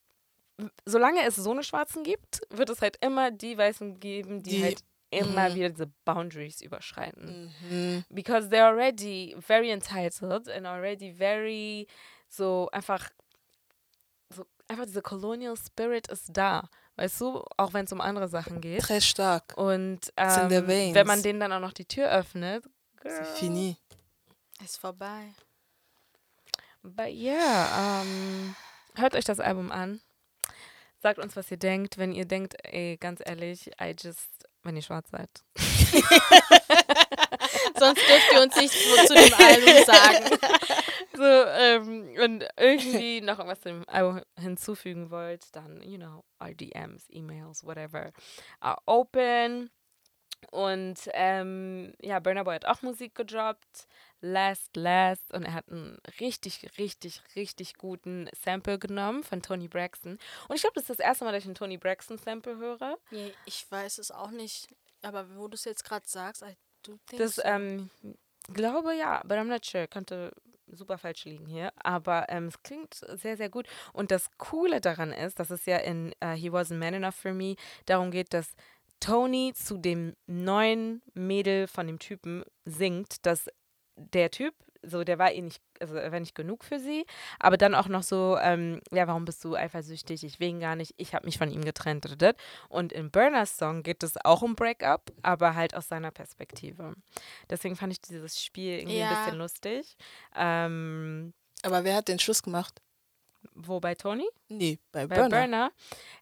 solange 0.86 1.22
es 1.26 1.36
so 1.36 1.50
eine 1.50 1.62
Schwarzen 1.62 2.02
gibt, 2.02 2.40
wird 2.50 2.70
es 2.70 2.80
halt 2.80 2.96
immer 3.04 3.30
die 3.30 3.58
Weißen 3.58 4.00
geben, 4.00 4.42
die, 4.42 4.50
Die- 4.50 4.62
halt 4.62 4.80
immer 5.10 5.50
Mhm. 5.50 5.54
wieder 5.54 5.70
diese 5.70 5.86
Boundaries 6.04 6.60
überschreiten 6.62 7.54
mhm. 7.70 8.04
because 8.10 8.48
they're 8.48 8.66
already 8.66 9.36
very 9.38 9.70
entitled 9.70 10.48
and 10.48 10.66
already 10.66 11.12
very 11.12 11.86
so 12.28 12.68
einfach 12.72 13.08
einfach 14.68 14.86
diese 14.86 15.02
colonial 15.02 15.56
spirit 15.56 16.08
ist 16.08 16.28
da, 16.28 16.68
weißt 16.96 17.20
du, 17.20 17.44
auch 17.56 17.72
wenn 17.72 17.84
es 17.84 17.92
um 17.92 18.00
andere 18.00 18.28
Sachen 18.28 18.60
geht. 18.60 18.82
Très 18.82 19.00
stark. 19.00 19.56
Und 19.56 20.12
ähm, 20.16 20.50
wenn 20.94 21.06
man 21.06 21.22
denen 21.22 21.40
dann 21.40 21.52
auch 21.52 21.60
noch 21.60 21.72
die 21.72 21.84
Tür 21.84 22.10
öffnet, 22.10 22.64
C'est 23.02 23.02
girl. 23.02 23.24
fini. 23.36 23.76
Ist 24.64 24.78
vorbei. 24.78 25.32
But 26.82 27.08
yeah, 27.08 28.02
ähm, 28.02 28.54
hört 28.94 29.14
euch 29.14 29.24
das 29.24 29.40
Album 29.40 29.70
an. 29.72 30.00
Sagt 31.02 31.18
uns, 31.18 31.36
was 31.36 31.50
ihr 31.50 31.56
denkt. 31.58 31.98
Wenn 31.98 32.12
ihr 32.12 32.24
denkt, 32.24 32.54
ey, 32.62 32.96
ganz 32.96 33.20
ehrlich, 33.24 33.70
I 33.80 33.94
just, 34.00 34.30
wenn 34.62 34.76
ihr 34.76 34.82
schwarz 34.82 35.10
seid. 35.10 35.28
Sonst 37.78 38.00
dürft 38.00 38.32
ihr 38.32 38.40
uns 38.42 38.56
nicht 38.56 38.72
zu 38.72 39.14
dem 39.14 39.34
Album 39.34 39.84
sagen. 39.84 40.38
so, 41.16 41.22
ähm, 41.24 42.14
und 42.22 42.44
irgendwie 42.56 43.20
noch 43.22 43.38
irgendwas 43.38 43.60
zu 43.60 43.68
dem 43.70 43.84
Album 43.88 44.22
hinzufügen 44.38 45.10
wollt, 45.10 45.44
dann, 45.54 45.82
you 45.82 45.98
know, 45.98 46.24
our 46.42 46.54
DMs, 46.54 47.06
E-Mails, 47.08 47.64
whatever, 47.64 48.12
are 48.60 48.78
open. 48.86 49.70
Und 50.50 50.98
ähm, 51.14 51.94
ja, 52.00 52.20
Burna 52.20 52.42
Boy 52.42 52.54
hat 52.54 52.66
auch 52.66 52.82
Musik 52.82 53.14
gedroppt. 53.14 53.86
Last, 54.20 54.76
Last. 54.76 55.32
Und 55.32 55.44
er 55.44 55.54
hat 55.54 55.68
einen 55.70 55.98
richtig, 56.20 56.78
richtig, 56.78 57.20
richtig 57.34 57.74
guten 57.74 58.28
Sample 58.34 58.78
genommen 58.78 59.24
von 59.24 59.42
Tony 59.42 59.66
Braxton. 59.66 60.18
Und 60.48 60.54
ich 60.54 60.60
glaube, 60.60 60.74
das 60.74 60.84
ist 60.84 60.90
das 60.90 60.98
erste 61.06 61.24
Mal, 61.24 61.32
dass 61.32 61.40
ich 61.42 61.46
einen 61.46 61.54
Tony 61.54 61.78
Braxton 61.78 62.18
Sample 62.18 62.58
höre. 62.58 62.98
Nee, 63.10 63.32
ich 63.46 63.66
weiß 63.70 63.98
es 63.98 64.10
auch 64.10 64.30
nicht. 64.30 64.68
Aber 65.02 65.36
wo 65.36 65.48
du 65.48 65.54
es 65.54 65.64
jetzt 65.64 65.84
gerade 65.84 66.06
sagst, 66.06 66.42
I 66.42 66.54
do 66.82 66.98
think 67.06 67.20
Das, 67.20 67.36
so. 67.36 67.42
ähm, 67.42 67.90
glaube 68.52 68.94
ja, 68.94 69.22
but 69.24 69.32
I'm 69.38 69.44
not 69.44 69.64
sure. 69.64 69.88
Könnte 69.88 70.32
super 70.68 70.98
falsch 70.98 71.24
liegen 71.24 71.46
hier. 71.46 71.72
Aber 71.76 72.26
ähm, 72.28 72.46
es 72.46 72.62
klingt 72.62 72.94
sehr, 72.94 73.36
sehr 73.36 73.48
gut. 73.48 73.66
Und 73.92 74.10
das 74.10 74.30
Coole 74.38 74.80
daran 74.80 75.12
ist, 75.12 75.38
dass 75.38 75.50
es 75.50 75.66
ja 75.66 75.78
in 75.78 76.12
äh, 76.20 76.34
He 76.34 76.50
Wasn't 76.50 76.78
Man 76.78 76.94
Enough 76.94 77.14
for 77.14 77.32
Me 77.32 77.56
darum 77.86 78.10
geht, 78.10 78.32
dass 78.34 78.54
Tony 79.00 79.52
zu 79.54 79.76
dem 79.78 80.16
neuen 80.26 81.02
Mädel 81.14 81.66
von 81.66 81.86
dem 81.86 81.98
Typen 81.98 82.44
singt, 82.64 83.26
dass 83.26 83.48
der 83.96 84.30
Typ, 84.30 84.54
so 84.86 85.04
der 85.04 85.18
war 85.18 85.32
eh 85.32 85.42
nicht, 85.42 85.60
also 85.80 85.96
er 85.96 86.12
war 86.12 86.20
nicht 86.20 86.34
genug 86.34 86.64
für 86.64 86.78
sie, 86.78 87.04
aber 87.38 87.56
dann 87.56 87.74
auch 87.74 87.88
noch 87.88 88.02
so, 88.02 88.38
ähm, 88.40 88.80
ja, 88.92 89.06
warum 89.06 89.24
bist 89.24 89.44
du 89.44 89.54
eifersüchtig? 89.54 90.24
Ich 90.24 90.40
will 90.40 90.48
ihn 90.48 90.60
gar 90.60 90.76
nicht, 90.76 90.94
ich 90.96 91.14
habe 91.14 91.26
mich 91.26 91.38
von 91.38 91.50
ihm 91.50 91.64
getrennt. 91.64 92.06
Und 92.68 92.92
in 92.92 93.10
Burners 93.10 93.56
Song 93.58 93.82
geht 93.82 94.02
es 94.02 94.14
auch 94.24 94.42
um 94.42 94.54
Breakup, 94.54 95.12
aber 95.22 95.54
halt 95.54 95.74
aus 95.74 95.88
seiner 95.88 96.10
Perspektive. 96.10 96.94
Deswegen 97.50 97.76
fand 97.76 97.92
ich 97.92 98.00
dieses 98.00 98.42
Spiel 98.42 98.78
irgendwie 98.78 99.02
ein 99.02 99.10
Ja. 99.10 99.16
bisschen 99.16 99.38
lustig. 99.38 99.96
Ähm, 100.34 101.32
Aber 101.62 101.84
wer 101.84 101.96
hat 101.96 102.08
den 102.08 102.18
Schuss 102.18 102.42
gemacht? 102.42 102.80
wo 103.54 103.80
bei 103.80 103.94
Tony? 103.94 104.28
Nee, 104.48 104.78
bei, 104.92 105.06
bei 105.06 105.16
Burner. 105.16 105.38
Burner. 105.38 105.72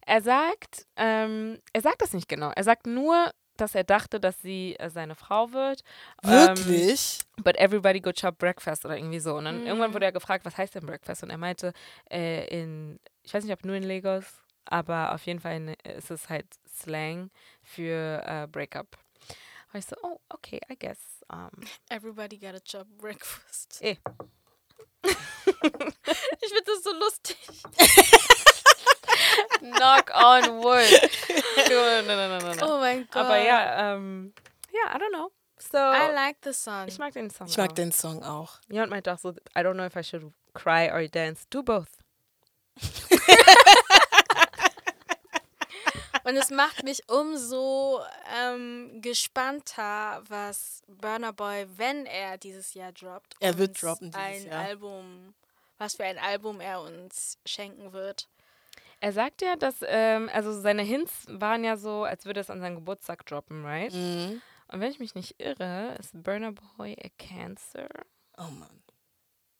Er 0.06 0.22
sagt, 0.22 0.86
ähm, 0.96 1.58
er 1.72 1.80
sagt 1.80 2.02
das 2.02 2.12
nicht 2.12 2.28
genau. 2.28 2.52
Er 2.54 2.64
sagt 2.64 2.86
nur, 2.86 3.30
dass 3.56 3.74
er 3.74 3.84
dachte, 3.84 4.18
dass 4.20 4.40
sie 4.42 4.76
äh, 4.78 4.90
seine 4.90 5.14
Frau 5.14 5.52
wird. 5.52 5.82
Ähm, 6.24 6.56
Wirklich? 6.56 7.18
but 7.42 7.56
everybody 7.56 8.00
go 8.00 8.12
chop 8.12 8.38
breakfast 8.38 8.84
oder 8.84 8.96
irgendwie 8.96 9.20
so. 9.20 9.36
Und 9.36 9.44
dann 9.44 9.60
Mhm. 9.60 9.66
irgendwann 9.66 9.94
wurde 9.94 10.06
er 10.06 10.12
gefragt, 10.12 10.44
was 10.44 10.56
heißt 10.56 10.74
denn 10.74 10.86
Breakfast? 10.86 11.22
Und 11.22 11.30
er 11.30 11.38
meinte, 11.38 11.72
äh, 12.10 12.46
in, 12.48 12.98
ich 13.22 13.32
weiß 13.34 13.44
nicht, 13.44 13.52
ob 13.52 13.64
nur 13.64 13.76
in 13.76 13.82
Lagos, 13.84 14.24
aber 14.64 15.12
auf 15.14 15.24
jeden 15.26 15.40
Fall 15.40 15.56
in, 15.56 15.68
ist 15.96 16.10
es 16.10 16.28
halt 16.28 16.46
Slang 16.76 17.30
für 17.62 18.22
äh, 18.26 18.46
Breakup. 18.46 18.96
Und 19.72 19.78
ich 19.80 19.86
so, 19.86 19.96
oh, 20.02 20.18
okay, 20.28 20.60
I 20.70 20.76
guess. 20.78 20.98
Um, 21.32 21.50
Everybody 21.88 22.38
got 22.38 22.54
a 22.54 22.60
job 22.64 22.86
breakfast. 22.98 23.80
Eh. 23.82 23.96
ich 25.04 26.48
finde 26.48 26.64
das 26.66 26.82
so 26.82 26.92
lustig. 26.92 27.36
knock 29.60 30.10
on 30.14 30.62
wood. 30.62 31.10
no, 31.68 32.02
no, 32.02 32.16
no, 32.16 32.38
no, 32.38 32.52
no. 32.54 32.62
Oh 32.74 32.78
mein 32.80 33.06
Gott. 33.10 33.16
Aber 33.24 33.38
ja, 33.38 33.94
ähm, 33.94 34.32
ja, 34.72 34.94
I 34.94 34.98
don't 34.98 35.10
know. 35.12 35.30
So, 35.58 35.78
I 35.78 36.12
like 36.12 36.36
the 36.42 36.52
song. 36.52 36.88
ich 36.88 36.98
mag 36.98 37.12
den 37.12 37.30
Song 37.30 37.46
Ich 37.46 37.56
mag 37.56 37.70
auch. 37.70 37.74
den 37.74 37.92
Song 37.92 38.22
auch. 38.22 38.58
Jemand 38.68 38.90
meinte 38.90 39.12
auch 39.12 39.18
so, 39.18 39.30
I 39.30 39.60
don't 39.60 39.74
know 39.74 39.86
if 39.86 39.96
I 39.96 40.02
should 40.02 40.32
cry 40.52 40.90
or 40.90 41.06
dance. 41.08 41.44
Do 41.50 41.62
both. 41.62 41.88
Und 46.24 46.36
es 46.36 46.50
macht 46.50 46.82
mich 46.84 47.06
umso 47.10 48.00
ähm, 48.34 49.00
gespannter, 49.02 50.22
was 50.26 50.82
Burner 50.88 51.34
Boy, 51.34 51.66
wenn 51.76 52.06
er 52.06 52.38
dieses 52.38 52.72
Jahr 52.72 52.92
droppt, 52.92 53.34
Er 53.40 53.58
wird 53.58 53.80
droppen 53.82 54.10
dieses 54.10 54.24
ein 54.24 54.46
Jahr. 54.46 54.64
Album, 54.64 55.34
was 55.76 55.96
für 55.96 56.04
ein 56.04 56.16
Album 56.18 56.60
er 56.62 56.80
uns 56.80 57.38
schenken 57.44 57.92
wird. 57.92 58.28
Er 59.04 59.12
sagt 59.12 59.42
ja, 59.42 59.54
dass, 59.56 59.76
ähm, 59.86 60.30
also 60.32 60.58
seine 60.58 60.80
Hints 60.80 61.26
waren 61.28 61.62
ja 61.62 61.76
so, 61.76 62.04
als 62.04 62.24
würde 62.24 62.40
es 62.40 62.48
an 62.48 62.60
seinen 62.60 62.76
Geburtstag 62.76 63.26
droppen, 63.26 63.62
right? 63.62 63.92
Mhm. 63.92 64.40
Und 64.68 64.80
wenn 64.80 64.90
ich 64.90 64.98
mich 64.98 65.14
nicht 65.14 65.38
irre, 65.38 65.94
ist 66.00 66.12
Burner 66.22 66.52
Boy 66.52 66.96
a 67.04 67.08
Cancer. 67.18 67.86
Oh 68.38 68.44
Mann. 68.44 68.82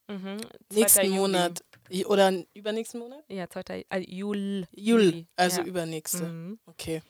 Mhm. 0.09 0.38
2. 0.70 0.80
Nächsten 0.80 1.05
Juli. 1.09 1.18
Monat. 1.18 1.62
Oder 2.07 2.32
übernächsten 2.55 3.01
Monat? 3.01 3.22
Ja, 3.28 3.47
2. 3.51 3.84
Äh, 3.90 3.99
Jul. 3.99 4.66
Jul. 4.70 5.26
Also 5.36 5.61
ja. 5.61 5.66
übernächste. 5.66 6.24
Mhm. 6.24 6.59
Okay. 6.64 7.03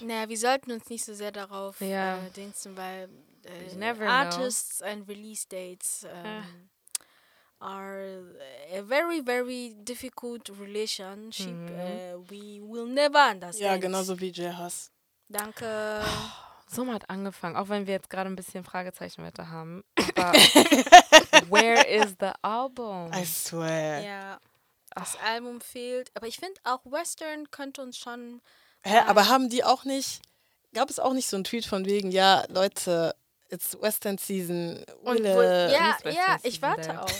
Naja, 0.00 0.26
wir 0.26 0.38
sollten 0.38 0.72
uns 0.72 0.88
nicht 0.88 1.04
so 1.04 1.12
sehr 1.12 1.32
darauf 1.32 1.82
Ja. 1.82 2.16
äh, 2.16 2.30
dingsen, 2.30 2.74
weil 2.78 3.10
äh, 3.44 3.74
never 3.76 4.06
know. 4.06 4.10
Artists 4.10 4.80
and 4.80 5.06
Release 5.06 5.46
Dates 5.46 6.06
ähm, 6.10 6.70
are 7.60 8.22
a 8.72 8.82
very, 8.82 9.20
very 9.20 9.74
difficult 9.82 10.50
relationship. 10.58 11.48
Mhm. 11.48 11.68
Äh, 11.68 12.14
we 12.30 12.60
will 12.60 12.86
never 12.86 13.30
understand. 13.30 13.60
Ja, 13.60 13.76
genauso 13.76 14.18
wie 14.20 14.30
Jay 14.30 14.52
Hass. 14.52 14.90
Danke. 15.28 16.02
Sommer 16.70 16.94
hat 16.94 17.08
angefangen, 17.08 17.56
auch 17.56 17.68
wenn 17.70 17.86
wir 17.86 17.94
jetzt 17.94 18.10
gerade 18.10 18.28
ein 18.28 18.36
bisschen 18.36 18.62
Fragezeichenwetter 18.62 19.48
haben. 19.48 19.82
Aber 20.16 20.32
where 21.48 21.86
is 21.86 22.14
the 22.20 22.32
album? 22.42 23.10
I 23.12 23.24
swear. 23.24 24.02
Ja. 24.02 24.40
Das 24.94 25.16
Album 25.24 25.60
fehlt. 25.60 26.10
Aber 26.14 26.26
ich 26.26 26.36
finde 26.36 26.60
auch 26.64 26.84
Western 26.84 27.50
könnte 27.50 27.82
uns 27.82 27.96
schon. 27.96 28.40
Hä, 28.82 28.98
aber 29.06 29.28
haben 29.28 29.48
die 29.48 29.64
auch 29.64 29.84
nicht, 29.84 30.20
gab 30.74 30.90
es 30.90 30.98
auch 30.98 31.12
nicht 31.12 31.28
so 31.28 31.36
einen 31.36 31.44
Tweet 31.44 31.64
von 31.64 31.84
wegen, 31.86 32.10
ja, 32.10 32.44
Leute, 32.48 33.14
it's 33.50 33.80
Western 33.80 34.18
Season. 34.18 34.84
Und 35.02 35.18
Wille. 35.18 35.34
wo, 35.36 35.42
ja, 35.42 35.96
ja, 36.04 36.38
ich 36.42 36.60
warte 36.62 36.82
there. 36.82 37.02
auch. 37.02 37.10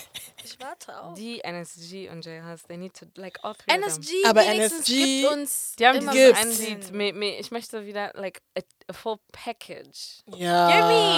Ich 0.45 0.59
warte 0.61 1.03
auch. 1.03 1.15
Die 1.15 1.41
NSG 1.41 2.09
und 2.11 2.25
J 2.25 2.43
Hus, 2.45 2.63
they 2.65 2.77
need 2.77 2.95
to, 2.95 3.07
like, 3.17 3.39
all 3.43 3.55
three 3.55 3.75
of 3.75 3.81
them. 3.81 3.83
NSG, 3.83 4.25
Aber 4.27 4.41
wenigstens 4.43 4.89
NSG 4.89 5.21
gibt 5.21 5.33
uns 5.33 5.77
Die 5.77 5.87
haben 5.87 5.99
immer 5.99 6.13
Gibt's. 6.13 6.41
ein 6.41 6.53
Sinn. 6.53 6.81
Lied. 6.81 6.93
Me, 6.93 7.13
me, 7.13 7.39
ich 7.39 7.51
möchte 7.51 7.85
wieder, 7.87 8.13
like, 8.15 8.41
a, 8.57 8.61
a 8.89 8.93
full 8.93 9.17
package. 9.33 10.23
Ja, 10.37 10.69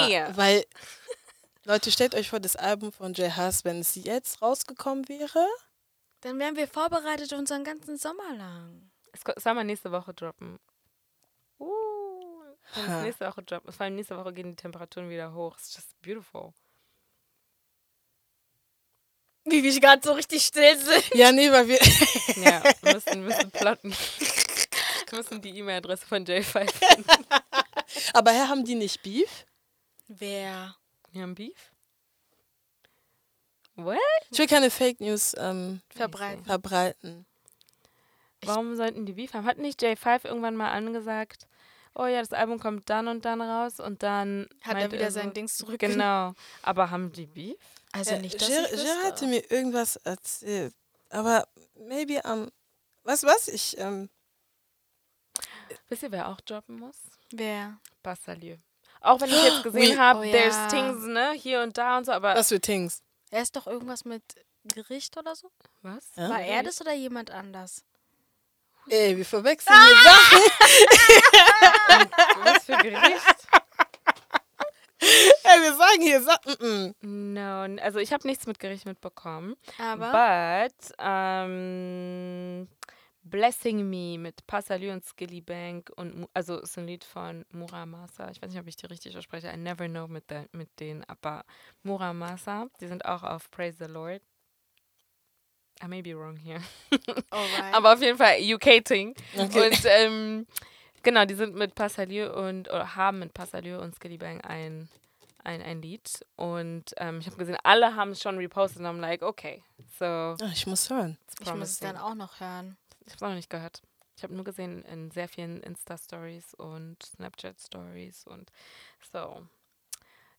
Gimme! 0.09 0.37
weil, 0.37 0.65
Leute, 1.65 1.91
stellt 1.91 2.15
euch 2.15 2.31
vor, 2.31 2.41
das 2.41 2.57
Album 2.57 2.93
von 2.93 3.13
Jay 3.15 3.31
Huss, 3.37 3.65
wenn 3.65 3.81
es 3.81 3.95
jetzt 3.97 4.41
rausgekommen 4.43 5.09
wäre. 5.09 5.47
Dann 6.23 6.39
wären 6.39 6.57
wir 6.57 6.69
vorbereitet 6.69 7.33
unseren 7.33 7.65
ganzen 7.65 7.97
Sommer 7.97 8.35
lang. 8.37 8.91
Es 9.13 9.23
soll 9.43 9.55
mal 9.55 9.65
nächste 9.65 9.91
Woche 9.91 10.15
droppen. 10.15 10.59
Uh, 11.59 11.67
wenn 12.75 12.85
es 12.91 13.03
nächste 13.03 13.27
Woche 13.27 13.43
droppen. 13.43 13.73
Vor 13.73 13.85
allem 13.85 13.97
nächste 13.97 14.17
Woche 14.17 14.33
gehen 14.33 14.51
die 14.51 14.57
Temperaturen 14.57 15.11
wieder 15.11 15.33
hoch. 15.33 15.57
It's 15.57 15.75
just 15.75 16.01
beautiful. 16.03 16.53
Wie 19.45 19.63
wir 19.63 19.81
gerade 19.81 20.03
so 20.05 20.13
richtig 20.13 20.45
still 20.45 20.79
sind. 20.79 21.15
Ja, 21.15 21.33
nee, 21.33 21.51
weil 21.51 21.67
wir, 21.67 21.79
Ja, 22.45 22.63
wir 22.83 22.95
müssen, 22.95 23.25
müssen 23.25 23.51
plotten. 23.51 23.91
Wir 23.91 25.19
müssen 25.19 25.41
die 25.41 25.59
E-Mail-Adresse 25.59 26.07
von 26.07 26.25
J5 26.25 26.71
finden. 26.71 27.05
aber 28.13 28.31
hä, 28.31 28.47
haben 28.49 28.65
die 28.65 28.75
nicht 28.75 29.03
Beef? 29.03 29.47
Wer? 30.07 30.77
Wir 31.13 31.23
haben 31.23 31.35
Beef? 31.35 31.73
What? 33.75 33.99
Ich 34.31 34.39
will 34.39 34.47
keine 34.47 34.71
Fake 34.71 35.01
News 35.01 35.35
ähm, 35.39 35.81
Verbreiten. 35.89 36.45
verbreiten. 36.45 37.27
Warum 38.43 38.77
sollten 38.77 39.07
die 39.07 39.13
Beef 39.15 39.35
haben? 39.35 39.47
Hat 39.47 39.59
nicht 39.59 39.83
J5 39.83 40.27
irgendwann 40.27 40.57
mal 40.57 40.71
angesagt, 40.71 41.47
oh 41.95 42.07
ja, 42.07 42.21
das 42.21 42.33
Album 42.33 42.59
kommt 42.61 42.89
dann 42.91 43.09
und 43.09 43.25
dann 43.25 43.41
raus 43.41 43.81
und 43.81 44.03
dann 44.03 44.49
Hat 44.63 44.77
er 44.77 44.91
wieder 44.93 45.11
sein 45.11 45.33
Dings 45.33 45.57
zurück. 45.57 45.79
Genau. 45.79 46.35
Aber 46.63 46.91
haben 46.91 47.13
die 47.13 47.27
Beef? 47.27 47.57
Also 47.93 48.13
Äh, 48.15 48.21
nicht, 48.21 48.41
ich 48.41 48.47
Ger 48.49 48.63
wüsste. 48.71 49.03
hatte 49.05 49.27
mir 49.27 49.51
irgendwas 49.51 49.97
erzählt. 49.97 50.75
Aber 51.11 51.47
maybe 51.75 52.25
am. 52.25 52.51
was, 53.03 53.25
was? 53.25 53.49
Ich, 53.49 53.77
ähm. 53.79 54.09
Wisst 55.89 56.03
ihr, 56.03 56.13
wer 56.13 56.29
auch 56.29 56.41
droppen 56.41 56.79
muss? 56.79 56.97
Wer? 57.33 57.79
Bassalieu. 58.03 58.57
Auch 59.01 59.21
wenn 59.21 59.29
ich 59.31 59.43
jetzt 59.45 59.63
gesehen 59.63 59.91
Oui. 59.93 59.97
habe, 59.97 60.21
Oh 60.21 60.23
ja. 60.23 60.33
there's 60.33 60.69
things, 60.69 61.05
ne, 61.07 61.33
hier 61.33 61.63
und 61.63 61.77
da 61.79 61.99
und 61.99 62.05
so, 62.07 62.13
aber 62.13 62.35
Was 62.35 62.49
für 62.49 62.61
Things? 62.61 63.03
Er 63.31 63.43
ist 63.43 63.57
doch 63.57 63.67
irgendwas 63.67 64.05
mit 64.05 64.23
Gericht 64.75 65.17
oder 65.17 65.35
so? 65.35 65.51
was? 65.83 66.05
Ja? 66.17 66.29
War 66.29 66.41
er 66.43 66.63
das 66.63 66.81
oder 66.81 66.93
jemand 66.93 67.31
anders? 67.31 67.85
Ey, 68.91 69.17
wir 69.17 69.25
verwechseln 69.25 69.77
hier 69.77 70.03
Sachen. 70.03 70.43
Was 72.45 72.65
für 72.65 72.77
Gericht? 72.79 73.47
Ey, 75.03 75.61
wir 75.63 75.75
sagen 75.75 76.03
hier 76.03 76.21
Sachen. 76.21 76.95
No, 77.03 77.65
n- 77.65 77.79
also 77.79 77.99
ich 78.01 78.13
habe 78.13 78.27
nichts 78.27 78.47
mit 78.47 78.59
Gericht 78.59 78.85
mitbekommen. 78.87 79.55
Aber 79.79 80.11
But, 80.69 80.93
ähm, 80.99 82.69
Blessing 83.23 83.89
Me 83.89 84.19
mit 84.19 84.47
Passalü 84.47 84.91
und 84.93 85.05
Skilly 85.05 85.41
Bank 85.41 85.91
und, 85.97 86.27
also 86.35 86.59
ist 86.61 86.77
ein 86.79 86.87
Lied 86.87 87.05
von 87.05 87.45
Muramasa. 87.53 88.31
Ich 88.31 88.43
weiß 88.43 88.51
nicht, 88.51 88.61
ob 88.61 88.67
ich 88.67 88.77
die 88.77 88.87
richtig 88.87 89.17
ausspreche. 89.17 89.49
I 89.53 89.57
never 89.57 89.89
know 89.89 90.07
mit, 90.09 90.31
der, 90.31 90.47
mit 90.53 90.79
denen, 90.81 91.05
aber 91.05 91.45
Muramasa, 91.83 92.67
die 92.81 92.87
sind 92.89 93.05
auch 93.05 93.23
auf 93.23 93.51
Praise 93.51 93.77
the 93.87 93.91
Lord. 93.91 94.23
I 95.83 95.87
may 95.89 96.03
be 96.03 96.15
wrong 96.15 96.37
here. 96.37 96.61
alright. 97.31 97.75
Aber 97.75 97.95
auf 97.95 98.03
jeden 98.03 98.19
Fall 98.19 98.37
UK-Ting. 98.41 99.15
Okay. 99.37 99.71
Und 99.71 99.85
ähm, 99.87 100.47
genau, 101.03 101.25
die 101.25 101.35
sind 101.35 101.55
mit 101.55 101.75
Passalio 101.75 102.33
und 102.47 102.69
oder 102.69 102.97
haben 102.97 103.21
mit 103.21 103.33
Passalio 103.35 103.81
und 103.81 103.95
Skilly 103.95 104.19
Bang 104.19 104.41
ein, 104.43 104.89
ein, 105.43 105.63
ein 105.63 105.81
Lied. 105.81 106.25
Und 106.37 106.93
ähm, 106.99 107.21
ich 107.21 107.27
habe 107.27 107.37
gesehen, 107.37 107.57
alle 107.65 107.97
haben 107.97 108.11
es 108.11 108.21
schon 108.21 108.37
repostet 108.37 108.81
und 108.81 108.87
I'm 108.87 109.01
like, 109.01 109.23
okay, 109.23 109.63
so 109.99 110.05
Ah, 110.05 110.51
ich 110.53 110.67
muss 110.67 110.91
hören. 110.91 111.17
ich 111.41 111.55
muss 111.55 111.71
es 111.71 111.79
dann 111.79 111.97
auch 111.97 112.15
noch 112.15 112.41
hören. 112.41 112.77
Ich 113.07 113.13
habe 113.13 113.17
es 113.17 113.21
noch 113.31 113.35
nicht 113.35 113.51
gehört. 113.51 113.83
Ich 114.17 114.23
habe 114.23 114.35
nur 114.35 114.45
gesehen 114.45 114.83
in 114.85 115.11
sehr 115.11 115.29
vielen 115.29 115.63
Insta-Stories 115.63 116.53
und 116.55 117.03
Snapchat-Stories 117.03 118.27
und 118.27 118.51
so. 119.11 119.47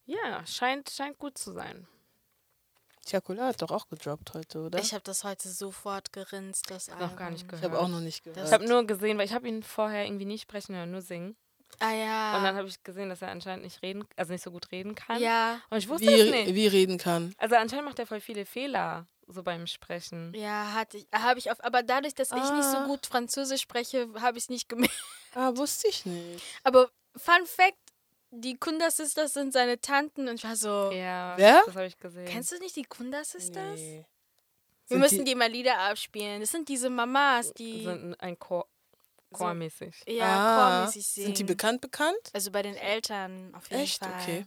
Ja, 0.05 0.45
scheint, 0.45 0.91
scheint 0.91 1.17
gut 1.17 1.35
zu 1.37 1.51
sein. 1.51 1.87
Tiakola 3.11 3.47
hat 3.47 3.61
doch 3.61 3.71
auch 3.71 3.87
gedroppt 3.89 4.33
heute, 4.33 4.59
oder? 4.59 4.79
Ich 4.79 4.93
habe 4.93 5.03
das 5.03 5.23
heute 5.23 5.49
sofort 5.49 6.13
gerinst, 6.13 6.69
das 6.71 6.87
Album. 6.89 7.07
Noch 7.09 7.15
gar 7.17 7.29
nicht 7.29 7.41
Ich 7.43 7.47
gehört. 7.49 7.63
habe 7.65 7.79
auch 7.79 7.87
noch 7.89 7.99
nicht 7.99 8.23
gehört. 8.23 8.47
Ich 8.47 8.53
habe 8.53 8.65
nur 8.65 8.85
gesehen, 8.87 9.17
weil 9.17 9.25
ich 9.25 9.33
habe 9.33 9.47
ihn 9.47 9.63
vorher 9.63 10.05
irgendwie 10.05 10.25
nicht 10.25 10.43
sprechen 10.43 10.75
hören, 10.75 10.91
nur 10.91 11.01
singen. 11.01 11.35
Ah 11.79 11.91
ja. 11.91 12.37
Und 12.37 12.43
dann 12.43 12.55
habe 12.55 12.67
ich 12.67 12.81
gesehen, 12.83 13.09
dass 13.09 13.21
er 13.21 13.29
anscheinend 13.29 13.63
nicht 13.63 13.81
reden, 13.81 14.05
also 14.15 14.31
nicht 14.31 14.43
so 14.43 14.51
gut 14.51 14.71
reden 14.71 14.95
kann. 14.95 15.21
ja, 15.21 15.59
Und 15.69 15.77
ich 15.79 15.89
wusste 15.89 16.05
das 16.05 16.15
wie, 16.15 16.31
nicht. 16.31 16.55
wie 16.55 16.67
reden 16.67 16.97
kann. 16.97 17.33
Also 17.37 17.55
anscheinend 17.55 17.85
macht 17.85 17.99
er 17.99 18.05
voll 18.07 18.21
viele 18.21 18.45
Fehler, 18.45 19.07
so 19.27 19.41
beim 19.43 19.67
Sprechen. 19.67 20.33
ja, 20.35 20.73
hatte 20.73 20.97
ich, 20.97 21.07
habe 21.13 21.39
ich 21.39 21.49
auf, 21.51 21.63
aber 21.63 21.83
dadurch, 21.83 22.13
dass 22.15 22.29
ich 22.31 22.35
nicht 22.51 22.63
so 22.63 22.77
Ah. 22.77 22.85
gut 22.87 23.05
Französisch 23.07 23.61
spreche, 23.61 24.07
habe 24.19 24.37
ich 24.37 24.45
es 24.45 24.49
nicht 24.49 24.69
gemerkt. 24.69 24.93
Ah, 25.33 25.51
wusste 25.55 25.87
ich 25.87 26.05
nicht. 26.05 26.43
Aber 26.63 26.89
Fun 27.15 27.45
Fact, 27.45 27.80
die 28.31 28.57
Kunda 28.57 28.89
Sisters 28.89 29.33
sind 29.33 29.53
seine 29.53 29.79
Tanten 29.79 30.27
und 30.27 30.35
ich 30.35 30.43
war 30.43 30.55
so, 30.55 30.91
Ja, 30.91 31.33
Wer? 31.37 31.61
das 31.65 31.75
habe 31.75 31.85
ich 31.85 31.97
gesehen. 31.97 32.25
kennst 32.25 32.51
du 32.51 32.57
nicht 32.59 32.75
die 32.75 32.83
Kunda 32.83 33.23
Sisters? 33.23 33.79
Nee. 33.79 34.05
Wir 34.87 34.95
Sind 34.95 34.99
müssen 34.99 35.25
die, 35.25 35.35
mal 35.35 35.49
Lieder 35.49 35.77
abspielen. 35.79 36.41
Das 36.41 36.51
sind 36.51 36.67
diese 36.67 36.89
Mamas, 36.89 37.53
die 37.53 37.83
sind 37.83 38.15
ein 38.19 38.37
Chor, 38.37 38.67
chormäßig. 39.31 40.03
ja 40.07 40.25
ah, 40.25 40.79
chormäßig 40.79 41.07
singen. 41.07 41.25
Sind 41.27 41.37
die 41.39 41.43
bekannt 41.45 41.79
bekannt? 41.81 42.17
Also 42.33 42.51
bei 42.51 42.61
den 42.61 42.75
Eltern 42.75 43.53
auf 43.55 43.69
jeden 43.69 43.83
Echt? 43.83 44.03
Fall. 44.03 44.13
Okay. 44.21 44.45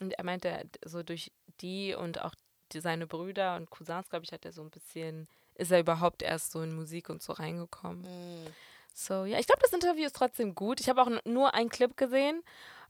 Und 0.00 0.12
er 0.12 0.24
meinte, 0.24 0.68
so 0.84 1.02
durch 1.02 1.30
die 1.60 1.94
und 1.94 2.20
auch 2.20 2.34
die, 2.72 2.80
seine 2.80 3.06
Brüder 3.06 3.56
und 3.56 3.70
Cousins, 3.70 4.08
glaube 4.08 4.24
ich, 4.24 4.32
hat 4.32 4.44
er 4.44 4.52
so 4.52 4.62
ein 4.62 4.70
bisschen, 4.70 5.28
ist 5.54 5.70
er 5.70 5.78
überhaupt 5.80 6.22
erst 6.22 6.50
so 6.52 6.62
in 6.62 6.74
Musik 6.74 7.08
und 7.08 7.22
so 7.22 7.32
reingekommen. 7.32 8.04
Hm. 8.04 8.54
So, 8.98 9.26
ja, 9.26 9.38
ich 9.38 9.46
glaube, 9.46 9.60
das 9.60 9.74
Interview 9.74 10.06
ist 10.06 10.16
trotzdem 10.16 10.54
gut. 10.54 10.80
Ich 10.80 10.88
habe 10.88 11.02
auch 11.02 11.10
nur 11.26 11.52
einen 11.52 11.68
Clip 11.68 11.94
gesehen. 11.98 12.42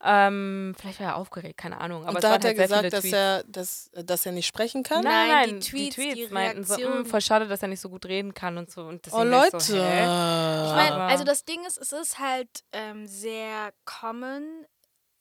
Ähm, 0.04 0.72
vielleicht 0.78 1.00
war 1.00 1.06
er 1.08 1.16
aufgeregt, 1.16 1.56
keine 1.58 1.80
Ahnung. 1.80 2.04
Aber 2.04 2.14
Und 2.14 2.22
da 2.22 2.30
hat 2.30 2.44
er 2.44 2.48
halt 2.50 2.58
gesagt, 2.58 2.92
dass 2.92 3.00
Tweets. 3.00 3.12
er, 3.12 3.44
dass, 3.44 3.90
dass 3.92 4.24
er 4.24 4.30
nicht 4.30 4.46
sprechen 4.46 4.84
kann? 4.84 5.02
Nein, 5.02 5.28
Nein, 5.28 5.28
nein, 5.30 5.48
die 5.48 5.54
die 5.58 5.70
Tweets, 5.70 5.94
Tweets, 5.96 6.14
die 6.14 6.28
meinten 6.34 6.62
so. 6.64 6.78
"Mm, 6.78 7.06
voll 7.06 7.20
schade, 7.22 7.48
dass 7.48 7.60
er 7.62 7.68
nicht 7.68 7.80
so 7.80 7.88
gut 7.88 8.06
reden 8.06 8.34
kann 8.34 8.56
und 8.56 8.70
so. 8.70 8.82
Und 8.82 9.04
Oh 9.12 9.24
Leute. 9.24 9.58
so, 9.58 9.74
hä? 9.74 10.02
Ich 10.02 10.74
meine, 10.76 10.94
also 11.06 11.24
das 11.24 11.44
Ding 11.44 11.64
ist, 11.66 11.78
es 11.78 11.90
ist 11.92 12.20
halt 12.20 12.62
ähm, 12.72 13.06
sehr 13.08 13.72
common 13.84 14.66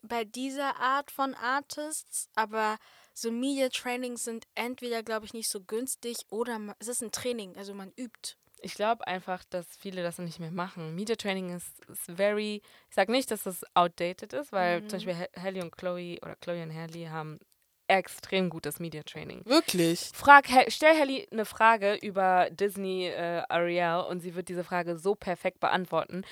bei 0.03 0.23
dieser 0.23 0.75
Art 0.79 1.09
von 1.09 1.33
Artists, 1.33 2.29
aber 2.35 2.77
so 3.13 3.31
Media 3.31 3.69
Trainings 3.69 4.23
sind 4.25 4.45
entweder, 4.53 5.01
glaube 5.01 5.25
ich, 5.25 5.33
nicht 5.33 5.49
so 5.49 5.61
günstig 5.61 6.17
oder 6.29 6.59
es 6.77 6.89
ist 6.89 7.01
ein 7.01 7.11
Training, 7.11 7.55
also 7.57 7.73
man 7.73 7.91
übt. 7.97 8.35
Ich 8.65 8.73
glaube 8.73 9.05
einfach, 9.05 9.43
dass 9.51 9.67
viele 9.77 10.01
das 10.01 10.17
nicht 10.17 10.39
mehr 10.39 10.49
machen. 10.49 10.95
Media 10.95 11.15
Training 11.15 11.55
ist, 11.55 11.85
ist 11.87 12.05
very, 12.15 12.63
ich 12.89 12.95
sage 12.95 13.11
nicht, 13.11 13.29
dass 13.29 13.43
das 13.43 13.63
outdated 13.75 14.33
ist, 14.33 14.51
weil 14.51 14.81
Mhm. 14.81 14.89
zum 14.89 14.97
Beispiel 14.97 15.15
He- 15.15 15.39
Hallie 15.41 15.61
und 15.63 15.77
Chloe 15.77 16.17
oder 16.23 16.35
Chloe 16.37 16.63
und 16.63 16.73
Hallie 16.73 17.09
haben 17.11 17.39
extrem 17.87 18.49
gutes 18.49 18.79
Media 18.79 19.03
Training. 19.03 19.45
Wirklich? 19.45 20.09
Frag, 20.15 20.47
stell 20.69 20.99
Hallie 20.99 21.27
eine 21.31 21.45
Frage 21.45 21.93
über 22.01 22.49
Disney 22.49 23.05
äh, 23.05 23.43
Ariel 23.49 24.03
und 24.09 24.21
sie 24.21 24.33
wird 24.33 24.49
diese 24.49 24.63
Frage 24.63 24.97
so 24.97 25.13
perfekt 25.13 25.59
beantworten 25.59 26.23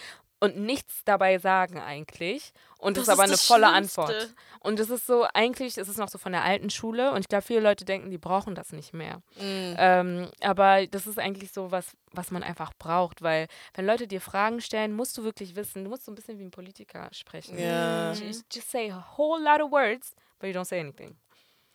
und 0.43 0.57
nichts 0.57 1.05
dabei 1.05 1.37
sagen 1.37 1.79
eigentlich. 1.79 2.51
Und 2.77 2.97
das, 2.97 3.03
ist 3.03 3.09
aber 3.09 3.23
eine 3.23 3.31
das 3.31 3.47
volle 3.47 3.65
Schlimmste. 3.67 4.01
Antwort. 4.01 4.35
Und 4.59 4.77
es 4.77 4.89
ist 4.89 5.07
so, 5.07 5.25
eigentlich 5.33 5.77
ist 5.77 5.87
es 5.87 5.95
noch 5.95 6.09
so 6.09 6.17
von 6.17 6.33
der 6.33 6.43
alten 6.43 6.69
Schule 6.69 7.11
und 7.11 7.21
ich 7.21 7.29
glaube, 7.29 7.43
viele 7.43 7.61
Leute 7.61 7.85
denken, 7.85 8.09
die 8.11 8.17
brauchen 8.17 8.53
das 8.53 8.73
nicht 8.73 8.93
mehr. 8.93 9.21
Mhm. 9.37 9.75
Ähm, 9.77 10.31
aber 10.41 10.85
das 10.87 11.07
ist 11.07 11.17
eigentlich 11.17 11.53
so 11.53 11.71
was, 11.71 11.95
was 12.11 12.29
man 12.29 12.43
einfach 12.43 12.73
braucht, 12.77 13.21
weil 13.21 13.47
wenn 13.73 13.85
Leute 13.85 14.05
dir 14.05 14.19
Fragen 14.19 14.59
stellen, 14.59 14.93
musst 14.93 15.17
du 15.17 15.23
wirklich 15.23 15.55
wissen, 15.55 15.85
du 15.85 15.89
musst 15.89 16.03
so 16.03 16.11
ein 16.11 16.15
bisschen 16.15 16.37
wie 16.39 16.43
ein 16.43 16.51
Politiker 16.51 17.07
sprechen. 17.13 17.57
Ja. 17.57 18.11
You 18.11 18.25
Just, 18.25 18.45
just 18.53 18.69
say 18.69 18.91
a 18.91 19.01
whole 19.17 19.41
lot 19.41 19.61
of 19.61 19.71
words, 19.71 20.13
but 20.39 20.49
you 20.53 20.59
don't 20.59 20.65
say 20.65 20.81
anything. 20.81 21.15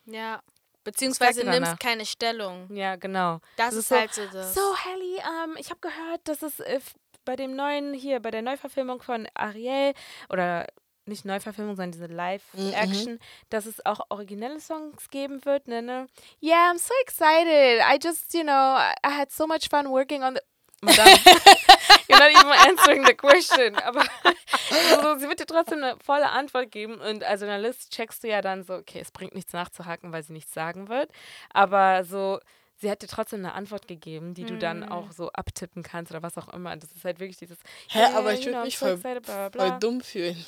Ja. 0.05 0.43
Beziehungsweise 0.85 1.43
danach. 1.45 1.55
nimmst 1.61 1.81
keine 1.81 2.05
Stellung. 2.07 2.71
Ja, 2.75 2.97
genau. 2.97 3.41
Das 3.57 3.71
Das 3.71 3.75
ist 3.75 3.79
ist 3.79 3.89
so, 3.89 3.97
halt 3.97 4.15
so 4.15 4.27
das. 4.31 4.55
So, 4.55 4.61
Hallie, 4.85 5.19
ähm, 5.19 5.57
ich 5.59 5.71
habe 5.71 5.81
gehört, 5.81 6.21
dass 6.25 6.43
es 6.43 6.61
äh, 6.61 6.81
bei 7.29 7.37
dem 7.37 7.55
neuen 7.55 7.93
hier, 7.93 8.21
bei 8.21 8.31
der 8.31 8.41
Neuverfilmung 8.41 9.03
von 9.03 9.29
Ariel 9.35 9.93
oder 10.31 10.67
nicht 11.05 11.27
Neuverfilmung, 11.27 11.77
sondern 11.77 11.93
diese 11.93 12.07
Live-Action, 12.07 13.19
dass 13.51 13.67
es 13.67 13.85
auch 13.85 14.01
originelle 14.09 14.61
Songs 14.61 15.11
geben 15.11 15.45
wird, 15.45 15.69
ne, 15.69 15.83
ne? 15.83 16.07
Yeah, 16.43 16.73
I'm 16.73 16.79
so 16.79 16.95
excited. 17.03 17.83
I 17.83 17.99
just, 18.03 18.33
you 18.33 18.45
know, 18.45 18.79
I 18.79 19.11
had 19.11 19.31
so 19.31 19.47
much 19.47 19.69
fun 19.69 19.91
working 19.91 20.23
on 20.23 20.37
the. 20.37 20.41
Madame, 20.81 21.09
you're 22.09 22.19
not 22.19 22.31
even 22.31 22.53
answering 22.67 23.05
the 23.05 23.15
question. 23.15 23.77
Aber 23.77 24.03
so, 25.03 25.19
sie 25.19 25.29
wird 25.29 25.41
dir 25.41 25.47
trotzdem 25.47 25.83
eine 25.83 25.97
volle 25.99 26.31
Antwort 26.31 26.71
geben. 26.71 26.95
Und 26.95 27.25
als 27.25 27.43
Journalist 27.43 27.93
checkst 27.93 28.25
du 28.25 28.29
ja 28.29 28.41
dann 28.41 28.63
so, 28.63 28.75
okay, 28.75 29.01
es 29.01 29.11
bringt 29.11 29.35
nichts 29.35 29.53
nachzuhaken, 29.53 30.13
weil 30.13 30.23
sie 30.23 30.33
nichts 30.33 30.55
sagen 30.55 30.89
wird. 30.89 31.11
Aber 31.53 32.05
so, 32.05 32.39
sie 32.81 32.91
hat 32.91 33.03
dir 33.03 33.09
trotzdem 33.09 33.41
eine 33.41 33.55
Antwort 33.55 33.89
gegeben, 33.89 34.35
die 34.35 34.45
du 34.45 34.57
dann 34.59 34.81
Mhm. 34.81 34.93
auch 34.93 35.13
so 35.13 35.31
abtippen 35.33 35.83
kannst 35.83 36.11
oder 36.13 36.23
was 36.23 36.37
auch 36.39 36.49
immer. 36.49 36.77
Das 36.77 36.91
ist 36.93 37.05
halt 37.05 37.19
wirklich 37.21 37.37
dieses. 37.37 37.59
Hä, 37.89 37.99
yeah, 37.99 38.17
aber 38.17 38.33
ich 38.33 38.45
würde 38.47 38.63
mich 38.63 38.79
voll, 38.79 38.93
excited, 38.95 39.23
bla, 39.25 39.49
bla, 39.49 39.69
voll 39.71 39.79
dumm 39.81 40.01
fühlen. 40.01 40.45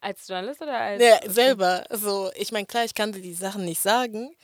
Als 0.00 0.26
Journalist 0.28 0.62
oder 0.62 0.78
als. 0.78 1.00
Nee, 1.02 1.28
selber. 1.28 1.84
So, 1.90 2.30
ich 2.34 2.52
meine, 2.52 2.66
klar, 2.66 2.84
ich 2.84 2.94
kann 2.94 3.12
dir 3.12 3.20
die 3.20 3.34
Sachen 3.34 3.64
nicht 3.64 3.80
sagen. 3.80 4.34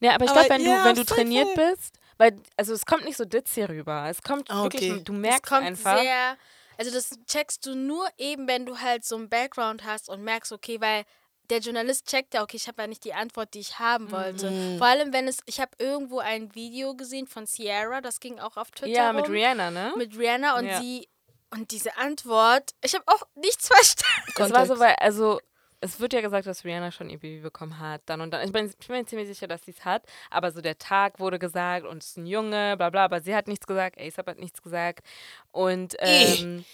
Ja, 0.00 0.14
aber 0.14 0.24
ich 0.24 0.32
glaube, 0.32 0.48
wenn 0.48 0.64
ja, 0.64 0.82
du, 0.82 0.88
wenn 0.88 0.96
du 0.96 1.04
trainiert 1.04 1.48
voll. 1.54 1.70
bist, 1.74 1.98
weil, 2.16 2.36
also 2.56 2.72
es 2.72 2.84
kommt 2.86 3.04
nicht 3.04 3.16
so 3.16 3.24
ditzy 3.24 3.62
rüber. 3.64 4.06
Es 4.08 4.22
kommt 4.22 4.50
Ah, 4.50 4.64
wirklich, 4.64 4.90
okay. 4.90 5.02
du 5.04 5.12
Es 5.12 5.18
merkst 5.18 5.52
einfach. 5.52 5.98
sehr, 6.00 6.36
also 6.76 6.90
das 6.92 7.10
checkst 7.26 7.64
du 7.66 7.74
nur 7.74 8.08
eben, 8.16 8.48
wenn 8.48 8.66
du 8.66 8.78
halt 8.80 9.04
so 9.04 9.16
einen 9.16 9.28
Background 9.28 9.84
hast 9.84 10.08
und 10.08 10.22
merkst, 10.22 10.52
okay, 10.52 10.80
weil 10.80 11.04
der 11.50 11.60
Journalist 11.60 12.06
checkt 12.06 12.34
ja, 12.34 12.42
okay, 12.42 12.56
ich 12.56 12.68
habe 12.68 12.82
ja 12.82 12.88
nicht 12.88 13.04
die 13.04 13.14
Antwort, 13.14 13.54
die 13.54 13.60
ich 13.60 13.78
haben 13.78 14.10
wollte. 14.10 14.50
Mhm. 14.50 14.78
Vor 14.78 14.86
allem, 14.86 15.12
wenn 15.12 15.28
es, 15.28 15.38
ich 15.46 15.60
habe 15.60 15.70
irgendwo 15.78 16.18
ein 16.18 16.54
Video 16.54 16.94
gesehen 16.94 17.26
von 17.26 17.46
Sierra, 17.46 18.00
das 18.00 18.20
ging 18.20 18.38
auch 18.38 18.56
auf 18.56 18.70
Twitter 18.70 18.92
ja, 18.92 19.12
mit 19.12 19.26
rum, 19.26 19.32
Rihanna, 19.32 19.70
ne? 19.70 19.94
mit 19.96 20.16
Rihanna 20.16 20.58
und 20.58 20.66
Ja. 20.66 20.80
sie 20.80 21.08
und 21.50 21.70
diese 21.70 21.96
Antwort, 21.96 22.72
ich 22.84 22.94
habe 22.94 23.04
auch 23.06 23.22
nichts 23.34 23.68
verstanden. 23.74 24.32
Es 24.36 24.50
war 24.52 24.66
so, 24.66 24.78
weil, 24.78 24.94
also, 24.96 25.40
es 25.80 26.00
wird 26.00 26.12
ja 26.12 26.20
gesagt, 26.20 26.46
dass 26.46 26.64
Rihanna 26.64 26.90
schon 26.90 27.08
ihr 27.08 27.18
Baby 27.18 27.40
bekommen 27.40 27.78
hat, 27.78 28.02
dann 28.06 28.20
und 28.20 28.32
dann. 28.32 28.44
Ich 28.44 28.52
bin, 28.52 28.66
ich 28.66 28.86
bin 28.88 28.96
mir 28.96 29.06
ziemlich 29.06 29.28
sicher, 29.28 29.46
dass 29.46 29.64
sie 29.64 29.70
es 29.70 29.84
hat, 29.84 30.02
aber 30.30 30.50
so 30.50 30.60
der 30.60 30.78
Tag 30.78 31.20
wurde 31.20 31.38
gesagt 31.38 31.86
und 31.86 32.02
es 32.02 32.10
ist 32.10 32.16
ein 32.18 32.26
Junge, 32.26 32.76
bla 32.76 32.90
bla, 32.90 33.04
aber 33.04 33.20
sie 33.20 33.34
hat 33.34 33.46
nichts 33.48 33.66
gesagt, 33.66 33.98
ASAP 33.98 34.26
hat 34.26 34.38
nichts 34.38 34.60
gesagt. 34.62 35.06
Und, 35.52 35.94
ähm, 36.00 36.64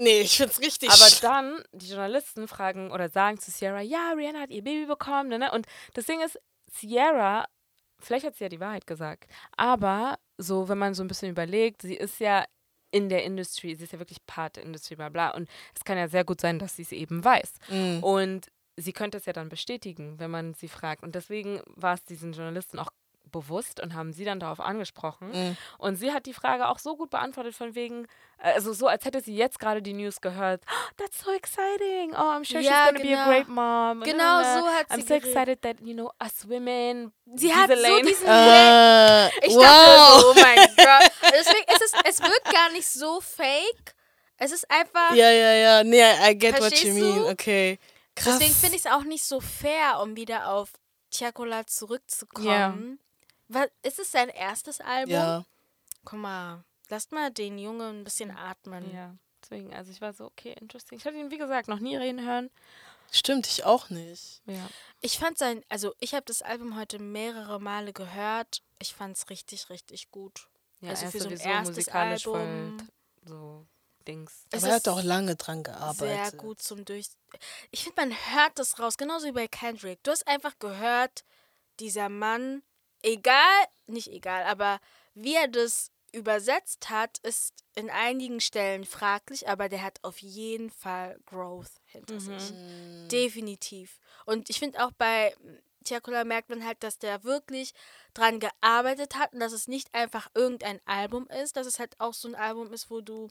Nee, 0.00 0.20
ich 0.20 0.36
find's 0.36 0.60
richtig. 0.60 0.90
aber 0.90 1.08
dann, 1.20 1.62
die 1.72 1.88
Journalisten 1.88 2.46
fragen 2.46 2.92
oder 2.92 3.08
sagen 3.08 3.38
zu 3.38 3.50
Sierra, 3.50 3.80
ja, 3.80 4.12
Rihanna 4.16 4.40
hat 4.40 4.50
ihr 4.50 4.62
Baby 4.62 4.86
bekommen, 4.86 5.28
ne? 5.28 5.50
Und 5.50 5.66
das 5.94 6.06
Ding 6.06 6.20
ist, 6.20 6.38
Sierra, 6.70 7.46
vielleicht 7.98 8.24
hat 8.24 8.36
sie 8.36 8.44
ja 8.44 8.48
die 8.48 8.60
Wahrheit 8.60 8.86
gesagt, 8.86 9.28
aber 9.56 10.18
so, 10.36 10.68
wenn 10.68 10.78
man 10.78 10.94
so 10.94 11.02
ein 11.02 11.08
bisschen 11.08 11.30
überlegt, 11.30 11.82
sie 11.82 11.96
ist 11.96 12.20
ja 12.20 12.44
in 12.90 13.08
der 13.08 13.24
Industrie, 13.24 13.74
sie 13.74 13.84
ist 13.84 13.92
ja 13.92 13.98
wirklich 13.98 14.24
Part 14.26 14.56
der 14.56 14.62
Industrie, 14.62 14.96
bla 14.96 15.08
bla. 15.08 15.30
Und 15.30 15.48
es 15.74 15.84
kann 15.84 15.98
ja 15.98 16.08
sehr 16.08 16.24
gut 16.24 16.40
sein, 16.40 16.58
dass 16.58 16.76
sie 16.76 16.82
es 16.82 16.92
eben 16.92 17.24
weiß. 17.24 17.54
Mhm. 17.68 18.02
Und 18.02 18.46
sie 18.76 18.92
könnte 18.92 19.18
es 19.18 19.26
ja 19.26 19.32
dann 19.32 19.48
bestätigen, 19.48 20.18
wenn 20.18 20.30
man 20.30 20.54
sie 20.54 20.68
fragt. 20.68 21.02
Und 21.02 21.14
deswegen 21.14 21.60
war 21.66 21.94
es 21.94 22.04
diesen 22.04 22.32
Journalisten 22.32 22.78
auch 22.78 22.90
bewusst 23.30 23.80
und 23.80 23.94
haben 23.94 24.12
sie 24.12 24.24
dann 24.24 24.40
darauf 24.40 24.60
angesprochen. 24.60 25.30
Mhm. 25.32 25.56
Und 25.78 25.96
sie 25.96 26.12
hat 26.12 26.26
die 26.26 26.32
Frage 26.34 26.68
auch 26.68 26.78
so 26.78 26.96
gut 26.96 27.10
beantwortet, 27.10 27.54
von 27.54 27.74
wegen, 27.74 28.06
äh, 28.38 28.52
also 28.52 28.72
so, 28.72 28.86
als 28.86 29.04
hätte 29.04 29.20
sie 29.20 29.34
jetzt 29.36 29.58
gerade 29.58 29.82
die 29.82 29.92
News 29.94 30.20
gehört. 30.20 30.62
Oh, 30.68 30.90
that's 30.96 31.20
so 31.24 31.30
exciting. 31.32 32.12
Oh, 32.14 32.16
I'm 32.32 32.44
sure 32.44 32.60
Ja, 32.62 32.86
she's 32.86 32.92
gonna 32.92 32.98
be 33.04 33.14
a 33.16 33.24
genau. 33.24 33.24
great 33.26 33.48
mom. 33.48 34.00
Genau 34.02 34.16
Na, 34.18 34.42
na, 34.42 34.54
na. 34.54 34.60
so 34.60 34.68
hat 34.68 34.90
I'm 34.90 34.96
sie 34.96 35.02
so 35.02 35.06
geredet. 35.08 35.28
excited 35.28 35.62
that, 35.62 35.76
you 35.80 35.94
know, 35.94 36.10
us 36.22 36.48
women. 36.48 37.12
Sie 37.34 37.54
hat 37.54 37.70
diese 37.70 37.80
so 37.82 37.88
Lane- 37.88 38.06
diesen 38.06 38.26
Äh, 38.28 39.46
Ich 39.46 39.54
wow. 39.54 39.62
dachte 39.62 40.20
so, 40.20 40.30
oh 40.30 40.34
mein 40.34 40.56
Gott. 40.76 41.12
Deswegen 41.32 41.72
ist 41.74 41.82
es, 41.82 41.92
es 42.04 42.22
wird 42.22 42.44
gar 42.52 42.70
nicht 42.72 42.88
so 42.88 43.20
fake. 43.20 43.94
Es 44.36 44.52
ist 44.52 44.70
einfach, 44.70 45.14
Ja, 45.14 45.30
ja, 45.30 45.52
ja. 45.52 45.84
Nee, 45.84 46.02
I 46.30 46.38
get 46.38 46.60
what 46.60 46.72
you 46.82 46.92
mean. 46.94 47.16
du? 47.24 47.28
Okay. 47.30 47.78
Krass. 48.14 48.38
deswegen 48.38 48.54
finde 48.54 48.76
ich 48.76 48.84
es 48.84 48.90
auch 48.90 49.02
nicht 49.04 49.24
so 49.24 49.40
fair, 49.40 50.00
um 50.02 50.16
wieder 50.16 50.48
auf 50.52 50.70
Tiakola 51.10 51.66
zurückzukommen. 51.66 52.98
Was, 53.48 53.68
ist 53.82 53.98
es 53.98 54.10
sein 54.10 54.28
erstes 54.28 54.80
Album? 54.80 55.14
Ja. 55.14 55.44
Guck 56.04 56.18
mal, 56.18 56.64
lasst 56.88 57.12
mal 57.12 57.30
den 57.30 57.58
Jungen 57.58 58.00
ein 58.00 58.04
bisschen 58.04 58.30
atmen. 58.30 58.92
Ja, 58.94 59.16
deswegen, 59.42 59.74
also 59.74 59.90
ich 59.90 60.00
war 60.00 60.12
so, 60.12 60.26
okay, 60.26 60.54
interesting. 60.60 60.98
Ich 60.98 61.04
hatte 61.04 61.16
ihn, 61.16 61.30
wie 61.30 61.38
gesagt, 61.38 61.68
noch 61.68 61.80
nie 61.80 61.96
reden 61.96 62.24
hören. 62.24 62.50
Stimmt, 63.10 63.46
ich 63.46 63.64
auch 63.64 63.88
nicht. 63.88 64.42
Ja. 64.44 64.68
Ich 65.00 65.18
fand 65.18 65.38
sein, 65.38 65.64
also 65.68 65.94
ich 65.98 66.14
habe 66.14 66.26
das 66.26 66.42
Album 66.42 66.76
heute 66.78 66.98
mehrere 66.98 67.58
Male 67.58 67.92
gehört. 67.92 68.62
Ich 68.78 68.94
fand 68.94 69.16
es 69.16 69.30
richtig, 69.30 69.70
richtig 69.70 70.10
gut. 70.10 70.48
ja 70.80 70.90
Also 70.90 71.06
für 71.06 71.20
so 71.20 71.28
ein 71.28 71.38
erstes 71.38 71.76
musikalisch 71.76 72.26
Album. 72.26 72.88
so 73.24 73.66
Dings. 74.06 74.44
Es 74.50 74.62
Aber 74.62 74.72
er 74.72 74.76
hat 74.76 74.88
auch 74.88 75.02
lange 75.02 75.36
dran 75.36 75.62
gearbeitet. 75.62 75.98
Sehr 75.98 76.32
gut 76.32 76.60
zum 76.60 76.84
Durch. 76.84 77.08
Ich 77.70 77.84
finde, 77.84 78.02
man 78.02 78.10
hört 78.10 78.58
das 78.58 78.78
raus, 78.78 78.96
genauso 78.96 79.26
wie 79.26 79.32
bei 79.32 79.48
Kendrick. 79.48 80.02
Du 80.02 80.10
hast 80.10 80.26
einfach 80.26 80.58
gehört, 80.58 81.24
dieser 81.80 82.08
Mann, 82.08 82.62
egal, 83.02 83.64
nicht 83.86 84.08
egal, 84.08 84.44
aber 84.44 84.80
wie 85.14 85.34
er 85.34 85.48
das 85.48 85.90
übersetzt 86.12 86.88
hat, 86.90 87.18
ist 87.18 87.52
in 87.74 87.90
einigen 87.90 88.40
Stellen 88.40 88.84
fraglich, 88.84 89.48
aber 89.48 89.68
der 89.68 89.82
hat 89.82 89.98
auf 90.02 90.18
jeden 90.18 90.70
Fall 90.70 91.18
Growth 91.26 91.70
hinter 91.86 92.14
Mhm. 92.14 92.20
sich. 92.20 92.54
Definitiv. 93.10 93.98
Und 94.24 94.48
ich 94.50 94.58
finde 94.58 94.84
auch 94.84 94.92
bei 94.92 95.34
Tiakola 95.84 96.24
merkt 96.24 96.50
man 96.50 96.64
halt, 96.66 96.82
dass 96.82 96.98
der 96.98 97.24
wirklich 97.24 97.72
dran 98.14 98.40
gearbeitet 98.40 99.16
hat 99.16 99.32
und 99.32 99.40
dass 99.40 99.52
es 99.52 99.68
nicht 99.68 99.94
einfach 99.94 100.28
irgendein 100.34 100.80
Album 100.86 101.26
ist, 101.28 101.56
dass 101.56 101.66
es 101.66 101.78
halt 101.78 101.98
auch 102.00 102.14
so 102.14 102.28
ein 102.28 102.34
Album 102.34 102.72
ist, 102.72 102.90
wo 102.90 103.00
du 103.00 103.28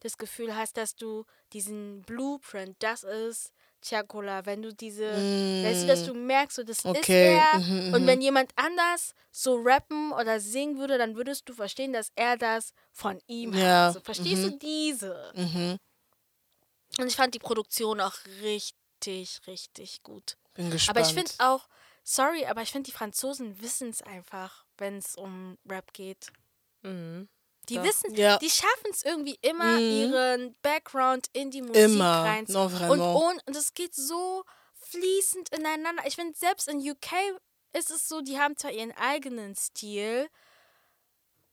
das 0.00 0.18
Gefühl 0.18 0.54
hast, 0.54 0.76
dass 0.76 0.96
du 0.96 1.24
diesen 1.52 2.02
Blueprint, 2.02 2.76
das 2.80 3.04
ist 3.04 3.52
Tiakola, 3.84 4.46
wenn 4.46 4.62
du 4.62 4.72
diese, 4.74 5.04
weißt 5.12 5.82
du, 5.82 5.86
dass 5.86 6.04
du 6.04 6.14
merkst, 6.14 6.56
so, 6.56 6.62
das 6.64 6.84
Mm. 6.84 6.88
Okay, 6.88 7.36
ist 7.36 7.42
er. 7.54 7.58
mhm, 7.60 7.94
und 7.94 8.02
mhm. 8.02 8.06
wenn 8.06 8.20
jemand 8.20 8.50
anders 8.56 9.14
so 9.30 9.56
rappen 9.62 10.12
oder 10.12 10.40
singen 10.40 10.78
würde, 10.78 10.98
dann 10.98 11.16
würdest 11.16 11.48
du 11.48 11.52
verstehen, 11.52 11.92
dass 11.92 12.10
er 12.16 12.36
das 12.36 12.72
von 12.90 13.20
ihm 13.26 13.52
Ja, 13.52 13.86
hat. 13.86 13.94
So, 13.94 14.00
verstehst 14.00 14.42
mhm. 14.42 14.50
du 14.50 14.58
diese? 14.58 15.32
Mhm. 15.34 15.78
Und 16.98 17.06
ich 17.06 17.16
fand 17.16 17.34
die 17.34 17.38
Produktion 17.40 18.00
auch 18.00 18.14
richtig, 18.42 19.40
richtig 19.46 20.02
gut. 20.02 20.36
Bin 20.54 20.70
gespannt. 20.70 20.96
Aber 20.96 21.06
ich 21.06 21.14
finde 21.14 21.30
auch, 21.38 21.68
sorry, 22.04 22.46
aber 22.46 22.62
ich 22.62 22.70
finde, 22.70 22.88
die 22.90 22.96
Franzosen 22.96 23.60
wissen 23.60 23.90
es 23.90 24.02
einfach, 24.02 24.64
wenn 24.78 24.98
es 24.98 25.16
um 25.16 25.58
Rap 25.68 25.92
geht. 25.92 26.32
Mhm. 26.82 27.28
Die 27.68 27.82
wissen, 27.82 28.14
Ja. 28.14 28.38
die 28.38 28.50
schaffen 28.50 28.90
es 28.90 29.02
irgendwie 29.04 29.38
immer, 29.42 29.78
Mhm. 29.78 29.80
ihren 30.12 30.56
Background 30.62 31.26
in 31.32 31.50
die 31.50 31.62
Musik 31.62 31.76
Immer. 31.76 32.22
rein. 32.24 32.44
Non, 32.48 32.72
Und, 32.90 33.00
und, 33.00 33.46
und 33.46 33.56
es 33.56 33.74
geht 33.74 33.94
so 33.94 34.44
fließend 34.90 35.48
ineinander. 35.56 36.02
Ich 36.06 36.14
finde, 36.16 36.36
selbst 36.38 36.68
in 36.68 36.78
UK 36.78 37.12
ist 37.72 37.90
es 37.90 38.08
so, 38.08 38.20
die 38.20 38.38
haben 38.38 38.56
zwar 38.56 38.70
ihren 38.70 38.92
eigenen 38.92 39.56
Stil, 39.56 40.28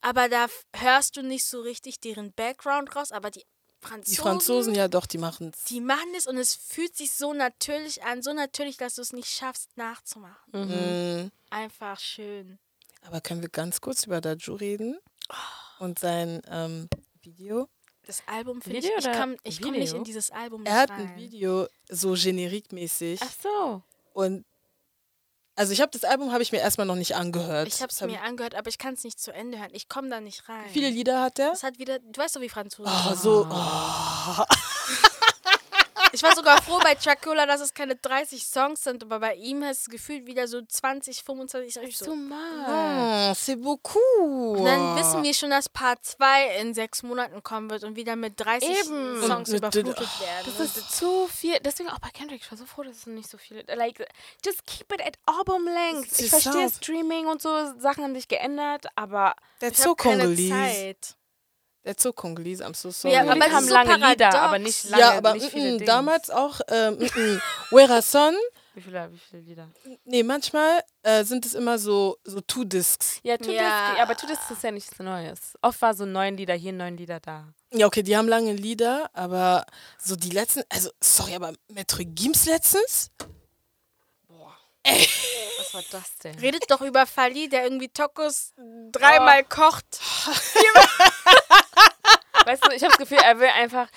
aber 0.02 0.30
da 0.30 0.48
hörst 0.76 1.16
du 1.18 1.22
nicht 1.24 1.46
so 1.46 1.62
richtig 1.62 2.00
deren 2.00 2.34
Background 2.34 2.96
raus, 2.96 3.12
aber 3.12 3.32
die 3.32 3.46
Franzosen, 3.80 4.12
Die 4.16 4.22
Franzosen, 4.22 4.76
ja 4.76 4.88
doch, 4.88 5.08
die 5.08 5.18
machen 5.18 5.52
es. 5.56 5.64
die 5.64 5.82
machen 5.82 6.14
es 6.16 6.28
und 6.28 6.38
es 6.38 6.54
fühlt 6.54 6.96
sich 6.96 7.14
so 7.14 7.34
natürlich 7.34 8.04
an, 8.04 8.22
so 8.22 8.32
natürlich, 8.34 8.78
dass 8.78 8.96
du 8.96 9.02
es 9.02 9.12
nicht 9.12 9.30
schaffst 9.30 9.76
nachzumachen. 9.76 10.36
Mhm. 10.52 11.32
Einfach 11.50 12.00
schön. 12.00 12.60
Aber 13.04 13.22
können 13.22 13.42
wir 13.42 13.50
ganz 13.50 13.82
kurz 13.82 14.04
über 14.06 14.22
Daju 14.22 14.54
reden? 14.54 15.00
Und 15.82 15.98
sein 15.98 16.44
ähm, 16.48 16.88
Video? 17.24 17.68
Das 18.06 18.22
Album 18.28 18.62
finde 18.62 18.80
ich, 18.80 18.86
ich 18.86 19.12
komme 19.12 19.36
ich 19.44 19.60
komm 19.60 19.72
nicht 19.72 19.94
in 19.94 20.04
dieses 20.04 20.30
Album 20.30 20.64
Er 20.64 20.76
hat 20.76 20.92
rein. 20.92 21.08
ein 21.08 21.16
Video 21.16 21.68
so 21.90 22.14
generikmäßig. 22.14 23.20
Ach 23.24 23.32
so. 23.42 23.84
Und 24.14 24.46
also 25.56 25.74
ich 25.74 25.82
habe 25.82 25.92
das 25.92 26.04
Album 26.04 26.32
habe 26.32 26.44
ich 26.44 26.52
mir 26.52 26.60
erstmal 26.60 26.86
noch 26.86 26.96
nicht 26.96 27.16
angehört. 27.16 27.68
Ich 27.68 27.82
habe 27.82 27.92
es 27.92 28.00
mir 28.02 28.22
angehört, 28.22 28.54
aber 28.54 28.70
ich 28.70 28.78
kann 28.78 28.94
es 28.94 29.04
nicht 29.04 29.20
zu 29.20 29.34
Ende 29.34 29.60
hören. 29.60 29.72
Ich 29.74 29.90
komme 29.90 30.10
da 30.10 30.22
nicht 30.22 30.48
rein. 30.48 30.66
Wie 30.68 30.74
viele 30.74 30.90
Lieder 30.92 31.20
hat 31.20 31.40
er? 31.40 31.50
Das 31.50 31.64
hat 31.64 31.80
wieder, 31.80 31.98
du 31.98 32.16
weißt 32.22 32.36
doch, 32.36 32.42
wie 32.42 32.50
Franzosen 32.50 32.94
Oh, 32.94 33.16
so. 33.16 33.48
Oh. 33.50 34.44
Ich 36.22 36.28
war 36.28 36.36
sogar 36.36 36.62
froh 36.62 36.78
bei 36.84 36.94
Chakula, 36.94 37.48
dass 37.48 37.62
es 37.62 37.74
keine 37.74 37.96
30 37.96 38.46
Songs 38.46 38.84
sind, 38.84 39.02
aber 39.02 39.20
bei 39.20 39.34
ihm 39.34 39.64
ist 39.64 39.82
es 39.82 39.90
gefühlt 39.90 40.28
wieder 40.28 40.48
so 40.48 40.62
20, 40.62 41.24
25. 41.24 41.82
Ich 41.82 41.98
so. 41.98 42.16
much. 42.16 42.38
Oh, 42.68 43.32
c'est 43.34 43.56
beaucoup. 43.56 44.60
Und 44.60 44.66
dann 44.66 44.96
wissen 44.98 45.24
wir 45.24 45.34
schon, 45.34 45.50
dass 45.50 45.68
Part 45.68 46.06
2 46.06 46.60
in 46.60 46.76
sechs 46.76 47.02
Monaten 47.02 47.42
kommen 47.42 47.72
wird 47.72 47.84
und 47.84 47.96
wieder 47.96 48.16
mit 48.16 48.40
30 48.40 48.70
Eben. 48.70 49.24
Songs 49.26 49.50
Und 49.50 49.58
überflutet 49.58 49.98
werden. 49.98 50.54
Das 50.58 50.60
ist 50.60 50.92
zu 50.96 51.28
viel. 51.28 51.58
Deswegen 51.62 51.90
auch 51.90 51.98
bei 51.98 52.10
Kendrick. 52.10 52.42
Ich 52.44 52.52
war 52.52 52.58
so 52.60 52.68
froh, 52.68 52.84
dass 52.84 52.98
es 52.98 53.08
nicht 53.08 53.28
so 53.28 53.40
viele. 53.40 53.64
Like, 53.76 54.08
just 54.46 54.64
keep 54.68 54.94
it 54.94 55.02
at 55.04 55.18
album 55.26 55.66
length. 55.66 56.20
Ich 56.20 56.30
verstehe. 56.30 56.70
Streaming 56.70 57.26
und 57.26 57.42
so 57.42 57.50
Sachen 57.80 58.04
haben 58.04 58.14
sich 58.14 58.28
geändert, 58.28 58.86
aber 58.94 59.36
That's 59.60 59.80
ich 59.80 59.84
so 59.84 59.92
hab 59.92 59.98
keine 59.98 60.26
Congolese. 60.26 60.50
Zeit. 60.50 61.16
That's 61.84 62.04
so 62.04 62.14
Congolese. 62.14 62.64
I'm 62.64 62.76
so 62.76 62.92
sorry. 62.92 63.16
Ja, 63.16 63.22
aber 63.22 63.46
haben 63.52 63.66
so 63.66 63.74
lange 63.74 63.96
Lieder, 63.96 64.08
paradox. 64.30 64.36
aber 64.36 64.60
nicht 64.60 64.90
lange, 64.90 65.02
ja, 65.02 65.18
aber 65.18 65.34
nicht 65.34 65.50
viele 65.50 65.78
Dings. 65.78 65.86
damals 65.86 66.30
auch 66.30 66.62
ähm, 66.70 67.00
Wera 67.72 68.02
Son. 68.02 68.36
Wie 68.74 68.82
viele, 68.82 69.12
wie 69.12 69.18
viele 69.18 69.42
Lieder? 69.42 69.68
Nee, 70.06 70.24
manchmal 70.24 70.82
äh, 71.04 71.24
sind 71.26 71.46
es 71.46 71.56
immer 71.56 71.78
so 71.80 72.18
so 72.24 72.40
Two 72.42 72.64
Discs. 72.64 73.20
Ja, 73.24 73.38
Two 73.38 73.52
Ja. 73.52 73.62
Disc, 73.88 73.98
ja, 73.98 74.04
aber 74.04 74.16
Two 74.16 74.28
Discs 74.28 74.50
ist 74.52 74.64
ja 74.64 74.72
nichts 74.72 74.98
Neues. 75.00 75.56
Oft 75.62 75.82
war 75.82 75.94
so 75.94 76.06
neun 76.06 76.38
Lieder 76.38 76.54
hier, 76.54 76.72
neun 76.72 76.96
Lieder 76.96 77.20
da. 77.20 77.52
Ja, 77.74 77.88
okay, 77.88 78.04
die 78.04 78.16
haben 78.16 78.28
lange 78.28 78.54
Lieder, 78.54 79.10
aber 79.14 79.66
so 79.98 80.16
die 80.16 80.30
letzten, 80.30 80.64
also 80.70 80.90
sorry, 81.04 81.36
aber 81.36 81.54
Maître 81.74 82.06
Gims 82.06 82.46
letztens? 82.46 83.10
Was 84.84 85.74
war 85.74 85.84
das 85.92 86.18
denn? 86.24 86.38
Redet 86.40 86.70
doch 86.70 86.82
über 86.82 87.06
Fali, 87.06 87.48
der 87.50 87.64
irgendwie 87.64 87.90
Tokos 87.90 88.54
dreimal 88.92 89.44
kocht. 89.44 89.86
Weißt 92.46 92.66
du, 92.66 92.72
ich 92.72 92.82
habe 92.84 92.90
das 92.92 92.98
Gefühl, 92.98 93.20
er 93.20 93.40
will 93.40 93.50
einfach 93.50 93.88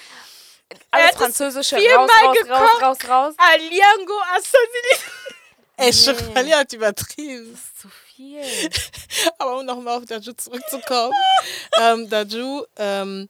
alles 0.91 1.17
Französische 1.17 1.77
viermal 1.77 2.07
raus, 2.07 2.13
raus, 2.21 2.51
raus, 2.51 2.69
gekocht. 2.69 2.83
raus, 2.83 2.99
raus. 3.09 3.35
Aliango 3.39 4.21
Assassini. 4.37 4.99
Ey. 5.77 5.93
Chevalier 5.93 6.59
hat 6.59 6.73
übertrieben. 6.73 7.51
Das 7.53 7.61
ist 7.61 7.81
zu 7.81 7.89
viel. 7.89 8.43
Aber 9.39 9.59
um 9.59 9.67
nochmal 9.67 9.99
auf 9.99 10.05
Daju 10.05 10.33
zurückzukommen. 10.35 11.13
ähm, 11.81 12.09
Daju 12.09 12.65
ähm, 12.77 13.29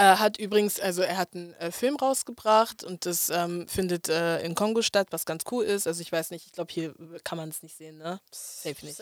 äh, 0.00 0.16
hat 0.16 0.38
übrigens, 0.38 0.80
also 0.80 1.02
er 1.02 1.18
hat 1.18 1.34
einen 1.34 1.52
äh, 1.54 1.70
Film 1.70 1.96
rausgebracht 1.96 2.82
und 2.84 3.04
das 3.04 3.28
ähm, 3.28 3.68
findet 3.68 4.08
äh, 4.08 4.40
in 4.42 4.54
Kongo 4.54 4.80
statt, 4.80 5.08
was 5.10 5.26
ganz 5.26 5.44
cool 5.50 5.64
ist. 5.64 5.86
Also 5.86 6.00
ich 6.00 6.10
weiß 6.10 6.30
nicht, 6.30 6.46
ich 6.46 6.52
glaube, 6.52 6.72
hier 6.72 6.94
kann 7.22 7.36
man 7.36 7.50
es 7.50 7.62
nicht 7.62 7.76
sehen, 7.76 7.98
ne? 7.98 8.18
Safe 8.32 8.76
nicht. 8.82 8.98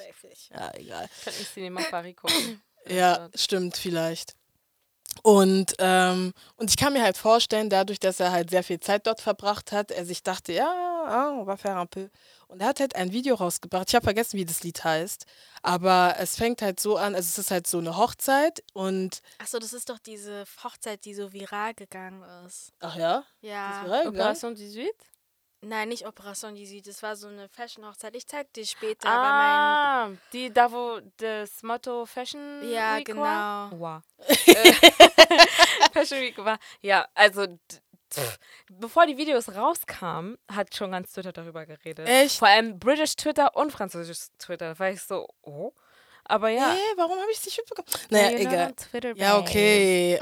Ja, 0.50 0.74
egal. 0.74 1.08
Ich 1.18 1.24
kann 1.24 1.34
nicht 1.38 1.54
Cinema 1.54 1.82
Paris 1.88 2.16
gucken. 2.16 2.62
Ja, 2.88 3.28
stimmt, 3.34 3.76
vielleicht. 3.76 4.34
Und, 5.22 5.74
ähm, 5.78 6.32
und 6.56 6.70
ich 6.70 6.76
kann 6.76 6.92
mir 6.92 7.02
halt 7.02 7.16
vorstellen, 7.16 7.70
dadurch, 7.70 7.98
dass 8.00 8.18
er 8.18 8.32
halt 8.32 8.50
sehr 8.50 8.62
viel 8.62 8.80
Zeit 8.80 9.06
dort 9.06 9.20
verbracht 9.20 9.72
hat, 9.72 9.90
er 9.90 10.04
sich 10.04 10.22
dachte, 10.22 10.52
ja, 10.52 10.68
ah, 11.06 11.30
on 11.38 11.46
va 11.46 11.56
faire 11.56 11.80
un 11.80 11.88
peu. 11.88 12.08
Und 12.48 12.60
er 12.62 12.68
hat 12.68 12.80
halt 12.80 12.96
ein 12.96 13.12
Video 13.12 13.34
rausgebracht. 13.34 13.88
Ich 13.88 13.94
habe 13.94 14.04
vergessen, 14.04 14.38
wie 14.38 14.44
das 14.46 14.62
Lied 14.62 14.82
heißt. 14.82 15.26
Aber 15.62 16.14
es 16.18 16.36
fängt 16.36 16.62
halt 16.62 16.80
so 16.80 16.96
an, 16.96 17.14
also 17.14 17.26
es 17.28 17.38
ist 17.38 17.50
halt 17.50 17.66
so 17.66 17.78
eine 17.78 17.96
Hochzeit 17.96 18.62
und, 18.72 19.20
Achso, 19.38 19.58
das 19.58 19.72
ist 19.74 19.88
doch 19.90 19.98
diese 19.98 20.44
Hochzeit, 20.64 21.04
die 21.04 21.14
so 21.14 21.32
viral 21.32 21.74
gegangen 21.74 22.22
ist. 22.46 22.72
ach 22.80 22.96
ja, 22.96 23.24
Ja. 23.42 23.82
war. 23.86 24.06
Operation 24.06 24.54
18? 24.54 24.88
Nein, 25.60 25.88
nicht 25.88 26.06
Operation 26.06 26.54
die 26.54 26.66
Süd. 26.66 26.86
Das 26.86 27.02
war 27.02 27.16
so 27.16 27.26
eine 27.26 27.48
Fashion-Hochzeit. 27.48 28.14
Ich 28.14 28.28
zeig 28.28 28.52
dir 28.52 28.64
später. 28.64 29.08
Ah, 29.08 30.08
die, 30.32 30.52
da 30.52 30.70
wo 30.70 31.00
das 31.16 31.64
Motto 31.64 32.06
Fashion 32.06 32.60
mein, 32.60 32.70
ja, 32.70 32.96
Week 32.98 33.16
war? 33.16 33.70
genau. 33.70 33.80
Wow. 33.82 34.02
Äh, 34.46 34.72
Fashion 35.92 36.20
Week 36.20 36.38
war. 36.38 36.60
Ja, 36.80 37.08
also 37.12 37.58
pff, 38.12 38.38
bevor 38.70 39.06
die 39.06 39.16
Videos 39.16 39.48
rauskamen, 39.54 40.38
hat 40.50 40.74
schon 40.74 40.90
ganz 40.92 41.12
Twitter 41.12 41.32
darüber 41.32 41.66
geredet. 41.66 42.08
Echt? 42.08 42.38
Vor 42.38 42.48
allem 42.48 42.78
British 42.78 43.16
Twitter 43.16 43.56
und 43.56 43.70
französisches 43.72 44.32
Twitter. 44.38 44.74
Da 44.74 44.78
war 44.78 44.90
ich 44.90 45.02
so, 45.02 45.28
oh. 45.42 45.72
Aber 46.24 46.50
ja. 46.50 46.72
Hä, 46.72 46.78
warum 46.96 47.18
habe 47.18 47.30
ich 47.32 47.38
es 47.38 47.46
nicht 47.46 47.58
mitbekommen? 47.58 47.88
Naja, 48.10 48.30
not 48.30 48.40
egal. 48.92 49.16
Ja, 49.16 49.38
okay. 49.38 50.20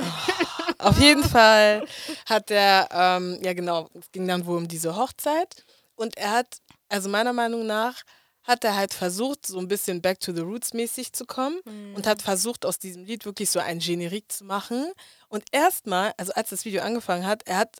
Auf 0.78 0.98
jeden 1.00 1.24
Fall 1.24 1.86
hat 2.26 2.50
er, 2.50 2.88
ähm, 2.92 3.38
ja 3.42 3.52
genau, 3.54 3.88
es 3.94 4.10
ging 4.12 4.28
dann 4.28 4.46
wohl 4.46 4.58
um 4.58 4.68
diese 4.68 4.94
Hochzeit. 4.94 5.64
Und 5.96 6.16
er 6.16 6.30
hat, 6.32 6.58
also 6.88 7.08
meiner 7.08 7.32
Meinung 7.32 7.66
nach, 7.66 8.02
hat 8.46 8.62
er 8.64 8.76
halt 8.76 8.94
versucht, 8.94 9.44
so 9.46 9.58
ein 9.58 9.68
bisschen 9.68 10.00
Back 10.00 10.20
to 10.20 10.32
the 10.32 10.40
Roots 10.40 10.72
mäßig 10.72 11.12
zu 11.12 11.26
kommen 11.26 11.60
und 11.94 12.06
hat 12.06 12.22
versucht, 12.22 12.64
aus 12.64 12.78
diesem 12.78 13.04
Lied 13.04 13.24
wirklich 13.24 13.50
so 13.50 13.58
ein 13.58 13.80
Generik 13.80 14.30
zu 14.30 14.44
machen. 14.44 14.92
Und 15.28 15.44
erstmal, 15.50 16.14
also 16.16 16.32
als 16.32 16.50
das 16.50 16.64
Video 16.64 16.82
angefangen 16.82 17.26
hat, 17.26 17.42
er 17.46 17.58
hat, 17.58 17.76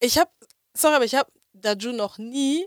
ich 0.00 0.18
habe, 0.18 0.30
sorry, 0.74 0.96
aber 0.96 1.04
ich 1.06 1.14
habe 1.14 1.32
Daju 1.54 1.92
noch 1.92 2.18
nie 2.18 2.66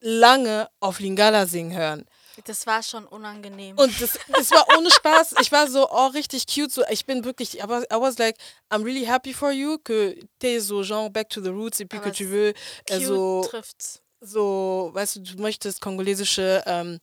lange 0.00 0.68
auf 0.80 0.98
Lingala 0.98 1.46
singen 1.46 1.76
hören. 1.76 2.04
Das 2.46 2.66
war 2.66 2.82
schon 2.82 3.06
unangenehm. 3.06 3.78
Und 3.78 4.00
das, 4.00 4.18
das 4.28 4.50
war 4.50 4.66
ohne 4.76 4.90
Spaß. 4.90 5.34
Ich 5.40 5.52
war 5.52 5.68
so, 5.68 5.88
oh, 5.88 6.06
richtig 6.08 6.46
cute. 6.46 6.72
So, 6.72 6.82
ich 6.88 7.06
bin 7.06 7.24
wirklich, 7.24 7.58
I 7.58 7.68
was, 7.68 7.84
I 7.84 8.00
was 8.00 8.18
like, 8.18 8.36
I'm 8.70 8.82
really 8.82 9.04
happy 9.04 9.32
for 9.32 9.52
you, 9.52 9.78
que 9.78 10.18
t'es 10.40 10.60
so 10.60 10.82
genre 10.82 11.10
back 11.10 11.28
to 11.28 11.40
the 11.40 11.50
roots 11.50 11.78
et 11.80 11.84
puis 11.84 11.98
Aber 11.98 12.10
que 12.10 12.16
tu 12.16 12.24
veux 12.24 12.54
Cute 12.88 13.06
so, 13.06 13.44
trifft's. 13.48 14.02
So, 14.22 14.90
weißt 14.92 15.16
du, 15.16 15.20
du 15.20 15.42
möchtest 15.42 15.80
kongolesische 15.80 16.62
ähm, 16.66 17.00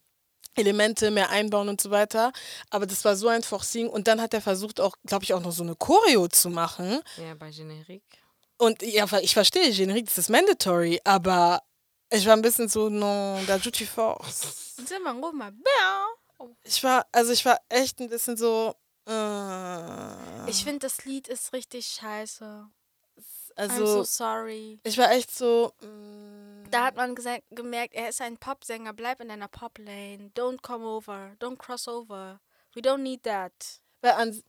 Elemente 0.56 1.12
mehr 1.12 1.30
einbauen 1.30 1.70
und 1.70 1.80
so 1.82 1.92
weiter. 1.92 2.32
Aber 2.70 2.86
das 2.86 3.06
war 3.06 3.16
so 3.16 3.28
ein 3.28 3.44
Forcing. 3.44 3.88
Und 3.90 4.08
dann 4.08 4.22
hat 4.22 4.34
er 4.34 4.42
versucht, 4.42 4.80
auch, 4.80 4.96
glaube 5.06 5.24
ich, 5.26 5.34
auch 5.34 5.42
noch 5.42 5.52
so 5.52 5.64
eine 5.64 5.76
Choreo 5.76 6.28
zu 6.28 6.50
machen. 6.50 7.02
Ja, 7.18 7.34
bei 7.36 7.52
Generik. 7.52 8.04
Und 8.58 8.82
ja, 8.82 9.06
ich 9.22 9.34
verstehe, 9.34 9.72
Generique, 9.72 10.06
das 10.08 10.18
ist 10.18 10.30
mandatory, 10.30 11.00
aber 11.06 11.62
ich 12.10 12.26
war 12.26 12.34
ein 12.36 12.42
bisschen 12.42 12.68
so, 12.68 12.90
non, 12.90 13.46
da 13.48 13.58
tu 13.58 13.72
force. 13.86 14.76
Sag 14.86 15.02
mal, 15.04 15.16
ruf 15.18 15.34
mal. 15.34 15.52
Bäh. 15.52 16.46
Ich 16.64 16.84
war, 16.84 17.06
also 17.12 17.32
ich 17.32 17.46
war 17.46 17.60
echt 17.70 18.00
ein 18.00 18.10
bisschen 18.10 18.36
so. 18.38 18.74
Äh, 19.08 20.50
Ich 20.50 20.64
finde, 20.64 20.80
das 20.80 21.06
Lied 21.06 21.28
ist 21.28 21.54
richtig 21.54 21.88
scheiße. 21.88 22.68
I'm 23.60 23.70
so 23.70 23.84
also 23.84 24.04
sorry. 24.04 24.80
ich 24.84 24.98
war 24.98 25.12
echt 25.12 25.36
so. 25.36 25.74
mm, 25.82 26.64
Da 26.72 26.86
hat 26.86 26.96
man 26.96 27.16
gemerkt, 27.52 27.94
er 27.96 28.10
ist 28.10 28.22
ein 28.22 28.38
Popsänger. 28.38 28.94
Bleib 28.94 29.20
in 29.22 29.28
deiner 29.30 29.48
Pop-Lane. 29.48 30.32
Don't 30.36 30.62
come 30.62 30.86
over. 30.86 31.36
Don't 31.40 31.58
cross 31.58 31.88
over. 31.88 32.40
We 32.76 32.82
don't 32.82 33.02
need 33.04 33.24
that. 33.24 33.52
weil 34.02 34.12
an, 34.14 34.44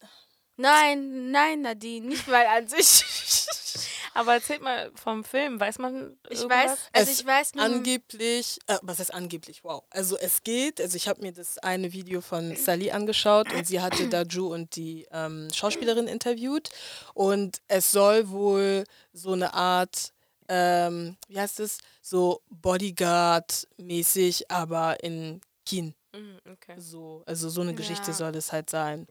Nein, 0.57 1.31
nein, 1.31 1.63
Nadine. 1.63 2.09
Nicht 2.09 2.29
weil 2.29 2.47
an 2.47 2.69
sich. 2.69 3.05
Aber 4.15 4.35
erzählt 4.35 4.63
mal 4.63 4.91
vom 4.95 5.25
Film. 5.25 5.61
Weiß 5.61 5.79
man 5.79 6.17
Ich 6.29 6.41
irgendwas? 6.41 6.71
weiß, 6.71 6.79
also 6.93 7.11
Es 7.13 7.21
ich 7.21 7.27
weiß 7.27 7.55
nur. 7.55 7.65
angeblich, 7.65 8.59
äh, 8.67 8.79
was 8.83 8.99
heißt 8.99 9.15
angeblich? 9.15 9.63
Wow. 9.65 9.85
Also 9.91 10.17
es 10.19 10.43
geht, 10.43 10.81
also 10.81 10.97
ich 10.97 11.09
habe 11.09 11.21
mir 11.23 11.33
das 11.33 11.59
eine 11.59 11.93
Video 11.93 12.21
von 12.21 12.55
Sally 12.57 12.91
angeschaut 12.91 13.53
und 13.53 13.67
sie 13.67 13.81
hatte 13.81 14.09
Daju 14.09 14.53
und 14.53 14.75
die 14.77 15.07
ähm, 15.13 15.49
Schauspielerin 15.55 16.07
interviewt 16.09 16.71
und 17.15 17.61
es 17.69 17.93
soll 17.93 18.29
wohl 18.31 18.85
so 19.13 19.33
eine 19.33 19.55
Art, 19.55 20.13
ähm, 20.49 21.17
wie 21.29 21.39
heißt 21.41 21.61
es, 21.61 21.79
so 22.03 22.43
Bodyguard-mäßig, 22.51 24.51
aber 24.51 25.03
in 25.03 25.41
Kien. 25.67 25.95
Mhm, 26.13 26.39
okay. 26.53 26.75
So, 26.79 27.23
also 27.27 27.49
so 27.49 27.61
eine 27.61 27.75
Geschichte 27.75 28.11
Ja. 28.11 28.17
soll 28.17 28.35
es 28.37 28.53
halt 28.53 28.71
sein. 28.71 29.07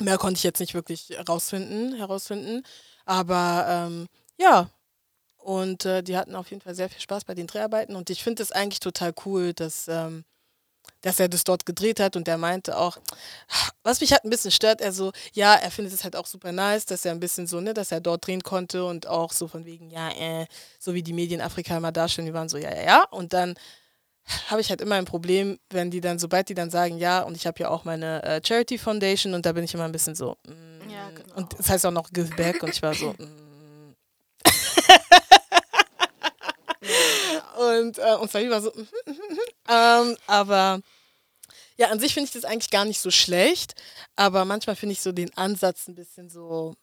Mehr 0.00 0.18
konnte 0.18 0.38
ich 0.38 0.44
jetzt 0.44 0.60
nicht 0.60 0.74
wirklich 0.74 1.12
rausfinden, 1.28 1.94
herausfinden. 1.94 2.64
Aber 3.10 3.66
ähm, 3.68 4.06
ja. 4.38 4.70
Und 5.38 5.84
äh, 5.84 6.02
die 6.02 6.16
hatten 6.16 6.36
auf 6.36 6.50
jeden 6.50 6.62
Fall 6.62 6.76
sehr 6.76 6.88
viel 6.88 7.00
Spaß 7.00 7.24
bei 7.24 7.34
den 7.34 7.48
Dreharbeiten. 7.48 7.96
Und 7.96 8.08
ich 8.08 8.22
finde 8.22 8.42
es 8.42 8.52
eigentlich 8.52 8.78
total 8.78 9.12
cool, 9.26 9.52
dass, 9.52 9.88
ähm, 9.88 10.24
dass 11.02 11.20
er 11.20 11.28
das 11.28 11.44
dort 11.44 11.66
gedreht 11.66 12.00
hat. 12.00 12.16
Und 12.16 12.28
er 12.28 12.38
meinte 12.38 12.78
auch, 12.78 12.98
was 13.84 14.00
mich 14.00 14.12
halt 14.12 14.24
ein 14.24 14.30
bisschen 14.30 14.52
stört, 14.52 14.80
er 14.80 14.92
so, 14.92 15.12
ja, 15.32 15.54
er 15.54 15.72
findet 15.72 15.94
es 15.94 16.04
halt 16.04 16.16
auch 16.16 16.26
super 16.26 16.52
nice, 16.52 16.86
dass 16.86 17.04
er 17.04 17.12
ein 17.12 17.20
bisschen 17.20 17.48
so, 17.48 17.60
ne, 17.60 17.74
dass 17.74 17.92
er 17.92 18.00
dort 18.00 18.26
drehen 18.26 18.42
konnte 18.42 18.84
und 18.84 19.08
auch 19.08 19.32
so 19.32 19.48
von 19.48 19.64
wegen, 19.66 19.90
ja, 19.90 20.10
äh, 20.10 20.46
so 20.78 20.94
wie 20.94 21.02
die 21.02 21.14
Medien 21.14 21.40
Afrika 21.40 21.76
immer 21.76 21.92
darstellen, 21.92 22.26
die 22.26 22.34
waren 22.34 22.48
so, 22.48 22.58
ja, 22.58 22.74
ja, 22.74 22.82
ja. 22.84 23.04
Und 23.10 23.32
dann 23.32 23.54
habe 24.48 24.60
ich 24.60 24.70
halt 24.70 24.80
immer 24.80 24.96
ein 24.96 25.04
Problem, 25.04 25.58
wenn 25.70 25.90
die 25.90 26.00
dann, 26.00 26.18
sobald 26.18 26.48
die 26.48 26.54
dann 26.54 26.70
sagen, 26.70 26.98
ja, 26.98 27.22
und 27.22 27.36
ich 27.36 27.46
habe 27.46 27.58
ja 27.60 27.68
auch 27.68 27.84
meine 27.84 28.22
äh, 28.22 28.40
Charity 28.44 28.78
Foundation 28.78 29.34
und 29.34 29.46
da 29.46 29.52
bin 29.52 29.64
ich 29.64 29.74
immer 29.74 29.84
ein 29.84 29.92
bisschen 29.92 30.14
so, 30.14 30.36
mm, 30.46 30.90
Ja, 30.90 31.10
genau. 31.10 31.34
und 31.36 31.58
das 31.58 31.68
heißt 31.68 31.86
auch 31.86 31.90
noch 31.90 32.10
Give 32.12 32.34
Back 32.36 32.62
und 32.62 32.70
ich 32.70 32.82
war 32.82 32.94
so, 32.94 33.12
mm. 33.12 33.94
und, 37.60 37.98
äh, 37.98 38.16
und 38.20 38.30
Sally 38.30 38.50
war 38.50 38.60
so, 38.60 38.72
mhm. 38.74 38.88
ähm, 39.68 40.16
aber 40.26 40.80
ja, 41.76 41.88
an 41.88 41.98
sich 41.98 42.14
finde 42.14 42.26
ich 42.26 42.32
das 42.32 42.44
eigentlich 42.44 42.70
gar 42.70 42.84
nicht 42.84 43.00
so 43.00 43.10
schlecht, 43.10 43.74
aber 44.16 44.44
manchmal 44.44 44.76
finde 44.76 44.92
ich 44.92 45.00
so 45.00 45.12
den 45.12 45.36
Ansatz 45.36 45.88
ein 45.88 45.94
bisschen 45.94 46.28
so, 46.28 46.74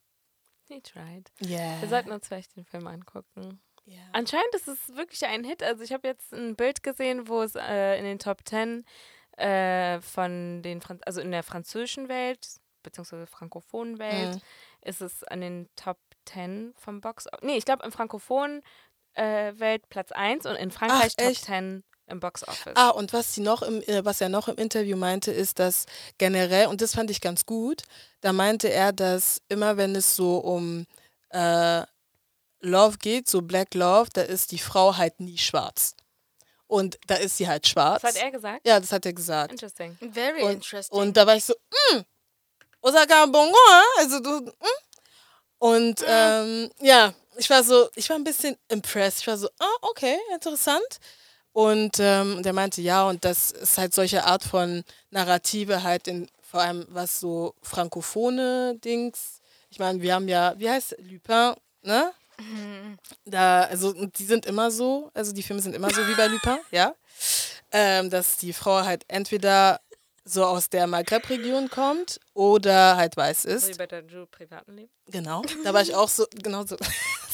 He 0.67 0.81
tried. 0.81 1.31
yeah. 1.41 1.79
Wir 1.79 1.87
sollten 1.87 2.11
uns 2.11 2.27
vielleicht 2.27 2.55
den 2.57 2.65
Film 2.65 2.87
angucken. 2.87 3.61
Yeah. 3.87 3.97
Anscheinend 4.13 4.53
ist 4.53 4.67
es 4.67 4.95
wirklich 4.95 5.25
ein 5.25 5.43
Hit. 5.43 5.63
Also 5.63 5.83
ich 5.83 5.93
habe 5.93 6.07
jetzt 6.07 6.33
ein 6.33 6.55
Bild 6.55 6.83
gesehen, 6.83 7.27
wo 7.27 7.41
es 7.41 7.55
äh, 7.55 7.97
in 7.97 8.05
den 8.05 8.19
Top 8.19 8.39
10 8.47 8.85
äh, 9.37 9.99
von 10.01 10.61
den, 10.63 10.81
Fran 10.81 10.99
also 11.05 11.21
in 11.21 11.31
der 11.31 11.43
französischen 11.43 12.09
Welt, 12.09 12.39
beziehungsweise 12.83 13.27
frankophonen 13.27 13.99
Welt, 13.99 14.35
Mhm. 14.35 14.41
ist 14.81 15.01
es 15.01 15.23
an 15.23 15.41
den 15.41 15.69
Top 15.75 15.97
10 16.25 16.73
vom 16.77 17.01
Box. 17.01 17.25
Nee, 17.41 17.57
ich 17.57 17.65
glaube 17.65 17.83
im 17.85 17.91
frankophonen 17.91 18.61
äh, 19.13 19.53
Welt 19.57 19.87
Platz 19.89 20.11
1 20.11 20.45
und 20.45 20.55
in 20.55 20.71
Frankreich 20.71 21.15
Top 21.15 21.27
echt? 21.27 21.45
10 21.45 21.83
im 22.07 22.19
Box 22.21 22.47
Office. 22.47 22.73
Ah, 22.75 22.89
und 22.89 23.11
was 23.13 23.33
sie 23.33 23.41
noch 23.41 23.61
im, 23.61 23.81
äh, 23.83 24.05
was 24.05 24.21
er 24.21 24.29
noch 24.29 24.47
im 24.47 24.55
Interview 24.55 24.95
meinte, 24.95 25.31
ist, 25.31 25.59
dass 25.59 25.85
generell, 26.17 26.67
und 26.67 26.81
das 26.81 26.95
fand 26.95 27.11
ich 27.11 27.19
ganz 27.19 27.45
gut, 27.45 27.83
da 28.21 28.31
meinte 28.31 28.69
er, 28.69 28.93
dass 28.93 29.41
immer 29.49 29.75
wenn 29.77 29.93
es 29.95 30.15
so 30.15 30.37
um 30.37 30.85
äh, 31.29 31.83
Love 32.61 32.97
geht, 32.97 33.27
so 33.29 33.41
Black 33.41 33.73
Love, 33.73 34.09
da 34.13 34.21
ist 34.21 34.51
die 34.51 34.57
Frau 34.59 34.97
halt 34.97 35.19
nie 35.19 35.37
schwarz. 35.37 35.95
Und 36.67 36.97
da 37.07 37.15
ist 37.15 37.37
sie 37.37 37.47
halt 37.47 37.65
schwarz. 37.67 38.03
Was 38.03 38.15
hat 38.15 38.23
er 38.23 38.31
gesagt? 38.31 38.67
Ja, 38.67 38.79
das 38.79 38.91
hat 38.91 39.05
er 39.05 39.13
gesagt. 39.13 39.51
Interesting. 39.51 39.97
Very 40.11 40.43
Und, 40.43 40.51
interesting. 40.51 40.99
und 40.99 41.15
da 41.15 41.25
war 41.25 41.35
ich 41.35 41.45
so, 41.45 41.53
mm, 41.93 42.01
Osaka 42.81 43.25
Bongo, 43.25 43.57
hein? 43.69 43.83
also 43.99 44.19
du, 44.19 44.41
mm. 44.41 44.87
Und 45.59 46.03
ähm, 46.07 46.69
ja, 46.81 47.13
ich 47.37 47.49
war 47.49 47.63
so, 47.63 47.89
ich 47.95 48.09
war 48.09 48.17
ein 48.17 48.23
bisschen 48.23 48.57
impressed. 48.67 49.21
Ich 49.21 49.27
war 49.27 49.37
so, 49.37 49.49
ah, 49.59 49.75
okay, 49.81 50.17
interessant. 50.33 50.99
Und 51.51 51.97
ähm, 51.99 52.43
der 52.43 52.53
meinte, 52.53 52.81
ja, 52.81 53.07
und 53.07 53.25
das 53.25 53.51
ist 53.51 53.77
halt 53.77 53.93
solche 53.93 54.23
Art 54.25 54.43
von 54.43 54.83
Narrative 55.09 55.81
halt 55.81 56.07
in, 56.07 56.29
vor 56.41 56.61
allem 56.61 56.85
was 56.89 57.19
so 57.19 57.55
frankophone 57.63 58.79
Dings. 58.81 59.39
Ich 59.69 59.79
meine, 59.79 60.01
wir 60.01 60.13
haben 60.13 60.27
ja, 60.27 60.53
wie 60.57 60.69
heißt 60.69 60.95
Lupin, 60.99 61.55
ne? 61.81 62.13
Da, 63.25 63.63
also, 63.63 63.93
die 63.93 64.25
sind 64.25 64.45
immer 64.45 64.71
so, 64.71 65.11
also 65.13 65.33
die 65.33 65.43
Filme 65.43 65.61
sind 65.61 65.75
immer 65.75 65.89
so 65.89 66.07
wie 66.07 66.13
bei 66.15 66.27
Lupin, 66.27 66.57
ja. 66.71 66.93
Ähm, 67.71 68.09
dass 68.09 68.37
die 68.37 68.53
Frau 68.53 68.83
halt 68.85 69.03
entweder 69.07 69.79
so 70.23 70.45
aus 70.45 70.69
der 70.69 70.87
Maghreb-Region 70.87 71.69
kommt 71.69 72.19
oder 72.33 72.95
halt 72.97 73.17
weiß 73.17 73.43
So 73.43 73.49
wie 73.49 73.53
ist. 73.53 73.77
bei 73.77 73.87
Ju 74.07 74.25
privaten 74.27 74.75
Leben. 74.75 74.91
Genau. 75.07 75.41
Da 75.63 75.73
war 75.73 75.81
ich 75.81 75.95
auch 75.95 76.09
so, 76.09 76.25
genau 76.33 76.65
so. 76.65 76.75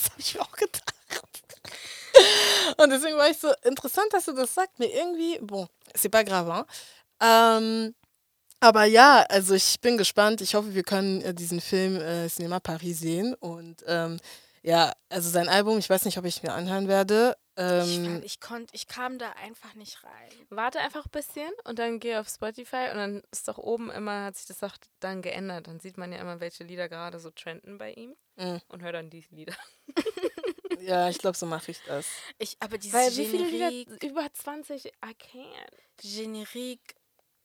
Das 0.04 0.12
habe 0.12 0.20
ich 0.22 0.34
mir 0.36 0.42
auch 0.42 0.52
gedacht. 0.52 0.94
Und 2.78 2.90
deswegen 2.92 3.18
war 3.18 3.30
ich 3.30 3.38
so, 3.38 3.52
interessant, 3.64 4.08
dass 4.12 4.26
du 4.26 4.34
das 4.34 4.54
sagst. 4.54 4.80
Mir 4.80 4.94
irgendwie, 4.94 5.40
bon, 5.42 5.68
c'est 5.96 6.10
pas 6.10 6.24
grave, 6.24 6.54
hein? 6.54 6.66
Ähm, 7.20 7.96
aber 8.60 8.86
ja, 8.86 9.26
also 9.30 9.56
ich 9.56 9.80
bin 9.82 9.98
gespannt. 9.98 10.42
Ich 10.42 10.56
hoffe, 10.56 10.74
wir 10.74 10.84
können 10.84 11.22
äh, 11.22 11.34
diesen 11.34 11.62
Film 11.62 11.98
äh, 12.00 12.28
Cinema 12.30 12.60
Paris 12.60 13.00
sehen. 13.00 13.34
Und 13.36 13.84
ähm, 13.88 14.20
ja, 14.64 14.92
also 15.10 15.30
sein 15.30 15.50
Album, 15.50 15.78
ich 15.78 15.90
weiß 15.90 16.06
nicht, 16.06 16.18
ob 16.18 16.26
ich 16.26 16.42
mir 16.42 16.54
anhören 16.54 16.88
werde. 16.88 17.36
Ich, 17.56 17.62
Ähm, 17.64 18.22
ich, 18.24 18.40
konnt, 18.40 18.72
ich 18.74 18.88
kam 18.88 19.20
da 19.20 19.30
einfach 19.34 19.76
nicht 19.76 20.04
rein. 20.04 20.32
Warte 20.50 20.80
einfach 20.80 21.06
ein 21.06 21.12
bisschen 21.12 21.52
und 21.66 21.78
dann 21.78 22.00
geh 22.00 22.16
auf 22.16 22.28
Spotify 22.28 22.88
und 22.92 22.98
dann 22.98 23.22
ist 23.32 23.48
doch 23.48 23.60
oben 23.60 23.92
immer, 23.92 24.24
hat 24.26 24.38
sich 24.38 24.48
das 24.48 24.64
auch 24.64 24.76
dann 25.00 25.22
geändert. 25.22 25.68
Dann 25.68 25.80
sieht 25.80 25.98
man 25.98 26.12
ja 26.12 26.20
immer, 26.20 26.40
welche 26.40 26.64
Lieder 26.64 26.90
gerade 26.90 27.20
so 27.20 27.30
trenden 27.30 27.78
bei 27.78 27.94
ihm 27.94 28.16
Mhm. 28.38 28.60
und 28.70 28.82
hört 28.82 28.96
dann 28.96 29.12
die 29.12 29.24
Lieder. 29.30 29.54
ja, 30.80 31.08
ich 31.10 31.20
glaube, 31.20 31.38
so 31.38 31.46
mache 31.46 31.70
ich 31.70 31.80
das. 31.86 32.08
Ich, 32.40 32.58
aber 32.60 32.80
dieses 32.80 33.00
Weil 33.00 33.16
wie 33.18 33.26
viele 33.28 33.46
Lieder? 33.48 34.04
Über 34.04 34.28
20, 34.34 34.86
I 34.86 34.92
can't. 35.14 35.78
Generique 36.02 36.96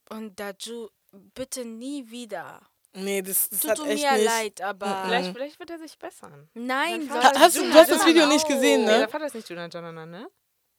und 0.09 0.41
Daju, 0.41 0.89
bitte 1.13 1.65
nie 1.67 2.11
wieder. 2.11 2.63
Nee, 2.95 3.23
das, 3.23 3.49
das 3.51 3.61
Tut 3.61 3.71
hat 3.71 3.79
echt 3.87 4.03
mir 4.03 4.13
nicht. 4.13 4.25
leid, 4.25 4.61
aber 4.63 5.03
Vielleicht, 5.05 5.33
vielleicht 5.33 5.59
wird 5.61 5.71
er 5.71 5.79
sich 5.79 5.99
bessern. 5.99 6.49
nein. 6.55 7.07
Soll 7.09 7.23
Ha- 7.23 7.33
hast 7.39 7.57
du- 7.57 7.63
du 7.71 7.75
hast 7.75 7.91
das 7.91 8.07
Video 8.07 8.27
nicht 8.27 8.47
gesehen, 8.49 8.81
Nee, 8.85 8.93
ne? 8.93 8.99
der 9.01 9.09
Vater 9.09 9.27
ist 9.27 9.35
nicht 9.35 9.49
Juna 9.49 9.69
Janana, 9.69 10.07
ne? 10.07 10.29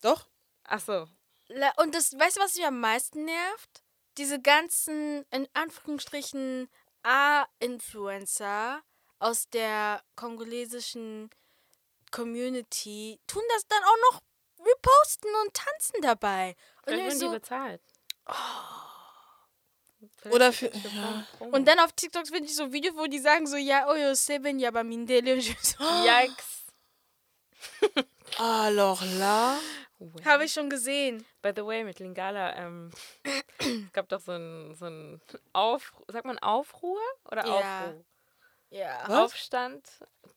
Doch? 0.01 0.27
Ach 0.63 0.79
so. 0.79 1.07
La- 1.47 1.73
Und 1.77 1.93
das, 1.95 2.17
weißt 2.17 2.37
du, 2.37 2.41
was 2.41 2.55
mich 2.55 2.65
am 2.65 2.79
meisten 2.79 3.25
nervt? 3.25 3.83
Diese 4.17 4.41
ganzen, 4.41 5.23
in 5.31 5.47
Anführungsstrichen, 5.53 6.69
A-Influencer 7.03 8.81
aus 9.19 9.49
der 9.49 10.01
kongolesischen 10.15 11.29
Community 12.11 13.19
tun 13.27 13.43
das 13.53 13.67
dann 13.67 13.83
auch 13.83 14.11
noch 14.11 14.19
reposten 14.65 15.29
und 15.43 15.53
tanzen 15.53 16.01
dabei. 16.01 16.49
Und, 16.49 16.83
Vielleicht 16.85 16.99
ich 16.99 17.05
werden 17.07 17.19
die 17.19 17.25
so, 17.25 17.31
bezahlt. 17.31 17.81
Vielleicht 18.25 18.88
Oder 20.31 20.51
für- 20.53 20.67
ja. 20.73 21.25
und 21.39 21.67
dann 21.67 21.79
auf 21.79 21.91
TikTok 21.93 22.27
finde 22.27 22.45
ich 22.45 22.55
so 22.55 22.71
Videos, 22.73 22.95
wo 22.95 23.05
die 23.07 23.19
sagen 23.19 23.47
so, 23.47 23.55
ja, 23.57 23.87
oyo 23.87 24.13
seven, 24.13 24.59
ja, 24.59 24.71
mindele. 24.83 25.33
Und 25.33 25.39
ich 25.39 25.57
so, 25.61 25.83
Yikes. 26.05 26.65
Alors 28.37 29.01
là. 29.19 29.57
Habe 30.23 30.45
ich 30.45 30.53
schon 30.53 30.69
gesehen. 30.69 31.25
By 31.41 31.51
the 31.55 31.65
way, 31.65 31.83
mit 31.83 31.99
Lingala, 31.99 32.55
ähm, 32.55 32.89
es 33.59 33.91
gab 33.91 34.07
doch 34.07 34.21
so 34.21 34.31
ein, 34.31 34.73
so 34.75 34.85
ein 34.85 35.21
Aufruhr, 35.51 36.05
sagt 36.07 36.25
man 36.25 36.37
Aufruhr 36.39 36.99
oder 37.29 37.45
Ja. 37.45 37.53
Aufruhr? 37.81 38.05
Ja. 38.69 38.99
Was? 39.07 39.33
Aufstand. 39.33 39.85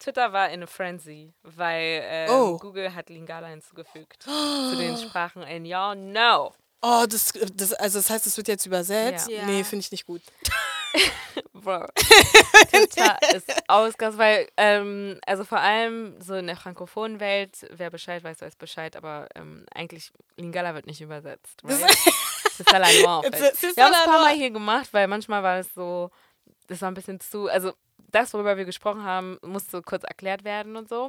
Twitter 0.01 0.33
war 0.33 0.51
in 0.51 0.63
a 0.65 0.67
frenzy, 0.67 1.33
weil 1.43 2.01
ähm, 2.05 2.31
Oh. 2.31 2.59
Google 2.59 2.93
hat 2.95 3.09
Lingala 3.09 3.47
hinzugefügt 3.49 4.23
zu 4.25 4.75
den 4.77 4.97
Sprachen 4.97 5.43
in 5.45 5.65
Ja, 5.65 5.95
no. 5.95 6.53
Oh, 6.83 7.05
das, 7.09 7.33
das, 7.55 7.73
also 7.75 7.99
das 8.01 8.11
heißt, 8.11 8.27
es 8.27 8.37
wird 8.37 8.49
jetzt 8.49 8.67
übersetzt? 8.67 9.29
Ja. 9.29 9.47
Nee, 9.47 9.63
finde 9.65 9.85
ich 9.85 9.91
nicht 9.93 10.05
gut. 10.07 10.21
Bro. 11.53 11.87
Twitter 12.71 13.17
ist 13.35 13.47
ausgas, 13.69 14.19
weil, 14.19 14.49
ähm, 14.57 15.19
also 15.27 15.45
vor 15.45 15.61
allem 15.61 16.21
so 16.21 16.35
in 16.35 16.47
der 16.49 16.57
frankophonen 16.57 17.21
Welt, 17.21 17.67
wer 17.71 17.91
Bescheid 17.91 18.23
weiß, 18.25 18.41
weiß 18.43 18.57
Bescheid, 18.57 18.97
aber 18.97 19.29
ähm, 19.35 19.65
eigentlich 19.73 20.11
Lingala 20.37 20.75
wird 20.75 20.87
nicht 20.87 21.01
übersetzt. 21.01 21.61
Das- 21.63 21.81
Right? 21.81 21.97
C'est 22.59 22.69
ça 22.69 22.79
la 22.79 22.91
loi, 22.91 23.21
en 23.21 23.25
It's 23.33 23.39
fait. 23.39 23.53
a- 23.53 23.55
c'est 23.55 23.77
Wir 23.77 23.85
haben 23.85 23.93
es 23.95 23.99
ein 24.01 24.11
paar. 24.11 24.21
Mal 24.25 24.35
hier 24.35 24.51
gemacht, 24.51 24.89
weil 24.93 25.07
manchmal 25.09 25.43
war 25.43 25.59
es 25.61 25.73
so, 25.75 26.11
das 26.67 26.83
war 26.83 26.91
ein 26.91 26.95
bisschen 26.95 27.19
zu, 27.21 27.49
also 27.49 27.73
das, 28.13 28.33
worüber 28.35 28.57
wir 28.57 28.65
gesprochen 28.65 29.03
haben, 29.05 29.39
musste 29.43 29.83
kurz 29.83 30.05
erklärt 30.05 30.45
werden 30.45 30.77
und 30.77 30.89
so. 30.89 31.09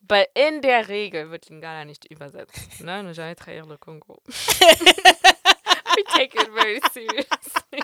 Weil 0.00 0.26
in 0.34 0.62
der 0.62 0.88
Regel 0.88 1.30
wird 1.30 1.48
Lingala 1.48 1.84
nicht 1.84 2.04
übersetzt. 2.10 2.80
Ne? 2.82 3.02
Ne 3.02 3.12
jamais 3.12 3.36
trahir 3.36 3.66
le 3.66 3.76
Congo. 3.78 4.22
We 4.26 6.04
take 6.04 6.36
it 6.36 6.48
very 6.52 6.80
seriously. 6.92 7.82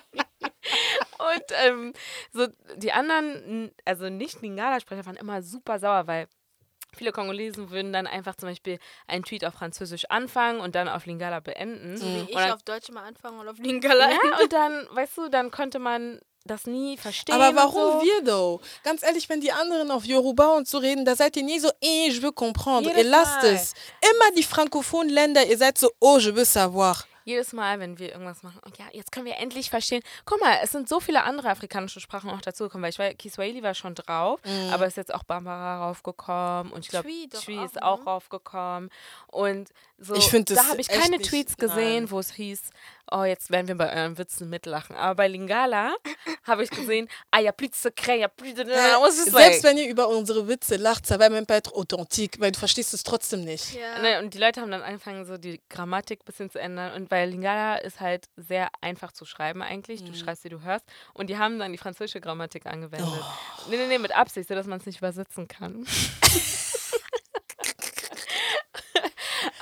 Und 1.18 1.44
ähm, 1.64 1.92
so 2.32 2.46
die 2.76 2.92
anderen, 2.92 3.72
also 3.84 4.08
nicht 4.08 4.42
Lingala-Sprecher, 4.42 5.06
waren 5.06 5.16
immer 5.16 5.42
super 5.42 5.78
sauer, 5.78 6.06
weil 6.06 6.26
viele 6.94 7.12
Kongolesen 7.12 7.70
würden 7.70 7.92
dann 7.92 8.06
einfach 8.06 8.34
zum 8.36 8.48
Beispiel 8.50 8.78
einen 9.06 9.24
Tweet 9.24 9.44
auf 9.44 9.54
Französisch 9.54 10.04
anfangen 10.10 10.60
und 10.60 10.74
dann 10.74 10.88
auf 10.88 11.06
Lingala 11.06 11.40
beenden. 11.40 11.96
So 11.96 12.06
wie 12.06 12.30
ich 12.30 12.34
dann- 12.36 12.52
auf 12.52 12.62
Deutsch 12.64 12.90
mal 12.90 13.04
anfangen 13.04 13.38
und 13.40 13.48
auf 13.48 13.58
Lingala. 13.58 14.10
ja, 14.10 14.18
und 14.42 14.52
dann, 14.52 14.86
weißt 14.90 15.16
du, 15.18 15.28
dann 15.28 15.50
konnte 15.50 15.78
man 15.78 16.20
das 16.44 16.66
nie 16.66 16.96
verstehen. 16.96 17.34
Aber 17.34 17.54
warum 17.54 18.00
so. 18.00 18.02
wir 18.02 18.24
though? 18.24 18.60
Ganz 18.84 19.02
ehrlich, 19.02 19.28
wenn 19.28 19.40
die 19.40 19.52
anderen 19.52 19.90
auf 19.90 20.04
Yoruba 20.04 20.48
und 20.56 20.68
so 20.68 20.78
reden, 20.78 21.04
da 21.04 21.14
seid 21.16 21.36
ihr 21.36 21.42
nie 21.44 21.58
so, 21.60 21.68
eh, 21.80 22.08
je 22.08 22.20
veux 22.22 22.32
comprendre. 22.32 22.90
Jedes 22.90 23.04
ihr 23.04 23.10
lasst 23.10 23.42
Mal. 23.42 23.54
es. 23.54 23.74
Immer 24.00 24.34
die 24.36 24.42
frankophonen 24.42 25.10
Länder, 25.10 25.44
ihr 25.46 25.58
seid 25.58 25.78
so, 25.78 25.90
oh, 26.00 26.18
je 26.18 26.34
veux 26.34 26.44
savoir. 26.50 26.96
Jedes 27.24 27.52
Mal, 27.52 27.78
wenn 27.78 28.00
wir 28.00 28.10
irgendwas 28.10 28.42
machen, 28.42 28.58
und 28.64 28.78
ja, 28.78 28.86
jetzt 28.92 29.12
können 29.12 29.26
wir 29.26 29.36
endlich 29.36 29.70
verstehen. 29.70 30.02
Guck 30.24 30.40
mal, 30.40 30.58
es 30.60 30.72
sind 30.72 30.88
so 30.88 30.98
viele 30.98 31.22
andere 31.22 31.50
afrikanische 31.50 32.00
Sprachen 32.00 32.28
auch 32.30 32.40
dazugekommen, 32.40 32.82
weil 32.82 32.90
ich 32.90 32.98
weiß, 32.98 33.14
Kiswahili 33.16 33.62
war 33.62 33.74
schon 33.74 33.94
drauf, 33.94 34.40
Mhm. 34.44 34.72
aber 34.72 34.86
ist 34.86 34.96
jetzt 34.96 35.14
auch 35.14 35.22
Bambara 35.22 35.86
raufgekommen 35.86 36.72
und 36.72 36.80
ich 36.80 36.88
glaube, 36.88 37.08
doch 37.30 37.48
auch, 37.48 37.64
ist 37.64 37.80
auch 37.80 37.98
ne? 38.00 38.04
raufgekommen. 38.06 38.90
Und 39.28 39.68
so, 39.98 40.14
Ich 40.16 40.30
da 40.46 40.66
habe 40.66 40.80
ich 40.80 40.88
keine 40.88 41.20
Tweets 41.20 41.56
gesehen, 41.56 42.10
wo 42.10 42.18
es 42.18 42.32
hieß, 42.32 42.60
oh, 43.10 43.24
jetzt 43.24 43.50
werden 43.50 43.68
wir 43.68 43.74
bei 43.74 43.92
euren 43.92 44.18
Witzen 44.18 44.48
mitlachen. 44.48 44.96
Aber 44.96 45.16
bei 45.16 45.28
Lingala 45.28 45.94
habe 46.44 46.64
ich 46.64 46.70
gesehen, 46.70 47.08
y 47.34 47.46
a 47.46 47.52
plus 47.52 47.70
de 47.70 47.78
secret, 47.78 48.20
y 48.20 48.24
a 48.24 48.28
plus 48.28 48.54
de. 48.54 48.64
I 48.64 49.00
was 49.00 49.16
just 49.16 49.32
selbst 49.32 49.64
wenn 49.64 49.78
ihr 49.78 49.88
über 49.88 50.08
unsere 50.08 50.48
Witze 50.48 50.76
lacht, 50.76 51.06
ça 51.06 51.18
va 51.18 51.28
même 51.28 51.46
pas 51.46 51.56
être 51.56 51.74
authentique, 51.74 52.40
weil 52.40 52.52
du 52.52 52.58
verstehst 52.58 52.94
es 52.94 53.02
trotzdem 53.02 53.44
nicht. 53.44 53.74
Ja. 53.74 54.00
Ne, 54.00 54.18
und 54.20 54.34
die 54.34 54.38
Leute 54.38 54.60
haben 54.60 54.70
dann 54.70 54.82
angefangen, 54.82 55.24
so 55.24 55.38
die 55.38 55.60
Grammatik 55.68 56.20
ein 56.20 56.24
bisschen 56.24 56.50
zu 56.50 56.58
ändern. 56.58 56.94
Und 56.94 57.10
weil 57.10 57.30
Lingala 57.30 57.76
ist 57.76 58.00
halt 58.00 58.26
sehr 58.36 58.68
einfach 58.80 59.12
zu 59.12 59.24
schreiben 59.24 59.62
eigentlich. 59.62 60.02
Mhm. 60.02 60.06
Du 60.06 60.14
schreibst, 60.14 60.44
wie 60.44 60.50
du 60.50 60.62
hörst. 60.62 60.84
Und 61.14 61.30
die 61.30 61.38
haben 61.38 61.58
dann 61.58 61.72
die 61.72 61.78
französische 61.78 62.20
Grammatik 62.20 62.66
angewendet. 62.66 63.08
Oh. 63.10 63.70
Nee, 63.70 63.76
nee, 63.76 63.86
nee, 63.86 63.98
mit 63.98 64.14
Absicht, 64.14 64.48
sodass 64.48 64.66
man 64.66 64.78
es 64.78 64.86
nicht 64.86 64.98
übersetzen 64.98 65.48
kann. 65.48 65.86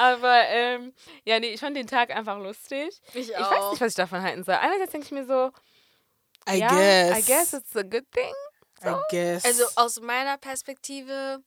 Aber 0.01 0.43
ähm, 0.49 0.95
ja, 1.25 1.39
nee, 1.41 1.53
ich 1.53 1.61
fand 1.61 1.77
den 1.77 1.87
Tag 1.87 2.11
einfach 2.11 2.39
lustig. 2.39 2.89
Ich 3.13 3.29
Ich 3.29 3.37
auch. 3.37 3.51
weiß 3.51 3.71
nicht, 3.73 3.81
was 3.83 3.89
ich 3.89 3.95
davon 3.97 4.23
halten 4.23 4.45
soll. 4.45 4.55
Einerseits 4.55 4.93
denke 4.93 5.07
ich 5.07 5.13
mir 5.13 5.27
so, 5.27 5.51
I 6.49 6.57
ja, 6.59 6.69
guess. 6.69 7.19
I 7.19 7.23
guess 7.23 7.53
it's 7.53 7.77
a 7.77 7.83
good 7.83 8.11
thing. 8.13 8.33
I 8.83 8.95
guess. 9.11 9.45
Also 9.45 9.65
aus 9.77 10.01
meiner 10.01 10.39
Perspektive, 10.39 11.43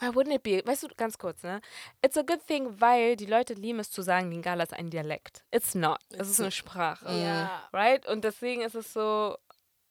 Why 0.00 0.06
wouldn't 0.10 0.32
it 0.32 0.42
be? 0.44 0.62
Weißt 0.64 0.84
du, 0.84 0.88
ganz 0.96 1.18
kurz, 1.18 1.42
ne? 1.42 1.60
It's 2.02 2.16
a 2.16 2.22
good 2.22 2.46
thing, 2.46 2.80
weil 2.80 3.16
die 3.16 3.26
Leute 3.26 3.54
lieben 3.54 3.80
es 3.80 3.90
zu 3.90 4.00
sagen, 4.00 4.30
Lingala 4.30 4.62
ist 4.62 4.72
ein 4.72 4.90
Dialekt. 4.90 5.42
It's 5.50 5.74
not. 5.74 5.98
Es 6.10 6.28
ist 6.30 6.40
eine 6.40 6.52
Sprache. 6.52 7.12
ja. 7.12 7.68
Right? 7.72 8.06
Und 8.06 8.22
deswegen 8.22 8.62
ist 8.62 8.76
es 8.76 8.92
so, 8.92 9.36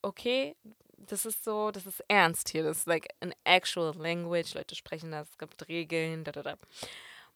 okay, 0.01 0.55
das 0.97 1.25
ist 1.25 1.43
so, 1.43 1.71
das 1.71 1.85
ist 1.85 2.01
ernst 2.07 2.49
hier. 2.49 2.63
Das 2.63 2.77
ist 2.77 2.87
like 2.87 3.09
an 3.19 3.33
actual 3.43 3.93
language. 3.97 4.53
Leute 4.55 4.75
sprechen 4.75 5.11
das, 5.11 5.29
es 5.29 5.37
gibt 5.37 5.67
Regeln, 5.67 6.23
da, 6.23 6.31
da, 6.31 6.41
da. 6.41 6.55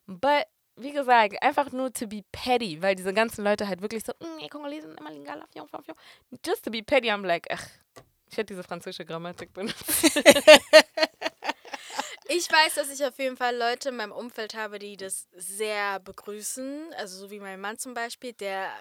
But, 0.07 0.45
wie 0.81 0.91
gesagt, 0.91 1.41
einfach 1.41 1.71
nur 1.71 1.91
to 1.93 2.07
be 2.07 2.23
petty, 2.31 2.81
weil 2.81 2.95
diese 2.95 3.13
ganzen 3.13 3.43
Leute 3.43 3.67
halt 3.67 3.81
wirklich 3.81 4.03
so, 4.03 4.13
mm, 4.19 4.49
Kongolesen 4.49 4.97
immer 4.97 5.11
Lingala, 5.11 5.45
fion, 5.51 5.67
fion, 5.67 5.83
fion. 5.83 5.97
Just 6.45 6.63
to 6.65 6.71
be 6.71 6.81
petty, 6.81 7.09
I'm 7.09 7.25
like, 7.25 7.47
ach, 7.51 7.65
ich 8.29 8.37
hätte 8.37 8.53
diese 8.53 8.63
französische 8.63 9.05
Grammatik 9.05 9.53
benutzt. 9.53 10.21
Ich 12.33 12.49
weiß, 12.49 12.75
dass 12.75 12.89
ich 12.89 13.03
auf 13.03 13.19
jeden 13.19 13.35
Fall 13.35 13.57
Leute 13.57 13.89
in 13.89 13.97
meinem 13.97 14.13
Umfeld 14.13 14.53
habe, 14.53 14.79
die 14.79 14.95
das 14.95 15.27
sehr 15.33 15.99
begrüßen. 15.99 16.93
Also 16.93 17.17
so 17.17 17.29
wie 17.29 17.41
mein 17.41 17.59
Mann 17.59 17.77
zum 17.77 17.93
Beispiel, 17.93 18.31
der 18.31 18.71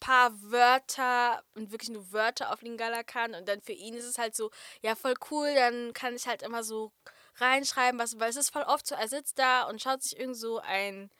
paar 0.00 0.32
Wörter 0.50 1.44
und 1.54 1.70
wirklich 1.70 1.90
nur 1.90 2.10
Wörter 2.12 2.50
auf 2.50 2.62
Lingala 2.62 3.02
kann. 3.02 3.34
Und 3.34 3.46
dann 3.46 3.60
für 3.60 3.72
ihn 3.72 3.92
ist 3.92 4.06
es 4.06 4.16
halt 4.16 4.34
so, 4.34 4.50
ja, 4.80 4.94
voll 4.94 5.14
cool, 5.30 5.54
dann 5.54 5.92
kann 5.92 6.16
ich 6.16 6.26
halt 6.26 6.42
immer 6.42 6.64
so 6.64 6.92
reinschreiben, 7.36 7.98
was, 7.98 8.18
weil 8.18 8.30
es 8.30 8.36
ist 8.36 8.50
voll 8.50 8.62
oft 8.62 8.86
so, 8.86 8.94
er 8.94 9.08
sitzt 9.08 9.38
da 9.38 9.64
und 9.64 9.80
schaut 9.80 10.02
sich 10.02 10.18
irgend 10.18 10.36
so 10.36 10.58
ein 10.60 11.10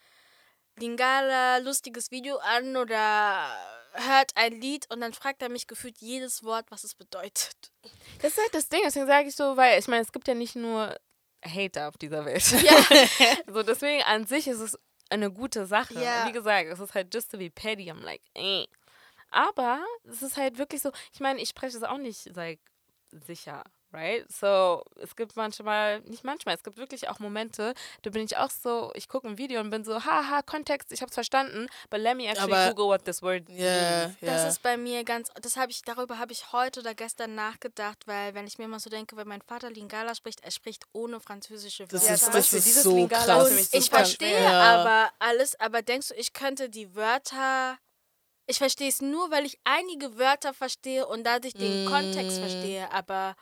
Lingala 0.78 1.58
lustiges 1.58 2.10
Video 2.10 2.38
an 2.38 2.76
oder 2.76 3.46
hört 3.92 4.32
ein 4.36 4.60
Lied 4.60 4.90
und 4.90 5.00
dann 5.00 5.12
fragt 5.12 5.42
er 5.42 5.48
mich 5.48 5.66
gefühlt 5.66 5.98
jedes 5.98 6.44
Wort, 6.44 6.66
was 6.70 6.84
es 6.84 6.94
bedeutet. 6.94 7.72
Das 8.20 8.32
ist 8.32 8.38
halt 8.38 8.54
das 8.54 8.68
Ding, 8.68 8.80
deswegen 8.84 9.06
sage 9.06 9.28
ich 9.28 9.36
so, 9.36 9.56
weil 9.56 9.78
ich 9.78 9.88
meine, 9.88 10.02
es 10.02 10.12
gibt 10.12 10.28
ja 10.28 10.34
nicht 10.34 10.56
nur 10.56 10.98
Hater 11.44 11.88
auf 11.88 11.98
dieser 11.98 12.24
Welt. 12.24 12.44
Ja. 12.62 12.76
so, 13.52 13.62
deswegen 13.62 14.02
an 14.04 14.26
sich 14.26 14.48
ist 14.48 14.60
es 14.60 14.78
eine 15.10 15.30
gute 15.30 15.66
Sache. 15.66 15.94
Ja. 16.02 16.26
Wie 16.26 16.32
gesagt, 16.32 16.68
es 16.68 16.80
ist 16.80 16.94
halt 16.94 17.12
just 17.12 17.30
to 17.30 17.38
be 17.38 17.50
petty. 17.50 17.90
I'm 17.90 18.02
like, 18.02 18.22
eh. 18.34 18.66
Aber 19.30 19.84
es 20.04 20.22
ist 20.22 20.36
halt 20.36 20.58
wirklich 20.58 20.82
so, 20.82 20.92
ich 21.12 21.20
meine, 21.20 21.40
ich 21.40 21.48
spreche 21.48 21.76
es 21.76 21.82
auch 21.82 21.98
nicht 21.98 22.34
like, 22.34 22.60
sicher 23.10 23.64
right? 23.92 24.24
So, 24.32 24.82
es 25.00 25.14
gibt 25.16 25.36
manchmal, 25.36 26.00
nicht 26.02 26.24
manchmal, 26.24 26.54
es 26.54 26.62
gibt 26.62 26.76
wirklich 26.78 27.08
auch 27.08 27.18
Momente, 27.18 27.74
da 28.02 28.10
bin 28.10 28.24
ich 28.24 28.36
auch 28.36 28.50
so, 28.50 28.90
ich 28.94 29.08
gucke 29.08 29.28
ein 29.28 29.38
Video 29.38 29.60
und 29.60 29.70
bin 29.70 29.84
so, 29.84 30.04
haha, 30.04 30.42
Kontext, 30.42 30.92
ich 30.92 31.02
hab's 31.02 31.14
verstanden, 31.14 31.66
but 31.90 32.00
let 32.00 32.16
me 32.16 32.26
actually 32.26 32.52
Aber- 32.52 32.68
Google 32.74 32.86
what 32.86 33.04
this 33.04 33.22
word 33.22 33.48
Ja, 33.48 34.06
means. 34.06 34.16
Das 34.20 34.28
ja. 34.42 34.48
ist 34.48 34.62
bei 34.62 34.76
mir 34.76 35.04
ganz, 35.04 35.28
das 35.40 35.56
habe 35.56 35.70
ich, 35.70 35.82
darüber 35.82 36.18
habe 36.18 36.32
ich 36.32 36.52
heute 36.52 36.80
oder 36.80 36.94
gestern 36.94 37.34
nachgedacht, 37.34 38.06
weil 38.06 38.34
wenn 38.34 38.46
ich 38.46 38.58
mir 38.58 38.68
mal 38.68 38.80
so 38.80 38.90
denke, 38.90 39.16
wenn 39.16 39.28
mein 39.28 39.42
Vater 39.42 39.70
Lingala 39.70 40.14
spricht, 40.14 40.42
er 40.44 40.50
spricht 40.50 40.84
ohne 40.92 41.20
französische 41.20 41.86
Das 41.86 42.02
Wörter. 42.02 42.14
ist, 42.14 42.20
zum 42.24 42.32
das 42.32 42.40
Beispiel 42.42 42.58
ist 42.58 42.64
dieses 42.66 42.82
so 42.84 42.94
Lingala 42.96 43.18
ist 43.22 43.26
krass. 43.26 43.48
nämlich 43.48 43.68
ich 43.74 43.84
super 43.84 43.96
verstehe 43.98 44.28
schwer. 44.38 44.52
aber 44.62 45.10
alles, 45.18 45.58
aber 45.60 45.82
denkst 45.82 46.08
du, 46.08 46.14
ich 46.14 46.32
könnte 46.32 46.68
die 46.70 46.94
Wörter, 46.94 47.78
ich 48.46 48.58
verstehe 48.58 48.88
es 48.88 49.00
nur, 49.00 49.30
weil 49.30 49.46
ich 49.46 49.58
einige 49.64 50.18
Wörter 50.18 50.52
verstehe 50.52 51.06
und 51.06 51.24
dadurch 51.24 51.54
den 51.54 51.86
Kontext 51.88 52.38
Mm. 52.38 52.40
verstehe, 52.40 52.90
aber 52.92 53.36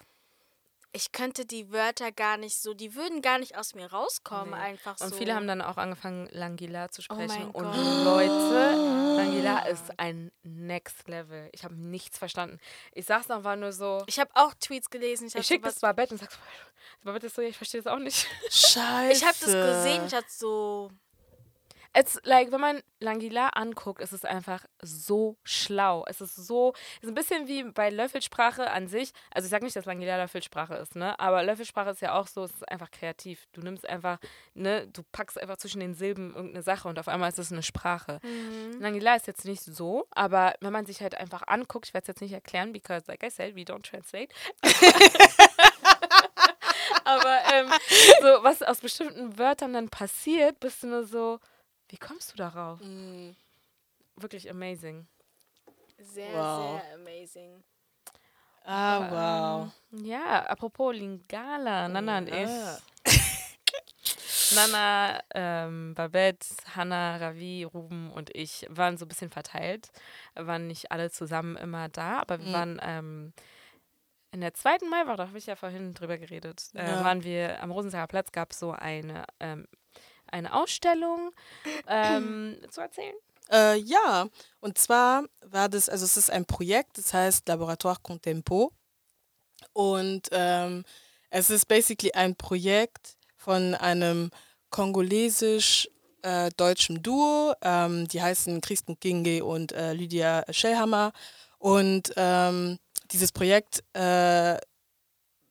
ich 0.92 1.12
könnte 1.12 1.46
die 1.46 1.70
Wörter 1.70 2.10
gar 2.10 2.36
nicht 2.36 2.56
so, 2.56 2.74
die 2.74 2.94
würden 2.94 3.22
gar 3.22 3.38
nicht 3.38 3.56
aus 3.56 3.74
mir 3.74 3.90
rauskommen, 3.92 4.50
Nee. 4.50 4.56
einfach 4.60 4.98
so. 4.98 5.04
Und 5.04 5.14
viele 5.14 5.34
haben 5.34 5.46
dann 5.46 5.62
auch 5.62 5.76
angefangen, 5.76 6.28
Langila 6.32 6.88
zu 6.90 7.02
sprechen. 7.02 7.26
mein 7.28 7.50
und 7.50 7.62
Gott. 7.64 7.76
Leute, 8.04 8.74
Langila 9.16 9.66
ist 9.66 9.84
ein 9.98 10.32
Next 10.42 11.06
Level. 11.08 11.48
Ich 11.52 11.62
habe 11.64 11.74
nichts 11.74 12.18
verstanden. 12.18 12.58
Ich 12.92 13.06
saß 13.06 13.28
noch, 13.28 13.44
war 13.44 13.56
nur 13.56 13.72
so. 13.72 14.02
ich 14.06 14.18
habe 14.18 14.30
auch 14.34 14.52
Tweets 14.54 14.90
gelesen, 14.90 15.28
ich 15.28 15.34
Ich 15.36 15.46
schicke 15.46 15.64
das 15.64 15.78
Babette 15.80 16.14
und 16.14 16.18
sag, 16.18 16.30
Babette 17.04 17.26
ist 17.26 17.36
so, 17.36 17.42
ja, 17.42 17.48
ich 17.48 17.56
verstehe 17.56 17.82
das 17.82 17.92
auch 17.92 17.98
nicht. 17.98 18.26
Scheiße. 18.50 19.12
ich 19.12 19.24
habe 19.24 19.36
das 19.40 19.52
gesehen, 19.52 20.06
ich 20.06 20.14
hatte 20.14 20.28
so 20.30 20.90
Es, 21.92 22.20
like, 22.22 22.52
wenn 22.52 22.60
man 22.60 22.82
Langila 23.00 23.48
anguckt, 23.48 24.00
ist 24.00 24.12
es 24.12 24.24
einfach 24.24 24.64
so 24.80 25.36
schlau. 25.42 26.04
Es 26.06 26.20
ist 26.20 26.36
so, 26.36 26.72
es 26.98 27.04
ist 27.04 27.08
ein 27.08 27.14
bisschen 27.14 27.48
wie 27.48 27.64
bei 27.64 27.90
Löffelsprache 27.90 28.70
an 28.70 28.86
sich. 28.86 29.12
Also 29.32 29.46
ich 29.46 29.50
sage 29.50 29.64
nicht, 29.64 29.74
dass 29.74 29.86
Langila 29.86 30.16
Löffelsprache 30.16 30.74
ist, 30.74 30.94
ne? 30.94 31.18
Aber 31.18 31.42
Löffelsprache 31.42 31.90
ist 31.90 32.00
ja 32.00 32.14
auch 32.14 32.28
so, 32.28 32.44
es 32.44 32.52
ist 32.52 32.68
einfach 32.68 32.92
kreativ. 32.92 33.48
Du 33.52 33.62
nimmst 33.62 33.88
einfach, 33.88 34.18
ne, 34.54 34.86
du 34.86 35.02
packst 35.10 35.40
einfach 35.40 35.56
zwischen 35.56 35.80
den 35.80 35.94
Silben 35.94 36.34
irgendeine 36.34 36.62
Sache 36.62 36.86
und 36.86 36.98
auf 36.98 37.08
einmal 37.08 37.28
ist 37.28 37.40
es 37.40 37.50
eine 37.50 37.62
Sprache. 37.62 38.20
Langila 38.78 39.16
ist 39.16 39.26
jetzt 39.26 39.44
nicht 39.44 39.62
so, 39.62 40.06
aber 40.10 40.54
wenn 40.60 40.72
man 40.72 40.86
sich 40.86 41.00
halt 41.00 41.16
einfach 41.16 41.42
anguckt, 41.46 41.86
ich 41.86 41.94
werde 41.94 42.04
es 42.04 42.08
jetzt 42.08 42.20
nicht 42.20 42.32
erklären, 42.32 42.72
because 42.72 43.04
like 43.08 43.24
I 43.24 43.30
said, 43.30 43.56
we 43.56 43.62
don't 43.62 43.82
translate. 43.82 44.28
aber 47.04 47.38
ähm, 47.52 47.70
so, 48.20 48.42
was 48.42 48.62
aus 48.62 48.78
bestimmten 48.78 49.38
Wörtern 49.38 49.72
dann 49.72 49.88
passiert, 49.88 50.60
bist 50.60 50.82
du 50.82 50.88
nur 50.88 51.04
so, 51.04 51.40
wie 51.90 51.96
kommst 51.98 52.32
du 52.32 52.36
darauf? 52.36 52.80
Mm. 52.80 53.30
Wirklich 54.16 54.50
amazing. 54.50 55.06
sehr, 55.98 56.32
Wow. 56.32 56.80
sehr 56.80 56.94
amazing. 56.94 57.64
Ah, 58.64 59.00
wow. 59.10 59.72
Ähm, 59.92 60.04
ja, 60.06 60.46
apropos 60.46 60.94
Lingala, 60.94 61.88
Nana 61.88 62.18
und 62.18 62.28
ich. 62.28 62.50
Nana, 64.52 65.20
ähm, 65.34 65.94
Babette, 65.94 66.46
Hannah, 66.74 67.16
Ravi, 67.16 67.64
Ruben 67.64 68.10
und 68.12 68.34
ich 68.34 68.66
waren 68.68 68.96
so 68.98 69.04
ein 69.04 69.08
bisschen 69.08 69.30
verteilt. 69.30 69.90
Waren 70.34 70.66
nicht 70.66 70.90
alle 70.92 71.10
zusammen 71.10 71.56
immer 71.56 71.88
da, 71.88 72.18
aber 72.20 72.38
wir 72.40 72.46
Mhm. 72.48 72.52
waren 72.52 72.80
ähm, 72.82 73.32
in 74.32 74.40
der 74.40 74.54
zweiten 74.54 74.88
Maiwoche, 74.88 75.16
da 75.16 75.28
habe 75.28 75.38
ich 75.38 75.46
ja 75.46 75.56
vorhin 75.56 75.94
drüber 75.94 76.18
geredet, 76.18 76.70
äh, 76.74 76.86
Ja. 76.86 77.04
waren 77.04 77.24
wir 77.24 77.62
am 77.62 77.70
Rosensager 77.70 78.06
Platz, 78.08 78.30
gab 78.32 78.52
es 78.52 78.58
so 78.60 78.72
eine, 78.72 79.24
ähm, 79.40 79.66
eine 80.32 80.54
Ausstellung 80.54 81.32
ähm, 81.86 82.56
zu 82.70 82.80
erzählen. 82.80 83.14
Äh, 83.50 83.78
ja, 83.78 84.28
und 84.60 84.78
zwar 84.78 85.24
war 85.46 85.68
das, 85.68 85.88
also 85.88 86.04
es 86.04 86.16
ist 86.16 86.30
ein 86.30 86.44
Projekt, 86.44 86.98
das 86.98 87.12
heißt 87.12 87.48
Laboratoire 87.48 87.98
Contempo. 88.02 88.70
Und 89.72 90.28
ähm, 90.30 90.84
es 91.30 91.50
ist 91.50 91.66
basically 91.66 92.12
ein 92.12 92.36
Projekt 92.36 93.16
von 93.36 93.74
einem 93.74 94.30
kongolesisch-deutschen 94.70 97.02
Duo. 97.02 97.54
Ähm, 97.62 98.06
die 98.08 98.22
heißen 98.22 98.60
Christen 98.60 99.00
Kinge 99.00 99.44
und 99.44 99.72
äh, 99.72 99.94
Lydia 99.94 100.44
Schellhammer. 100.50 101.12
Und 101.58 102.12
ähm, 102.16 102.78
dieses 103.10 103.32
Projekt 103.32 103.82
äh, 103.94 104.58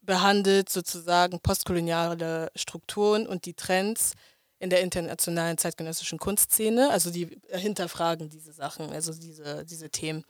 behandelt 0.02 0.70
sozusagen 0.70 1.40
postkoloniale 1.40 2.52
Strukturen 2.56 3.28
und 3.28 3.46
die 3.46 3.54
Trends 3.54 4.14
in 4.60 4.70
der 4.70 4.82
internationalen 4.82 5.58
zeitgenössischen 5.58 6.20
Kunstszene. 6.20 6.90
Also 6.92 7.12
die 7.12 7.40
hinterfragen 7.50 8.30
diese 8.30 8.54
Sachen, 8.54 8.92
also 8.92 9.14
diese, 9.14 9.66
diese 9.66 9.90
Themen. 9.90 10.26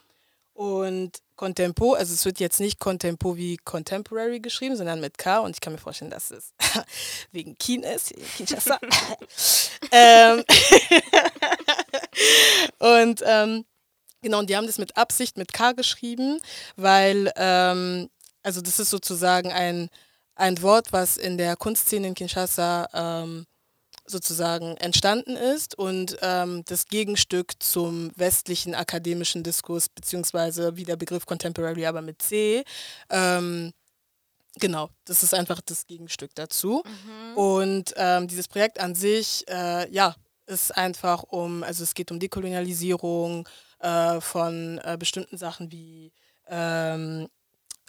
Und 0.59 1.19
Contempo, 1.37 1.93
also 1.93 2.13
es 2.13 2.25
wird 2.25 2.41
jetzt 2.41 2.59
nicht 2.59 2.79
Contempo 2.79 3.37
wie 3.37 3.55
Contemporary 3.55 4.41
geschrieben, 4.41 4.75
sondern 4.75 4.99
mit 4.99 5.17
K 5.17 5.39
und 5.39 5.55
ich 5.55 5.61
kann 5.61 5.71
mir 5.71 5.79
vorstellen, 5.79 6.11
dass 6.11 6.31
es 6.31 6.53
wegen 7.31 7.57
Kien 7.57 7.81
ist, 7.83 8.13
Kinshasa. 8.35 8.77
ähm, 9.93 10.43
und 12.79 13.23
ähm, 13.25 13.63
genau, 14.21 14.39
und 14.39 14.49
die 14.49 14.57
haben 14.57 14.67
das 14.67 14.79
mit 14.79 14.97
Absicht 14.97 15.37
mit 15.37 15.53
K 15.53 15.71
geschrieben, 15.71 16.41
weil, 16.75 17.31
ähm, 17.37 18.09
also 18.43 18.59
das 18.59 18.79
ist 18.81 18.89
sozusagen 18.89 19.53
ein, 19.53 19.89
ein 20.35 20.61
Wort, 20.61 20.91
was 20.91 21.15
in 21.15 21.37
der 21.37 21.55
Kunstszene 21.55 22.05
in 22.05 22.15
Kinshasa 22.15 22.89
ähm, 22.93 23.45
sozusagen 24.09 24.75
entstanden 24.77 25.35
ist 25.35 25.77
und 25.77 26.17
ähm, 26.21 26.63
das 26.65 26.87
Gegenstück 26.87 27.53
zum 27.59 28.11
westlichen 28.15 28.75
akademischen 28.75 29.43
Diskurs, 29.43 29.89
beziehungsweise 29.89 30.75
wie 30.75 30.83
der 30.83 30.95
Begriff 30.95 31.25
Contemporary, 31.25 31.85
aber 31.85 32.01
mit 32.01 32.21
C. 32.21 32.63
Ähm, 33.09 33.71
genau, 34.55 34.89
das 35.05 35.23
ist 35.23 35.33
einfach 35.33 35.61
das 35.61 35.85
Gegenstück 35.85 36.31
dazu. 36.35 36.83
Und 37.35 37.93
ähm, 37.97 38.27
dieses 38.27 38.47
Projekt 38.47 38.79
an 38.79 38.95
sich, 38.95 39.45
äh, 39.47 39.89
ja, 39.91 40.15
ist 40.47 40.75
einfach 40.75 41.23
um, 41.23 41.63
also 41.63 41.83
es 41.83 41.93
geht 41.93 42.11
um 42.11 42.19
Dekolonialisierung 42.19 43.47
äh, 43.79 44.19
von 44.19 44.79
äh, 44.83 44.97
bestimmten 44.97 45.37
Sachen 45.37 45.71
wie 45.71 46.11
ähm, 46.47 47.27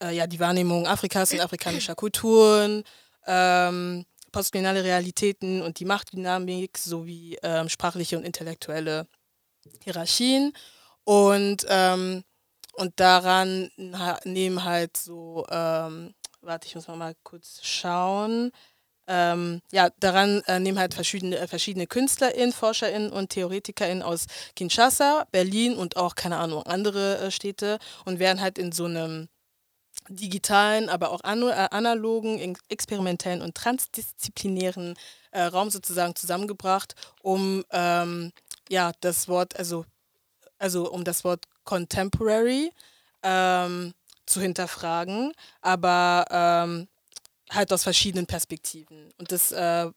äh, 0.01 0.15
ja, 0.15 0.27
die 0.27 0.41
Wahrnehmung 0.41 0.87
Afrikas 0.87 1.33
und 1.33 1.41
afrikanischer 1.41 1.95
Kulturen, 1.95 2.85
ähm, 3.27 4.05
postkoloniale 4.33 4.85
Realitäten 4.85 5.63
und 5.63 5.79
die 5.79 5.85
Machtdynamik 5.85 6.79
sowie 6.79 7.39
ähm, 7.43 7.69
sprachliche 7.69 8.17
und 8.19 8.25
intellektuelle 8.25 9.07
Hierarchien. 9.85 10.53
Und, 11.05 11.67
ähm, 11.69 12.25
und 12.75 12.99
daran 13.01 13.71
nehmen 14.25 14.65
halt 14.65 14.97
so, 14.97 15.47
ähm, 15.51 16.15
warte, 16.41 16.69
ich 16.69 16.75
muss 16.75 16.89
mal, 16.89 16.97
mal 16.97 17.15
kurz 17.23 17.61
schauen. 17.63 18.53
Ähm, 19.07 19.61
ja, 19.73 19.91
daran 19.99 20.41
äh, 20.47 20.61
nehmen 20.61 20.79
halt 20.79 20.95
verschiedene, 20.95 21.37
äh, 21.37 21.49
verschiedene 21.49 21.89
KünstlerInnen, 21.89 22.53
ForscherInnen 22.53 23.11
und 23.11 23.31
TheoretikerInnen 23.31 24.05
aus 24.05 24.27
Kinshasa, 24.55 25.27
Berlin 25.33 25.75
und 25.75 25.97
auch, 25.97 26.15
keine 26.15 26.37
Ahnung, 26.37 26.63
andere 26.63 27.19
äh, 27.19 27.31
Städte 27.33 27.79
und 28.05 28.21
werden 28.21 28.41
halt 28.41 28.57
in 28.57 28.71
so 28.71 28.85
einem 28.85 29.29
digitalen, 30.09 30.89
aber 30.89 31.11
auch 31.11 31.21
äh, 31.23 31.69
analogen, 31.71 32.57
experimentellen 32.69 33.43
und 33.43 33.55
transdisziplinären 33.55 34.95
äh, 35.31 35.43
Raum 35.43 35.71
sozusagen 35.71 36.17
zusammengebracht, 36.17 36.95
um 37.23 37.65
ähm, 37.71 38.33
ja 38.69 38.93
das 39.01 39.29
Wort, 39.29 39.57
also, 39.57 39.85
also 40.59 40.91
um 40.91 41.05
das 41.05 41.25
Wort 41.25 41.45
Contemporary 41.65 42.73
ähm, 43.23 43.95
zu 44.27 44.41
hinterfragen, 44.41 45.33
aber 45.61 46.25
ähm, 46.31 46.89
halt 47.51 47.73
aus 47.73 47.83
verschiedenen 47.83 48.27
Perspektiven. 48.27 49.13
Und 49.19 49.33
das 49.33 49.53
äh, 49.53 49.91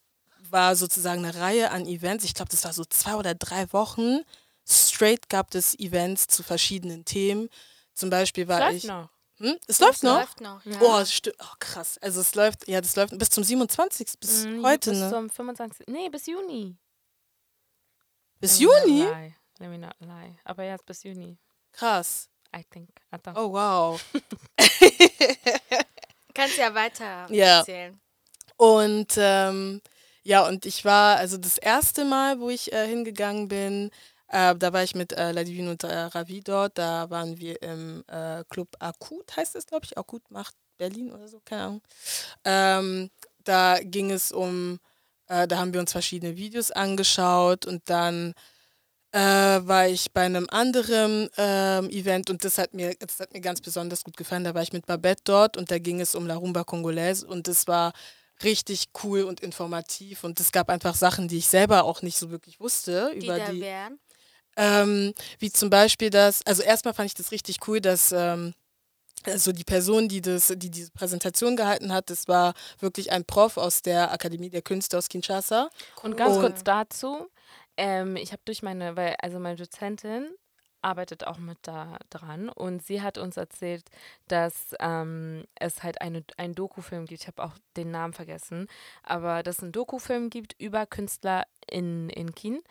war 0.49 0.75
sozusagen 0.75 1.25
eine 1.25 1.35
Reihe 1.35 1.71
an 1.71 1.85
Events. 1.85 2.25
Ich 2.25 2.33
glaube, 2.33 2.51
das 2.51 2.63
war 2.63 2.73
so 2.73 2.85
zwei 2.85 3.15
oder 3.15 3.35
drei 3.35 3.71
Wochen. 3.73 4.21
Straight 4.67 5.29
gab 5.29 5.53
es 5.55 5.77
Events 5.79 6.27
zu 6.27 6.43
verschiedenen 6.43 7.05
Themen. 7.05 7.49
Zum 7.93 8.09
Beispiel 8.09 8.47
war 8.47 8.59
Läuft 8.59 8.75
ich. 8.75 8.83
noch. 8.85 9.09
Hm? 9.43 9.57
Es 9.67 9.79
läuft 9.81 10.03
noch? 10.03 10.19
Läuft 10.19 10.39
noch. 10.39 10.63
Ja. 10.65 10.79
Oh, 10.81 11.03
oh, 11.03 11.45
krass. 11.59 11.97
Also 11.97 12.21
es 12.21 12.33
läuft, 12.33 12.65
ja, 12.67 12.79
das 12.79 12.95
läuft 12.95 13.17
bis 13.17 13.29
zum 13.29 13.43
27. 13.43 14.07
bis 14.19 14.45
Mm, 14.45 14.63
heute, 14.65 14.91
bis 14.91 14.99
ne? 14.99 15.09
zum 15.09 15.29
25. 15.29 15.87
Nee, 15.87 16.07
bis 16.09 16.25
Juni. 16.27 16.77
Bis 18.39 18.59
Let 18.59 18.69
me 18.69 18.73
Juni? 18.87 19.03
lie. 19.03 19.35
Let 19.59 19.69
me 19.69 19.77
not 19.77 19.95
lie. 19.99 20.37
Aber 20.45 20.63
ja, 20.63 20.77
bis 20.85 21.03
Juni. 21.03 21.37
Krass. 21.73 22.29
I 22.55 22.63
think. 22.71 22.89
Attends. 23.11 23.37
Oh, 23.37 23.51
wow. 23.51 23.99
Kannst 26.33 26.57
ja 26.57 26.73
weiter 26.73 27.27
Ja. 27.31 27.59
erzählen. 27.59 27.99
Und 28.57 29.13
ähm, 29.17 29.81
ja, 30.23 30.47
und 30.47 30.65
ich 30.65 30.85
war, 30.85 31.17
also 31.17 31.37
das 31.37 31.57
erste 31.57 32.05
Mal, 32.05 32.39
wo 32.39 32.49
ich 32.49 32.71
äh, 32.71 32.87
hingegangen 32.87 33.47
bin, 33.49 33.91
äh, 34.33 34.55
da 34.55 34.73
war 34.73 34.83
ich 34.83 34.95
mit 34.95 35.13
äh, 35.13 35.31
Ladivine 35.31 35.69
und 35.69 35.83
äh, 35.83 35.95
Ravi 35.95 36.41
dort. 36.41 36.77
Da 36.79 37.09
waren 37.11 37.37
wir 37.37 37.61
im 37.61 38.03
äh, 38.07 38.43
Club 38.49 38.69
Akut, 38.79 39.37
heißt 39.37 39.55
es, 39.55 39.67
glaube 39.67 39.85
ich. 39.85 39.95
Akut 39.95 40.31
macht 40.31 40.55
Berlin 40.77 41.11
oder 41.11 41.27
so, 41.27 41.39
keine 41.45 41.61
Ahnung. 41.61 41.81
Ähm, 42.43 43.09
da 43.43 43.77
ging 43.79 44.09
es 44.09 44.31
um, 44.31 44.79
äh, 45.27 45.47
da 45.47 45.57
haben 45.57 45.71
wir 45.71 45.79
uns 45.79 45.91
verschiedene 45.91 46.35
Videos 46.35 46.71
angeschaut 46.71 47.67
und 47.67 47.83
dann 47.85 48.33
äh, 49.11 49.19
war 49.19 49.87
ich 49.87 50.11
bei 50.11 50.21
einem 50.23 50.47
anderen 50.49 51.29
ähm, 51.37 51.89
Event 51.91 52.31
und 52.31 52.43
das 52.43 52.57
hat, 52.57 52.73
mir, 52.73 52.95
das 52.97 53.19
hat 53.19 53.33
mir 53.33 53.41
ganz 53.41 53.61
besonders 53.61 54.03
gut 54.03 54.17
gefallen. 54.17 54.45
Da 54.45 54.55
war 54.55 54.63
ich 54.63 54.73
mit 54.73 54.87
Babette 54.87 55.21
dort 55.25 55.57
und 55.57 55.69
da 55.69 55.77
ging 55.77 56.01
es 56.01 56.15
um 56.15 56.25
La 56.25 56.35
Rumba 56.35 56.63
Congolaise 56.63 57.23
und 57.27 57.47
das 57.47 57.67
war 57.67 57.93
richtig 58.43 58.87
cool 59.03 59.23
und 59.23 59.41
informativ 59.41 60.23
und 60.23 60.39
es 60.39 60.51
gab 60.51 60.69
einfach 60.69 60.95
Sachen, 60.95 61.27
die 61.27 61.37
ich 61.37 61.47
selber 61.47 61.83
auch 61.83 62.01
nicht 62.01 62.17
so 62.17 62.31
wirklich 62.31 62.59
wusste. 62.59 63.11
Die 63.13 63.25
über 63.25 63.37
da 63.37 63.51
die, 63.51 63.61
wären. 63.61 63.99
Ähm, 64.57 65.13
wie 65.39 65.51
zum 65.51 65.69
Beispiel 65.69 66.09
das, 66.09 66.45
also 66.45 66.63
erstmal 66.63 66.93
fand 66.93 67.07
ich 67.07 67.13
das 67.15 67.31
richtig 67.31 67.67
cool, 67.67 67.81
dass 67.81 68.11
ähm, 68.11 68.53
also 69.25 69.51
die 69.53 69.63
Person, 69.63 70.09
die, 70.09 70.21
das, 70.21 70.47
die 70.57 70.69
diese 70.69 70.91
Präsentation 70.91 71.55
gehalten 71.55 71.93
hat, 71.93 72.09
das 72.09 72.27
war 72.27 72.53
wirklich 72.79 73.11
ein 73.11 73.23
Prof 73.23 73.57
aus 73.57 73.81
der 73.81 74.11
Akademie 74.11 74.49
der 74.49 74.61
Künste 74.61 74.97
aus 74.97 75.07
Kinshasa. 75.07 75.69
Und 76.01 76.17
ganz 76.17 76.35
Und- 76.35 76.41
kurz 76.41 76.63
dazu, 76.63 77.27
ähm, 77.77 78.15
ich 78.17 78.31
habe 78.31 78.41
durch 78.45 78.61
meine, 78.63 78.95
weil, 78.97 79.15
also 79.21 79.39
meine 79.39 79.55
Dozentin 79.55 80.29
arbeitet 80.81 81.25
auch 81.25 81.37
mit 81.37 81.57
da 81.61 81.97
dran 82.09 82.49
und 82.49 82.85
sie 82.85 83.01
hat 83.01 83.17
uns 83.17 83.37
erzählt, 83.37 83.85
dass 84.27 84.75
ähm, 84.81 85.45
es 85.55 85.81
halt 85.81 86.01
eine, 86.01 86.25
einen 86.35 86.55
Dokufilm 86.55 87.05
gibt, 87.05 87.21
ich 87.21 87.27
habe 87.27 87.41
auch 87.41 87.53
den 87.77 87.89
Namen 87.89 88.11
vergessen, 88.11 88.67
aber 89.01 89.43
dass 89.43 89.59
es 89.59 89.63
einen 89.63 89.71
Dokufilm 89.71 90.29
gibt 90.29 90.59
über 90.59 90.85
Künstler 90.85 91.45
in, 91.71 92.09
in 92.09 92.35
Kien 92.35 92.61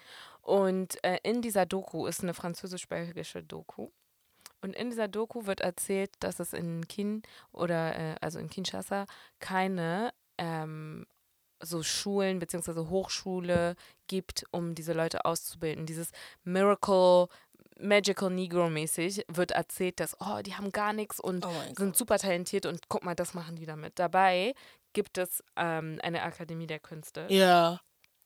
und 0.42 1.02
äh, 1.04 1.18
in 1.22 1.42
dieser 1.42 1.66
Doku 1.66 2.06
ist 2.06 2.22
eine 2.22 2.34
französisch-belgische 2.34 3.42
Doku 3.42 3.90
und 4.62 4.76
in 4.76 4.90
dieser 4.90 5.08
Doku 5.08 5.46
wird 5.46 5.60
erzählt, 5.60 6.10
dass 6.20 6.40
es 6.40 6.52
in 6.52 6.86
Kien 6.86 7.22
oder 7.50 7.96
äh, 7.96 8.14
also 8.20 8.38
in 8.38 8.48
Kinshasa 8.48 9.06
keine 9.40 10.12
ähm, 10.38 11.04
so 11.60 11.82
Schulen 11.82 12.38
bzw. 12.38 12.88
Hochschule 12.88 13.76
gibt, 14.06 14.44
um 14.50 14.74
diese 14.74 14.92
Leute 14.92 15.24
auszubilden. 15.24 15.86
Dieses 15.86 16.10
Miracle, 16.44 17.28
Magical 17.78 18.30
Negro 18.30 18.68
mäßig 18.68 19.24
wird 19.28 19.52
erzählt, 19.52 19.98
dass, 20.00 20.16
oh, 20.20 20.40
die 20.42 20.54
haben 20.54 20.70
gar 20.70 20.92
nichts 20.92 21.18
und 21.18 21.44
Oh 21.44 21.50
sind 21.76 21.96
super 21.96 22.18
talentiert 22.18 22.66
und 22.66 22.88
guck 22.88 23.04
mal, 23.04 23.14
das 23.14 23.34
machen 23.34 23.56
die 23.56 23.66
damit. 23.66 23.98
Dabei 23.98 24.54
gibt 24.92 25.18
es 25.18 25.42
ähm, 25.56 25.98
eine 26.02 26.22
Akademie 26.22 26.66
der 26.66 26.80
Künste 26.80 27.26
Ja. 27.30 27.80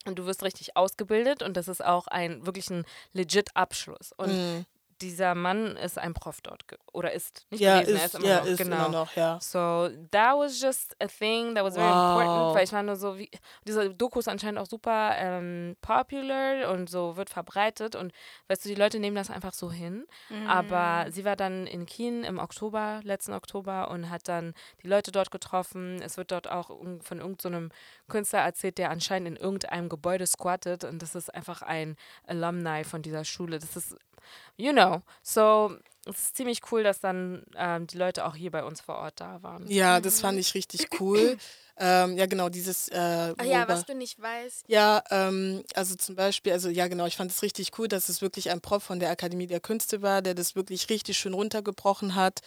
Und 0.07 0.19
du 0.19 0.27
wirst 0.27 0.43
richtig 0.43 0.77
ausgebildet 0.77 1.43
und 1.43 1.57
das 1.57 1.69
ist 1.69 1.85
auch 1.85 2.07
ein 2.07 2.47
wirklich 2.47 2.71
ein 2.71 2.85
legit 3.13 3.51
Abschluss. 3.55 4.13
Und 4.17 4.33
mm. 4.33 4.65
Dieser 5.03 5.35
Mann 5.35 5.77
ist 5.77 5.99
ein 5.99 6.15
Prof 6.15 6.41
dort 6.43 6.65
oder 6.93 7.13
ist 7.13 7.47
nicht 7.51 7.61
Ja, 7.61 7.81
gewesen, 7.81 7.97
er 7.97 8.05
ist, 8.07 8.15
ist 8.15 8.15
immer 8.21 8.27
ja, 8.29 8.41
noch, 8.41 8.47
ist 8.47 8.59
genau. 8.59 8.77
immer 8.77 8.89
noch, 8.89 9.17
ja. 9.17 9.39
So, 9.41 9.89
that 10.11 10.37
was 10.37 10.61
just 10.61 10.97
a 11.01 11.07
thing 11.07 11.55
that 11.55 11.65
was 11.65 11.75
very 11.75 11.89
Wow. 11.89 12.03
important, 12.09 12.55
weil 12.55 12.65
ich 12.65 12.73
war 12.73 12.83
nur 12.83 12.97
so, 12.97 13.19
wie, 13.19 13.31
diese 13.67 13.91
Doku 13.95 14.19
ist 14.19 14.29
anscheinend 14.29 14.59
auch 14.59 14.67
super 14.67 15.13
ähm, 15.17 15.77
popular 15.83 16.71
und 16.73 16.89
so 16.89 17.17
wird 17.17 17.31
verbreitet 17.31 17.95
und 17.97 18.13
weißt 18.49 18.65
du, 18.65 18.69
die 18.69 18.75
Leute 18.75 18.99
nehmen 18.99 19.17
das 19.17 19.31
einfach 19.31 19.53
so 19.53 19.71
hin. 19.71 20.07
Mhm. 20.29 20.47
Aber 20.47 21.11
sie 21.11 21.25
war 21.25 21.37
dann 21.37 21.67
in 21.67 21.87
Kien 21.87 22.25
im 22.25 22.39
Oktober, 22.39 23.01
letzten 23.05 23.33
Oktober 23.33 23.91
und 23.91 24.11
hat 24.11 24.29
dann 24.29 24.55
die 24.83 24.89
Leute 24.89 25.13
dort 25.13 25.31
getroffen. 25.31 26.01
Es 26.03 26.17
wird 26.17 26.31
dort 26.33 26.49
auch 26.51 26.69
von 27.03 27.19
irgendeinem 27.21 27.71
Künstler 28.09 28.41
erzählt, 28.41 28.79
der 28.79 28.91
anscheinend 28.91 29.29
in 29.29 29.37
irgendeinem 29.37 29.89
Gebäude 29.89 30.27
squattet 30.27 30.85
und 30.85 31.03
das 31.03 31.15
ist 31.15 31.33
einfach 31.35 31.63
ein 31.63 31.97
Alumni 32.27 32.85
von 32.85 33.03
dieser 33.03 33.25
Schule. 33.25 33.59
Das 33.59 33.77
ist, 33.77 33.97
you 34.57 34.73
know, 34.73 35.03
so 35.23 35.77
es 36.09 36.19
ist 36.19 36.37
ziemlich 36.37 36.61
cool, 36.71 36.83
dass 36.85 37.01
dann 37.01 37.43
ähm, 37.57 37.87
die 37.87 37.99
Leute 37.99 38.27
auch 38.27 38.37
hier 38.37 38.51
bei 38.51 38.65
uns 38.65 38.81
vor 38.81 38.97
Ort 38.97 39.21
da 39.21 39.43
waren. 39.43 39.67
Ja, 39.69 40.01
das 40.01 40.21
fand 40.21 40.39
ich 40.39 40.55
richtig 40.55 40.89
cool. 41.01 41.37
ähm, 41.79 42.17
ja, 42.17 42.27
genau, 42.27 42.49
dieses. 42.49 42.89
Äh, 42.89 43.35
Ach 43.37 43.45
ja, 43.45 43.67
was 43.67 43.85
du 43.85 43.95
nicht 43.95 44.21
weißt. 44.21 44.67
Ja, 44.69 45.03
ähm, 45.11 45.65
also 45.75 45.97
zum 45.97 46.15
Beispiel, 46.15 46.53
also 46.53 46.69
ja 46.69 46.87
genau, 46.87 47.07
ich 47.07 47.17
fand 47.17 47.33
es 47.33 47.43
richtig 47.43 47.73
cool, 47.79 47.89
dass 47.89 48.09
es 48.09 48.23
wirklich 48.23 48.51
ein 48.51 48.61
Prof 48.61 48.85
von 48.85 49.01
der 49.01 49.11
Akademie 49.11 49.49
der 49.49 49.61
Künste 49.61 50.01
war, 50.01 50.23
der 50.23 50.35
das 50.35 50.55
wirklich 50.55 50.89
richtig 50.91 51.19
schön 51.19 51.35
runtergebrochen 51.35 52.15
hat. 52.15 52.41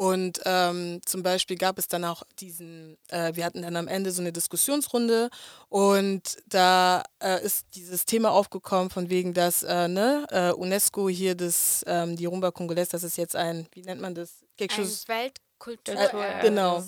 Und 0.00 0.40
ähm, 0.46 1.02
zum 1.04 1.22
Beispiel 1.22 1.58
gab 1.58 1.78
es 1.78 1.86
dann 1.86 2.06
auch 2.06 2.22
diesen, 2.38 2.96
äh, 3.08 3.34
wir 3.34 3.44
hatten 3.44 3.60
dann 3.60 3.76
am 3.76 3.86
Ende 3.86 4.12
so 4.12 4.22
eine 4.22 4.32
Diskussionsrunde 4.32 5.28
und 5.68 6.38
da 6.46 7.02
äh, 7.22 7.44
ist 7.44 7.66
dieses 7.74 8.06
Thema 8.06 8.30
aufgekommen 8.30 8.88
von 8.88 9.10
wegen, 9.10 9.34
dass 9.34 9.62
äh, 9.62 9.88
ne, 9.88 10.26
äh, 10.30 10.52
UNESCO 10.52 11.10
hier 11.10 11.34
das, 11.34 11.84
ähm, 11.86 12.16
die 12.16 12.24
Rumba 12.24 12.50
Congolaise, 12.50 12.92
das 12.92 13.02
ist 13.02 13.18
jetzt 13.18 13.36
ein, 13.36 13.66
wie 13.74 13.82
nennt 13.82 14.00
man 14.00 14.14
das? 14.14 14.42
Ein 14.58 14.68
chose- 14.70 15.06
Weltkultur. 15.06 15.94
Äh, 15.94 16.40
genau. 16.40 16.82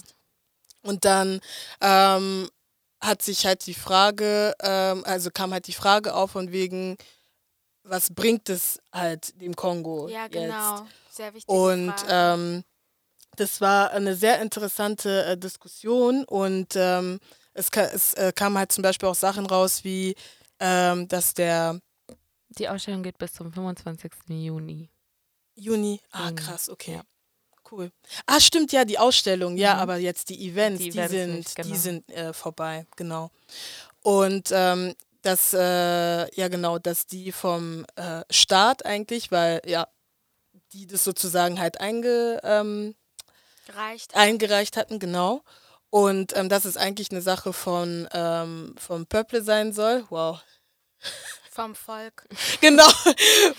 Und 0.82 1.04
dann 1.04 1.40
ähm, 1.82 2.48
hat 2.98 3.20
sich 3.20 3.44
halt 3.44 3.66
die 3.66 3.74
Frage, 3.74 4.54
ähm, 4.62 5.04
also 5.04 5.28
kam 5.30 5.52
halt 5.52 5.66
die 5.66 5.74
Frage 5.74 6.14
auf 6.14 6.30
von 6.30 6.50
wegen, 6.50 6.96
was 7.82 8.08
bringt 8.08 8.48
es 8.48 8.80
halt 8.90 9.38
dem 9.38 9.54
Kongo 9.54 10.08
Ja, 10.08 10.22
jetzt? 10.24 10.32
genau. 10.32 10.86
Sehr 11.10 11.34
wichtige 11.34 11.52
Und 11.52 11.92
ähm, 12.08 12.64
das 13.36 13.60
war 13.60 13.90
eine 13.90 14.14
sehr 14.14 14.40
interessante 14.42 15.24
äh, 15.24 15.36
Diskussion 15.38 16.24
und 16.24 16.74
ähm, 16.76 17.18
es, 17.54 17.70
ka 17.70 17.82
es 17.82 18.14
äh, 18.14 18.32
kamen 18.34 18.58
halt 18.58 18.72
zum 18.72 18.82
Beispiel 18.82 19.08
auch 19.08 19.14
Sachen 19.14 19.46
raus 19.46 19.84
wie, 19.84 20.14
ähm, 20.60 21.08
dass 21.08 21.34
der 21.34 21.80
Die 22.58 22.68
Ausstellung 22.68 23.02
geht 23.02 23.18
bis 23.18 23.32
zum 23.32 23.52
25. 23.52 24.10
Juni. 24.28 24.90
Juni, 25.54 26.00
ah 26.12 26.30
krass, 26.32 26.68
okay. 26.70 26.94
Ja. 26.94 27.02
Cool. 27.70 27.90
Ah, 28.26 28.38
stimmt 28.40 28.70
ja, 28.72 28.84
die 28.84 28.98
Ausstellung, 28.98 29.56
ja, 29.56 29.74
Mhm. 29.74 29.80
aber 29.80 29.96
jetzt 29.96 30.28
die 30.28 30.46
Events, 30.48 30.82
Die 30.82 30.90
die, 30.90 30.98
Events 30.98 31.12
sind, 31.12 31.34
nicht, 31.36 31.56
genau. 31.56 31.68
die 31.68 31.76
sind 31.78 32.10
äh, 32.10 32.32
vorbei, 32.34 32.86
genau. 32.96 33.30
Und 34.02 34.50
ähm, 34.52 34.94
das, 35.22 35.54
äh, 35.54 36.34
ja 36.38 36.48
genau, 36.48 36.78
dass 36.78 37.06
die 37.06 37.32
vom 37.32 37.86
äh, 37.96 38.24
Staat 38.30 38.84
eigentlich, 38.84 39.30
weil 39.30 39.62
ja, 39.64 39.88
die 40.72 40.86
das 40.86 41.04
sozusagen 41.04 41.58
halt 41.60 41.80
einge, 41.80 42.40
ähm, 42.42 42.94
Gereicht. 43.66 44.14
eingereicht 44.14 44.76
hatten, 44.76 44.98
genau. 44.98 45.42
Und 45.90 46.36
ähm, 46.36 46.48
dass 46.48 46.64
es 46.64 46.76
eigentlich 46.76 47.10
eine 47.10 47.20
Sache 47.22 47.52
von 47.52 48.08
ähm, 48.12 48.74
vom 48.78 49.06
Pöpple 49.06 49.42
sein 49.42 49.72
soll. 49.72 50.04
Wow, 50.08 50.40
Vom 51.50 51.74
Volk. 51.74 52.26
genau, 52.60 52.88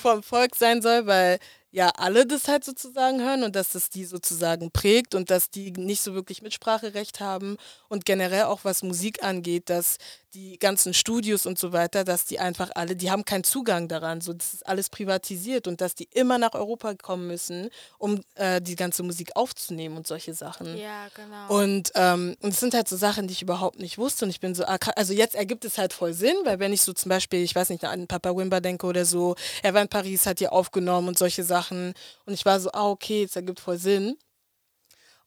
vom 0.02 0.24
Volk 0.24 0.56
sein 0.56 0.82
soll, 0.82 1.06
weil 1.06 1.40
ja 1.74 1.90
alle 1.98 2.26
das 2.28 2.48
halt 2.48 2.64
sozusagen 2.64 3.20
hören 3.20 3.44
und 3.44 3.56
dass 3.56 3.72
das 3.72 3.90
die 3.90 4.06
sozusagen 4.06 4.72
prägt 4.72 5.16
und 5.16 5.32
dass 5.32 5.50
die 5.50 5.72
nicht 5.72 6.04
so 6.04 6.14
wirklich 6.14 6.44
Mitspracherecht 6.44 7.20
haben 7.20 7.58
und 7.90 8.06
generell 8.06 8.44
auch 8.44 8.60
was 8.64 8.84
Musik 8.84 9.24
angeht, 9.24 9.70
dass 9.70 9.98
die 10.34 10.58
ganzen 10.58 10.94
Studios 10.94 11.46
und 11.46 11.60
so 11.60 11.74
weiter, 11.74 12.04
dass 12.04 12.26
die 12.26 12.40
einfach 12.40 12.72
alle, 12.74 12.96
die 12.96 13.12
haben 13.12 13.24
keinen 13.24 13.44
Zugang 13.44 13.88
daran, 13.88 14.22
so 14.22 14.34
das 14.34 14.54
ist 14.54 14.68
alles 14.68 14.90
privatisiert 14.90 15.68
und 15.68 15.80
dass 15.80 15.94
die 15.96 16.08
immer 16.12 16.38
nach 16.38 16.54
Europa 16.54 16.96
kommen 16.96 17.28
müssen, 17.28 17.70
um 18.00 18.22
äh, 18.36 18.62
die 18.62 18.76
ganze 18.76 19.04
Musik 19.04 19.36
aufzunehmen 19.36 19.98
und 19.98 20.08
solche 20.08 20.34
Sachen. 20.34 20.78
Ja, 20.78 21.08
genau. 21.16 21.62
Und 21.62 21.92
ähm, 21.96 22.36
und 22.42 22.50
es 22.50 22.60
sind 22.60 22.74
halt 22.74 22.88
so 22.88 22.98
Sachen, 22.98 23.28
die 23.28 23.34
ich 23.34 23.42
überhaupt 23.42 23.80
nicht 23.80 23.98
wusste. 23.98 24.26
Und 24.26 24.32
ich 24.32 24.40
bin 24.40 24.56
so, 24.56 24.66
ah, 24.66 24.78
also 24.96 25.14
jetzt 25.14 25.36
ergibt 25.36 25.66
es 25.66 25.78
halt 25.78 25.94
voll 25.94 26.14
Sinn, 26.14 26.36
weil 26.46 26.60
wenn 26.60 26.74
ich 26.74 26.82
so 26.82 26.94
zum 26.94 27.10
Beispiel, 27.10 27.44
ich 27.44 27.56
weiß 27.56 27.70
nicht, 27.70 27.84
an 27.84 28.08
Papa 28.08 28.36
Wimber 28.36 28.62
denke 28.62 28.88
oder 28.88 29.06
so, 29.06 29.36
er 29.62 29.74
war 29.74 29.82
in 29.82 29.88
Paris, 29.88 30.26
hat 30.26 30.40
hier 30.40 30.52
aufgenommen 30.52 31.10
und 31.10 31.18
solche 31.18 31.44
Sachen. 31.44 31.63
Und 31.72 32.34
ich 32.34 32.46
war 32.46 32.60
so, 32.60 32.72
ah, 32.72 32.90
okay, 32.90 33.24
es 33.24 33.36
ergibt 33.36 33.60
voll 33.60 33.78
Sinn. 33.78 34.18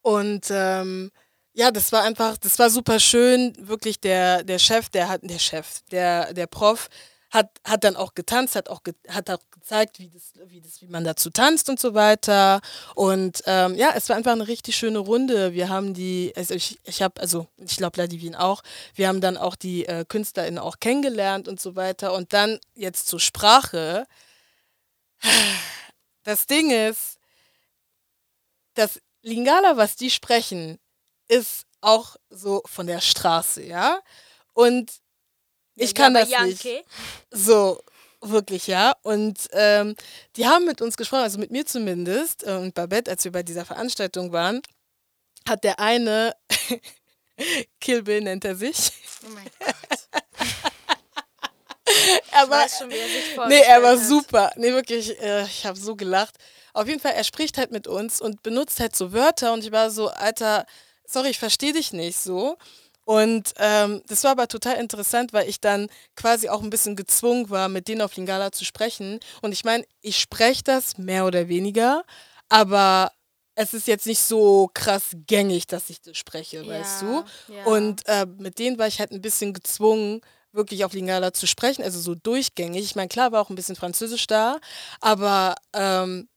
Und 0.02 0.46
ähm, 0.50 1.10
ja, 1.52 1.70
das 1.70 1.90
war 1.90 2.02
einfach, 2.02 2.36
das 2.36 2.58
war 2.58 2.70
super 2.70 3.00
schön. 3.00 3.54
Wirklich 3.58 3.98
der, 4.00 4.44
der 4.44 4.58
Chef, 4.58 4.90
der 4.90 5.08
hat, 5.08 5.20
der 5.24 5.38
Chef, 5.38 5.80
der, 5.90 6.34
der 6.34 6.46
Prof 6.46 6.88
hat, 7.30 7.50
hat 7.64 7.84
dann 7.84 7.96
auch 7.96 8.14
getanzt, 8.14 8.56
hat 8.56 8.68
auch, 8.68 8.82
ge, 8.82 8.94
hat 9.08 9.30
auch 9.30 9.38
gezeigt, 9.50 9.98
wie, 9.98 10.08
das, 10.08 10.32
wie, 10.46 10.60
das, 10.60 10.80
wie 10.80 10.86
man 10.86 11.04
dazu 11.04 11.30
tanzt 11.30 11.68
und 11.68 11.80
so 11.80 11.94
weiter. 11.94 12.60
Und 12.94 13.42
ähm, 13.46 13.74
ja, 13.74 13.92
es 13.94 14.08
war 14.08 14.16
einfach 14.16 14.32
eine 14.32 14.46
richtig 14.46 14.76
schöne 14.76 14.98
Runde. 14.98 15.52
Wir 15.52 15.68
haben 15.68 15.94
die, 15.94 16.32
also 16.36 16.54
ich, 16.54 16.78
ich 16.84 17.02
habe, 17.02 17.20
also 17.20 17.46
ich 17.58 17.76
glaube 17.76 18.00
Ladivin 18.00 18.34
auch, 18.34 18.62
wir 18.94 19.08
haben 19.08 19.20
dann 19.20 19.36
auch 19.36 19.56
die 19.56 19.86
äh, 19.86 20.04
KünstlerInnen 20.06 20.58
auch 20.58 20.78
kennengelernt 20.78 21.48
und 21.48 21.60
so 21.60 21.74
weiter. 21.74 22.14
Und 22.14 22.32
dann 22.32 22.58
jetzt 22.74 23.08
zur 23.08 23.20
Sprache. 23.20 24.06
Das 26.26 26.46
Ding 26.46 26.72
ist, 26.72 27.18
das 28.74 29.00
Lingala, 29.22 29.76
was 29.76 29.94
die 29.94 30.10
sprechen, 30.10 30.80
ist 31.28 31.66
auch 31.80 32.16
so 32.30 32.62
von 32.66 32.88
der 32.88 33.00
Straße, 33.00 33.62
ja? 33.62 34.00
Und 34.52 34.92
ich 35.76 35.94
kann 35.94 36.14
das 36.14 36.28
nicht. 36.40 36.84
So, 37.30 37.80
wirklich, 38.20 38.66
ja. 38.66 38.96
Und 39.02 39.48
ähm, 39.52 39.94
die 40.34 40.46
haben 40.46 40.64
mit 40.64 40.82
uns 40.82 40.96
gesprochen, 40.96 41.22
also 41.22 41.38
mit 41.38 41.52
mir 41.52 41.64
zumindest, 41.64 42.44
äh, 42.44 42.56
und 42.56 42.74
Babette, 42.74 43.08
als 43.12 43.22
wir 43.22 43.30
bei 43.30 43.44
dieser 43.44 43.64
Veranstaltung 43.64 44.32
waren, 44.32 44.62
hat 45.48 45.62
der 45.62 45.78
eine, 45.78 46.34
Kill 47.80 48.02
Bill 48.02 48.22
nennt 48.22 48.44
er 48.44 48.56
sich, 48.56 48.90
Oh 49.24 49.30
mein 49.30 49.48
Gott. 49.60 49.95
er 52.32 52.50
war, 52.50 52.68
schon, 52.68 52.90
wie 52.90 52.96
er 52.96 53.08
sich 53.08 53.36
nee, 53.48 53.60
er 53.60 53.82
war 53.82 53.96
super. 53.96 54.52
Nee, 54.56 54.72
wirklich, 54.72 55.20
äh, 55.20 55.44
ich 55.44 55.64
habe 55.66 55.78
so 55.78 55.96
gelacht. 55.96 56.34
Auf 56.72 56.88
jeden 56.88 57.00
Fall, 57.00 57.12
er 57.12 57.24
spricht 57.24 57.58
halt 57.58 57.70
mit 57.70 57.86
uns 57.86 58.20
und 58.20 58.42
benutzt 58.42 58.80
halt 58.80 58.94
so 58.94 59.12
Wörter 59.12 59.52
und 59.52 59.64
ich 59.64 59.72
war 59.72 59.90
so, 59.90 60.08
Alter, 60.08 60.66
sorry, 61.06 61.30
ich 61.30 61.38
verstehe 61.38 61.72
dich 61.72 61.92
nicht 61.92 62.18
so. 62.18 62.58
Und 63.04 63.54
ähm, 63.58 64.02
das 64.08 64.24
war 64.24 64.32
aber 64.32 64.48
total 64.48 64.76
interessant, 64.78 65.32
weil 65.32 65.48
ich 65.48 65.60
dann 65.60 65.88
quasi 66.16 66.48
auch 66.48 66.60
ein 66.60 66.70
bisschen 66.70 66.96
gezwungen 66.96 67.50
war, 67.50 67.68
mit 67.68 67.86
denen 67.86 68.02
auf 68.02 68.16
Lingala 68.16 68.50
zu 68.50 68.64
sprechen. 68.64 69.20
Und 69.42 69.52
ich 69.52 69.64
meine, 69.64 69.84
ich 70.00 70.18
spreche 70.18 70.64
das 70.64 70.98
mehr 70.98 71.24
oder 71.24 71.48
weniger, 71.48 72.02
aber 72.48 73.12
es 73.54 73.74
ist 73.74 73.86
jetzt 73.86 74.06
nicht 74.06 74.20
so 74.20 74.70
krass 74.74 75.16
gängig, 75.26 75.68
dass 75.68 75.88
ich 75.88 76.02
das 76.02 76.16
spreche, 76.16 76.66
weißt 76.66 77.02
du? 77.02 77.24
Ja. 77.48 77.64
Und 77.64 78.06
äh, 78.06 78.26
mit 78.38 78.58
denen 78.58 78.76
war 78.76 78.88
ich 78.88 78.98
halt 78.98 79.12
ein 79.12 79.22
bisschen 79.22 79.54
gezwungen, 79.54 80.20
wirklich 80.56 80.84
auf 80.84 80.92
Lingala 80.94 81.32
zu 81.32 81.46
sprechen, 81.46 81.82
also 81.82 82.00
so 82.00 82.14
durchgängig. 82.14 82.84
Ich 82.84 82.96
meine, 82.96 83.08
klar 83.08 83.32
war 83.32 83.42
auch 83.42 83.50
ein 83.50 83.56
bisschen 83.56 83.76
Französisch 83.76 84.26
da, 84.26 84.58
aber 85.00 85.54
ähm, 85.74 86.28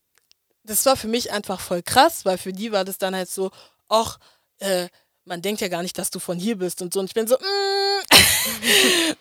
das 0.64 0.86
war 0.86 0.98
für 0.98 1.08
mich 1.08 1.32
einfach 1.32 1.60
voll 1.60 1.82
krass, 1.84 2.26
weil 2.26 2.38
für 2.38 2.54
die 2.54 2.72
war 2.72 2.86
das 2.86 2.98
dann 2.98 3.16
halt 3.16 3.30
so, 3.30 3.52
ach, 3.90 4.20
äh, 4.60 4.90
man 5.26 5.41
denkt 5.41 5.62
ja 5.62 5.68
gar 5.68 5.84
nicht, 5.84 5.98
dass 5.98 6.10
du 6.10 6.20
von 6.20 6.40
hier 6.40 6.58
bist 6.58 6.82
und 6.82 6.94
so. 6.94 7.00
Und 7.00 7.06
ich 7.06 7.14
bin 7.14 7.28
so, 7.28 7.36
mm, 7.36 8.00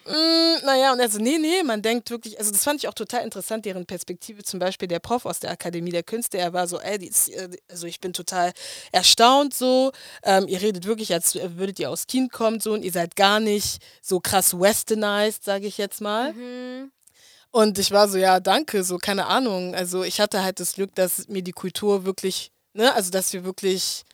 mm, 0.11 0.65
naja, 0.65 0.93
und 0.93 1.01
also, 1.01 1.19
nee, 1.19 1.39
nee, 1.39 1.63
man 1.63 1.83
denkt 1.83 2.11
wirklich, 2.11 2.39
also 2.39 2.51
das 2.51 2.65
fand 2.65 2.83
ich 2.83 2.89
auch 2.89 2.95
total 2.95 3.25
interessant, 3.25 3.65
deren 3.65 3.87
Perspektive, 3.87 4.43
zum 4.43 4.59
Beispiel 4.59 4.89
der 4.89 5.01
Prof 5.01 5.27
aus 5.27 5.41
der 5.41 5.51
Akademie 5.51 5.91
der 5.91 6.03
Künste, 6.03 6.39
er 6.39 6.53
war 6.53 6.67
so, 6.67 6.81
ey, 6.81 7.05
ist, 7.05 7.29
äh, 7.31 7.51
also 7.69 7.87
ich 7.87 8.01
bin 8.01 8.13
total 8.13 8.53
erstaunt 8.93 9.55
so, 9.55 9.93
ähm, 10.23 10.49
ihr 10.49 10.63
redet 10.63 10.87
wirklich, 10.87 11.13
als 11.13 11.35
würdet 11.35 11.79
ihr 11.79 11.91
aus 11.91 12.07
Kind 12.07 12.33
kommen 12.33 12.61
so 12.61 12.73
und 12.73 12.85
ihr 12.85 12.93
seid 12.93 13.17
gar 13.17 13.41
nicht 13.41 13.83
so 14.03 14.21
krass 14.21 14.59
westernized, 14.59 15.45
sage 15.45 15.67
ich 15.67 15.79
jetzt 15.79 16.01
mal. 16.01 16.33
Mhm. 16.33 16.91
Und 17.51 17.79
ich 17.79 17.91
war 17.91 18.09
so, 18.09 18.19
ja, 18.19 18.41
danke, 18.41 18.85
so, 18.85 18.99
keine 18.99 19.27
Ahnung. 19.27 19.75
Also 19.75 20.05
ich 20.05 20.21
hatte 20.21 20.43
halt 20.43 20.61
das 20.61 20.75
Glück, 20.75 20.95
dass 20.95 21.29
mir 21.29 21.43
die 21.43 21.53
Kultur 21.53 22.05
wirklich, 22.05 22.53
ne, 22.75 22.95
also 22.95 23.11
dass 23.11 23.33
wir 23.33 23.45
wirklich 23.45 24.05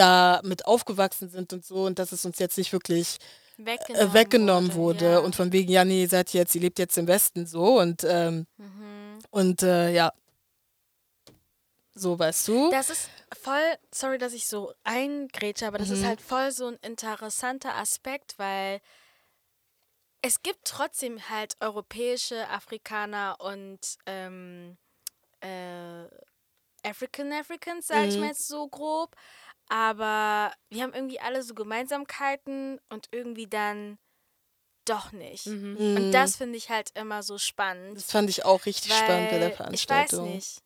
da 0.00 0.40
mit 0.44 0.66
aufgewachsen 0.66 1.28
sind 1.28 1.52
und 1.52 1.64
so 1.64 1.84
und 1.84 1.98
dass 1.98 2.12
es 2.12 2.24
uns 2.24 2.38
jetzt 2.38 2.56
nicht 2.58 2.72
wirklich 2.72 3.18
Weggenommen, 3.58 4.10
äh, 4.10 4.14
weggenommen 4.14 4.74
wurde, 4.74 5.10
ja. 5.12 5.18
und 5.18 5.36
von 5.36 5.52
wegen, 5.52 5.70
ja, 5.70 5.84
nee, 5.84 6.06
seid 6.06 6.32
jetzt, 6.32 6.54
ihr 6.54 6.62
lebt 6.62 6.78
jetzt 6.78 6.96
im 6.96 7.06
Westen 7.06 7.46
so 7.46 7.78
und, 7.78 8.04
ähm, 8.04 8.46
Mhm. 8.56 9.18
und 9.30 9.62
äh, 9.62 9.92
ja, 9.92 10.12
so 11.94 12.18
weißt 12.18 12.48
du. 12.48 12.70
Das 12.70 12.88
ist 12.88 13.10
voll, 13.42 13.76
sorry, 13.94 14.16
dass 14.18 14.32
ich 14.32 14.46
so 14.48 14.72
eingrätsche, 14.84 15.66
aber 15.66 15.78
das 15.78 15.90
ist 15.90 16.02
Mhm. 16.02 16.06
halt 16.06 16.20
voll 16.22 16.50
so 16.52 16.68
ein 16.68 16.76
interessanter 16.82 17.74
Aspekt, 17.76 18.38
weil 18.38 18.80
es 20.22 20.42
gibt 20.42 20.64
trotzdem 20.64 21.28
halt 21.28 21.56
europäische 21.60 22.48
Afrikaner 22.48 23.36
und 23.40 23.80
ähm, 24.06 24.76
äh, 25.40 26.04
African 26.82 27.32
Africans, 27.32 27.86
sage 27.88 28.06
ich 28.08 28.14
Mhm. 28.14 28.20
mal 28.20 28.28
jetzt 28.28 28.48
so 28.48 28.66
grob. 28.68 29.14
Aber 29.70 30.52
wir 30.68 30.82
haben 30.82 30.92
irgendwie 30.92 31.20
alle 31.20 31.42
so 31.44 31.54
Gemeinsamkeiten 31.54 32.80
und 32.88 33.06
irgendwie 33.12 33.46
dann 33.46 33.98
doch 34.84 35.12
nicht. 35.12 35.46
Mhm. 35.46 35.76
Und 35.76 36.08
Mhm. 36.08 36.12
das 36.12 36.36
finde 36.36 36.58
ich 36.58 36.70
halt 36.70 36.90
immer 36.94 37.22
so 37.22 37.38
spannend. 37.38 37.96
das 37.96 38.10
fand 38.10 38.28
ich 38.28 38.44
auch 38.44 38.66
richtig 38.66 38.92
spannend 38.92 39.30
bei 39.30 39.38
der 39.38 39.52
Veranstaltung. 39.52 40.26
Ich 40.26 40.32
weiß 40.32 40.34
nicht. 40.34 40.58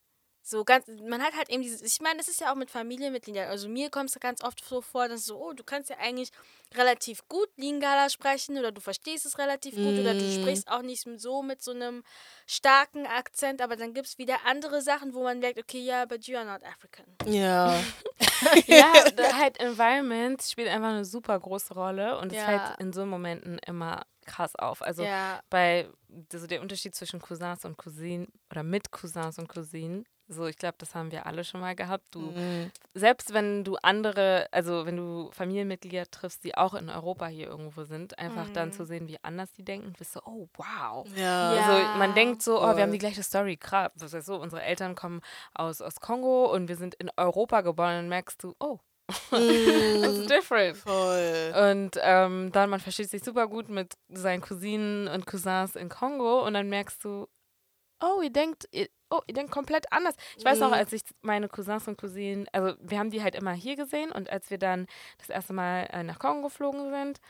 So 0.47 0.63
ganz, 0.63 0.87
man 1.09 1.23
hat 1.23 1.35
halt 1.35 1.49
eben 1.49 1.63
dieses, 1.63 1.81
ich 1.81 2.03
meine, 2.03 2.19
das 2.19 2.29
ist 2.29 2.39
ja 2.43 2.53
auch 2.53 2.55
mit 2.55 2.71
Familienmitgliedern. 2.71 3.49
Also 3.49 3.67
mir 3.67 3.89
kommt 3.89 4.11
es 4.11 4.21
ganz 4.21 4.45
oft 4.45 4.63
so 4.63 4.83
vor, 4.83 5.09
dass 5.09 5.25
so, 5.25 5.39
oh, 5.43 5.55
du 5.55 5.65
kannst 5.65 5.89
ja 5.89 5.97
eigentlich 5.99 6.29
relativ 6.75 7.27
gut 7.31 7.49
Lingala 7.57 8.11
sprechen 8.11 8.59
oder 8.59 8.71
du 8.71 8.83
verstehst 8.83 9.25
es 9.25 9.39
relativ 9.39 9.77
gut 9.77 9.99
oder 9.99 10.15
du 10.15 10.27
Mm. 10.27 10.29
sprichst 10.29 10.69
auch 10.69 10.83
nicht 10.83 11.07
so 11.17 11.43
mit 11.43 11.63
so 11.63 11.71
einem 11.71 12.05
starken 12.47 13.07
Akzent, 13.07 13.63
aber 13.63 13.77
dann 13.77 13.95
gibt 13.95 14.07
es 14.07 14.19
wieder 14.19 14.37
andere 14.45 14.83
Sachen, 14.83 15.15
wo 15.15 15.23
man 15.23 15.39
merkt, 15.39 15.59
okay, 15.59 15.81
ja, 15.81 16.05
but 16.05 16.27
you 16.27 16.37
are 16.37 16.45
not 16.45 16.63
African. 16.63 17.07
Ja. 17.27 17.83
ja, 18.67 18.93
halt 19.39 19.59
Environment 19.61 20.43
spielt 20.43 20.69
einfach 20.69 20.89
eine 20.91 21.07
super 21.07 21.41
große 21.41 21.73
Rolle 21.73 22.19
und 22.19 22.31
es 22.33 22.37
Ja. 22.39 22.45
fällt 22.45 22.81
in 22.81 22.93
so 22.93 23.07
Momenten 23.07 23.59
immer 23.67 24.03
krass 24.27 24.55
auf. 24.57 24.83
Also 24.83 25.05
ja, 25.05 25.41
bei 25.49 25.89
also 26.33 26.47
der 26.47 26.61
Unterschied 26.61 26.95
zwischen 26.95 27.21
Cousins 27.21 27.65
und 27.65 27.77
Cousinen 27.79 28.29
oder 28.51 28.63
mit 28.63 28.91
Cousins 28.91 29.39
und 29.39 29.49
Cousinen, 29.49 30.05
so 30.29 30.47
ich 30.47 30.57
glaube, 30.57 30.77
das 30.79 30.95
haben 30.95 31.11
wir 31.13 31.27
alle 31.27 31.45
schon 31.45 31.61
mal 31.61 31.75
gehabt. 31.75 32.07
Du 32.15 32.21
Mhm. 32.33 32.71
selbst 32.95 33.33
wenn 33.35 33.65
du 33.65 33.77
andere, 33.83 34.49
also 34.53 34.87
wenn 34.87 34.97
du 34.97 35.31
Familienmitglieder 35.33 36.11
triffst, 36.11 36.45
die 36.45 36.57
auch 36.57 36.75
in 36.75 36.89
Europa 36.89 37.27
hier 37.27 37.47
irgendwo 37.49 37.85
sind, 37.85 38.19
einfach 38.19 38.49
dann 38.51 38.69
Mhm. 38.69 38.73
zu 38.73 38.87
sehen, 38.87 39.09
wie 39.09 39.19
anders 39.23 39.53
die 39.53 39.65
denken, 39.65 39.93
bist 39.99 40.17
du, 40.17 40.21
oh 40.25 40.49
wow. 40.57 41.07
Ja. 41.17 41.51
Also 41.51 41.99
man 41.99 42.15
denkt 42.15 42.43
so, 42.43 42.61
oh, 42.63 42.75
wir 42.77 42.83
haben 42.83 42.93
die 42.93 42.99
gleiche 42.99 43.23
Story, 43.23 43.57
krass. 43.57 43.93
Das 43.97 44.15
heißt 44.15 44.27
so, 44.27 44.37
unsere 44.37 44.63
Eltern 44.63 44.95
kommen 44.95 45.21
aus, 45.55 45.81
aus 45.83 46.01
Kongo 46.01 46.53
und 46.53 46.69
wir 46.69 46.77
sind 46.77 46.95
in 46.95 47.11
Europa 47.17 47.61
geboren, 47.61 47.95
dann 47.97 48.09
merkst 48.09 48.43
du, 48.43 48.55
oh, 48.61 48.79
that's 49.31 50.19
Mhm. 50.19 50.27
different. 50.29 50.77
Voll. 50.79 51.53
Und 51.73 51.99
ähm, 52.01 52.51
dann, 52.53 52.71
man 52.71 52.81
versteht 52.81 53.11
sich 53.11 53.23
super 53.23 53.47
gut 53.49 53.69
mit 53.69 53.95
seinen 54.09 54.41
Cousinen 54.41 55.09
und 55.09 55.27
Cousins 55.27 55.77
in 55.77 55.89
Kongo 55.91 56.45
und 56.47 56.55
dann 56.55 56.69
merkst 56.71 57.05
du, 57.05 57.29
oh, 58.03 58.23
ihr 58.23 58.31
denkt, 58.33 58.67
ihr, 58.73 58.89
oh, 59.19 59.33
denkt 59.33 59.51
komplett 59.51 59.93
anders. 59.93 60.15
Ich 60.37 60.45
weiß 60.45 60.61
noch, 60.61 60.69
Mhm. 60.69 60.75
als 60.75 60.93
ich 60.93 61.03
meine 61.23 61.49
Cousins 61.49 61.89
und 61.89 61.99
Cousinen, 61.99 62.47
also 62.53 62.77
wir 62.81 62.99
haben 62.99 63.11
die 63.11 63.23
halt 63.23 63.35
immer 63.35 63.53
hier 63.53 63.77
gesehen 63.77 64.13
und 64.13 64.31
als 64.31 64.51
wir 64.51 64.59
dann 64.59 64.87
das 65.19 65.29
erste 65.29 65.53
Mal 65.53 65.89
äh, 65.93 66.03
nach 66.03 66.19
Kongo 66.19 66.49
geflogen 66.49 66.91
sind, 66.91 67.21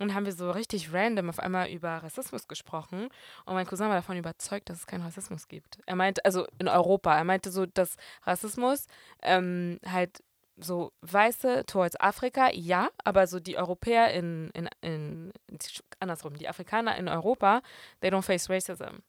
und 0.00 0.12
haben 0.12 0.26
wir 0.26 0.32
so 0.32 0.50
richtig 0.50 0.92
random 0.92 1.28
auf 1.28 1.38
einmal 1.38 1.68
über 1.68 1.88
Rassismus 1.88 2.48
gesprochen. 2.48 3.08
Und 3.44 3.54
mein 3.54 3.64
Cousin 3.64 3.86
war 3.86 3.94
davon 3.94 4.16
überzeugt, 4.16 4.68
dass 4.68 4.78
es 4.78 4.86
keinen 4.88 5.02
Rassismus 5.02 5.46
gibt. 5.46 5.78
Er 5.86 5.94
meinte, 5.94 6.24
also 6.24 6.46
in 6.58 6.66
Europa, 6.66 7.16
er 7.16 7.22
meinte 7.22 7.50
so, 7.52 7.64
dass 7.64 7.96
Rassismus 8.24 8.86
ähm, 9.22 9.78
halt 9.86 10.22
so 10.56 10.92
Weiße 11.02 11.64
towards 11.66 11.98
Afrika, 12.00 12.50
ja, 12.52 12.88
aber 13.04 13.26
so 13.26 13.40
die 13.40 13.56
Europäer 13.56 14.12
in, 14.12 14.50
in, 14.54 14.68
in, 14.82 15.32
andersrum, 16.00 16.36
die 16.36 16.48
Afrikaner 16.48 16.96
in 16.96 17.08
Europa, 17.08 17.62
they 18.00 18.10
don't 18.10 18.22
face 18.22 18.48
racism. 18.50 19.02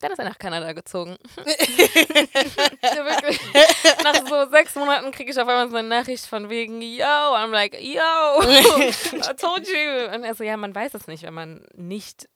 Dann 0.00 0.12
ist 0.12 0.18
er 0.18 0.24
nach 0.24 0.38
Kanada 0.38 0.72
gezogen. 0.72 1.16
Ja. 2.82 4.02
Nach 4.04 4.26
so 4.28 4.50
sechs 4.50 4.74
Monaten 4.74 5.10
kriege 5.12 5.30
ich 5.30 5.38
auf 5.38 5.48
einmal 5.48 5.70
so 5.70 5.76
eine 5.76 5.88
Nachricht 5.88 6.26
von 6.26 6.48
wegen, 6.50 6.80
yo, 6.82 7.04
I'm 7.04 7.50
like, 7.50 7.74
yo, 7.80 8.40
I 8.42 9.34
told 9.36 9.66
you. 9.68 10.14
Und 10.14 10.24
er 10.24 10.34
so, 10.34 10.44
ja, 10.44 10.56
man 10.56 10.74
weiß 10.74 10.94
es 10.94 11.06
nicht, 11.06 11.22
wenn 11.22 11.34
man 11.34 11.64
nicht 11.74 12.28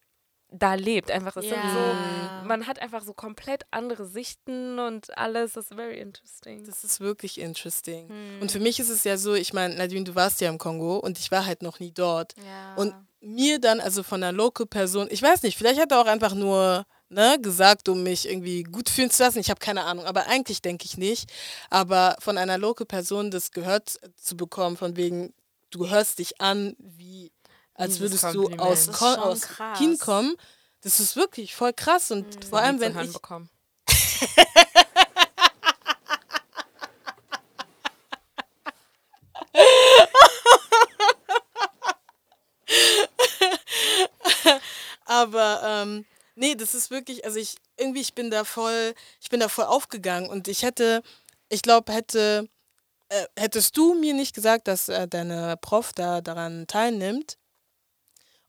da 0.51 0.75
lebt. 0.75 1.11
Einfach, 1.11 1.33
das 1.35 1.45
sind 1.45 1.55
so, 1.55 1.79
Ja. 1.79 2.43
man 2.47 2.67
hat 2.67 2.81
einfach 2.81 3.03
so 3.03 3.13
komplett 3.13 3.65
andere 3.71 4.07
Sichten 4.07 4.79
und 4.79 5.17
alles. 5.19 5.55
Das 5.55 5.71
ist 5.71 5.75
very 5.75 5.99
interesting. 5.99 6.65
Das 6.65 6.85
ist 6.85 7.01
wirklich 7.01 7.41
interesting. 7.41 8.09
Hm. 8.09 8.43
Und 8.43 8.53
für 8.53 8.61
mich 8.61 8.79
ist 8.79 8.91
es 8.91 9.05
ja 9.05 9.17
so, 9.17 9.35
ich 9.35 9.53
meine, 9.53 9.75
Nadine, 9.75 10.05
du 10.05 10.15
warst 10.15 10.41
ja 10.41 10.49
im 10.49 10.59
Kongo 10.59 10.97
und 10.99 11.19
ich 11.19 11.31
war 11.33 11.47
halt 11.47 11.63
noch 11.63 11.81
nie 11.81 11.93
dort. 11.93 12.35
ja. 12.37 12.75
Und 12.77 12.95
mir 13.27 13.59
dann, 13.59 13.81
also 13.81 14.03
von 14.03 14.23
einer 14.23 14.33
Local-Person, 14.37 15.09
ich 15.11 15.23
weiß 15.23 15.45
nicht, 15.45 15.57
vielleicht 15.57 15.81
hat 15.81 15.91
er 15.93 16.01
auch 16.03 16.07
einfach 16.07 16.35
nur 16.35 16.85
ne, 17.15 17.39
gesagt, 17.41 17.89
um 17.89 18.03
mich 18.03 18.29
irgendwie 18.29 18.65
gut 18.65 18.89
fühlen 18.91 19.11
zu 19.11 19.23
lassen. 19.23 19.39
Ich 19.39 19.51
habe 19.51 19.61
keine 19.61 19.85
Ahnung, 19.85 20.05
aber 20.05 20.27
eigentlich 20.27 20.61
denke 20.63 20.85
ich 20.85 20.99
nicht. 20.99 21.31
Aber 21.71 22.17
von 22.21 22.37
einer 22.39 22.59
Local-Person 22.59 23.31
das 23.31 23.53
gehört 23.53 23.99
zu 24.17 24.37
bekommen, 24.37 24.77
von 24.77 24.97
wegen, 24.97 25.33
du 25.71 25.89
hörst 25.89 26.19
dich 26.19 26.41
an, 26.41 26.77
wie 26.79 27.33
als 27.75 27.97
Dieses 27.97 28.23
würdest 28.23 28.35
du 28.35 28.49
aus, 28.59 28.89
aus 28.89 29.41
krass. 29.43 29.99
Kommen. 29.99 30.35
Das 30.83 31.01
ist 31.01 31.17
wirklich 31.17 31.55
voll 31.55 31.73
krass 31.73 32.11
und 32.11 32.27
Mhm. 32.27 32.43
vor 32.49 32.59
allem, 32.61 32.81
wenn 32.81 32.99
ich 32.99 33.13
bekommen. 33.13 33.49
Aber 45.07 45.61
ähm, 45.65 46.05
nee, 46.37 46.55
das 46.55 46.75
ist 46.75 46.91
wirklich, 46.91 47.25
also 47.25 47.39
ich 47.39 47.57
irgendwie, 47.79 48.01
ich 48.01 48.15
bin 48.15 48.31
da 48.31 48.45
voll, 48.45 48.95
ich 49.21 49.29
bin 49.31 49.41
da 49.41 49.49
voll 49.49 49.67
aufgegangen 49.67 50.29
und 50.31 50.49
ich 50.49 50.63
hätte, 50.63 51.03
ich 51.49 51.63
glaube, 51.63 51.93
hätte, 51.93 52.49
äh, 53.11 53.27
hättest 53.39 53.77
du 53.77 53.95
mir 53.95 54.15
nicht 54.15 54.35
gesagt, 54.35 54.69
dass 54.69 54.89
äh, 54.89 55.09
deine 55.09 55.57
Prof 55.59 55.93
da 55.95 56.21
daran 56.21 56.67
teilnimmt 56.69 57.39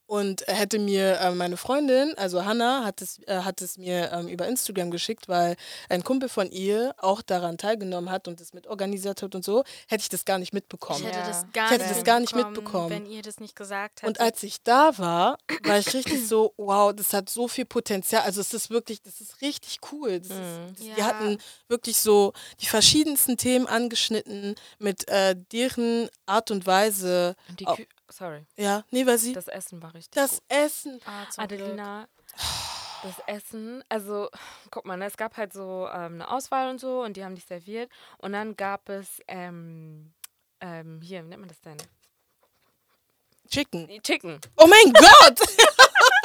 und 0.07 0.43
hätte 0.47 0.79
mir 0.79 1.19
äh, 1.19 1.31
meine 1.31 1.57
Freundin, 1.57 2.13
also 2.17 2.45
Hannah, 2.45 2.83
hat 2.85 3.01
es, 3.01 3.19
äh, 3.27 3.39
hat 3.41 3.61
es 3.61 3.77
mir 3.77 4.11
ähm, 4.11 4.27
über 4.27 4.47
Instagram 4.47 4.91
geschickt, 4.91 5.27
weil 5.27 5.55
ein 5.89 6.03
Kumpel 6.03 6.29
von 6.29 6.51
ihr 6.51 6.93
auch 6.97 7.21
daran 7.21 7.57
teilgenommen 7.57 8.09
hat 8.11 8.27
und 8.27 8.39
es 8.41 8.53
mit 8.53 8.67
organisiert 8.67 9.21
hat 9.21 9.33
und 9.35 9.43
so, 9.43 9.63
hätte 9.87 10.01
ich 10.01 10.09
das 10.09 10.25
gar 10.25 10.37
nicht 10.37 10.53
mitbekommen. 10.53 10.99
Ich 11.01 11.05
hätte 11.07 11.19
Ja. 11.19 11.27
das 11.27 11.45
gar, 11.53 11.65
Ich 11.65 11.71
hätte 11.71 11.85
nicht, 11.85 11.95
das 11.97 12.03
gar 12.03 12.19
nicht 12.19 12.35
mitbekommen, 12.35 12.89
wenn 12.89 13.05
ihr 13.05 13.21
das 13.21 13.39
nicht 13.39 13.55
gesagt 13.55 14.01
hättet. 14.03 14.07
Und 14.19 14.19
als 14.21 14.43
ich 14.43 14.61
da 14.63 14.97
war, 14.97 15.37
war 15.63 15.79
ich 15.79 15.93
richtig 15.93 16.27
so, 16.27 16.53
wow, 16.57 16.93
das 16.93 17.13
hat 17.13 17.29
so 17.29 17.47
viel 17.47 17.65
Potenzial. 17.65 18.21
Also 18.23 18.41
es 18.41 18.53
ist 18.53 18.69
wirklich, 18.69 19.01
das 19.01 19.21
ist 19.21 19.41
richtig 19.41 19.79
cool. 19.91 20.19
Das 20.19 20.29
Mhm. 20.29 20.35
ist, 20.43 20.79
das, 20.79 20.85
Die 20.85 20.99
Ja. 20.99 21.05
hatten 21.07 21.37
wirklich 21.67 21.97
so 21.97 22.33
die 22.61 22.67
verschiedensten 22.67 23.37
Themen 23.37 23.65
angeschnitten 23.67 24.55
mit 24.79 25.07
äh, 25.07 25.35
deren 25.51 26.09
Art 26.25 26.51
und 26.51 26.65
Weise. 26.65 27.35
Und 27.49 27.59
die 27.59 27.65
Sorry, 28.09 28.45
Ja, 28.55 28.83
nee, 28.91 29.05
weil 29.05 29.17
sie 29.17 29.33
das 29.33 29.47
Essen 29.47 29.81
war 29.81 29.93
richtig 29.93 30.11
das 30.13 30.31
gut. 30.33 30.43
Essen. 30.49 31.01
ah. 31.05 31.25
Adelina, 31.37 32.07
das 33.03 33.19
Essen, 33.27 33.83
also 33.89 34.29
guck 34.71 34.85
mal, 34.85 34.97
ne, 34.97 35.05
es 35.05 35.17
gab 35.17 35.37
halt 35.37 35.53
so 35.53 35.87
ähm, 35.91 36.15
eine 36.15 36.29
Auswahl 36.29 36.69
und 36.69 36.79
so 36.79 37.01
und 37.03 37.17
die 37.17 37.23
haben 37.25 37.35
dich 37.35 37.45
serviert 37.45 37.89
und 38.19 38.33
dann 38.33 38.55
gab 38.55 38.89
es, 38.89 39.19
ähm, 39.27 40.13
ähm, 40.61 41.01
hier, 41.01 41.23
wie 41.23 41.29
nennt 41.29 41.41
man 41.41 41.49
das 41.49 41.61
denn? 41.61 41.77
Chicken. 43.49 43.87
Chicken. 44.01 44.39
Oh 44.57 44.67
mein 44.67 44.93
Gott! 44.93 45.39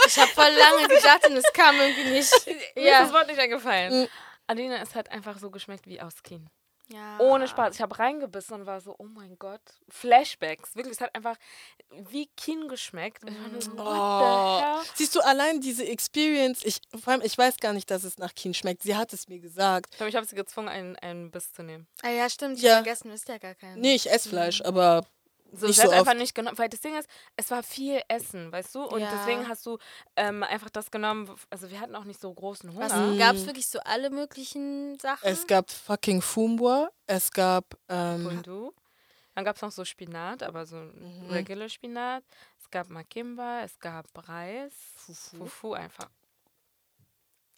Ich 0.07 0.19
habe 0.19 0.31
voll 0.32 0.48
lange 0.51 0.89
gedacht 0.89 1.27
und 1.28 1.36
es 1.36 1.44
kam 1.52 1.77
irgendwie 1.78 2.05
nicht. 2.11 2.32
Mir 2.47 2.55
ist 2.57 2.74
Ja. 2.74 3.02
das 3.02 3.12
Wort 3.12 3.28
nicht 3.28 3.39
eingefallen. 3.39 4.05
Mm. 4.05 4.09
Alina, 4.48 4.77
es 4.82 4.94
hat 4.97 5.09
einfach 5.11 5.39
so 5.39 5.51
geschmeckt 5.51 5.86
wie 5.86 6.01
aus 6.01 6.23
Kien. 6.24 6.48
Ja. 6.92 7.18
Ohne 7.20 7.46
Spaß. 7.48 7.74
Ich 7.74 7.80
habe 7.80 7.98
reingebissen 7.98 8.54
und 8.60 8.66
war 8.66 8.80
so, 8.80 8.94
oh 8.98 9.04
mein 9.04 9.38
Gott. 9.38 9.60
Flashbacks. 9.88 10.74
Wirklich, 10.76 10.94
es 10.96 11.00
hat 11.00 11.14
einfach 11.14 11.36
wie 12.10 12.26
Kien 12.36 12.68
geschmeckt. 12.68 13.22
So, 13.60 13.72
Oh. 13.78 14.60
Siehst 14.94 15.14
du, 15.14 15.20
allein 15.20 15.60
diese 15.60 15.86
Experience, 15.86 16.64
ich, 16.64 16.80
vor 17.02 17.12
allem, 17.12 17.22
ich 17.22 17.36
weiß 17.36 17.56
gar 17.58 17.72
nicht, 17.72 17.90
dass 17.90 18.04
es 18.04 18.18
nach 18.18 18.34
Kien 18.34 18.54
schmeckt. 18.54 18.82
Sie 18.82 18.96
hat 18.96 19.12
es 19.12 19.28
mir 19.28 19.38
gesagt. 19.38 19.88
Ich 19.92 19.96
glaube, 19.98 20.10
ich 20.10 20.16
habe 20.16 20.26
sie 20.26 20.36
gezwungen, 20.36 20.68
einen, 20.68 20.96
einen 20.96 21.30
Biss 21.30 21.52
zu 21.52 21.62
nehmen. 21.62 21.86
Ah, 22.02 22.10
ja, 22.10 22.28
stimmt. 22.28 22.56
Ich 22.58 22.62
Ja. 22.62 22.76
vergessen, 22.76 23.10
ist 23.10 23.28
ja 23.28 23.38
gar 23.38 23.54
kein. 23.54 23.78
Nee, 23.80 23.94
ich 23.94 24.10
esse 24.10 24.28
Fleisch, 24.28 24.60
aber 24.62 25.04
So, 25.52 25.66
Nicht 25.66 25.81
hat 25.81 25.86
so 25.86 25.93
einfach 25.93 26.14
nicht 26.14 26.35
genommen, 26.35 26.56
weil 26.59 26.68
das 26.68 26.81
Ding 26.81 26.97
ist, 26.97 27.09
es 27.36 27.51
war 27.51 27.62
viel 27.62 28.01
Essen, 28.09 28.52
weißt 28.52 28.74
du? 28.74 28.85
Und 28.85 29.01
Ja. 29.01 29.10
deswegen 29.10 29.48
hast 29.48 29.66
du 29.66 29.78
ähm, 30.16 30.43
einfach 30.44 30.70
das 30.70 30.90
genommen, 30.90 31.28
also 31.51 31.70
wir 31.70 31.81
hatten 31.81 31.97
auch 31.97 32.05
nicht 32.05 32.20
so 32.20 32.32
großen 32.32 32.72
Hunger. 32.72 32.94
Mhm. 33.12 33.18
gab 33.18 33.35
es 33.36 33.47
wirklich 33.47 33.66
so 33.66 33.81
alle 33.81 34.10
möglichen 34.10 34.98
Sachen? 35.01 35.27
es 35.28 35.47
gab 35.47 35.70
fucking 35.70 36.22
Fumbua. 36.22 36.90
Es 37.06 37.31
gab, 37.32 37.77
ähm, 37.89 38.27
Und 38.27 38.47
du? 38.47 38.72
Dann 39.35 39.44
gab 39.44 39.56
es 39.56 39.62
noch 39.62 39.72
so 39.72 39.85
Spinat, 39.85 40.43
aber 40.43 40.66
so 40.66 40.77
Mhm. 40.77 41.31
regular 41.31 41.68
Spinat. 41.68 42.22
Es 42.60 42.70
gab 42.70 42.89
Makimba, 42.90 43.62
es 43.62 43.78
gab 43.78 44.06
Reis, 44.28 44.72
Fufu, 44.97 45.36
Fufu 45.39 45.72
einfach. 45.72 46.09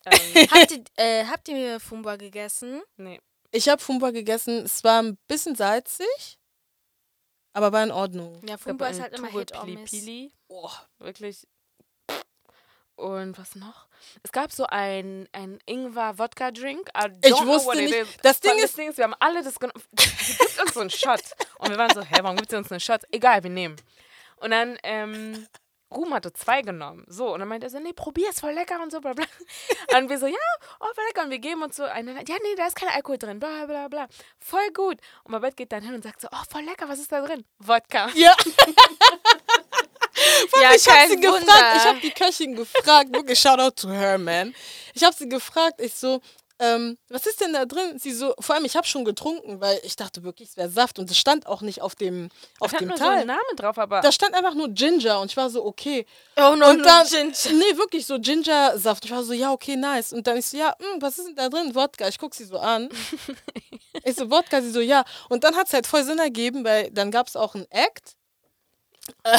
Ähm, 0.04 0.48
habt, 0.50 0.70
ihr, 0.72 0.82
äh, 0.96 1.24
habt 1.26 1.48
ihr 1.48 1.78
Fumba 1.78 2.16
gegessen? 2.16 2.82
nee. 2.96 3.20
ich 3.52 3.68
habe 3.68 3.80
Fumbua 3.80 4.10
gegessen. 4.10 4.64
Es 4.64 4.82
war 4.82 5.00
ein 5.00 5.16
bisschen 5.28 5.54
salzig, 5.54 6.38
aber 7.52 7.72
war 7.72 7.82
in 7.82 7.90
Ordnung. 7.90 8.40
Ja, 8.46 8.56
Fumba 8.56 8.88
ist 8.88 8.96
ein 8.96 9.02
halt 9.04 9.18
immer 9.18 9.28
Tube 9.28 9.38
Hit 9.40 9.54
or 9.56 9.64
Pili. 9.64 9.84
Pili, 9.84 10.32
Oh, 10.48 10.70
wirklich. 10.98 11.46
Und 12.96 13.36
was 13.38 13.54
noch? 13.56 13.86
Es 14.22 14.30
gab 14.32 14.52
so 14.52 14.66
ein, 14.66 15.28
ein 15.32 15.58
Ingwer-Wodka-Drink. 15.66 16.90
Ich 17.24 17.32
wusste 17.32 17.66
what 17.68 17.76
it 17.76 17.90
nicht- 17.90 18.24
das 18.24 18.38
Ding 18.40 18.58
ist, 18.58 18.76
wir 18.98 19.04
haben 19.04 19.14
alle 19.18 19.42
das 19.42 19.58
genommen. 19.58 19.82
Sie 19.98 20.34
gibt 20.38 20.60
uns 20.60 20.74
so 20.74 20.80
einen 20.80 20.90
Shot. 20.90 21.22
Und 21.58 21.70
wir 21.70 21.78
waren 21.78 21.92
so, 21.94 22.02
hä, 22.02 22.18
warum 22.22 22.36
gibt 22.36 22.50
sie 22.50 22.56
uns 22.56 22.70
einen 22.70 22.80
Shot? 22.80 23.00
Egal, 23.10 23.42
wir 23.42 23.50
nehmen. 23.50 23.76
Und 24.36 24.50
dann, 24.50 24.76
ähm, 24.82 25.46
Ruhm 25.92 26.14
hatte 26.14 26.32
zwei 26.32 26.62
genommen. 26.62 27.04
So, 27.08 27.32
und 27.32 27.40
dann 27.40 27.48
meinte 27.48 27.66
er 27.66 27.70
so, 27.70 27.78
nee, 27.78 27.92
probier, 27.92 28.30
ist 28.30 28.40
voll 28.40 28.52
lecker 28.52 28.82
und 28.82 28.90
so, 28.90 29.00
bla 29.00 29.12
bla. 29.12 29.24
Und 29.96 30.08
wir 30.08 30.18
so, 30.18 30.26
ja, 30.26 30.36
oh, 30.80 30.86
voll 30.94 31.04
lecker. 31.08 31.24
Und 31.24 31.30
wir 31.30 31.38
geben 31.38 31.62
uns 31.62 31.76
so 31.76 31.84
einen, 31.84 32.16
ja, 32.16 32.36
nee, 32.42 32.54
da 32.56 32.66
ist 32.66 32.76
kein 32.76 32.88
Alkohol 32.88 33.18
drin, 33.18 33.38
bla 33.38 33.66
bla 33.66 33.88
bla. 33.88 34.08
Voll 34.38 34.70
gut. 34.72 34.98
Und 35.24 35.32
Babette 35.32 35.56
geht 35.56 35.72
dann 35.72 35.82
hin 35.82 35.94
und 35.94 36.02
sagt 36.02 36.20
so, 36.20 36.28
oh, 36.32 36.44
voll 36.50 36.62
lecker, 36.62 36.88
was 36.88 36.98
ist 36.98 37.12
da 37.12 37.24
drin? 37.24 37.44
Wodka. 37.58 38.08
Ja. 38.14 38.34
Ja, 40.60 40.74
ich 40.74 40.86
habe 40.88 41.08
sie 41.08 41.16
gefragt, 41.16 41.40
Wunder. 41.40 41.76
ich 41.76 41.84
habe 41.84 42.00
die 42.00 42.10
Köchin 42.10 42.54
gefragt, 42.54 43.12
wirklich 43.12 43.40
Shoutout 43.40 43.70
to 43.80 43.90
her, 43.90 44.18
man. 44.18 44.54
Ich 44.94 45.02
habe 45.02 45.14
sie 45.14 45.28
gefragt, 45.28 45.80
ich 45.80 45.94
so, 45.94 46.20
ähm, 46.58 46.96
was 47.08 47.26
ist 47.26 47.40
denn 47.40 47.52
da 47.52 47.64
drin? 47.64 47.98
Sie 47.98 48.12
so, 48.12 48.34
vor 48.38 48.54
allem, 48.54 48.64
ich 48.64 48.76
habe 48.76 48.86
schon 48.86 49.04
getrunken, 49.04 49.60
weil 49.60 49.80
ich 49.82 49.96
dachte 49.96 50.22
wirklich, 50.22 50.50
es 50.50 50.56
wäre 50.56 50.68
Saft 50.68 50.98
und 50.98 51.10
es 51.10 51.18
stand 51.18 51.46
auch 51.46 51.60
nicht 51.62 51.80
auf 51.82 51.94
dem, 51.94 52.28
auf 52.60 52.68
Ich 52.68 52.74
hatte 52.74 52.84
dem 52.84 52.88
nur 52.88 52.98
so 52.98 53.04
einen 53.04 53.16
Teil. 53.18 53.26
Namen 53.26 53.56
drauf, 53.56 53.78
aber 53.78 54.00
Da 54.00 54.12
stand 54.12 54.34
einfach 54.34 54.54
nur 54.54 54.68
Ginger 54.68 55.20
und 55.20 55.30
ich 55.30 55.36
war 55.36 55.50
so, 55.50 55.64
okay. 55.64 56.06
Oh 56.36 56.54
no, 56.54 56.70
und 56.70 56.78
no, 56.78 56.84
dann, 56.84 57.06
Ginger. 57.06 57.32
nee, 57.52 57.76
wirklich 57.76 58.06
so 58.06 58.18
Ginger-Saft. 58.18 59.04
Ich 59.04 59.10
war 59.10 59.24
so, 59.24 59.32
ja, 59.32 59.52
okay, 59.52 59.76
nice. 59.76 60.12
Und 60.12 60.26
dann 60.26 60.36
ich 60.36 60.46
so, 60.46 60.56
ja, 60.56 60.74
mh, 60.78 60.96
was 61.00 61.18
ist 61.18 61.28
denn 61.28 61.36
da 61.36 61.48
drin? 61.48 61.74
Wodka. 61.74 62.08
Ich 62.08 62.18
guck 62.18 62.34
sie 62.34 62.44
so 62.44 62.58
an. 62.58 62.88
ich 64.04 64.14
so, 64.14 64.30
Wodka. 64.30 64.62
Sie 64.62 64.70
so, 64.70 64.80
ja. 64.80 65.04
Und 65.28 65.44
dann 65.44 65.56
hat 65.56 65.66
es 65.66 65.72
halt 65.72 65.86
voll 65.86 66.04
Sinn 66.04 66.18
ergeben, 66.18 66.64
weil 66.64 66.90
dann 66.90 67.10
gab 67.10 67.26
es 67.28 67.36
auch 67.36 67.54
einen 67.54 67.66
Act. 67.70 68.16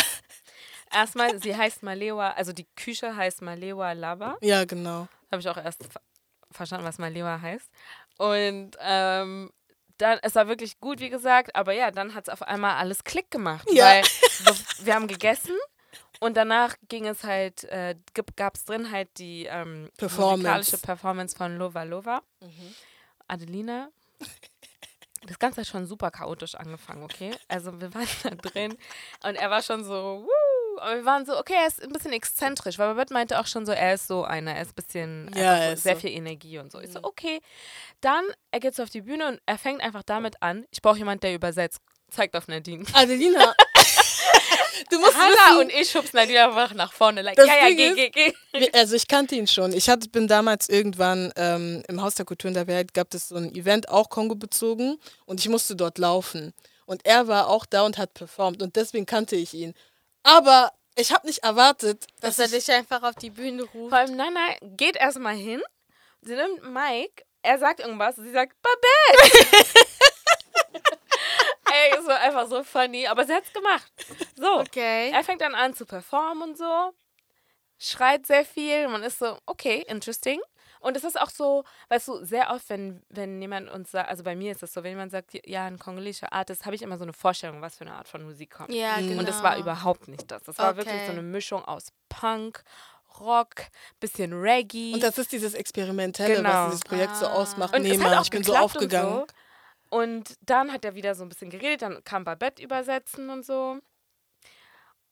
erstmal, 0.91 1.41
sie 1.41 1.55
heißt 1.55 1.83
Malewa, 1.83 2.31
also 2.31 2.53
die 2.53 2.67
Küche 2.75 3.15
heißt 3.15 3.41
Malewa 3.41 3.91
Lava. 3.93 4.37
Ja, 4.41 4.65
genau. 4.65 5.07
Habe 5.31 5.41
ich 5.41 5.49
auch 5.49 5.57
erst 5.57 5.81
verstanden, 6.53 6.85
was 6.85 6.97
Malewa 6.97 7.41
heißt. 7.41 7.69
Und 8.17 8.71
ähm, 8.79 9.51
dann, 9.97 10.19
es 10.21 10.35
war 10.35 10.47
wirklich 10.47 10.79
gut, 10.79 10.99
wie 10.99 11.09
gesagt, 11.09 11.55
aber 11.55 11.73
ja, 11.73 11.91
dann 11.91 12.13
hat 12.13 12.27
es 12.27 12.33
auf 12.33 12.41
einmal 12.41 12.75
alles 12.75 13.03
Klick 13.03 13.31
gemacht. 13.31 13.67
Ja. 13.71 13.85
Weil 13.85 14.03
wir, 14.85 14.95
haben 14.95 15.07
gegessen 15.07 15.55
und 16.19 16.37
danach 16.37 16.75
ging 16.89 17.07
es 17.07 17.23
halt, 17.23 17.63
äh, 17.65 17.95
gab 18.35 18.55
es 18.55 18.65
drin 18.65 18.91
halt 18.91 19.09
die 19.17 19.45
ähm, 19.45 19.89
Performance. 19.97 20.37
musikalische 20.37 20.77
Performance 20.77 21.35
von 21.35 21.57
Lova 21.57 21.83
Lova. 21.83 22.21
Adelina. 23.27 23.89
Das 25.25 25.39
Ganze 25.39 25.61
hat 25.61 25.67
schon 25.67 25.85
super 25.85 26.11
chaotisch 26.11 26.55
angefangen, 26.55 27.03
okay? 27.03 27.33
Also 27.47 27.79
wir 27.79 27.93
waren 27.93 28.07
da 28.23 28.29
drin 28.31 28.77
und 29.23 29.35
er 29.35 29.49
war 29.49 29.61
schon 29.61 29.83
so, 29.83 30.25
wuh, 30.25 30.52
und 30.81 30.95
wir 30.95 31.05
waren 31.05 31.25
so, 31.25 31.37
okay, 31.37 31.53
er 31.59 31.67
ist 31.67 31.81
ein 31.81 31.91
bisschen 31.91 32.13
exzentrisch, 32.13 32.77
weil 32.77 32.89
Babette 32.93 33.13
meinte 33.13 33.39
auch 33.39 33.47
schon 33.47 33.65
so, 33.65 33.71
er 33.71 33.93
ist 33.93 34.07
so 34.07 34.23
einer, 34.23 34.55
er 34.55 34.61
ist 34.61 34.71
ein 34.71 34.75
bisschen, 34.75 35.31
Ja, 35.35 35.55
er 35.57 35.67
so, 35.69 35.73
ist 35.73 35.83
sehr 35.83 35.95
so. 35.95 36.01
viel 36.01 36.11
Energie 36.11 36.57
und 36.59 36.71
so. 36.71 36.79
Ich 36.79 36.91
so, 36.91 36.99
okay. 37.03 37.39
Dann, 38.01 38.23
er 38.51 38.59
geht 38.59 38.75
so 38.75 38.83
auf 38.83 38.89
die 38.89 39.01
Bühne 39.01 39.27
und 39.27 39.41
er 39.45 39.57
fängt 39.57 39.81
einfach 39.81 40.03
damit 40.03 40.41
an, 40.41 40.65
ich 40.71 40.81
brauche 40.81 40.97
jemanden, 40.97 41.21
der 41.21 41.33
übersetzt. 41.35 41.79
Zeigt 42.09 42.35
auf 42.35 42.47
Nadine. 42.47 42.85
Adelina. 42.93 43.55
du 44.91 44.99
musst 44.99 45.15
Hanna 45.15 45.33
wissen, 45.33 45.57
und 45.61 45.71
ich 45.71 45.89
schubsen 45.89 46.17
Nadine 46.19 46.45
einfach 46.45 46.73
nach 46.73 46.93
vorne, 46.93 47.21
like, 47.21 47.37
ja, 47.37 47.45
ja, 47.45 47.69
geh, 47.69 47.93
geh, 47.93 48.09
geh. 48.09 48.69
Also 48.73 48.95
ich 48.95 49.07
kannte 49.07 49.35
ihn 49.35 49.47
schon. 49.47 49.73
Ich 49.73 49.89
hatte, 49.89 50.09
bin 50.09 50.27
damals 50.27 50.69
irgendwann 50.69 51.31
ähm, 51.35 51.83
im 51.87 52.01
Haus 52.01 52.15
der 52.15 52.25
Kultur 52.25 52.49
in 52.49 52.53
der 52.53 52.67
Welt, 52.67 52.93
gab 52.93 53.13
es 53.13 53.29
so 53.29 53.35
ein 53.35 53.53
Event, 53.55 53.89
auch 53.89 54.09
Kongo 54.09 54.35
bezogen 54.35 54.97
und 55.25 55.39
ich 55.39 55.49
musste 55.49 55.75
dort 55.75 55.97
laufen. 55.97 56.53
Und 56.85 57.05
er 57.05 57.27
war 57.27 57.47
auch 57.47 57.65
da 57.65 57.83
und 57.83 57.97
hat 57.97 58.13
performt 58.13 58.61
und 58.61 58.75
deswegen 58.75 59.05
kannte 59.05 59.35
ich 59.35 59.53
ihn. 59.53 59.73
Aber 60.23 60.71
ich 60.95 61.11
habe 61.11 61.27
nicht 61.27 61.39
erwartet, 61.43 62.05
Dass 62.21 62.37
dass 62.37 62.51
er 62.51 62.57
ich, 62.57 62.65
dich 62.65 62.75
einfach 62.75 63.03
auf 63.03 63.15
die 63.15 63.29
Bühne 63.29 63.63
ruft. 63.63 63.89
Vor 63.89 63.97
allem 63.97 64.15
Nana 64.15 64.55
geht 64.61 64.95
erstmal 64.95 65.35
hin, 65.35 65.61
sie 66.21 66.35
nimmt 66.35 66.63
Mike, 66.63 67.23
er 67.41 67.59
sagt 67.59 67.79
irgendwas, 67.81 68.15
sie 68.15 68.31
sagt 68.31 68.55
Babette. 68.61 69.57
Ey, 71.73 71.97
ist 71.97 72.05
so 72.05 72.11
einfach 72.11 72.47
so 72.47 72.63
funny, 72.63 73.07
aber 73.07 73.25
sie 73.25 73.33
hat's 73.33 73.51
gemacht. 73.51 73.91
So, 74.35 74.59
Okay. 74.59 75.11
er 75.11 75.23
fängt 75.23 75.41
dann 75.41 75.55
an 75.55 75.73
zu 75.73 75.85
performen 75.85 76.49
und 76.49 76.57
so, 76.57 76.91
schreit 77.79 78.25
sehr 78.27 78.45
viel, 78.45 78.87
man 78.87 79.01
ist 79.03 79.19
so, 79.19 79.37
okay, 79.47 79.83
interesting. 79.87 80.39
Und 80.83 80.97
es 80.97 81.03
ist 81.03 81.19
auch 81.19 81.29
so, 81.29 81.63
weißt 81.89 82.07
du, 82.09 82.23
sehr 82.25 82.51
oft, 82.51 82.69
wenn, 82.69 83.01
wenn 83.09 83.41
jemand 83.41 83.69
uns 83.69 83.91
sagt, 83.91 84.09
also 84.09 84.23
bei 84.23 84.35
mir 84.35 84.51
ist 84.51 84.61
es 84.63 84.73
so, 84.73 84.83
wenn 84.83 84.91
jemand 84.91 85.11
sagt, 85.11 85.31
ja, 85.47 85.65
ein 85.65 85.79
kongolischer 85.79 86.31
Artist, 86.33 86.65
habe 86.65 86.75
ich 86.75 86.81
immer 86.81 86.97
so 86.97 87.03
eine 87.03 87.13
Vorstellung, 87.13 87.61
was 87.61 87.77
für 87.77 87.85
eine 87.85 87.93
Art 87.93 88.07
von 88.07 88.23
Musik 88.23 88.51
kommt. 88.51 88.71
Ja, 88.73 88.97
genau. 88.97 89.19
Und 89.19 89.27
das 89.29 89.41
war 89.41 89.57
überhaupt 89.57 90.07
nicht 90.09 90.29
das. 90.29 90.43
Das 90.43 90.57
war 90.57 90.75
wirklich 90.75 90.93
Okay. 90.95 91.05
so 91.07 91.11
eine 91.13 91.21
Mischung 91.21 91.63
aus 91.63 91.87
Punk, 92.09 92.63
Rock, 93.19 93.55
bisschen 93.99 94.33
Reggae. 94.33 94.93
und 94.93 95.03
das 95.03 95.17
ist 95.17 95.31
dieses 95.31 95.53
Experimentelle, 95.53 96.35
Genau. 96.37 96.49
was 96.49 96.65
dieses 96.71 96.81
Projekt 96.83 97.15
so 97.15 97.27
Ah. 97.27 97.33
ausmacht. 97.33 97.75
Und 97.75 97.83
nee, 97.83 97.97
Mann, 97.97 98.13
auch 98.15 98.23
ich 98.23 98.29
bin 98.31 98.43
so 98.43 98.55
aufgegangen. 98.55 99.21
Und, 99.21 99.31
so. 99.91 99.97
und 99.97 100.33
dann 100.41 100.73
hat 100.73 100.83
er 100.83 100.95
wieder 100.95 101.13
so 101.15 101.23
ein 101.23 101.29
bisschen 101.29 101.49
geredet, 101.49 101.81
dann 101.83 102.03
kam 102.03 102.23
Babette 102.23 102.61
übersetzen 102.61 103.29
und 103.29 103.45
so. 103.45 103.77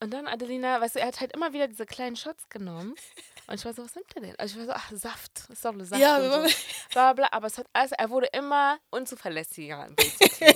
Und 0.01 0.11
dann 0.11 0.27
Adelina, 0.27 0.81
weißt 0.81 0.95
du, 0.95 0.99
er 0.99 1.07
hat 1.07 1.19
halt 1.19 1.31
immer 1.33 1.53
wieder 1.53 1.67
diese 1.67 1.85
kleinen 1.85 2.15
Shots 2.15 2.49
genommen. 2.49 2.95
Und 3.45 3.53
ich 3.53 3.63
war 3.65 3.73
so, 3.73 3.83
was 3.83 3.93
nimmt 3.93 4.15
er 4.15 4.21
denn? 4.21 4.35
Also 4.39 4.59
ich 4.59 4.67
war 4.67 4.73
so, 4.73 4.73
ach, 4.73 4.91
Saft, 4.97 5.47
ist 5.49 5.63
doch 5.63 5.73
eine 5.73 5.85
Saft. 5.85 6.01
Ja, 6.01 6.17
und 6.17 6.49
so. 6.49 6.55
bla 6.91 7.13
bla, 7.13 7.27
aber 7.31 7.45
es 7.45 7.59
hat 7.59 7.67
also 7.71 7.93
er 7.97 8.09
wurde 8.09 8.27
immer 8.33 8.79
unzuverlässiger. 8.89 9.89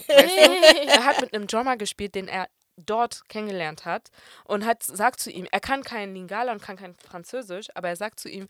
Er 0.08 1.04
hat 1.04 1.22
mit 1.22 1.34
einem 1.34 1.48
Drummer 1.48 1.78
gespielt, 1.78 2.16
den 2.16 2.28
er 2.28 2.48
dort 2.78 3.28
kennengelernt 3.30 3.86
hat 3.86 4.10
und 4.46 4.66
hat 4.66 4.84
sagt 4.84 5.20
zu 5.20 5.32
ihm, 5.32 5.48
er 5.52 5.60
kann 5.60 5.84
kein 5.84 6.14
Lingala 6.14 6.52
und 6.52 6.62
kann 6.62 6.78
kein 6.78 6.96
Französisch, 6.96 7.68
aber 7.76 7.90
er 7.90 7.96
sagt 7.96 8.20
zu 8.20 8.30
ihm, 8.30 8.48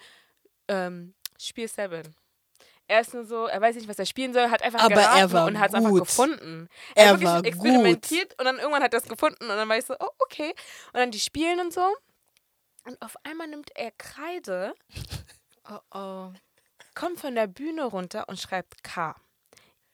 ähm, 0.68 1.14
spiel 1.40 1.68
Seven. 1.68 2.16
Er 2.88 2.99
ist 3.02 3.14
nur 3.14 3.26
so, 3.26 3.48
er 3.48 3.60
weiß 3.62 3.76
nicht, 3.76 3.88
was 3.88 3.98
er 3.98 4.06
spielen 4.06 4.34
soll, 4.34 4.49
hat 4.52 4.62
einfach 4.62 4.82
Aber 4.84 5.02
er 5.02 5.32
war 5.32 5.48
und 5.48 5.60
hat 5.60 5.70
es 5.70 5.76
einfach 5.76 5.90
gut. 5.90 6.02
gefunden. 6.02 6.70
Er 6.94 7.06
hat 7.07 7.14
wirklich 7.14 7.30
war 7.30 7.38
gut. 7.38 7.48
experimentiert 7.48 8.40
und 8.40 8.45
dann 8.45 8.57
irgendwann 8.60 8.84
hat 8.84 8.94
er 8.94 8.99
es 8.99 9.07
gefunden 9.07 9.44
und 9.44 9.49
dann 9.49 9.68
war 9.68 9.78
ich 9.78 9.86
so, 9.86 9.95
oh, 9.99 10.10
okay. 10.20 10.49
Und 10.94 10.99
dann 10.99 11.12
die 11.12 11.20
spielen 11.20 11.60
und 11.60 11.74
so. 11.74 11.86
Und 12.86 13.02
auf 13.02 13.16
einmal 13.24 13.48
nimmt 13.48 13.72
er 13.76 13.91
Kreide 13.98 14.76
Oh 15.68 15.80
oh. 15.98 16.32
kommt 16.94 17.20
von 17.20 17.34
der 17.34 17.48
Bühne 17.48 17.86
runter 17.86 18.30
und 18.30 18.40
schreibt 18.40 18.84
K. 18.84 19.16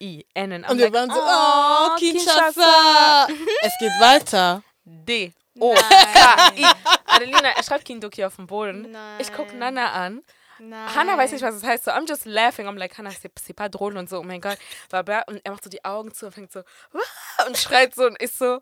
I, 0.01 0.25
N, 0.33 0.51
N. 0.51 0.65
Und 0.65 0.79
wir 0.79 0.91
waren 0.91 1.09
so, 1.09 1.21
oh, 1.21 1.95
Kinshasa. 1.97 3.27
es 3.61 3.71
geht 3.79 3.91
weiter. 4.01 4.63
D, 4.83 5.31
O. 5.59 5.73
K, 5.73 6.53
I. 6.57 6.65
Adelina, 7.05 7.49
er 7.55 7.63
schreibt 7.63 7.85
Kindoki 7.85 8.25
auf 8.25 8.35
dem 8.35 8.47
Boden. 8.47 8.97
Ich 9.19 9.31
gucke. 9.31 9.55
Nana 9.55 9.91
an. 9.93 10.23
Nein. 10.63 10.95
Hannah 10.95 11.17
weiß 11.17 11.31
nicht, 11.31 11.41
was 11.41 11.55
es 11.55 11.63
heißt. 11.63 11.85
So, 11.85 11.91
I'm 11.91 12.07
just 12.07 12.25
laughing. 12.25 12.67
I'm 12.67 12.77
like, 12.77 12.97
Hannah, 12.97 13.09
c'est 13.11 13.53
pas 13.55 13.67
drôle 13.69 13.97
und 13.97 14.09
so. 14.09 14.19
Oh 14.19 14.23
mein 14.23 14.41
Gott. 14.41 14.57
Bla, 14.89 15.01
bla. 15.01 15.23
Und 15.27 15.41
er 15.43 15.51
macht 15.51 15.63
so 15.63 15.69
die 15.69 15.83
Augen 15.83 16.13
zu 16.13 16.27
und 16.27 16.31
fängt 16.33 16.51
so 16.51 16.61
und 17.47 17.57
schreit 17.57 17.95
so 17.95 18.05
und 18.05 18.21
ist 18.21 18.37
so, 18.37 18.61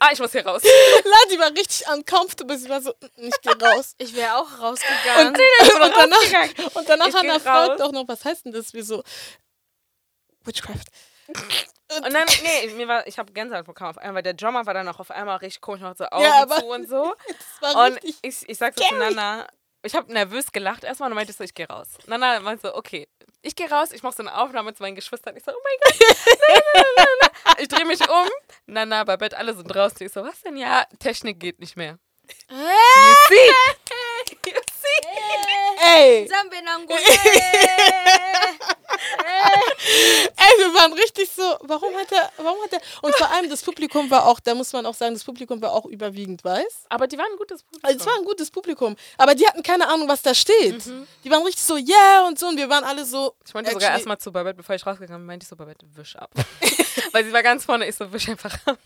ah, 0.00 0.08
ich 0.12 0.18
muss 0.18 0.32
hier 0.32 0.44
raus. 0.44 0.62
Ladi 1.04 1.38
war 1.38 1.50
richtig 1.50 1.84
uncomfortable. 1.94 2.58
Sie 2.58 2.68
war 2.68 2.80
so, 2.80 2.90
"Mm, 3.16 3.28
ich 3.28 3.40
geh 3.42 3.50
raus. 3.64 3.94
Ich 3.98 4.14
wäre 4.16 4.36
auch 4.36 4.58
rausgegangen. 4.58 5.28
Und, 5.28 5.38
und 5.84 5.94
danach, 5.96 6.74
und 6.74 6.88
danach 6.88 7.14
Hannah 7.14 7.38
fragt 7.38 7.80
auch 7.82 7.92
noch, 7.92 8.08
was 8.08 8.24
heißt 8.24 8.46
denn 8.46 8.52
das? 8.52 8.72
Wir 8.74 8.84
so, 8.84 9.02
Witchcraft. 10.44 10.86
Und 11.28 12.12
dann, 12.12 12.26
nee, 12.42 12.72
mir 12.74 12.88
war, 12.88 13.06
ich 13.06 13.18
habe 13.18 13.32
Gänsehaut 13.32 13.66
bekommen 13.66 13.90
auf 13.90 13.98
einmal, 13.98 14.16
weil 14.16 14.22
der 14.22 14.34
Drummer 14.34 14.64
war 14.66 14.74
dann 14.74 14.88
auch 14.88 15.00
auf 15.00 15.10
einmal 15.10 15.36
richtig 15.38 15.60
komisch, 15.60 15.80
macht 15.80 15.98
so 15.98 16.06
Augen 16.06 16.22
Ja, 16.24 16.42
aber- 16.42 16.56
zu 16.58 16.66
und 16.66 16.88
so. 16.88 17.14
Das 17.60 17.74
war 17.74 17.86
Und 17.86 17.94
richtig. 17.94 18.16
ich, 18.22 18.48
ich 18.48 18.58
sag 18.58 18.76
so 18.78 18.84
zu 18.84 18.94
Nana, 18.94 19.46
ich 19.82 19.94
habe 19.94 20.12
nervös 20.12 20.52
gelacht 20.52 20.84
erstmal 20.84 21.10
und 21.10 21.14
meinte 21.14 21.30
ich 21.30 21.36
so, 21.36 21.44
ich 21.44 21.54
gehe 21.54 21.68
raus. 21.68 21.88
Nana 22.06 22.40
meinte 22.40 22.68
so, 22.68 22.74
okay, 22.74 23.08
ich 23.42 23.56
gehe 23.56 23.70
raus, 23.70 23.92
ich 23.92 24.02
mache 24.02 24.14
so 24.16 24.22
eine 24.22 24.36
Aufnahme 24.36 24.74
zu 24.74 24.82
meinen 24.82 24.94
Geschwistern. 24.94 25.36
Ich 25.36 25.44
so, 25.44 25.52
oh 25.52 25.62
mein 25.62 25.76
Gott. 25.82 25.94
Nein, 26.26 26.62
nein, 26.74 26.84
nein, 26.84 26.84
nein, 26.96 27.06
nein. 27.20 27.54
Ich 27.58 27.68
drehe 27.68 27.86
mich 27.86 28.00
um. 28.08 28.28
Nana, 28.66 29.04
Babette, 29.04 29.36
alle 29.38 29.54
sind 29.54 29.66
draußen. 29.66 30.06
Ich 30.06 30.12
so, 30.12 30.22
was 30.22 30.40
denn? 30.42 30.56
Ja, 30.56 30.84
Technik 30.98 31.40
geht 31.40 31.58
nicht 31.60 31.76
mehr. 31.76 31.98
You 32.48 32.56
see? 33.28 33.50
You 34.46 34.60
see? 34.70 35.00
Ey, 35.82 36.28
Zambi 36.28 36.62
Nangule. 36.62 37.00
Ey, 40.36 40.58
wir 40.58 40.74
waren 40.74 40.92
richtig 40.92 41.30
so, 41.30 41.42
warum 41.62 41.94
hat 41.94 42.10
er, 42.12 42.30
warum 42.36 42.62
hat 42.62 42.72
er, 42.72 42.80
und 43.02 43.14
vor 43.16 43.30
allem 43.30 43.48
das 43.48 43.62
Publikum 43.62 44.10
war 44.10 44.26
auch, 44.26 44.40
da 44.40 44.54
muss 44.54 44.72
man 44.72 44.86
auch 44.86 44.94
sagen, 44.94 45.14
das 45.14 45.24
Publikum 45.24 45.60
war 45.62 45.72
auch 45.72 45.86
überwiegend 45.86 46.44
weiß. 46.44 46.84
Aber 46.88 47.06
die 47.06 47.18
waren 47.18 47.30
ein 47.32 47.38
gutes 47.38 47.62
Publikum. 47.62 47.88
Also 47.88 48.00
es 48.00 48.06
war 48.06 48.14
ein 48.16 48.24
gutes 48.24 48.50
Publikum, 48.50 48.96
aber 49.18 49.34
die 49.34 49.46
hatten 49.46 49.62
keine 49.62 49.88
Ahnung, 49.88 50.08
was 50.08 50.22
da 50.22 50.34
steht. 50.34 50.86
Mhm. 50.86 51.06
Die 51.24 51.30
waren 51.30 51.42
richtig 51.42 51.62
so, 51.62 51.76
yeah 51.76 52.26
und 52.26 52.38
so 52.38 52.48
und 52.48 52.56
wir 52.56 52.68
waren 52.68 52.84
alle 52.84 53.04
so. 53.04 53.34
Ich 53.46 53.54
meinte 53.54 53.72
sogar 53.72 53.90
erstmal 53.90 54.18
zu 54.18 54.32
Babette, 54.32 54.56
bevor 54.56 54.74
ich 54.74 54.86
rausgegangen 54.86 55.22
bin, 55.22 55.26
meinte 55.26 55.44
ich 55.44 55.48
so, 55.48 55.56
Babette, 55.56 55.86
wisch 55.94 56.16
ab. 56.16 56.30
Weil 57.12 57.24
sie 57.24 57.32
war 57.32 57.42
ganz 57.42 57.64
vorne, 57.64 57.88
ich 57.88 57.96
so, 57.96 58.12
wisch 58.12 58.28
einfach 58.28 58.54
ab. 58.66 58.78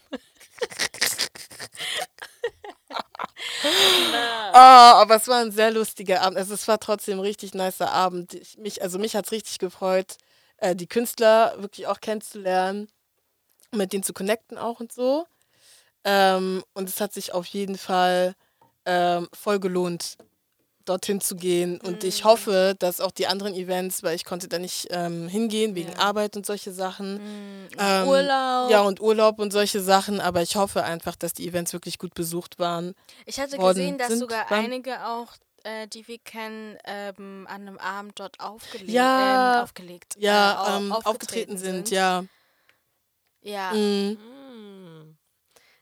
Ah, 4.52 5.00
aber 5.00 5.16
es 5.16 5.26
war 5.26 5.40
ein 5.40 5.50
sehr 5.50 5.70
lustiger 5.70 6.22
Abend. 6.22 6.38
Also 6.38 6.54
es 6.54 6.68
war 6.68 6.78
trotzdem 6.78 7.18
ein 7.18 7.20
richtig 7.20 7.54
nicer 7.54 7.90
Abend. 7.90 8.34
Ich, 8.34 8.58
mich, 8.58 8.82
also 8.82 8.98
mich 8.98 9.16
hat 9.16 9.26
es 9.26 9.32
richtig 9.32 9.58
gefreut, 9.58 10.16
äh, 10.64 10.74
die 10.76 10.86
Künstler 10.86 11.54
wirklich 11.58 11.86
auch 11.86 12.00
kennenzulernen, 12.00 12.88
mit 13.72 13.92
denen 13.92 14.02
zu 14.02 14.12
connecten 14.12 14.56
auch 14.58 14.80
und 14.80 14.92
so. 14.92 15.26
Ähm, 16.04 16.62
und 16.74 16.88
es 16.88 17.00
hat 17.00 17.12
sich 17.12 17.32
auf 17.32 17.46
jeden 17.46 17.78
Fall 17.78 18.34
ähm, 18.86 19.28
voll 19.32 19.58
gelohnt, 19.60 20.16
dorthin 20.84 21.20
zu 21.20 21.34
gehen. 21.36 21.80
Und 21.80 22.04
ich 22.04 22.24
hoffe, 22.24 22.74
dass 22.78 23.00
auch 23.00 23.10
die 23.10 23.26
anderen 23.26 23.54
Events, 23.54 24.02
weil 24.02 24.14
ich 24.14 24.24
konnte 24.26 24.48
da 24.48 24.58
nicht 24.58 24.88
ähm, 24.90 25.28
hingehen 25.28 25.74
wegen 25.74 25.92
Ja. 25.92 25.98
Arbeit 25.98 26.36
und 26.36 26.44
solche 26.44 26.72
Sachen. 26.72 27.14
Mm, 27.16 27.68
Ähm, 27.78 28.06
Urlaub. 28.08 28.70
Ja, 28.70 28.82
und 28.82 29.00
Urlaub 29.00 29.38
und 29.38 29.50
solche 29.52 29.80
Sachen. 29.80 30.20
Aber 30.20 30.42
ich 30.42 30.56
hoffe 30.56 30.84
einfach, 30.84 31.16
dass 31.16 31.32
die 31.32 31.48
Events 31.48 31.72
wirklich 31.72 31.98
gut 31.98 32.12
besucht 32.14 32.58
waren. 32.58 32.94
Ich 33.24 33.40
hatte 33.40 33.56
gesehen, 33.58 33.96
dass 33.96 34.08
sind, 34.08 34.18
sogar 34.20 34.50
waren- 34.50 34.66
einige 34.66 35.06
auch, 35.06 35.32
äh, 35.64 35.88
die 35.88 36.06
wir 36.06 36.18
kennen, 36.18 36.78
ähm, 36.84 37.46
an 37.48 37.62
einem 37.62 37.78
Abend 37.78 38.20
dort 38.20 38.38
aufgelegt, 38.40 38.90
Ja. 38.90 39.56
ähm, 39.56 39.62
aufgelegt, 39.62 40.16
Ja, 40.18 40.76
äh, 40.76 40.76
ähm, 40.78 40.92
aufgetreten 40.92 41.58
sind, 41.58 41.90
ja. 41.90 42.24
Ja. 43.42 43.72
Mhm. 43.72 44.18
Mm. 44.18 45.16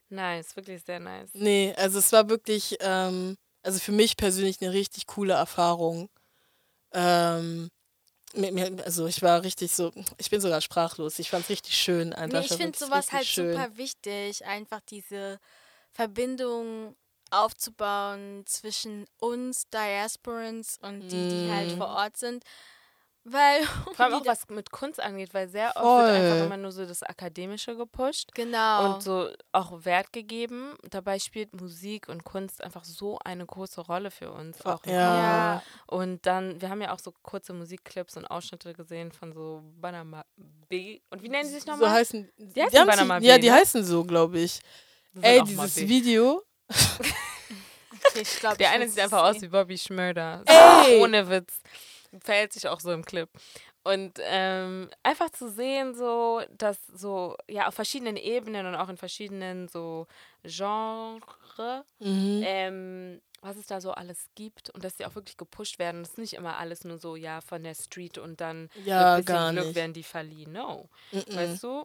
Nice, 0.09 0.57
wirklich 0.57 0.83
sehr 0.85 1.01
nice. 1.01 1.31
Nee, 1.33 1.75
also 1.77 1.99
es 1.99 2.13
war 2.13 2.29
wirklich, 2.29 2.77
ähm, 2.81 3.37
also 3.63 3.79
für 3.79 3.93
mich 3.93 4.17
persönlich 4.17 4.61
eine 4.61 4.73
richtig 4.73 5.07
coole 5.07 5.35
Erfahrung. 5.35 6.11
Ähm, 6.93 7.71
mit 8.35 8.53
mir, 8.55 8.85
also 8.85 9.07
ich 9.07 9.23
war 9.23 9.43
richtig 9.43 9.73
so, 9.73 9.93
ich 10.19 10.31
bin 10.31 10.41
sogar 10.41 10.61
sprachlos. 10.61 11.19
Ich 11.19 11.31
fand 11.31 11.45
es 11.45 11.51
richtig 11.51 11.77
schön 11.77 12.13
einfach. 12.13 12.41
Nee, 12.41 12.47
ich 12.47 12.53
finde 12.53 12.79
sowas 12.79 13.13
halt 13.13 13.27
schön. 13.27 13.53
super 13.55 13.77
wichtig, 13.77 14.45
einfach 14.45 14.81
diese 14.81 15.39
Verbindung 15.93 16.97
aufzubauen 17.33 18.45
zwischen 18.47 19.07
uns 19.19 19.69
Diasporans 19.71 20.79
und 20.83 21.01
die, 21.09 21.29
die 21.29 21.51
halt 21.51 21.75
Mm. 21.75 21.79
vor 21.79 21.89
Ort 21.89 22.17
sind. 22.17 22.45
Weil, 23.25 23.63
Vor 23.95 24.01
allem 24.07 24.15
auch 24.15 24.27
was 24.27 24.49
mit 24.49 24.73
Kunst 24.73 24.99
angeht, 25.01 25.33
weil 25.33 25.49
sehr 25.49 25.69
oft 25.77 25.85
wird 26.07 26.11
einfach 26.11 26.37
Voll. 26.39 26.47
immer 26.47 26.57
nur 26.57 26.73
so 26.73 26.85
das 26.85 27.05
Akademische 27.05 27.77
gepusht 27.77 28.31
genau. 28.35 28.95
und 28.97 29.03
so 29.05 29.29
auch 29.53 29.85
Wert 29.85 30.13
gegeben. 30.13 30.75
Dabei 30.91 31.21
spielt 31.21 31.55
Musik 31.61 32.09
und 32.09 32.25
Kunst 32.25 32.65
einfach 32.65 32.83
so 32.85 33.21
eine 33.25 33.47
große 33.47 33.81
Rolle 33.83 34.11
für 34.11 34.33
uns. 34.33 34.67
Auch 34.67 34.85
Ja. 34.87 34.93
ja, 35.55 35.63
Und 35.87 36.27
dann, 36.27 36.61
wir 36.61 36.69
haben 36.69 36.83
ja 36.83 36.93
auch 36.93 36.99
so 36.99 37.13
kurze 37.23 37.53
Musikclips 37.53 38.17
und 38.17 38.27
Ausschnitte 38.27 38.73
gesehen 38.73 39.13
von 39.13 39.33
so 39.33 39.63
Banama 39.81 40.25
B. 40.69 41.01
Und 41.11 41.23
wie 41.23 41.29
nennen 41.29 41.47
sie 41.47 41.55
sich 41.55 41.63
So 41.63 41.71
nochmal? 41.71 41.91
heißen, 41.93 42.29
die 42.39 42.61
heißen 42.61 42.87
Panama 42.89 43.21
sich, 43.21 43.29
ja, 43.29 43.37
B, 43.37 43.41
die 43.43 43.51
ne? 43.51 43.55
heißen 43.55 43.85
so, 43.85 44.03
glaube 44.03 44.41
ich. 44.41 44.59
Ey, 45.21 45.43
dieses 45.45 45.75
Bobby. 45.75 45.87
Video. 46.69 47.13
ich 48.15 48.41
glaube, 48.41 48.57
Der 48.59 48.71
eine 48.71 48.89
sieht 48.89 49.01
einfach 49.01 49.23
aus 49.25 49.41
wie 49.41 49.49
Bobby 49.49 49.79
Schmörder. 49.79 50.43
Ey! 50.47 51.01
Ohne 51.03 51.29
Witz. 51.29 51.61
Verhält 52.21 52.53
sich 52.53 52.69
auch 52.69 52.81
so 52.81 52.93
im 52.93 53.05
Clip. 53.05 53.29
Und 53.85 54.19
ähm, 54.23 54.91
einfach 55.03 55.31
zu 55.31 55.51
sehen, 55.51 55.95
so, 55.95 56.43
dass 56.57 56.79
so, 56.87 57.37
ja, 57.49 57.67
auf 57.67 57.75
verschiedenen 57.75 58.17
Ebenen 58.17 58.67
und 58.67 58.75
auch 58.77 58.89
in 58.89 58.97
verschiedenen 58.97 59.67
so 59.69 60.07
Genre, 60.45 61.85
Mhm. 61.99 62.43
ähm, 62.45 63.23
was 63.41 63.57
es 63.57 63.67
da 63.67 63.81
so 63.81 63.91
alles 63.91 64.29
gibt 64.37 64.71
und 64.71 64.85
dass 64.85 64.97
die 64.97 65.05
auch 65.05 65.17
wirklich 65.17 65.37
gepusht 65.37 65.81
werden. 65.81 66.03
Das 66.03 66.11
ist 66.13 66.19
nicht 66.19 66.35
immer 66.35 66.59
alles 66.59 66.85
nur 66.85 66.99
so, 66.99 67.17
ja, 67.17 67.41
von 67.41 67.65
der 67.65 67.75
Street 67.75 68.19
und 68.19 68.41
dann 68.41 68.69
Ja, 68.85 69.17
mit 69.17 69.27
bisschen 69.27 69.51
Glück 69.53 69.67
nicht. 69.67 69.75
werden 69.75 69.93
die 69.95 70.05
verliehen. 70.05 70.53
No. 70.53 70.89
Mhm. 71.11 71.25
Weißt 71.35 71.63
du? 71.65 71.85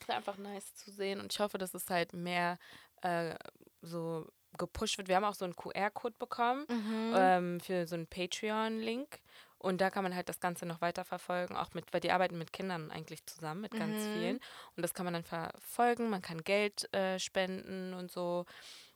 Ist 0.00 0.10
einfach 0.10 0.36
nice 0.36 0.74
zu 0.74 0.90
sehen 0.90 1.20
und 1.20 1.32
ich 1.32 1.38
hoffe, 1.38 1.58
dass 1.58 1.74
es 1.74 1.88
halt 1.90 2.12
mehr 2.12 2.58
äh, 3.02 3.34
so 3.82 4.26
gepusht 4.58 4.98
wird. 4.98 5.08
Wir 5.08 5.16
haben 5.16 5.24
auch 5.24 5.34
so 5.34 5.44
einen 5.44 5.54
QR-Code 5.56 6.16
bekommen 6.18 6.66
Mhm. 6.68 7.12
ähm, 7.16 7.60
für 7.60 7.86
so 7.86 7.94
einen 7.94 8.06
Patreon-Link. 8.06 9.20
Und 9.58 9.80
da 9.82 9.90
kann 9.90 10.02
man 10.02 10.14
halt 10.14 10.28
das 10.30 10.40
Ganze 10.40 10.64
noch 10.64 10.80
weiter 10.80 11.04
verfolgen, 11.04 11.54
auch 11.54 11.74
mit, 11.74 11.92
weil 11.92 12.00
die 12.00 12.10
arbeiten 12.12 12.38
mit 12.38 12.52
Kindern 12.52 12.90
eigentlich 12.90 13.26
zusammen, 13.26 13.60
mit 13.60 13.72
ganz 13.72 13.96
Mhm. 13.98 14.12
vielen. 14.14 14.36
Und 14.76 14.82
das 14.82 14.94
kann 14.94 15.04
man 15.04 15.12
dann 15.12 15.22
verfolgen, 15.24 16.08
man 16.08 16.22
kann 16.22 16.42
Geld 16.42 16.92
äh, 16.94 17.18
spenden 17.18 17.92
und 17.94 18.10
so. 18.10 18.46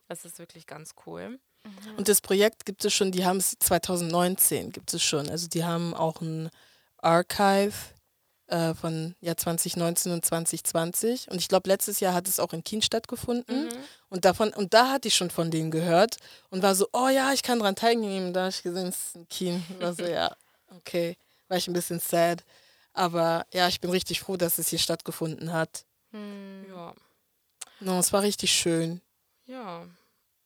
Das 0.08 0.24
ist 0.24 0.38
wirklich 0.38 0.66
ganz 0.66 0.94
cool. 1.06 1.38
Und 1.96 2.08
das 2.08 2.20
Projekt 2.20 2.66
gibt 2.66 2.84
es 2.84 2.92
schon, 2.94 3.10
die 3.12 3.24
haben 3.24 3.38
es 3.38 3.56
2019 3.58 4.70
gibt 4.70 4.92
es 4.92 5.02
schon. 5.02 5.28
Also 5.30 5.48
die 5.48 5.64
haben 5.64 5.94
auch 5.94 6.20
ein 6.20 6.50
Archive 6.98 7.72
äh, 8.46 8.74
von 8.74 9.14
ja, 9.20 9.36
2019 9.36 10.12
und 10.12 10.24
2020. 10.24 11.30
Und 11.30 11.38
ich 11.38 11.48
glaube, 11.48 11.68
letztes 11.68 12.00
Jahr 12.00 12.14
hat 12.14 12.28
es 12.28 12.38
auch 12.40 12.52
in 12.52 12.62
Kien 12.64 12.82
stattgefunden. 12.82 13.66
Mhm. 13.66 13.76
Und 14.08 14.24
davon, 14.24 14.52
und 14.52 14.74
da 14.74 14.90
hatte 14.90 15.08
ich 15.08 15.14
schon 15.14 15.30
von 15.30 15.50
denen 15.50 15.70
gehört 15.70 16.18
und 16.50 16.62
war 16.62 16.74
so, 16.74 16.88
oh 16.92 17.08
ja, 17.08 17.32
ich 17.32 17.42
kann 17.42 17.58
dran 17.58 17.76
teilnehmen. 17.76 18.32
Da 18.32 18.40
habe 18.40 18.50
ich 18.50 18.62
gesehen, 18.62 18.88
es 18.88 19.06
ist 19.06 19.16
in 19.16 19.28
Kien. 19.28 19.64
War 19.80 19.94
so, 19.94 20.04
ja, 20.06 20.36
okay. 20.76 21.16
War 21.48 21.56
ich 21.56 21.68
ein 21.68 21.74
bisschen 21.74 22.00
sad. 22.00 22.44
Aber 22.92 23.46
ja, 23.52 23.66
ich 23.68 23.80
bin 23.80 23.90
richtig 23.90 24.20
froh, 24.20 24.36
dass 24.36 24.58
es 24.58 24.68
hier 24.68 24.78
stattgefunden 24.78 25.52
hat. 25.52 25.84
Hm. 26.12 26.66
Ja. 26.68 26.94
No, 27.80 27.98
es 27.98 28.12
war 28.12 28.22
richtig 28.22 28.52
schön. 28.52 29.00
Ja. 29.46 29.86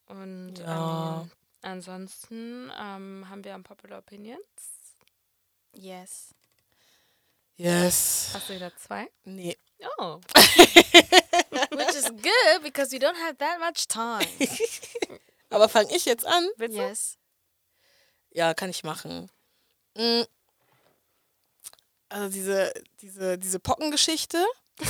Und 0.07 0.55
Ja. 0.59 1.21
Ähm, 1.23 1.31
ansonsten 1.63 2.71
ähm, 2.81 3.27
haben 3.29 3.45
wir 3.45 3.55
Unpopular 3.55 3.99
Opinions. 3.99 4.39
Yes. 5.73 6.35
Yes. 7.59 8.31
Hast 8.35 8.49
du 8.49 8.55
wieder 8.55 8.73
zwei? 8.77 9.11
Nee. 9.25 9.57
Oh. 9.99 10.21
Which 10.35 11.97
is 11.97 12.05
good 12.05 12.63
because 12.63 12.93
we 12.93 12.99
don't 13.01 13.17
have 13.17 13.37
that 13.39 13.59
much 13.59 13.89
time. 13.89 14.25
Aber 15.51 15.69
fange 15.69 15.95
ich 15.95 16.05
jetzt 16.05 16.25
an? 16.25 16.49
Willst 16.57 16.77
du? 16.77 16.81
yes. 16.81 17.19
Ja, 18.31 18.55
kann 18.55 18.71
ich 18.71 18.85
machen. 18.85 19.29
Mm. 19.97 20.23
Also 22.09 22.29
diese, 22.33 22.73
diese, 23.01 23.37
diese 23.39 23.59
Pockengeschichte. 23.59 24.45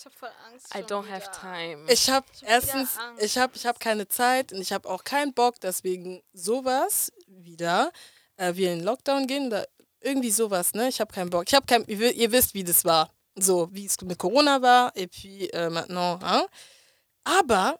Ich 0.00 0.04
hab 0.06 0.14
voll 0.14 0.30
Angst. 0.46 0.72
I 0.76 0.78
don't 0.78 1.10
have 1.10 1.22
wieder. 1.26 1.32
time. 1.32 1.92
Ich 1.92 2.08
habe 2.08 2.24
wieder 2.38 2.46
erstens, 2.46 2.96
ich 3.18 3.36
habe 3.36 3.56
ich 3.56 3.66
hab 3.66 3.80
keine 3.80 4.06
Zeit 4.06 4.52
und 4.52 4.60
ich 4.60 4.72
habe 4.72 4.88
auch 4.88 5.02
keinen 5.02 5.34
Bock, 5.34 5.58
deswegen 5.60 6.22
sowas 6.32 7.12
wieder, 7.26 7.90
äh, 8.36 8.54
wir 8.54 8.72
in 8.72 8.84
Lockdown 8.84 9.26
gehen 9.26 9.48
oder 9.48 9.66
irgendwie 10.00 10.30
sowas, 10.30 10.72
ne? 10.74 10.88
Ich 10.88 11.00
habe 11.00 11.12
keinen 11.12 11.30
Bock. 11.30 11.44
Ich 11.46 11.54
habe 11.54 11.66
kein, 11.66 11.84
ihr, 11.86 12.12
ihr 12.14 12.32
wisst, 12.32 12.54
wie 12.54 12.64
das 12.64 12.84
war. 12.84 13.10
So, 13.38 13.68
wie 13.72 13.86
es 13.86 14.00
mit 14.02 14.18
Corona 14.18 14.60
war, 14.62 14.92
et 14.96 15.10
puis 15.10 15.48
äh, 15.52 15.70
maintenant, 15.70 16.22
hein? 16.24 16.42
Aber, 17.24 17.78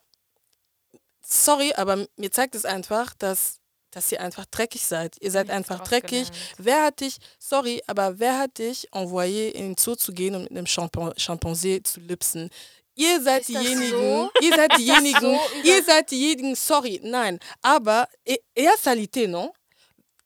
sorry, 1.24 1.72
aber 1.74 2.06
mir 2.16 2.30
zeigt 2.30 2.54
es 2.54 2.64
einfach, 2.64 3.14
dass, 3.14 3.58
dass 3.90 4.12
ihr 4.12 4.20
einfach 4.20 4.46
dreckig 4.46 4.84
seid. 4.84 5.16
Ihr 5.20 5.30
seid 5.30 5.46
Nichts 5.48 5.56
einfach 5.56 5.80
dreckig. 5.86 6.28
gelernt. 6.28 6.54
Wer 6.58 6.84
hat 6.84 7.00
dich, 7.00 7.16
sorry, 7.38 7.82
aber 7.86 8.18
wer 8.18 8.38
hat 8.38 8.58
dich 8.58 8.88
envoyé, 8.92 9.48
in 9.50 9.70
den 9.70 9.76
Zoo 9.76 9.94
zu 9.96 10.12
gehen 10.12 10.34
und 10.34 10.42
mit 10.42 10.52
einem 10.52 10.66
Champon 10.66 11.12
Chimpanzé 11.14 11.82
zu 11.82 12.00
lipsen? 12.00 12.50
Ihr 12.94 13.20
seid 13.22 13.40
Ist 13.42 13.48
diejenigen, 13.50 13.90
so? 13.90 14.30
ihr 14.40 14.54
seid 14.56 14.72
diejenigen, 14.78 15.20
so 15.20 15.38
ihr 15.64 15.82
seid 15.84 16.10
diejenigen, 16.10 16.54
sorry, 16.56 17.00
nein, 17.02 17.38
aber, 17.62 18.08
et, 18.24 18.42
et 18.54 18.68
salité, 18.82 19.26
non? 19.28 19.50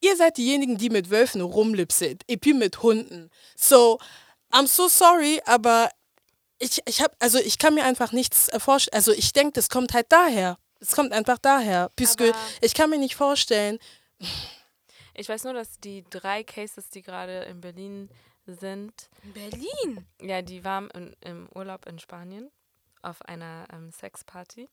Ihr 0.02 0.16
seid 0.16 0.36
diejenigen, 0.36 0.76
die 0.78 0.90
mit 0.90 1.10
Wölfen 1.10 1.40
rumlipsen, 1.40 2.18
et 2.28 2.40
puis 2.40 2.52
mit 2.54 2.82
Hunden. 2.82 3.30
So, 3.56 3.98
I'm 4.50 4.66
so 4.66 4.88
sorry, 4.88 5.40
aber 5.46 5.88
ich, 6.58 6.80
ich 6.86 7.00
hab, 7.00 7.14
also 7.20 7.38
ich 7.38 7.58
kann 7.58 7.74
mir 7.74 7.84
einfach 7.84 8.12
nichts 8.12 8.48
äh, 8.48 8.60
vorstellen, 8.60 8.94
also 8.96 9.12
ich 9.12 9.32
denke, 9.32 9.52
das 9.52 9.68
kommt 9.68 9.94
halt 9.94 10.06
daher. 10.10 10.58
Es 10.80 10.96
kommt 10.96 11.12
einfach 11.12 11.38
daher, 11.38 11.90
puisque 11.94 12.32
ich 12.60 12.74
kann 12.74 12.90
mir 12.90 12.98
nicht 12.98 13.14
vorstellen, 13.14 13.78
Ich 15.14 15.28
weiß 15.28 15.44
nur, 15.44 15.52
dass 15.52 15.78
die 15.78 16.04
drei 16.10 16.42
Cases, 16.42 16.88
die 16.88 17.02
gerade 17.02 17.42
in 17.44 17.60
Berlin 17.60 18.08
sind, 18.46 19.08
In 19.22 19.32
Berlin. 19.32 20.06
ja, 20.20 20.42
die 20.42 20.64
waren 20.64 20.90
in, 20.90 21.14
im 21.20 21.48
Urlaub 21.54 21.86
in 21.86 21.98
Spanien 21.98 22.50
auf 23.02 23.22
einer 23.22 23.66
ähm, 23.72 23.92
Sexparty 23.92 24.68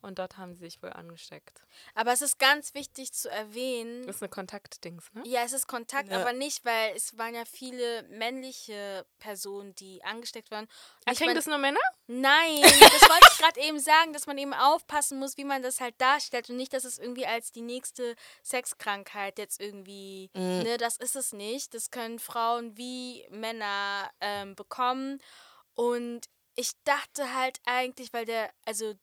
und 0.00 0.18
dort 0.18 0.36
haben 0.36 0.54
sie 0.54 0.60
sich 0.60 0.82
wohl 0.82 0.92
angesteckt. 0.92 1.62
Aber 1.94 2.12
es 2.12 2.22
ist 2.22 2.38
ganz 2.38 2.74
wichtig 2.74 3.12
zu 3.12 3.28
erwähnen. 3.30 4.06
Das 4.06 4.16
ist 4.16 4.22
eine 4.22 4.28
Kontaktdings, 4.28 5.12
ne? 5.12 5.22
Ja, 5.26 5.42
es 5.42 5.52
ist 5.52 5.66
Kontakt, 5.66 6.10
Ja. 6.10 6.20
aber 6.20 6.32
nicht, 6.32 6.64
weil 6.64 6.94
es 6.96 7.16
waren 7.18 7.34
ja 7.34 7.44
viele 7.44 8.04
männliche 8.04 9.04
Personen, 9.18 9.74
die 9.74 10.02
angesteckt 10.04 10.50
waren. 10.50 10.68
Man- 11.06 11.34
das 11.34 11.46
nur 11.46 11.58
Männer? 11.58 11.80
Nein, 12.06 12.60
das 12.62 13.02
wollte 13.08 13.28
ich 13.32 13.38
gerade 13.38 13.60
eben 13.60 13.78
sagen, 13.80 14.12
dass 14.12 14.26
man 14.26 14.38
eben 14.38 14.54
aufpassen 14.54 15.18
muss, 15.18 15.36
wie 15.36 15.44
man 15.44 15.62
das 15.62 15.80
halt 15.80 15.94
darstellt 16.00 16.48
und 16.50 16.56
nicht, 16.56 16.72
dass 16.72 16.84
es 16.84 16.98
irgendwie 16.98 17.26
als 17.26 17.52
die 17.52 17.62
nächste 17.62 18.14
Sexkrankheit 18.62 19.38
jetzt 19.38 19.60
irgendwie, 19.60 20.30
Mhm. 20.34 20.62
ne, 20.62 20.76
das 20.78 20.96
ist 20.96 21.16
es 21.16 21.32
nicht. 21.32 21.74
Das 21.74 21.90
können 21.90 22.18
Frauen 22.18 22.76
wie 22.76 23.26
Männer 23.30 24.10
ähm, 24.20 24.54
bekommen. 24.54 25.20
Und 25.74 26.26
ich 26.54 26.72
dachte 26.84 27.34
halt 27.34 27.60
eigentlich, 27.66 28.12
weil 28.12 28.24
der, 28.24 28.50
also 28.64 28.94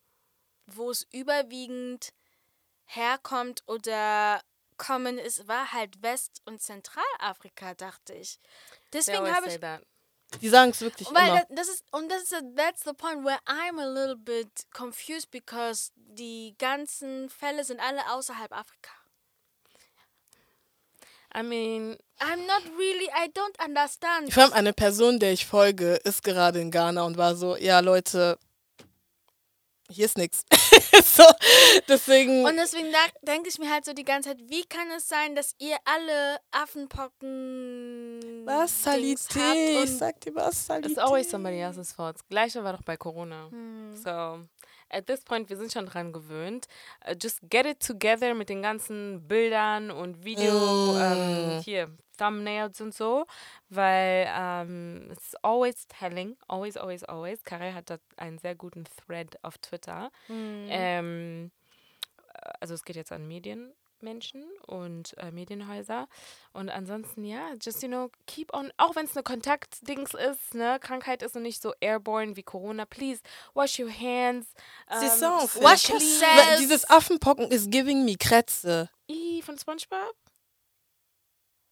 wo 0.66 0.90
es 0.90 1.06
überwiegend 1.12 2.12
herkommt 2.84 3.62
oder 3.66 4.42
kommen 4.76 5.18
ist, 5.18 5.48
war 5.48 5.72
halt 5.72 6.02
West- 6.02 6.42
und 6.44 6.60
Zentralafrika, 6.60 7.74
dachte 7.74 8.14
ich. 8.14 8.38
Deswegen 8.92 9.34
habe 9.34 9.48
ich 9.48 9.60
that. 9.60 9.82
Die 10.42 10.48
sagen 10.48 10.72
es 10.72 10.80
wirklich 10.80 11.08
weil 11.14 11.28
immer. 11.28 11.44
das, 11.48 11.66
das 11.66 11.68
ist 11.68 11.84
und 11.92 12.10
das 12.10 12.22
ist 12.22 12.34
that's 12.56 12.82
the 12.82 12.92
point 12.92 13.24
where 13.24 13.38
I'm 13.46 13.80
a 13.80 13.86
little 13.86 14.16
bit 14.16 14.48
confused 14.72 15.30
because 15.30 15.92
die 15.94 16.54
ganzen 16.58 17.30
Fälle 17.30 17.64
sind 17.64 17.80
alle 17.80 18.10
außerhalb 18.10 18.52
Afrika. 18.52 18.90
I 21.34 21.42
mean, 21.42 21.98
I'm 22.18 22.46
not 22.46 22.62
really 22.78 23.08
I 23.14 23.28
don't 23.28 23.62
understand. 23.64 24.32
Vor 24.32 24.44
allem 24.44 24.52
eine 24.54 24.72
Person, 24.72 25.18
der 25.18 25.32
ich 25.32 25.46
folge, 25.46 25.94
ist 26.04 26.24
gerade 26.24 26.60
in 26.60 26.70
Ghana 26.70 27.02
und 27.02 27.18
war 27.18 27.36
so, 27.36 27.56
ja 27.56 27.80
Leute, 27.80 28.38
hier 29.88 30.06
ist 30.06 30.18
nichts. 30.18 30.44
so, 31.04 31.24
deswegen. 31.88 32.44
Und 32.44 32.56
deswegen 32.56 32.92
denke 33.22 33.48
ich 33.48 33.58
mir 33.58 33.70
halt 33.70 33.84
so 33.84 33.92
die 33.92 34.04
ganze 34.04 34.30
Zeit, 34.30 34.40
wie 34.48 34.64
kann 34.64 34.90
es 34.96 35.08
sein, 35.08 35.34
dass 35.34 35.54
ihr 35.58 35.76
alle 35.84 36.38
Affenpocken 36.50 38.42
was? 38.44 38.86
Habt 38.86 38.98
Ich 38.98 39.18
sag 39.98 40.20
dir 40.20 40.34
was, 40.34 40.66
Salité. 40.66 40.90
it's 40.90 40.98
always 40.98 41.30
somebody 41.30 41.58
else's 41.58 41.92
fault. 41.92 42.16
Das 42.16 42.26
Gleiche 42.28 42.62
war 42.62 42.72
doch 42.72 42.82
bei 42.82 42.96
Corona. 42.96 43.48
Hm. 43.50 43.96
So, 43.96 44.40
at 44.90 45.06
this 45.06 45.22
point, 45.24 45.48
wir 45.50 45.56
sind 45.56 45.72
schon 45.72 45.86
dran 45.86 46.12
gewöhnt. 46.12 46.66
Uh, 47.08 47.14
just 47.20 47.40
get 47.50 47.66
it 47.66 47.80
together 47.84 48.34
mit 48.34 48.48
den 48.48 48.62
ganzen 48.62 49.26
Bildern 49.26 49.90
und 49.90 50.24
Video, 50.24 50.92
Mm. 50.94 51.00
ähm, 51.00 51.60
hier, 51.62 51.90
Thumbnails 52.18 52.80
und 52.80 52.94
so, 52.94 53.26
weil 53.68 54.26
ähm, 54.34 55.08
it's 55.12 55.34
always 55.42 55.86
telling, 55.88 56.36
always, 56.48 56.76
always, 56.76 57.04
always. 57.04 57.42
Karel 57.44 57.74
hat 57.74 57.90
da 57.90 57.98
einen 58.16 58.38
sehr 58.38 58.54
guten 58.54 58.84
Thread 59.06 59.38
auf 59.42 59.58
Twitter. 59.58 60.10
Hm. 60.28 60.66
Ähm, 60.70 61.50
äh, 62.32 62.50
also 62.60 62.74
es 62.74 62.84
geht 62.84 62.96
jetzt 62.96 63.12
an 63.12 63.28
Medienmenschen 64.00 64.44
und 64.66 65.16
äh, 65.18 65.30
Medienhäuser. 65.30 66.08
Und 66.52 66.70
ansonsten, 66.70 67.24
ja, 67.24 67.52
just, 67.60 67.82
you 67.82 67.88
know, 67.88 68.10
keep 68.26 68.52
on, 68.54 68.72
auch 68.76 68.96
wenn 68.96 69.06
es 69.06 69.16
eine 69.16 69.22
Kontaktdings 69.22 70.14
ist, 70.14 70.54
ne, 70.54 70.78
Krankheit 70.80 71.22
ist 71.22 71.36
und 71.36 71.42
nicht 71.42 71.60
so 71.60 71.72
airborne 71.80 72.36
wie 72.36 72.42
Corona, 72.42 72.84
please 72.84 73.20
wash 73.54 73.78
your 73.78 73.90
hands. 73.90 74.48
Sie 75.00 75.06
ähm, 75.06 75.10
Song, 75.10 75.62
wash 75.62 75.86
Phil. 75.86 75.94
yourself. 75.94 76.48
Weil 76.48 76.58
Dieses 76.58 76.88
Affenpocken 76.88 77.50
ist 77.50 77.70
giving 77.70 78.04
me 78.04 78.16
Krätze. 78.16 78.90
Ih, 79.08 79.42
von 79.42 79.58
Spongebob? 79.58 80.14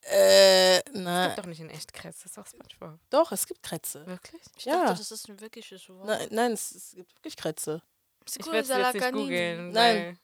Äh, 0.06 0.80
Es 0.80 0.82
nein. 0.92 1.28
gibt 1.28 1.38
doch 1.38 1.46
nicht 1.46 1.60
in 1.60 1.70
echt 1.70 1.94
Krebs, 1.94 2.18
das 2.18 2.26
ist 2.32 2.36
doch 2.36 2.46
Spongebob. 2.46 2.98
Doch, 3.08 3.32
es 3.32 3.46
gibt 3.46 3.62
Krätze. 3.62 4.06
Wirklich? 4.06 4.42
ich 4.58 4.66
ja. 4.66 4.84
dachte, 4.84 4.98
das 4.98 5.10
ist 5.10 5.28
ein 5.30 5.40
wirkliches 5.40 5.88
Wort. 5.88 6.06
Nein, 6.06 6.28
nein 6.30 6.52
es, 6.52 6.72
es 6.72 6.92
gibt 6.94 7.14
wirklich 7.16 7.36
Krätze. 7.36 7.82
Ich 8.26 8.46
werde 8.46 8.60
es 8.60 8.68
jetzt 8.68 8.94
nicht 8.94 9.12
googeln. 9.12 9.70
Nein. 9.70 10.18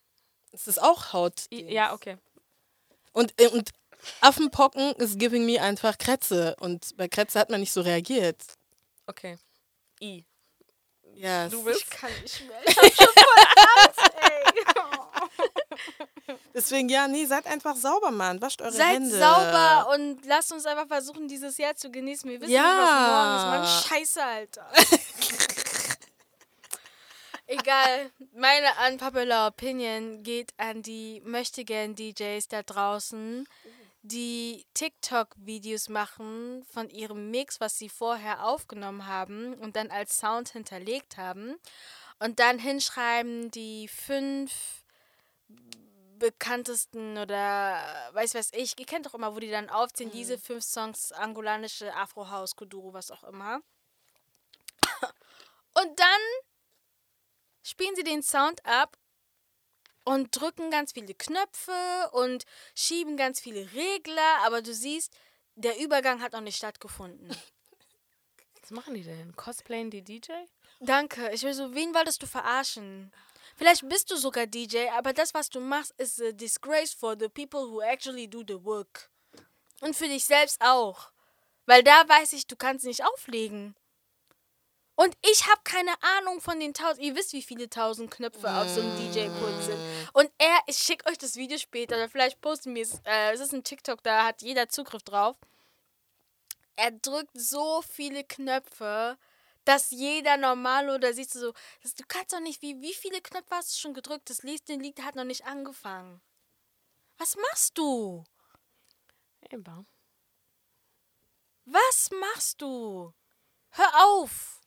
Es 0.53 0.67
ist 0.69 0.81
auch 0.83 1.13
Haut. 1.13 1.45
Ja, 1.51 1.93
okay. 1.93 2.17
Und, 3.13 3.33
äh, 3.41 3.49
und 3.49 3.71
Affenpocken 4.21 4.93
ist 4.97 5.19
giving 5.19 5.45
me 5.47 5.61
einfach 5.61 5.99
Krätze. 5.99 6.57
Und 6.61 6.97
bei 6.97 7.09
Krätze 7.09 7.39
hat 7.39 7.51
man 7.51 7.61
nicht 7.61 7.73
so 7.73 7.81
reagiert. 7.83 8.37
Okay. 9.07 9.39
I. 10.03 10.25
Ja, 11.15 11.49
Du 11.49 11.59
es- 11.59 11.65
bist- 11.65 11.81
Ich 11.83 11.91
kann 11.91 12.11
nicht 12.23 12.47
mehr. 12.49 12.61
Ich 12.67 12.77
hab 12.77 12.85
schon 12.95 13.07
voll 13.15 13.45
Angst, 13.85 14.13
ey. 14.21 14.31
deswegen, 16.55 16.89
ja, 16.89 17.09
nee, 17.09 17.27
seid 17.27 17.47
einfach 17.47 17.77
sauber, 17.77 18.11
Mann. 18.11 18.41
Wascht 18.41 18.63
eure 18.63 18.73
Seid 18.73 18.95
Hände. 18.95 19.19
sauber 19.19 19.89
und 19.95 20.25
lasst 20.27 20.53
uns 20.53 20.65
einfach 20.67 20.87
versuchen, 20.87 21.29
dieses 21.29 21.59
Jahr 21.59 21.75
zu 21.77 21.91
genießen. 21.91 22.31
Wir 22.31 22.41
wissen 22.41 22.53
Ja. 22.53 22.63
nicht, 22.63 22.81
was 22.83 23.09
morgen 23.11 23.35
ist. 23.37 23.45
Mann, 23.91 23.99
scheiße, 23.99 24.25
Alter. 24.25 24.67
Egal. 27.51 28.13
Meine 28.33 28.69
unpopular 28.89 29.49
Opinion 29.49 30.23
geht 30.23 30.55
an 30.57 30.83
die 30.83 31.21
möchtegern 31.25 31.97
DJs 31.97 32.47
da 32.47 32.63
draußen, 32.63 33.45
die 34.03 34.65
TikTok-Videos 34.75 35.89
machen 35.89 36.65
von 36.73 36.89
ihrem 36.91 37.33
Mix, 37.33 37.61
was 37.61 37.77
sie 37.77 37.89
vorher 37.89 38.47
aufgenommen 38.47 39.09
haben 39.09 39.55
und 39.55 39.75
dann 39.75 39.91
als 39.91 40.21
Sound 40.21 40.51
hinterlegt 40.51 41.17
haben. 41.17 41.57
Und 42.21 42.39
dann 42.39 42.61
hinschreiben 42.61 43.51
die 43.51 43.89
fünf 43.89 44.85
bekanntesten 46.21 47.19
oder 47.19 47.83
weiß 48.13 48.37
was 48.37 48.53
ich, 48.53 48.79
ihr 48.79 48.87
kennt 48.87 49.07
doch 49.07 49.15
immer, 49.15 49.35
wo 49.35 49.41
die 49.41 49.51
dann 49.51 49.71
aufziehen, 49.71 50.13
diese 50.13 50.39
fünf 50.39 50.63
Songs, 50.63 51.11
angolanische 51.11 51.93
Afro-House, 51.97 52.55
Kuduro, 52.55 52.93
was 52.93 53.11
auch 53.11 53.25
immer. 53.25 53.61
Und 55.75 55.99
dann 55.99 56.21
spielen 57.63 57.95
sie 57.97 58.05
den 58.05 58.23
Sound 58.23 58.65
ab 58.65 58.97
und 60.05 60.35
drücken 60.39 60.71
ganz 60.71 60.93
viele 60.93 61.15
Knöpfe 61.15 62.11
und 62.13 62.45
schieben 62.75 63.17
ganz 63.17 63.41
viele 63.41 63.73
Regler, 63.73 64.39
aber 64.45 64.63
du 64.63 64.75
siehst, 64.75 65.13
der 65.55 65.79
Übergang 65.79 66.23
hat 66.23 66.33
noch 66.33 66.41
nicht 66.41 66.57
stattgefunden. 66.57 67.29
Was 68.63 68.71
machen 68.71 68.95
die 68.95 69.03
denn? 69.03 69.35
Cosplayen 69.37 69.91
die 69.91 70.03
DJ? 70.03 70.33
Danke. 70.81 71.31
Ich 71.33 71.43
will 71.43 71.55
so, 71.55 71.75
wen 71.75 71.95
wolltest 71.95 72.23
du 72.23 72.27
verarschen? 72.27 73.13
Vielleicht 73.57 73.89
bist 73.89 74.11
du 74.11 74.17
sogar 74.17 74.47
DJ, 74.47 74.89
aber 74.97 75.13
das, 75.13 75.35
was 75.35 75.51
du 75.51 75.61
machst, 75.61 75.93
ist 75.99 76.23
a 76.23 76.33
disgrace 76.33 76.95
for 76.95 77.17
the 77.19 77.29
people 77.29 77.69
who 77.69 77.83
actually 77.83 78.29
do 78.29 78.43
the 78.47 78.65
work. 78.65 79.11
Und 79.81 79.97
für 79.97 80.09
dich 80.09 80.25
selbst 80.25 80.61
auch. 80.61 81.11
Weil 81.67 81.83
da 81.83 82.09
weiß 82.09 82.33
ich, 82.33 82.47
du 82.47 82.57
kannst 82.57 82.85
nicht 82.85 83.05
auflegen. 83.05 83.75
Und 85.01 85.17
ich 85.23 85.47
habe 85.47 85.63
keine 85.65 85.95
Ahnung 86.03 86.43
von 86.43 86.61
den 86.61 86.75
tausend. 86.75 87.03
Ihr 87.03 87.17
wisst, 87.17 87.33
wie 87.33 87.41
viele 87.41 87.71
tausend 87.71 88.11
Knöpfe 88.11 88.51
auf 88.51 88.69
so 88.69 88.83
einem 88.83 88.95
DJ-Pult 88.99 89.63
sind. 89.63 89.79
Und 90.13 90.31
er, 90.37 90.59
ich 90.67 90.77
schicke 90.77 91.09
euch 91.09 91.17
das 91.17 91.37
Video 91.37 91.57
später, 91.57 91.97
oder 91.97 92.11
vielleicht 92.11 92.43
posten 92.43 92.75
wir 92.75 92.83
es. 92.83 93.01
Äh, 93.07 93.33
es 93.33 93.41
ist 93.41 93.55
ein 93.55 93.65
TikTok, 93.65 94.03
da 94.03 94.27
hat 94.27 94.43
jeder 94.43 94.69
Zugriff 94.69 95.03
drauf. 95.03 95.39
Er 96.77 96.91
drückt 96.91 97.31
so 97.33 97.81
viele 97.81 98.25
Knöpfe, 98.25 99.17
dass 99.65 99.91
jeder 99.91 100.37
normal 100.37 100.91
oder 100.91 101.15
siehst 101.15 101.35
du 101.35 101.39
so, 101.39 101.55
das, 101.83 101.95
du 101.95 102.05
kannst 102.07 102.35
doch 102.35 102.41
nicht, 102.41 102.61
wie, 102.61 102.79
wie 102.83 102.93
viele 102.93 103.23
Knöpfe 103.23 103.55
hast 103.55 103.75
du 103.75 103.81
schon 103.81 103.95
gedrückt? 103.95 104.29
Das 104.29 104.43
den 104.69 104.81
Lied 104.81 105.03
hat 105.03 105.17
noch 105.17 105.25
nicht 105.25 105.47
angefangen. 105.47 106.21
Was 107.17 107.37
machst 107.37 107.79
du? 107.79 108.23
Eben. 109.51 109.87
Was 111.65 112.11
machst 112.11 112.61
du? 112.61 113.15
Hör 113.71 114.05
auf! 114.05 114.60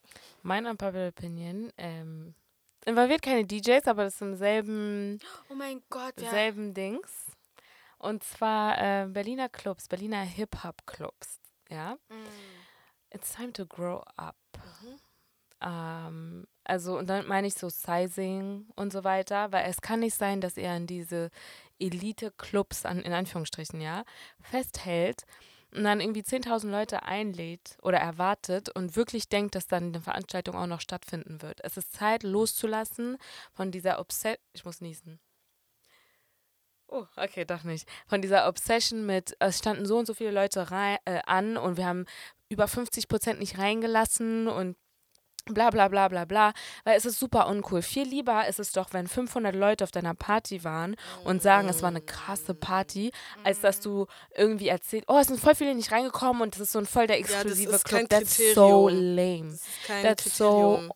Mein 0.43 0.65
unpopular 0.65 1.07
Opinion, 1.07 1.71
ähm, 1.77 2.35
involviert 2.85 3.21
keine 3.21 3.45
DJs, 3.45 3.87
aber 3.87 4.03
das 4.03 4.15
ist 4.15 4.21
im 4.21 4.35
selben, 4.35 5.19
Oh 5.49 5.55
mein 5.55 5.81
Gott, 5.89 6.19
ja. 6.21 6.29
selben 6.29 6.73
Dings. 6.73 7.31
Und 7.97 8.23
zwar 8.23 8.77
äh, 8.77 9.07
Berliner 9.07 9.47
Clubs, 9.47 9.87
Berliner 9.87 10.21
Hip-Hop-Clubs. 10.21 11.39
Ja. 11.69 11.95
Mm. 12.09 13.15
It's 13.15 13.33
time 13.33 13.53
to 13.53 13.65
grow 13.65 14.03
up. 14.17 14.35
Ähm, 15.61 16.45
also, 16.65 16.97
und 16.97 17.09
dann 17.09 17.27
meine 17.27 17.47
ich 17.47 17.53
so 17.53 17.69
Sizing 17.69 18.67
und 18.75 18.91
so 18.91 19.05
weiter, 19.05 19.51
weil 19.53 19.69
es 19.69 19.81
kann 19.81 20.01
nicht 20.01 20.15
sein, 20.15 20.41
dass 20.41 20.57
er 20.57 20.73
an 20.73 20.87
diese 20.87 21.29
Elite-Clubs, 21.79 22.85
an, 22.85 22.99
in 22.99 23.13
Anführungsstrichen, 23.13 23.79
ja, 23.79 24.03
festhält 24.41 25.25
und 25.73 25.83
dann 25.83 25.99
irgendwie 25.99 26.21
10.000 26.21 26.69
Leute 26.69 27.03
einlädt 27.03 27.77
oder 27.81 27.97
erwartet 27.97 28.69
und 28.69 28.95
wirklich 28.95 29.29
denkt, 29.29 29.55
dass 29.55 29.67
dann 29.67 29.85
eine 29.85 30.01
Veranstaltung 30.01 30.55
auch 30.55 30.67
noch 30.67 30.81
stattfinden 30.81 31.41
wird. 31.41 31.59
Es 31.63 31.77
ist 31.77 31.93
Zeit, 31.93 32.23
loszulassen 32.23 33.17
von 33.51 33.71
dieser 33.71 33.99
Obsession. 33.99 34.37
Ich 34.53 34.65
muss 34.65 34.81
niesen. 34.81 35.19
Oh, 36.87 37.05
okay, 37.15 37.43
doch 37.43 37.63
nicht. 37.63 37.87
Von 38.05 38.21
dieser 38.21 38.47
Obsession 38.47 39.05
mit, 39.05 39.35
es 39.39 39.57
standen 39.57 39.85
so 39.85 39.97
und 39.97 40.05
so 40.05 40.13
viele 40.13 40.31
Leute 40.31 40.69
rein, 40.69 40.97
äh, 41.05 41.21
an 41.25 41.57
und 41.57 41.77
wir 41.77 41.85
haben 41.85 42.05
über 42.49 42.67
50 42.67 43.07
Prozent 43.07 43.39
nicht 43.39 43.57
reingelassen 43.57 44.47
und 44.47 44.77
bla 45.45 45.69
bla 45.69 45.87
bla 45.87 46.07
bla 46.07 46.25
bla, 46.25 46.53
weil 46.83 46.97
es 46.97 47.05
ist 47.05 47.19
super 47.19 47.47
uncool. 47.47 47.81
Viel 47.81 48.07
lieber 48.07 48.47
ist 48.47 48.59
es 48.59 48.71
doch, 48.71 48.93
wenn 48.93 49.07
500 49.07 49.53
Leute 49.55 49.83
auf 49.83 49.91
deiner 49.91 50.13
Party 50.13 50.63
waren 50.63 50.95
und 51.25 51.41
sagen, 51.41 51.67
es 51.69 51.81
war 51.81 51.89
eine 51.89 52.01
krasse 52.01 52.53
Party, 52.53 53.11
als 53.43 53.59
dass 53.61 53.79
du 53.79 54.07
irgendwie 54.35 54.69
erzählst, 54.69 55.07
oh, 55.09 55.17
es 55.17 55.27
sind 55.27 55.39
voll 55.39 55.55
viele 55.55 55.75
nicht 55.75 55.91
reingekommen 55.91 56.41
und 56.41 56.55
es 56.55 56.61
ist 56.61 56.71
so 56.71 56.79
ein 56.79 56.85
voll 56.85 57.07
der 57.07 57.19
das 57.19 57.29
exklusive 57.29 57.71
ist 57.71 57.85
kein 57.85 58.07
Club. 58.07 58.21
That's 58.21 58.37
so 58.53 58.85
Kriterium. 58.85 59.15
lame. 59.15 59.49
Das 59.51 59.53
ist 59.61 59.83
kein 59.85 60.03
That's 60.03 60.37
so 60.37 60.49
Kriterium. 60.77 60.91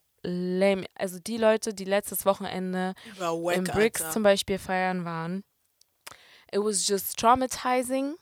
lame. 0.60 0.86
Also 0.96 1.20
die 1.20 1.38
Leute, 1.38 1.74
die 1.74 1.86
letztes 1.86 2.26
Wochenende 2.26 2.94
wack, 3.20 3.56
im 3.56 3.64
Bricks 3.66 4.02
Alter. 4.02 4.14
zum 4.14 4.24
Beispiel 4.24 4.60
feiern 4.60 5.06
waren, 5.06 5.44
it 6.52 6.60
was 6.60 6.88
just 6.88 7.18
traumatizing. 7.18 8.16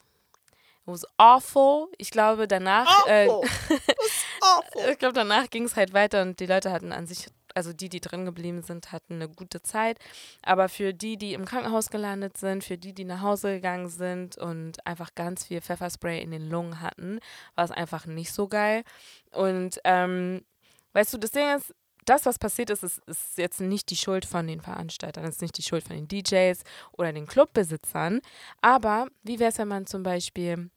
It 0.85 0.91
was 0.91 1.05
awful. 1.17 1.87
Ich 1.97 2.11
glaube, 2.11 2.47
danach, 2.47 3.07
äh, 3.07 3.27
ich 4.91 4.99
glaube, 4.99 5.13
danach 5.13 5.49
ging 5.49 5.63
es 5.63 5.75
halt 5.75 5.93
weiter 5.93 6.21
und 6.21 6.39
die 6.39 6.45
Leute 6.45 6.71
hatten 6.71 6.91
an 6.91 7.07
sich, 7.07 7.27
also 7.55 7.73
die, 7.73 7.89
die 7.89 8.01
drin 8.01 8.25
geblieben 8.25 8.61
sind, 8.61 8.91
hatten 8.91 9.15
eine 9.15 9.27
gute 9.27 9.63
Zeit. 9.63 9.97
Aber 10.43 10.69
für 10.69 10.93
die, 10.93 11.17
die 11.17 11.33
im 11.33 11.45
Krankenhaus 11.45 11.89
gelandet 11.89 12.37
sind, 12.37 12.63
für 12.63 12.77
die, 12.77 12.93
die 12.93 13.05
nach 13.05 13.21
Hause 13.21 13.55
gegangen 13.55 13.89
sind 13.89 14.37
und 14.37 14.85
einfach 14.85 15.15
ganz 15.15 15.45
viel 15.45 15.59
Pfefferspray 15.59 16.21
in 16.21 16.29
den 16.29 16.49
Lungen 16.49 16.81
hatten, 16.81 17.19
war 17.55 17.65
es 17.65 17.71
einfach 17.71 18.05
nicht 18.05 18.31
so 18.31 18.47
geil. 18.47 18.83
Und 19.31 19.79
ähm, 19.85 20.45
weißt 20.93 21.13
du, 21.13 21.17
das 21.17 21.31
Ding 21.31 21.55
ist, 21.55 21.73
das, 22.05 22.27
was 22.27 22.37
passiert 22.37 22.69
ist, 22.69 22.83
ist, 22.83 23.01
ist 23.07 23.37
jetzt 23.37 23.59
nicht 23.59 23.89
die 23.89 23.95
Schuld 23.95 24.25
von 24.25 24.45
den 24.45 24.61
Veranstaltern, 24.61 25.25
ist 25.25 25.41
nicht 25.41 25.57
die 25.57 25.63
Schuld 25.63 25.83
von 25.83 25.95
den 25.95 26.07
DJs 26.07 26.61
oder 26.91 27.11
den 27.11 27.25
Clubbesitzern. 27.25 28.21
Aber 28.61 29.07
wie 29.23 29.39
wäre 29.39 29.49
es, 29.49 29.57
wenn 29.57 29.67
man 29.67 29.87
zum 29.87 30.03
Beispiel 30.03 30.69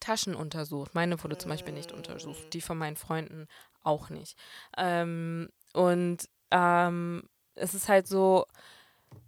Taschen 0.00 0.34
untersucht? 0.34 0.94
Meine 0.94 1.22
wurde 1.22 1.38
zum 1.38 1.50
Beispiel 1.50 1.72
nicht 1.72 1.92
untersucht, 1.92 2.52
die 2.52 2.60
von 2.60 2.78
meinen 2.78 2.96
Freunden 2.96 3.46
auch 3.82 4.10
nicht. 4.10 4.36
Ähm, 4.76 5.48
und 5.72 6.28
ähm, 6.50 7.28
es 7.54 7.74
ist 7.74 7.88
halt 7.88 8.06
so, 8.06 8.46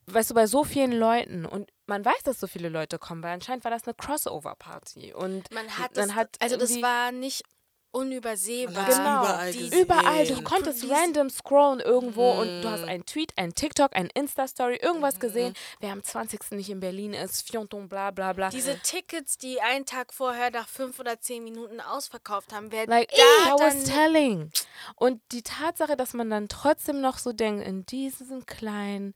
weißt 0.07 0.31
du, 0.31 0.35
bei 0.35 0.47
so 0.47 0.65
vielen 0.65 0.93
Leuten 0.93 1.47
und 1.47 1.71
man 1.87 2.05
weiß, 2.05 2.23
dass 2.25 2.41
so 2.41 2.47
viele 2.47 2.69
Leute 2.69 2.99
kommen, 2.99 3.23
weil 3.23 3.33
anscheinend 3.33 3.65
war 3.65 3.71
das 3.71 3.85
eine 3.85 3.95
Crossover-Party 3.95 5.15
und 5.15 5.51
Man 5.53 5.69
hat, 5.79 5.97
Man 5.97 6.09
das, 6.09 6.15
hat 6.15 6.37
also 6.41 6.57
das 6.57 6.81
war 6.83 7.13
nicht 7.13 7.45
unübersehbar. 7.99 8.87
Genau. 8.87 9.23
überall. 9.23 9.55
Überall, 9.81 10.27
du 10.27 10.43
konntest 10.43 10.81
Police- 10.81 10.97
random 10.99 11.31
scrollen 11.31 11.81
irgendwo 11.81 12.31
und 12.33 12.63
du 12.63 12.69
hast 12.71 12.83
Mhm. 12.83 12.89
einen 12.89 13.07
Tweet, 13.07 13.33
einen 13.37 13.55
TikTok, 13.55 13.95
ein 13.95 14.09
Insta-Story, 14.15 14.77
irgendwas 14.77 15.19
gesehen, 15.21 15.55
wer 15.81 15.93
am 15.93 16.03
20. 16.03 16.57
nicht 16.57 16.71
in 16.71 16.81
Berlin 16.81 17.13
ist, 17.15 17.49
Fionton, 17.49 17.89
bla 17.89 18.11
bla 18.11 18.33
bla. 18.33 18.51
Diese 18.51 18.79
Tickets, 18.81 19.39
die 19.39 19.61
einen 19.61 19.87
Tag 19.87 20.13
vorher 20.13 20.51
nach 20.51 20.69
fünf 20.69 20.99
oder 20.99 21.21
zehn 21.21 21.45
Minuten 21.45 21.81
ausverkauft 21.81 22.53
haben, 22.53 22.71
wer 22.73 22.87
Like, 22.87 23.11
da 23.11 23.51
that 23.57 23.61
was 23.61 23.85
telling. 23.85 24.51
Und 24.97 25.21
die 25.33 25.43
Tatsache, 25.43 25.97
dass 25.97 26.15
man 26.15 26.31
dann 26.31 26.49
trotzdem 26.49 27.01
noch 27.01 27.19
so 27.19 27.33
denkt, 27.33 27.67
in 27.67 27.85
diesen 27.87 28.47
kleinen, 28.47 29.15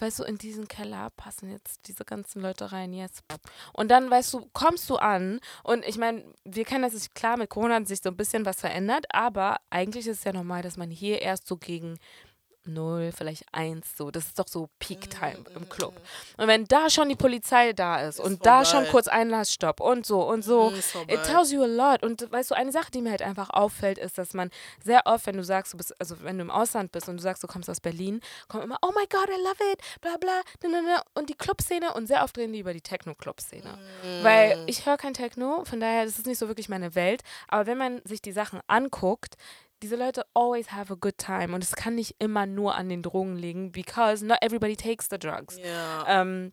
weißt 0.00 0.20
du, 0.20 0.24
in 0.24 0.38
diesen 0.38 0.68
Keller 0.68 1.10
passen 1.16 1.50
jetzt 1.50 1.88
diese 1.88 2.04
ganzen 2.04 2.42
Leute 2.42 2.72
rein, 2.72 2.92
jetzt. 2.92 3.22
Und 3.72 3.90
dann, 3.90 4.10
weißt 4.10 4.34
du, 4.34 4.48
kommst 4.52 4.88
du 4.90 4.96
an 4.96 5.40
und 5.62 5.84
ich 5.86 5.98
meine, 5.98 6.24
wir 6.44 6.64
kennen 6.64 6.82
das, 6.82 6.94
ist 6.94 7.14
klar, 7.14 7.36
mit 7.36 7.50
Corona 7.50 7.76
hat 7.76 7.88
sich 7.88 8.00
so 8.00 8.10
ein 8.10 8.16
bisschen 8.16 8.44
was 8.46 8.60
verändert, 8.60 9.06
aber 9.10 9.58
eigentlich 9.70 10.06
ist 10.06 10.18
es 10.18 10.24
ja 10.24 10.32
normal, 10.32 10.62
dass 10.62 10.76
man 10.76 10.90
hier 10.90 11.22
erst 11.22 11.46
so 11.46 11.56
gegen 11.56 11.98
null, 12.64 13.12
vielleicht 13.16 13.44
eins, 13.52 13.96
so. 13.96 14.10
Das 14.10 14.26
ist 14.26 14.38
doch 14.38 14.48
so 14.48 14.68
Peak-Time 14.78 15.44
im 15.54 15.68
Club. 15.68 15.94
Und 16.36 16.46
wenn 16.46 16.64
da 16.66 16.90
schon 16.90 17.08
die 17.08 17.16
Polizei 17.16 17.72
da 17.72 18.00
ist, 18.00 18.20
und 18.20 18.44
da 18.44 18.64
schon 18.64 18.80
vorbei. 18.80 18.90
kurz 18.90 19.08
Einlassstopp 19.08 19.80
und 19.80 20.06
so 20.06 20.22
und 20.22 20.42
so, 20.42 20.70
ist 20.70 20.92
vorbei. 20.92 21.14
it 21.14 21.22
tells 21.24 21.50
you 21.52 21.62
a 21.62 21.66
lot. 21.66 22.02
Und 22.02 22.30
weißt 22.30 22.50
du, 22.50 22.54
eine 22.54 22.72
Sache, 22.72 22.90
die 22.90 23.00
mir 23.02 23.10
halt 23.10 23.22
einfach 23.22 23.50
auffällt, 23.50 23.98
ist, 23.98 24.18
dass 24.18 24.34
man 24.34 24.50
sehr 24.82 25.02
oft, 25.06 25.26
wenn 25.26 25.36
du 25.36 25.44
sagst, 25.44 25.72
du 25.72 25.76
bist, 25.76 25.98
also 26.00 26.22
wenn 26.22 26.36
du 26.38 26.42
im 26.42 26.50
Ausland 26.50 26.92
bist 26.92 27.08
und 27.08 27.16
du 27.16 27.22
sagst, 27.22 27.42
du 27.42 27.46
kommst 27.46 27.70
aus 27.70 27.80
Berlin, 27.80 28.20
kommt 28.48 28.64
immer, 28.64 28.78
oh 28.82 28.90
my 28.94 29.06
God, 29.10 29.28
I 29.28 29.40
love 29.40 29.72
it, 29.72 29.80
bla 30.00 30.16
bla, 30.18 30.42
und 31.14 31.28
die 31.28 31.34
Clubszene 31.34 31.94
und 31.94 32.06
sehr 32.06 32.22
oft 32.22 32.36
reden 32.38 32.52
die 32.52 32.60
über 32.60 32.72
die 32.72 32.80
Techno-Club-Szene. 32.80 33.78
Mhm. 34.02 34.24
Weil 34.24 34.64
ich 34.66 34.86
höre 34.86 34.96
kein 34.96 35.14
Techno, 35.14 35.64
von 35.64 35.80
daher, 35.80 36.04
das 36.04 36.18
ist 36.18 36.26
nicht 36.26 36.38
so 36.38 36.48
wirklich 36.48 36.68
meine 36.68 36.94
Welt. 36.94 37.22
Aber 37.48 37.66
wenn 37.66 37.78
man 37.78 38.00
sich 38.04 38.22
die 38.22 38.32
Sachen 38.32 38.60
anguckt, 38.66 39.36
diese 39.82 39.96
Leute 39.96 40.24
always 40.34 40.72
have 40.72 40.92
a 40.92 40.96
good 40.98 41.18
time. 41.18 41.54
Und 41.54 41.64
es 41.64 41.74
kann 41.74 41.94
nicht 41.94 42.16
immer 42.18 42.46
nur 42.46 42.74
an 42.74 42.88
den 42.88 43.02
Drogen 43.02 43.36
liegen, 43.36 43.72
because 43.72 44.24
not 44.24 44.38
everybody 44.42 44.76
takes 44.76 45.08
the 45.10 45.18
drugs. 45.18 45.56
Ja. 45.58 46.04
Ähm, 46.06 46.52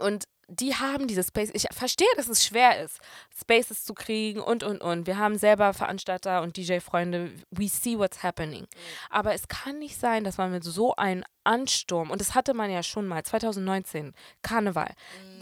und 0.00 0.24
die 0.48 0.74
haben 0.74 1.08
diese 1.08 1.24
Space. 1.24 1.50
Ich 1.54 1.66
verstehe, 1.72 2.06
dass 2.16 2.28
es 2.28 2.44
schwer 2.44 2.82
ist, 2.82 3.00
Spaces 3.36 3.84
zu 3.84 3.94
kriegen 3.94 4.40
und, 4.40 4.62
und, 4.62 4.80
und. 4.80 5.06
Wir 5.06 5.18
haben 5.18 5.38
selber 5.38 5.74
Veranstalter 5.74 6.42
und 6.42 6.56
DJ-Freunde. 6.56 7.32
We 7.50 7.68
see 7.68 7.98
what's 7.98 8.22
happening. 8.22 8.66
Aber 9.10 9.34
es 9.34 9.48
kann 9.48 9.78
nicht 9.78 9.98
sein, 9.98 10.22
dass 10.24 10.38
man 10.38 10.52
mit 10.52 10.62
so 10.62 10.94
einem 10.94 11.24
Ansturm, 11.42 12.10
und 12.10 12.20
das 12.20 12.34
hatte 12.34 12.54
man 12.54 12.70
ja 12.70 12.82
schon 12.82 13.06
mal, 13.06 13.22
2019, 13.22 14.14
Karneval, 14.42 14.92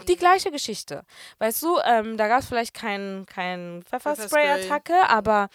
die 0.07 0.15
gleiche 0.15 0.51
Geschichte. 0.51 1.03
Weißt 1.39 1.61
du, 1.61 1.79
ähm, 1.85 2.17
da 2.17 2.27
gab 2.27 2.41
es 2.41 2.47
vielleicht 2.47 2.73
kein, 2.73 3.25
kein 3.27 3.83
Pfefferspray-Attacke, 3.83 5.09
aber 5.09 5.49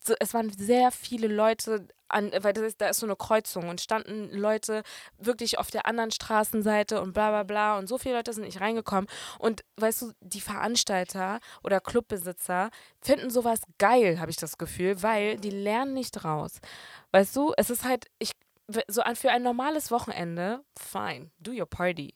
so, 0.00 0.14
es 0.20 0.34
waren 0.34 0.50
sehr 0.50 0.90
viele 0.90 1.28
Leute 1.28 1.88
an, 2.08 2.30
weil 2.40 2.52
das 2.52 2.64
ist, 2.64 2.80
da 2.80 2.88
ist 2.88 3.00
so 3.00 3.06
eine 3.06 3.16
Kreuzung 3.16 3.68
und 3.68 3.80
standen 3.80 4.30
Leute 4.30 4.82
wirklich 5.18 5.58
auf 5.58 5.70
der 5.70 5.86
anderen 5.86 6.10
Straßenseite 6.10 7.00
und 7.00 7.12
bla 7.12 7.30
bla 7.30 7.42
bla 7.42 7.78
und 7.78 7.86
so 7.86 7.98
viele 7.98 8.16
Leute 8.16 8.32
sind 8.32 8.44
nicht 8.44 8.60
reingekommen. 8.60 8.87
Und 9.38 9.64
weißt 9.76 10.02
du, 10.02 10.12
die 10.20 10.40
Veranstalter 10.40 11.40
oder 11.62 11.80
Clubbesitzer 11.80 12.70
finden 13.00 13.30
sowas 13.30 13.60
geil, 13.78 14.20
habe 14.20 14.30
ich 14.30 14.36
das 14.36 14.58
Gefühl, 14.58 15.02
weil 15.02 15.36
die 15.38 15.50
lernen 15.50 15.94
nicht 15.94 16.24
raus. 16.24 16.60
Weißt 17.12 17.34
du, 17.36 17.52
es 17.56 17.70
ist 17.70 17.84
halt, 17.84 18.06
ich, 18.18 18.32
so 18.88 19.02
für 19.14 19.30
ein 19.30 19.42
normales 19.42 19.90
Wochenende, 19.90 20.62
fine, 20.78 21.30
do 21.38 21.52
your 21.52 21.66
party. 21.66 22.14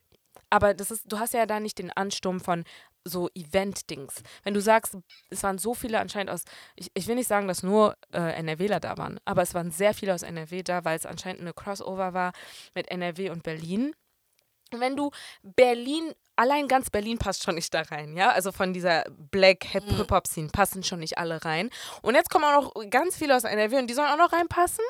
Aber 0.50 0.74
das 0.74 0.90
ist, 0.90 1.10
du 1.10 1.18
hast 1.18 1.32
ja 1.32 1.46
da 1.46 1.60
nicht 1.60 1.78
den 1.78 1.90
Ansturm 1.90 2.40
von 2.40 2.64
so 3.04 3.28
Event-Dings. 3.34 4.22
Wenn 4.42 4.54
du 4.54 4.60
sagst, 4.60 4.96
es 5.30 5.42
waren 5.42 5.58
so 5.58 5.74
viele 5.74 5.98
anscheinend 5.98 6.30
aus, 6.30 6.44
ich, 6.76 6.90
ich 6.94 7.06
will 7.06 7.16
nicht 7.16 7.28
sagen, 7.28 7.48
dass 7.48 7.62
nur 7.62 7.96
äh, 8.12 8.38
NRWler 8.40 8.80
da 8.80 8.96
waren, 8.98 9.18
aber 9.24 9.42
es 9.42 9.54
waren 9.54 9.70
sehr 9.70 9.94
viele 9.94 10.14
aus 10.14 10.22
NRW 10.22 10.62
da, 10.62 10.84
weil 10.84 10.96
es 10.96 11.06
anscheinend 11.06 11.40
eine 11.40 11.52
Crossover 11.52 12.14
war 12.14 12.32
mit 12.74 12.90
NRW 12.90 13.30
und 13.30 13.42
Berlin. 13.42 13.94
Wenn 14.80 14.96
du 14.96 15.10
Berlin, 15.42 16.12
allein 16.36 16.68
ganz 16.68 16.90
Berlin 16.90 17.18
passt 17.18 17.42
schon 17.44 17.54
nicht 17.56 17.72
da 17.74 17.82
rein, 17.82 18.16
ja? 18.16 18.30
Also 18.30 18.52
von 18.52 18.72
dieser 18.72 19.04
Black 19.30 19.64
Mhm. 19.74 19.96
Hip 19.96 20.10
Hop 20.10 20.26
Scene 20.26 20.48
passen 20.48 20.82
schon 20.82 21.00
nicht 21.00 21.18
alle 21.18 21.44
rein. 21.44 21.70
Und 22.02 22.14
jetzt 22.14 22.30
kommen 22.30 22.44
auch 22.44 22.74
noch 22.74 22.90
ganz 22.90 23.16
viele 23.16 23.36
aus 23.36 23.44
NRW 23.44 23.78
und 23.78 23.86
die 23.88 23.94
sollen 23.94 24.08
auch 24.10 24.16
noch 24.18 24.32
reinpassen? 24.32 24.84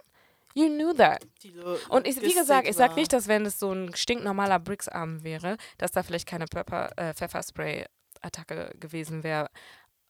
You 0.55 0.67
knew 0.67 0.93
that. 0.93 1.25
Lo- 1.55 1.79
Und 1.89 2.07
ich, 2.07 2.21
wie 2.21 2.35
gesagt, 2.35 2.69
ich 2.69 2.77
sag 2.77 2.95
nicht, 2.97 3.13
dass 3.15 3.27
wenn 3.27 3.47
es 3.47 3.59
so 3.59 3.73
ein 3.73 3.95
stinknormaler 3.97 4.59
Bricks-Abend 4.59 5.25
wäre, 5.25 5.57
dass 5.79 5.93
da 5.93 6.03
vielleicht 6.03 6.29
keine 6.29 6.45
Pepper, 6.45 6.91
äh, 6.99 7.15
Pfefferspray-Attacke 7.15 8.75
gewesen 8.79 9.23
wäre. 9.25 9.49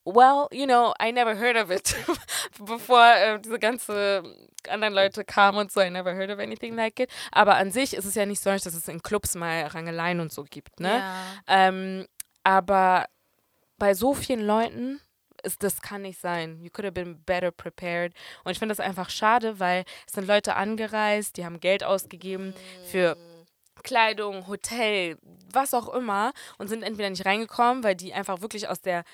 Well, 0.05 0.49
you 0.51 0.67
know, 0.67 0.95
I 1.01 1.13
never 1.13 1.37
heard 1.37 1.57
of 1.57 1.71
it. 1.71 1.95
Bevor 2.59 3.05
äh, 3.15 3.39
diese 3.41 3.59
ganze 3.59 4.23
anderen 4.69 4.95
Leute 4.95 5.25
kamen 5.25 5.59
und 5.59 5.73
so, 5.73 5.81
I 5.81 5.91
never 5.91 6.15
heard 6.15 6.31
of 6.31 6.39
anything 6.39 6.75
like 6.75 6.99
it. 6.99 7.11
Aber 7.31 7.57
an 7.57 7.71
sich 7.71 7.95
ist 7.95 8.05
es 8.05 8.15
ja 8.15 8.27
nicht 8.27 8.43
so, 8.43 8.51
dass 8.51 8.67
es 8.67 8.89
in 8.89 9.03
Clubs 9.03 9.35
mal 9.35 9.67
Rangeleien 9.67 10.21
und 10.21 10.33
so 10.33 10.45
gibt, 10.45 10.81
ne? 10.81 10.99
Ja. 10.99 11.15
Ähm, 11.47 12.07
aber 12.45 13.07
bei 13.79 13.95
so 13.95 14.15
vielen 14.15 14.45
Leuten 14.45 15.01
ist 15.43 15.63
das 15.63 15.81
kann 15.81 16.03
nicht 16.03 16.21
sein. 16.21 16.61
You 16.61 16.71
could 16.71 16.85
have 16.85 16.93
been 16.93 17.23
better 17.25 17.51
prepared. 17.51 18.13
Und 18.45 18.53
ich 18.53 18.59
finde 18.59 18.75
das 18.75 18.85
einfach 18.85 19.11
schade, 19.11 19.59
weil 19.61 19.85
es 20.07 20.15
sind 20.15 20.27
Leute 20.27 20.55
angereist, 20.55 21.37
die 21.37 21.45
haben 21.45 21.61
Geld 21.61 21.85
ausgegeben 21.85 22.55
für 22.85 23.17
Kleidung, 23.83 24.47
Hotel, 24.47 25.19
was 25.53 25.75
auch 25.75 25.93
immer 25.95 26.33
und 26.59 26.69
sind 26.69 26.83
entweder 26.83 27.11
nicht 27.11 27.27
reingekommen, 27.27 27.85
weil 27.85 27.95
die 27.95 28.15
einfach 28.15 28.41
wirklich 28.41 28.69
aus 28.69 28.81
der, 28.81 29.05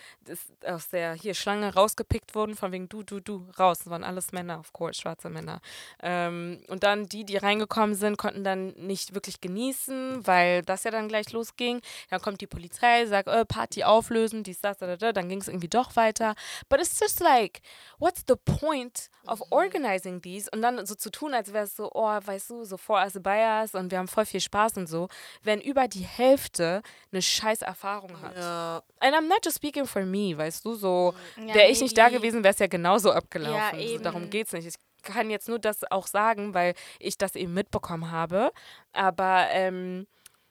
aus 0.65 0.89
der 0.89 1.15
hier 1.15 1.35
Schlange 1.35 1.75
rausgepickt 1.75 2.35
wurden, 2.35 2.55
von 2.55 2.73
wegen 2.73 2.89
du, 2.89 3.03
du, 3.03 3.21
du, 3.21 3.47
raus. 3.59 3.79
Das 3.79 3.91
waren 3.91 4.05
alles 4.05 4.33
Männer, 4.33 4.61
of 4.61 4.73
course, 4.73 5.01
schwarze 5.01 5.29
Männer. 5.29 5.61
Ähm, 6.03 6.63
und 6.69 6.83
dann 6.83 7.09
die, 7.09 7.25
die 7.25 7.37
reingekommen 7.37 7.95
sind, 7.95 8.19
konnten 8.19 8.45
dann 8.45 8.69
nicht 8.77 9.15
wirklich 9.15 9.41
genießen, 9.41 10.27
weil 10.27 10.63
das 10.63 10.85
ja 10.85 10.91
dann 10.91 11.09
gleich 11.09 11.33
losging. 11.33 11.81
Dann 12.11 12.21
kommt 12.21 12.41
die 12.41 12.47
Polizei, 12.47 13.07
sagt, 13.07 13.29
äh, 13.29 13.45
Party 13.45 13.85
auflösen, 13.85 14.43
dies, 14.43 14.61
das, 14.61 14.79
da, 14.79 14.87
da, 14.87 14.97
da. 14.97 15.13
Dann 15.13 15.29
ging 15.29 15.41
es 15.41 15.49
irgendwie 15.49 15.69
doch 15.69 15.97
weiter. 15.97 16.35
But 16.69 16.81
it's 16.81 17.01
just 17.01 17.21
like, 17.21 17.61
what's 17.99 18.25
the 18.29 18.37
point 18.37 19.11
of 19.27 19.43
organizing 19.51 20.21
these? 20.21 20.49
Und 20.53 20.63
dann 20.63 20.85
so 20.87 20.95
zu 20.95 21.11
tun, 21.11 21.35
als 21.35 21.53
wäre 21.53 21.65
es 21.65 21.77
so, 21.77 21.91
oh, 21.95 22.19
weißt 22.25 22.51
du, 22.51 22.65
so 22.65 22.77
for 22.77 23.01
us, 23.01 23.15
by 23.15 23.63
us 23.63 23.75
und 23.75 23.91
wir 23.91 23.99
haben 23.99 24.09
voll 24.09 24.27
viel 24.27 24.41
Spaß 24.41 24.58
und 24.77 24.87
so, 24.89 25.09
wenn 25.43 25.61
über 25.61 25.89
die 25.89 26.05
Hälfte 26.05 26.83
eine 27.13 27.23
scheiß 27.23 27.63
Erfahrung 27.63 28.21
hat. 28.21 28.37
Ja, 28.37 28.83
And 29.01 29.15
I'm 29.15 29.29
not 29.29 29.45
just 29.45 29.57
speaking 29.57 29.87
for 29.87 30.03
me, 30.05 30.37
weißt 30.37 30.65
du, 30.65 30.75
so, 30.75 31.15
Ja, 31.47 31.55
wäre 31.55 31.69
ich 31.69 31.81
nicht 31.81 31.97
da 31.97 32.09
gewesen, 32.09 32.43
wäre 32.43 32.53
es 32.53 32.59
ja 32.59 32.67
genauso 32.67 33.13
abgelaufen. 33.13 33.79
Ja, 33.81 33.89
so, 33.89 33.99
darum 33.99 34.31
geht's 34.31 34.53
nicht. 34.53 34.67
Ich 34.67 34.75
kann 35.03 35.31
jetzt 35.31 35.49
nur 35.49 35.59
das 35.59 35.91
auch 35.91 36.07
sagen, 36.07 36.55
weil 36.55 36.75
ich 36.99 37.17
das 37.17 37.35
eben 37.37 37.55
mitbekommen 37.55 38.11
habe. 38.11 38.51
Aber 38.93 39.47
ähm, 39.51 40.07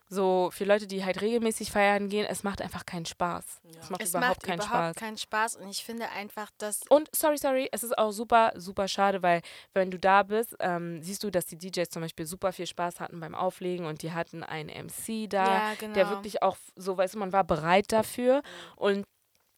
so 0.09 0.49
für 0.53 0.63
Leute, 0.63 0.87
die 0.87 1.03
halt 1.03 1.21
regelmäßig 1.21 1.71
feiern 1.71 2.09
gehen, 2.09 2.25
es 2.29 2.43
macht 2.43 2.61
einfach 2.61 2.85
keinen 2.85 3.05
Spaß. 3.05 3.61
Es 3.79 3.89
macht 3.89 4.01
Es 4.01 4.09
überhaupt 4.09 4.27
macht 4.29 4.43
keinen 4.43 4.59
überhaupt 4.59 4.73
Spaß. 4.73 4.95
keinen 4.95 5.17
Spaß 5.17 5.55
und 5.57 5.69
ich 5.69 5.83
finde 5.83 6.09
einfach, 6.09 6.49
dass 6.57 6.81
Und 6.89 7.09
sorry, 7.15 7.37
sorry, 7.37 7.69
es 7.71 7.83
ist 7.83 7.97
auch 7.97 8.11
super, 8.11 8.53
super 8.55 8.87
schade, 8.87 9.21
weil 9.21 9.41
wenn 9.73 9.91
du 9.91 9.99
da 9.99 10.23
bist, 10.23 10.55
ähm, 10.59 11.01
siehst 11.01 11.23
du, 11.23 11.29
dass 11.29 11.45
die 11.45 11.57
DJs 11.57 11.89
zum 11.89 12.01
Beispiel 12.01 12.25
super 12.25 12.53
viel 12.53 12.67
Spaß 12.67 12.99
hatten 12.99 13.19
beim 13.19 13.35
Auflegen 13.35 13.85
und 13.85 14.01
die 14.01 14.13
hatten 14.13 14.43
einen 14.43 14.69
MC 14.69 15.29
da, 15.29 15.45
ja, 15.45 15.73
genau. 15.79 15.93
der 15.93 16.09
wirklich 16.09 16.41
auch 16.41 16.57
so, 16.75 16.97
weißt 16.97 17.15
du, 17.15 17.19
man 17.19 17.33
war 17.33 17.43
bereit 17.43 17.91
dafür 17.91 18.41
und 18.75 19.05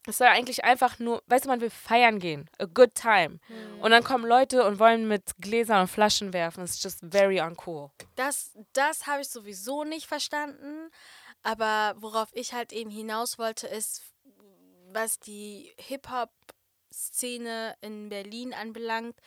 es 0.06 0.18
soll 0.18 0.28
eigentlich 0.28 0.64
einfach 0.64 1.00
nur, 1.00 1.22
weißt 1.28 1.46
du, 1.46 1.50
man 1.50 1.62
will 1.62 1.70
feiern 1.70 2.20
gehen, 2.20 2.50
a 2.58 2.66
good 2.66 2.96
time. 2.96 3.40
Mhm. 3.48 3.82
Und 3.82 3.92
dann 3.92 4.04
kommen 4.04 4.26
Leute 4.26 4.66
und 4.66 4.80
wollen 4.80 5.08
mit 5.08 5.36
Gläsern 5.40 5.82
und 5.82 5.88
Flaschen 5.88 6.34
werfen. 6.34 6.64
It's 6.64 6.82
just 6.82 7.00
very 7.02 7.42
uncool. 7.42 7.92
Das, 8.16 8.52
das 8.74 9.08
habe 9.08 9.22
ich 9.22 9.30
sowieso 9.30 9.84
nicht 9.84 10.08
verstanden. 10.08 10.90
Aber 11.44 11.96
worauf 11.98 12.30
ich 12.34 12.54
halt 12.54 12.74
eben 12.74 12.90
hinaus 12.90 13.38
wollte, 13.38 13.68
ist, 13.68 14.04
was 14.92 15.20
die 15.20 15.74
Hip-Hop-Szene 15.78 17.76
in 17.82 18.10
Berlin 18.10 18.54
anbelangt. 18.54 19.20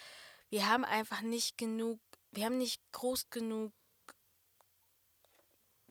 Wir 0.51 0.69
haben 0.69 0.85
einfach 0.85 1.23
nicht 1.23 1.57
genug, 1.57 2.01
wir 2.32 2.44
haben 2.44 2.59
nicht 2.59 2.82
groß 2.93 3.31
genug 3.31 3.73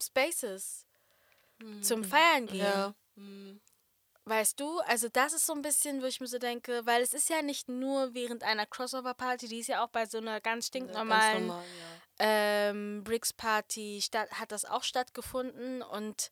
Spaces 0.00 0.86
zum 1.80 2.04
Feiern 2.04 2.46
gehen. 2.46 2.58
Ja. 2.58 2.94
Mhm. 3.14 3.60
Weißt 4.24 4.60
du, 4.60 4.78
also 4.80 5.08
das 5.08 5.32
ist 5.32 5.46
so 5.46 5.52
ein 5.52 5.62
bisschen, 5.62 6.00
wo 6.00 6.06
ich 6.06 6.20
mir 6.20 6.28
so 6.28 6.38
denke, 6.38 6.86
weil 6.86 7.02
es 7.02 7.12
ist 7.12 7.28
ja 7.28 7.42
nicht 7.42 7.68
nur 7.68 8.14
während 8.14 8.44
einer 8.44 8.66
Crossover-Party, 8.66 9.48
die 9.48 9.58
ist 9.58 9.66
ja 9.66 9.84
auch 9.84 9.88
bei 9.88 10.06
so 10.06 10.18
einer 10.18 10.40
ganz 10.40 10.68
stinknormalen 10.68 11.48
Ganz 11.48 11.48
normal, 11.48 11.64
ja. 12.20 12.70
ähm, 12.70 13.02
Bricks 13.02 13.32
Party 13.32 14.00
statt, 14.00 14.30
hat 14.30 14.52
das 14.52 14.64
auch 14.64 14.84
stattgefunden 14.84 15.82
und 15.82 16.30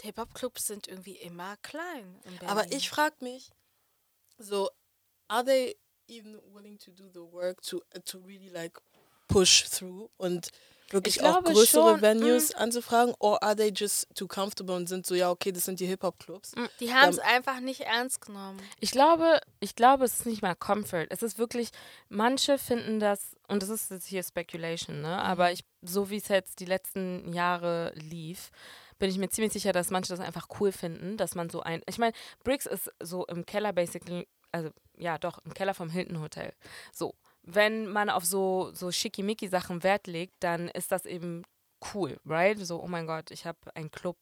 Hip-Hop-Clubs 0.00 0.66
sind 0.66 0.88
irgendwie 0.88 1.16
immer 1.16 1.58
klein. 1.58 2.22
Aber 2.46 2.70
ich 2.72 2.88
frage 2.88 3.16
mich, 3.20 3.50
so, 4.38 4.70
are 5.28 5.44
they 5.44 5.76
even 6.08 6.40
willing 6.54 6.78
to 6.78 6.90
do 6.90 7.10
the 7.12 7.20
work 7.20 7.60
to, 7.62 7.82
to 8.06 8.18
really 8.20 8.48
like 8.48 8.80
push 9.26 9.68
through 9.68 10.08
und 10.16 10.50
wirklich 10.90 11.16
Ich 11.16 11.22
auch 11.22 11.42
glaube 11.42 11.52
größere 11.52 11.90
schon, 11.90 12.02
Venues 12.02 12.54
anzufragen? 12.54 13.14
Or 13.18 13.42
are 13.42 13.56
they 13.56 13.72
just 13.74 14.06
too 14.14 14.26
comfortable 14.26 14.74
und 14.74 14.88
sind 14.88 15.06
so, 15.06 15.14
ja, 15.14 15.30
okay, 15.30 15.52
das 15.52 15.64
sind 15.64 15.80
die 15.80 15.86
Hip-Hop-Clubs? 15.86 16.52
die 16.80 16.92
haben 16.92 17.10
es 17.10 17.18
einfach 17.18 17.60
nicht 17.60 17.80
ernst 17.80 18.20
genommen. 18.20 18.60
Ich 18.80 18.90
glaube, 18.90 19.40
ich 19.60 19.74
glaube, 19.76 20.04
es 20.04 20.20
ist 20.20 20.26
nicht 20.26 20.42
mal 20.42 20.54
Comfort. 20.54 21.06
Es 21.10 21.22
ist 21.22 21.38
wirklich, 21.38 21.70
manche 22.08 22.58
finden 22.58 23.00
das, 23.00 23.36
und 23.48 23.62
das 23.62 23.68
ist 23.68 23.90
jetzt 23.90 24.06
hier 24.06 24.22
Speculation, 24.22 25.00
ne? 25.00 25.20
Aber 25.22 25.52
ich, 25.52 25.64
so 25.82 26.10
wie 26.10 26.16
es 26.16 26.28
jetzt 26.28 26.60
die 26.60 26.66
letzten 26.66 27.32
Jahre 27.32 27.92
lief, 27.94 28.50
bin 28.98 29.10
ich 29.10 29.18
mir 29.18 29.28
ziemlich 29.28 29.52
sicher, 29.52 29.72
dass 29.72 29.90
manche 29.90 30.12
das 30.12 30.20
einfach 30.20 30.48
cool 30.58 30.72
finden, 30.72 31.16
dass 31.16 31.34
man 31.34 31.50
so 31.50 31.60
ein. 31.60 31.82
Ich 31.86 31.98
meine, 31.98 32.12
Briggs 32.42 32.66
ist 32.66 32.90
so 33.00 33.24
im 33.26 33.46
Keller 33.46 33.72
basically, 33.72 34.26
also 34.50 34.70
ja 34.96 35.18
doch, 35.18 35.38
im 35.44 35.54
Keller 35.54 35.74
vom 35.74 35.90
Hilton 35.90 36.20
Hotel. 36.20 36.52
So. 36.92 37.14
Wenn 37.50 37.88
man 37.88 38.10
auf 38.10 38.24
so, 38.26 38.70
so 38.74 38.90
schickimicki-Sachen 38.90 39.82
Wert 39.82 40.06
legt, 40.06 40.34
dann 40.40 40.68
ist 40.68 40.92
das 40.92 41.06
eben 41.06 41.44
cool, 41.94 42.18
right? 42.26 42.58
So, 42.58 42.82
oh 42.82 42.88
mein 42.88 43.06
Gott, 43.06 43.30
ich 43.30 43.46
habe 43.46 43.58
einen 43.74 43.90
Club 43.90 44.16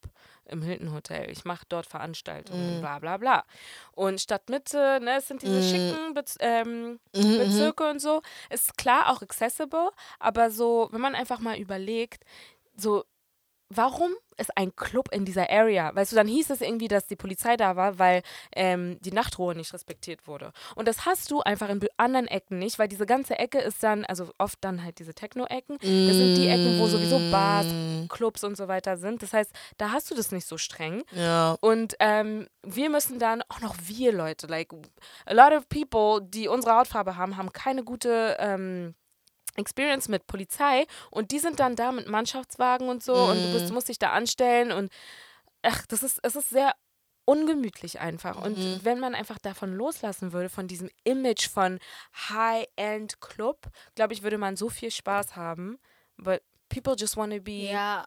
im 0.45 0.63
Hilton 0.63 0.93
Hotel, 0.93 1.31
ich 1.31 1.45
mache 1.45 1.65
dort 1.69 1.87
Veranstaltungen, 1.87 2.77
Mhm. 2.77 2.81
bla 2.81 2.99
bla 3.01 3.17
bla. 3.17 3.45
Und 3.93 4.21
Stadtmitte, 4.21 5.01
ne, 5.03 5.17
es 5.17 5.27
sind 5.29 5.43
diese 5.43 5.57
Mhm. 5.57 5.63
schicken 5.63 6.15
Bez 6.15 6.37
ähm, 6.41 7.01
Mhm, 7.15 7.39
Bezirke 7.39 7.89
und 7.91 7.99
so. 8.01 8.21
Ist 8.51 8.77
klar 8.77 9.11
auch 9.11 9.23
accessible, 9.23 9.91
aber 10.21 10.51
so, 10.51 10.89
wenn 10.93 11.01
man 11.01 11.15
einfach 11.15 11.41
mal 11.41 11.59
überlegt, 11.59 12.25
so, 12.77 13.05
warum 13.69 14.13
ist 14.37 14.57
ein 14.57 14.75
Club 14.77 15.09
in 15.13 15.25
dieser 15.25 15.51
Area? 15.51 15.95
Weißt 15.95 16.13
du, 16.13 16.17
dann 16.17 16.29
hieß 16.29 16.51
es 16.51 16.61
irgendwie, 16.61 16.89
dass 16.89 17.07
die 17.07 17.17
Polizei 17.17 17.57
da 17.57 17.77
war, 17.77 17.99
weil 17.99 18.23
ähm, 18.55 18.99
die 19.01 19.13
Nachtruhe 19.13 19.55
nicht 19.55 19.73
respektiert 19.73 20.27
wurde. 20.27 20.53
Und 20.75 20.89
das 20.89 21.07
hast 21.07 21.31
du 21.31 21.41
einfach 21.41 21.69
in 21.69 21.81
anderen 21.97 22.29
Ecken 22.29 22.59
nicht, 22.59 22.79
weil 22.79 22.89
diese 22.89 23.07
ganze 23.07 23.39
Ecke 23.39 23.59
ist 23.59 23.83
dann, 23.83 24.05
also 24.05 24.31
oft 24.39 24.59
dann 24.61 24.83
halt 24.85 24.99
diese 24.99 25.15
Techno-Ecken. 25.15 25.79
Das 25.79 26.17
sind 26.17 26.37
die 26.37 26.49
Ecken, 26.49 26.79
wo 26.79 26.87
sowieso 26.87 27.19
Bars, 27.31 27.67
Mm, 27.67 28.09
Clubs 28.09 28.45
und 28.45 28.57
so 28.57 28.69
weiter 28.69 28.97
sind. 28.97 29.23
Das 29.23 29.33
heißt, 29.33 29.53
da 29.77 29.93
hast 29.93 30.11
du 30.11 30.15
das 30.15 30.33
nicht 30.33 30.47
so 30.47 30.59
streng. 30.59 31.03
Ja. 31.13 31.57
Und 31.61 31.97
ähm, 32.01 32.49
wir 32.63 32.91
müssen 32.91 33.19
dann, 33.19 33.43
auch 33.49 33.61
noch 33.61 33.77
wir 33.83 34.13
Leute, 34.13 34.47
like, 34.47 34.73
a 35.27 35.35
lot 35.35 35.53
of 35.53 35.69
people, 35.69 36.27
die 36.27 36.49
unsere 36.49 36.75
Hautfarbe 36.77 37.17
haben, 37.17 37.37
haben 37.37 37.53
keine 37.53 37.85
gute 37.85 38.37
ähm, 38.39 38.95
Experience 39.57 40.09
mit 40.09 40.27
Polizei 40.27 40.87
und 41.11 41.31
die 41.31 41.39
sind 41.39 41.61
dann 41.61 41.77
da 41.77 41.93
mit 41.93 42.09
Mannschaftswagen 42.09 42.89
und 42.89 43.03
so 43.03 43.29
und 43.29 43.43
du, 43.43 43.49
bist, 43.49 43.71
du 43.71 43.75
musst 43.75 43.89
dich 43.89 43.99
da 43.99 44.13
anstellen 44.13 44.73
und 44.73 44.93
ach, 45.63 45.87
das 45.87 46.03
ist, 46.03 46.21
es 46.23 46.37
ist 46.37 46.51
sehr 46.51 46.75
ungemütlich 47.25 47.99
einfach. 48.01 48.41
Und 48.41 48.57
Mhm. 48.59 48.85
wenn 48.85 49.01
man 49.01 49.15
einfach 49.15 49.39
davon 49.39 49.75
loslassen 49.75 50.33
würde, 50.33 50.49
von 50.49 50.69
diesem 50.69 50.89
Image 51.05 51.49
von 51.49 51.81
High-End 52.29 53.21
Club, 53.21 53.67
glaube 53.95 54.13
ich, 54.15 54.23
würde 54.23 54.39
man 54.39 54.57
so 54.57 54.69
viel 54.69 54.91
Spaß 54.91 55.35
haben. 55.37 55.79
But 56.17 56.43
people 56.69 56.95
just 56.97 57.17
want 57.17 57.33
to 57.33 57.41
be 57.41 57.69
Ja, 57.69 58.05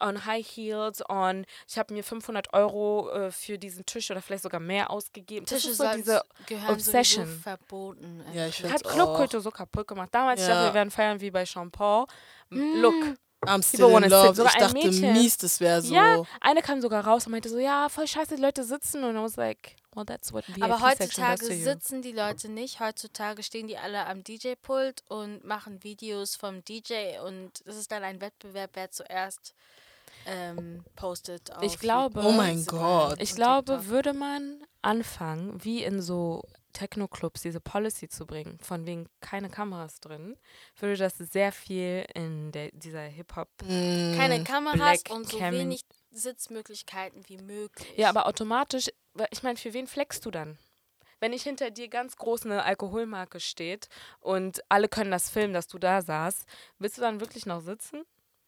on 0.00 0.24
High 0.26 0.46
Heels, 0.46 1.02
on, 1.08 1.44
ich 1.68 1.78
habe 1.78 1.92
mir 1.94 2.02
500 2.04 2.52
Euro 2.52 3.10
äh, 3.10 3.30
für 3.30 3.58
diesen 3.58 3.84
Tisch 3.86 4.10
oder 4.10 4.22
vielleicht 4.22 4.42
sogar 4.42 4.60
mehr 4.60 4.90
ausgegeben. 4.90 5.46
Das 5.46 5.58
Tische 5.60 5.70
ist 5.72 5.76
so 5.78 5.84
soll- 5.84 5.96
diese, 5.96 6.22
gehören 6.46 6.74
Obsession. 6.74 7.26
verboten. 7.42 8.24
Ja, 8.34 8.46
ich 8.46 8.62
hat. 8.64 8.82
Clubkultur 8.84 9.40
so 9.40 9.50
kaputt 9.50 9.86
gemacht. 9.88 10.08
Damals, 10.12 10.40
ich 10.40 10.46
dachte, 10.46 10.60
Ja. 10.62 10.68
wir 10.70 10.74
werden 10.74 10.90
feiern 10.90 11.20
wie 11.20 11.30
bei 11.30 11.44
Jean 11.44 11.70
Paul. 11.70 12.06
Mm. 12.50 12.80
Look, 12.80 12.94
I'm 13.46 13.62
still 13.66 13.90
wanna 13.90 14.06
in 14.06 14.12
love. 14.12 14.34
Sogar 14.34 14.52
Ich 14.52 14.56
ein 14.56 14.72
dachte 14.72 14.74
Mädchen. 14.88 15.12
mies, 15.14 15.36
das 15.38 15.60
wäre 15.60 15.80
so. 15.80 15.94
ja, 15.94 16.22
eine 16.40 16.60
kam 16.62 16.80
sogar 16.82 17.06
raus 17.06 17.24
und 17.26 17.32
meinte 17.32 17.48
so, 17.48 17.58
ja, 17.58 17.88
voll 17.88 18.06
scheiße, 18.06 18.36
die 18.36 18.42
Leute 18.42 18.64
sitzen. 18.64 19.02
Und 19.02 19.16
I 19.16 19.18
was 19.22 19.36
like, 19.36 19.76
well, 19.94 20.04
that's 20.04 20.30
what 20.32 20.46
VIP 20.48 20.62
Aber 20.62 20.80
heutzutage 20.82 21.38
does 21.38 21.48
to 21.48 21.54
you. 21.54 21.64
sitzen 21.64 22.02
die 22.02 22.12
Leute 22.12 22.50
nicht. 22.50 22.80
Heutzutage 22.80 23.42
stehen 23.42 23.66
die 23.66 23.78
alle 23.78 24.04
am 24.06 24.22
DJ-Pult 24.24 25.04
und 25.08 25.42
machen 25.44 25.82
Videos 25.82 26.36
vom 26.36 26.62
DJ 26.64 27.18
und 27.24 27.62
es 27.64 27.76
ist 27.76 27.90
dann 27.90 28.04
ein 28.04 28.20
Wettbewerb, 28.20 28.70
wer 28.74 28.90
zuerst 28.90 29.54
ähm, 30.26 30.84
postet. 30.96 31.54
Auf 31.56 31.62
Ich 31.62 31.78
glaube- 31.78 32.20
Oh 32.24 32.32
mein 32.32 32.64
Gott. 32.66 33.20
Ich 33.20 33.34
glaube, 33.34 33.72
TikTok. 33.74 33.88
würde 33.88 34.12
man 34.12 34.62
anfangen, 34.82 35.62
wie 35.64 35.82
in 35.84 36.00
so 36.02 36.42
Techno-Clubs 36.72 37.42
diese 37.42 37.60
Policy 37.60 38.08
zu 38.08 38.26
bringen, 38.26 38.58
von 38.62 38.86
wegen 38.86 39.08
keine 39.20 39.50
Kameras 39.50 39.98
drin, 40.00 40.36
würde 40.78 40.96
das 40.96 41.18
sehr 41.18 41.50
viel 41.50 42.06
in 42.14 42.52
der, 42.52 42.70
dieser 42.72 43.02
Hip-Hop 43.02 43.48
Mm. 43.64 44.16
keine 44.16 44.44
Kameras 44.44 45.02
Black 45.02 45.10
und 45.16 45.28
so 45.28 45.38
Cam- 45.38 45.52
wenig 45.52 45.82
Sitzmöglichkeiten 46.12 47.22
wie 47.28 47.38
möglich. 47.38 47.92
Ja, 47.96 48.08
aber 48.08 48.26
automatisch, 48.26 48.88
weil 49.14 49.28
ich 49.30 49.42
meine, 49.42 49.56
für 49.56 49.72
wen 49.74 49.86
flexst 49.86 50.24
du 50.24 50.30
dann? 50.30 50.58
Wenn 51.18 51.32
ich 51.34 51.42
hinter 51.42 51.70
dir 51.70 51.88
ganz 51.88 52.16
groß 52.16 52.46
eine 52.46 52.64
Alkoholmarke 52.64 53.40
steht 53.40 53.88
und 54.20 54.62
alle 54.70 54.88
können 54.88 55.10
das 55.10 55.28
filmen, 55.28 55.52
dass 55.52 55.66
du 55.66 55.78
da 55.78 56.00
saßt, 56.00 56.44
willst 56.78 56.96
du 56.96 57.02
dann 57.02 57.20
wirklich 57.20 57.44
noch 57.46 57.60
sitzen? 57.60 58.04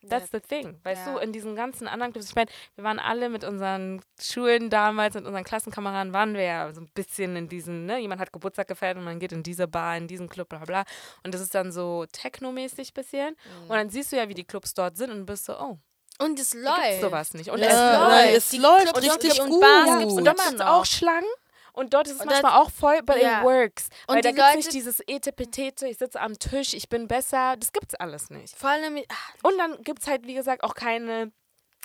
That's 0.09 0.31
the 0.33 0.41
thing. 0.41 0.79
Weißt 0.83 1.07
Ja. 1.07 1.13
du, 1.15 1.19
in 1.19 1.33
diesen 1.33 1.55
ganzen 1.57 1.87
anderen 1.89 2.13
Clubs, 2.13 2.29
ich 2.31 2.35
meine, 2.35 2.51
wir 2.75 2.85
waren 2.85 2.99
alle 2.99 3.29
mit 3.29 3.45
unseren 3.45 4.03
Schulen 4.21 4.69
damals, 4.71 5.15
mit 5.15 5.25
unseren 5.25 5.45
Klassenkameraden, 5.45 6.13
waren 6.13 6.35
wir 6.35 6.43
ja 6.43 6.73
so 6.73 6.81
ein 6.81 6.89
bisschen 6.89 7.37
in 7.37 7.49
diesen, 7.49 7.87
ne, 7.87 7.99
jemand 7.99 8.21
hat 8.21 8.33
Geburtstag 8.33 8.69
gefeiert 8.69 8.97
und 8.99 9.05
man 9.05 9.19
geht 9.19 9.33
in 9.33 9.43
diese 9.43 9.69
Bar, 9.69 9.97
in 9.97 10.09
diesen 10.09 10.29
Club, 10.29 10.49
bla 10.49 10.59
bla. 10.65 10.85
Und 11.25 11.35
das 11.35 11.41
ist 11.41 11.55
dann 11.55 11.71
so 11.73 12.05
technomäßig 12.13 12.95
bisschen. 12.95 13.31
Mhm. 13.31 13.63
Und 13.71 13.77
dann 13.77 13.91
siehst 13.91 14.13
du 14.13 14.17
ja, 14.17 14.29
wie 14.29 14.35
die 14.35 14.45
Clubs 14.45 14.75
dort 14.75 14.97
sind 14.97 15.11
und 15.11 15.27
bist 15.27 15.45
so, 15.45 15.59
oh, 15.59 15.79
und 16.19 16.39
es 16.39 16.55
läuft. 16.55 16.83
gibt's 16.83 17.01
sowas 17.01 17.35
nicht. 17.35 17.51
Und 17.51 17.59
ja, 17.59 17.67
es 17.67 17.75
nein, 17.75 18.25
läuft. 18.27 18.37
es 18.39 18.49
Die 18.51 18.59
läuft 18.59 18.95
Clubs 18.95 19.07
richtig 19.25 19.41
und 19.41 19.51
gut. 19.51 19.61
Bars 19.61 19.99
gibt's 19.99 20.15
Und 20.15 20.25
dort 20.25 20.39
immer 20.39 20.49
gibt 20.51 20.61
es 20.61 20.67
auch 20.67 20.85
Schlangen. 20.85 21.29
Und 21.73 21.95
dort 21.95 22.07
ist 22.07 22.15
es 22.17 22.21
Und 22.21 22.27
manchmal 22.27 22.61
auch 22.61 22.71
voll, 22.71 23.01
but 23.03 23.17
Ja. 23.17 23.39
it 23.41 23.45
works. 23.45 23.89
Und 24.07 24.17
Weil 24.17 24.23
da 24.23 24.31
gibt 24.31 24.47
es 24.51 24.55
nicht 24.57 24.73
dieses 24.75 25.01
Etepetete, 25.07 25.89
ich 25.89 25.99
sitze 25.99 26.21
am 26.21 26.39
Tisch, 26.39 26.75
ich 26.75 26.89
bin 26.89 27.09
besser. 27.09 27.57
Das 27.57 27.73
gibt's 27.73 27.95
alles 27.95 28.29
nicht. 28.31 28.55
Vor 28.57 28.71
allem, 28.71 29.03
ach, 29.09 29.35
Und 29.43 29.57
dann 29.59 29.83
gibt 29.83 30.03
es 30.03 30.07
halt, 30.09 30.27
wie 30.27 30.35
gesagt, 30.35 30.65
auch 30.65 30.75
keine. 30.75 31.33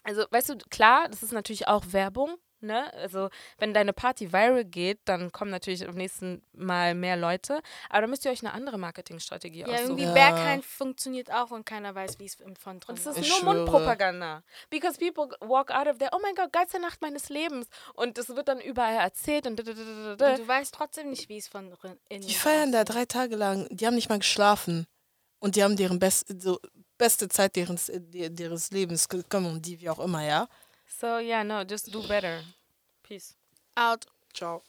Also, 0.04 0.26
weißt 0.30 0.50
du, 0.50 0.58
klar, 0.70 1.08
das 1.10 1.24
ist 1.24 1.32
natürlich 1.34 1.68
auch 1.68 1.84
Werbung. 1.92 2.36
Ne? 2.60 2.92
Also, 2.94 3.30
wenn 3.60 3.74
deine 3.74 3.94
Party 3.94 4.34
viral 4.34 4.66
geht, 4.66 5.00
dann 5.06 5.32
kommen 5.32 5.52
natürlich 5.52 5.88
am 5.88 5.96
nächsten 5.96 6.42
Mal 6.54 6.96
mehr 6.96 7.16
Leute. 7.16 7.62
Aber 7.90 8.02
da 8.02 8.08
müsst 8.08 8.26
ihr 8.26 8.32
euch 8.32 8.42
eine 8.42 8.54
andere 8.54 8.78
Marketingstrategie 8.78 9.60
ja, 9.60 9.68
aussuchen. 9.68 9.82
irgendwie 9.84 10.04
Ja. 10.04 10.14
Berghain 10.14 10.64
funktioniert 10.64 11.32
auch 11.32 11.52
und 11.52 11.66
keiner 11.66 11.94
weiß, 11.94 12.20
wie 12.20 12.26
es 12.26 12.36
im 12.40 12.56
von 12.56 12.80
drin 12.80 12.96
Und 12.96 13.00
es 13.00 13.06
ist 13.06 13.18
Ich 13.20 13.30
nur 13.30 13.40
schwöre. 13.40 13.56
Mundpropaganda. 13.56 14.44
Because 14.70 14.98
people 14.98 15.30
walk 15.42 15.72
out 15.72 15.88
of 15.88 15.98
there, 16.00 16.12
oh 16.14 16.20
mein 16.22 16.34
Gott, 16.36 16.52
geilste 16.52 16.80
Nacht 16.80 17.02
meines 17.02 17.30
Lebens. 17.30 17.68
Und 17.94 18.18
das 18.18 18.30
wird 18.30 18.48
dann 18.48 18.60
überall 18.60 18.96
erzählt 18.96 19.46
und 19.46 19.60
Und 19.60 19.68
du 19.68 20.48
weißt 20.48 20.74
trotzdem 20.74 21.10
nicht, 21.10 21.30
wie 21.30 21.38
es 21.38 21.48
von 21.48 21.70
drin 21.70 21.98
innen 22.10 22.28
Die 22.28 22.34
feiern 22.34 22.72
da 22.72 22.84
drei 22.84 23.06
Tage 23.06 23.36
lang. 23.36 23.68
Die 23.70 23.86
haben 23.86 23.96
nicht 23.96 24.10
mal 24.10 24.20
geschlafen. 24.20 24.88
Und 25.40 25.56
die 25.56 25.64
haben 25.64 25.76
deren 25.76 26.00
best, 26.00 26.42
so, 26.42 26.60
beste 26.98 27.30
Zeit 27.30 27.56
deren, 27.56 27.80
ihres 28.12 28.72
Lebens 28.72 29.08
gekommen, 29.08 29.62
die 29.62 29.80
wie 29.80 29.90
auch 29.90 30.00
immer, 30.00 30.26
ja? 30.26 30.48
So 31.00 31.20
yeah, 31.20 31.44
no, 31.44 31.64
just 31.64 31.92
do 31.92 32.02
better. 32.08 32.42
Peace. 33.04 33.36
Out. 33.78 34.08
Ciao. 34.34 34.64